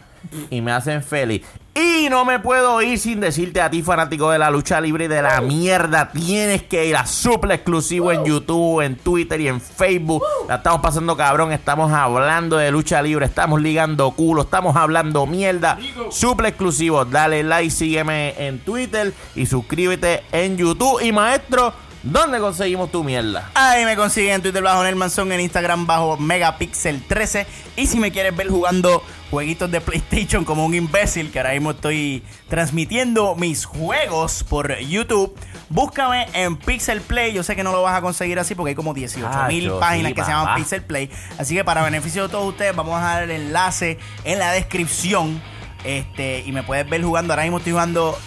y 0.49 0.61
me 0.61 0.71
hacen 0.71 1.01
feliz. 1.03 1.41
Y 1.77 2.07
no 2.09 2.23
me 2.23 2.39
puedo 2.39 2.81
ir 2.81 2.97
sin 2.97 3.19
decirte 3.19 3.59
a 3.59 3.69
ti, 3.69 3.83
fanático 3.83 4.31
de 4.31 4.39
la 4.39 4.49
lucha 4.49 4.79
libre 4.79 5.05
y 5.05 5.07
de 5.09 5.21
la 5.21 5.41
mierda. 5.41 6.09
Tienes 6.09 6.63
que 6.63 6.85
ir 6.85 6.95
a 6.95 7.05
Suple 7.05 7.55
exclusivo 7.55 8.13
en 8.13 8.23
YouTube, 8.23 8.79
en 8.79 8.95
Twitter 8.95 9.41
y 9.41 9.49
en 9.49 9.59
Facebook. 9.59 10.23
La 10.47 10.55
estamos 10.55 10.79
pasando 10.79 11.17
cabrón. 11.17 11.51
Estamos 11.51 11.91
hablando 11.91 12.55
de 12.55 12.71
lucha 12.71 13.01
libre. 13.01 13.25
Estamos 13.25 13.61
ligando 13.61 14.09
culo. 14.11 14.43
Estamos 14.43 14.77
hablando 14.77 15.25
mierda. 15.25 15.77
Suple 16.11 16.47
exclusivo. 16.47 17.03
Dale 17.03 17.43
like, 17.43 17.69
sígueme 17.69 18.35
en 18.37 18.59
Twitter 18.59 19.13
y 19.35 19.45
suscríbete 19.45 20.23
en 20.31 20.55
YouTube. 20.55 21.01
Y 21.01 21.11
maestro, 21.11 21.73
¿dónde 22.03 22.39
conseguimos 22.39 22.89
tu 22.89 23.03
mierda? 23.03 23.51
Ahí 23.53 23.83
me 23.83 23.97
consiguen 23.97 24.35
en 24.35 24.41
Twitter 24.41 24.63
bajo 24.63 24.81
Nelmanson, 24.81 25.29
en 25.33 25.41
Instagram 25.41 25.85
bajo 25.85 26.17
Megapixel13. 26.19 27.45
Y 27.75 27.87
si 27.87 27.99
me 27.99 28.13
quieres 28.13 28.33
ver 28.33 28.47
jugando 28.47 29.03
jueguitos 29.31 29.71
de 29.71 29.81
PlayStation 29.81 30.45
como 30.45 30.65
un 30.65 30.73
imbécil, 30.73 31.31
que 31.31 31.39
ahora 31.39 31.53
mismo 31.53 31.71
estoy 31.71 32.23
transmitiendo 32.49 33.35
mis 33.35 33.65
juegos 33.65 34.43
por 34.43 34.77
YouTube, 34.79 35.35
búscame 35.69 36.27
en 36.33 36.57
Pixel 36.57 37.01
Play. 37.01 37.33
Yo 37.33 37.43
sé 37.43 37.55
que 37.55 37.63
no 37.63 37.71
lo 37.71 37.81
vas 37.81 37.97
a 37.97 38.01
conseguir 38.01 38.39
así 38.39 38.55
porque 38.55 38.69
hay 38.69 38.75
como 38.75 38.93
18 38.93 39.29
mil 39.47 39.71
páginas 39.73 40.09
sí, 40.09 40.15
que 40.15 40.23
se 40.23 40.31
llaman. 40.31 40.55
Pixel 40.55 40.83
Play. 40.83 41.09
Así 41.37 41.55
que 41.55 41.63
para 41.63 41.83
beneficio 41.83 42.23
de 42.23 42.29
todos 42.29 42.47
ustedes, 42.47 42.75
vamos 42.75 42.95
a 42.95 42.99
dejar 42.99 43.23
el 43.23 43.31
enlace 43.31 43.97
en 44.23 44.39
la 44.39 44.51
descripción. 44.51 45.41
Este, 45.83 46.39
y 46.45 46.51
me 46.51 46.63
puedes 46.63 46.89
ver 46.89 47.03
jugando. 47.03 47.33
Ahora 47.33 47.43
mismo 47.43 47.57
estoy 47.59 47.73
jugando 47.73 48.17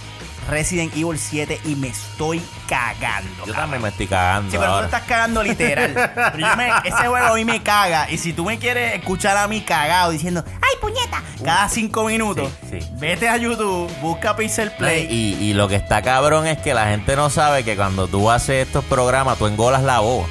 Resident 0.48 0.92
Evil 0.96 1.18
7 1.18 1.60
y 1.64 1.74
me 1.76 1.88
estoy 1.88 2.42
cagando. 2.68 3.30
Yo 3.30 3.52
cabrón. 3.52 3.56
también 3.56 3.82
me 3.82 3.88
estoy 3.90 4.06
cagando. 4.06 4.50
Sí, 4.50 4.56
pero 4.56 4.70
tú 4.70 4.74
ahora. 4.74 4.86
estás 4.86 5.02
cagando 5.02 5.42
literal. 5.42 5.92
Pero 6.14 6.38
yo 6.38 6.56
me- 6.56 6.70
ese 6.84 7.06
juego 7.08 7.16
a 7.26 7.34
mí 7.34 7.44
me 7.44 7.62
caga. 7.62 8.10
Y 8.10 8.18
si 8.18 8.32
tú 8.32 8.44
me 8.44 8.58
quieres 8.58 8.94
escuchar 8.94 9.36
a 9.36 9.46
mí 9.46 9.60
cagado 9.60 10.10
diciendo, 10.10 10.44
¡ay, 10.46 10.76
puñeta! 10.80 11.22
Cada 11.44 11.68
cinco 11.68 12.04
minutos, 12.04 12.50
Sí, 12.70 12.80
sí. 12.80 12.88
vete 12.98 13.28
a 13.28 13.36
YouTube, 13.36 13.90
busca 14.00 14.34
Pixel 14.36 14.70
Play. 14.72 15.06
Y, 15.10 15.34
y 15.44 15.54
lo 15.54 15.68
que 15.68 15.76
está 15.76 16.02
cabrón 16.02 16.46
es 16.46 16.58
que 16.58 16.74
la 16.74 16.86
gente 16.88 17.14
no 17.16 17.30
sabe 17.30 17.64
que 17.64 17.76
cuando 17.76 18.08
tú 18.08 18.30
haces 18.30 18.66
estos 18.66 18.84
programas 18.86 19.38
tú 19.38 19.46
engolas 19.46 19.82
la 19.82 20.00
voz. 20.00 20.26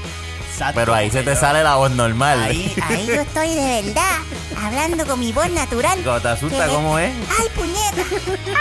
Pero 0.73 0.93
ahí 0.93 1.09
se 1.11 1.23
te 1.23 1.35
sale 1.35 1.63
la 1.63 1.75
voz 1.75 1.91
normal. 1.91 2.41
Ahí, 2.43 2.75
ahí 2.89 3.05
yo 3.07 3.21
estoy 3.21 3.55
de 3.55 3.81
verdad 3.83 4.17
hablando 4.63 5.05
con 5.05 5.19
mi 5.19 5.31
voz 5.31 5.49
natural. 5.51 5.99
Cuando 6.03 6.21
te 6.21 6.27
asusta, 6.29 6.67
¿cómo 6.67 6.97
es? 6.99 7.11
¡Ay, 7.39 7.47
puñeta! 7.55 8.01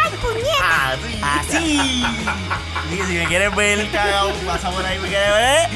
¡Ay, 0.05 0.12
puñeta! 0.20 0.62
Ah, 0.62 0.94
Así. 1.40 2.05
Así. 2.05 3.02
si 3.06 3.12
me 3.14 3.27
quieres 3.27 3.55
ver, 3.55 3.90
cagao, 3.90 4.31
pasa 4.47 4.70
por 4.70 4.85
ahí, 4.85 4.98
me 4.98 5.09
quieres 5.09 5.31
ver. 5.32 5.70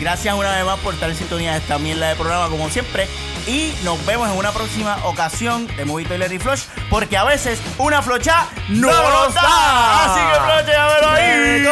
Gracias 0.00 0.34
una 0.34 0.54
vez 0.56 0.64
más 0.64 0.78
por 0.80 0.94
estar 0.94 1.08
en 1.08 1.16
sintonía 1.16 1.52
de 1.52 1.58
esta 1.58 1.78
mierda 1.78 2.08
de 2.08 2.16
programa, 2.16 2.48
como 2.48 2.68
siempre. 2.68 3.08
Y 3.46 3.74
nos 3.82 4.04
vemos 4.06 4.30
en 4.30 4.36
una 4.36 4.52
próxima 4.52 4.98
ocasión 5.04 5.66
de 5.76 5.84
Movie 5.84 6.06
Toilet 6.06 6.30
y 6.32 6.38
Flush, 6.38 6.62
porque 6.90 7.16
a 7.16 7.24
veces 7.24 7.58
una 7.78 8.02
flocha 8.02 8.46
no, 8.68 8.88
no 8.88 9.24
nos 9.24 9.34
da. 9.34 10.04
Así 10.04 10.20
que 10.20 10.34
flocha, 10.40 11.14
ahí. 11.14 11.66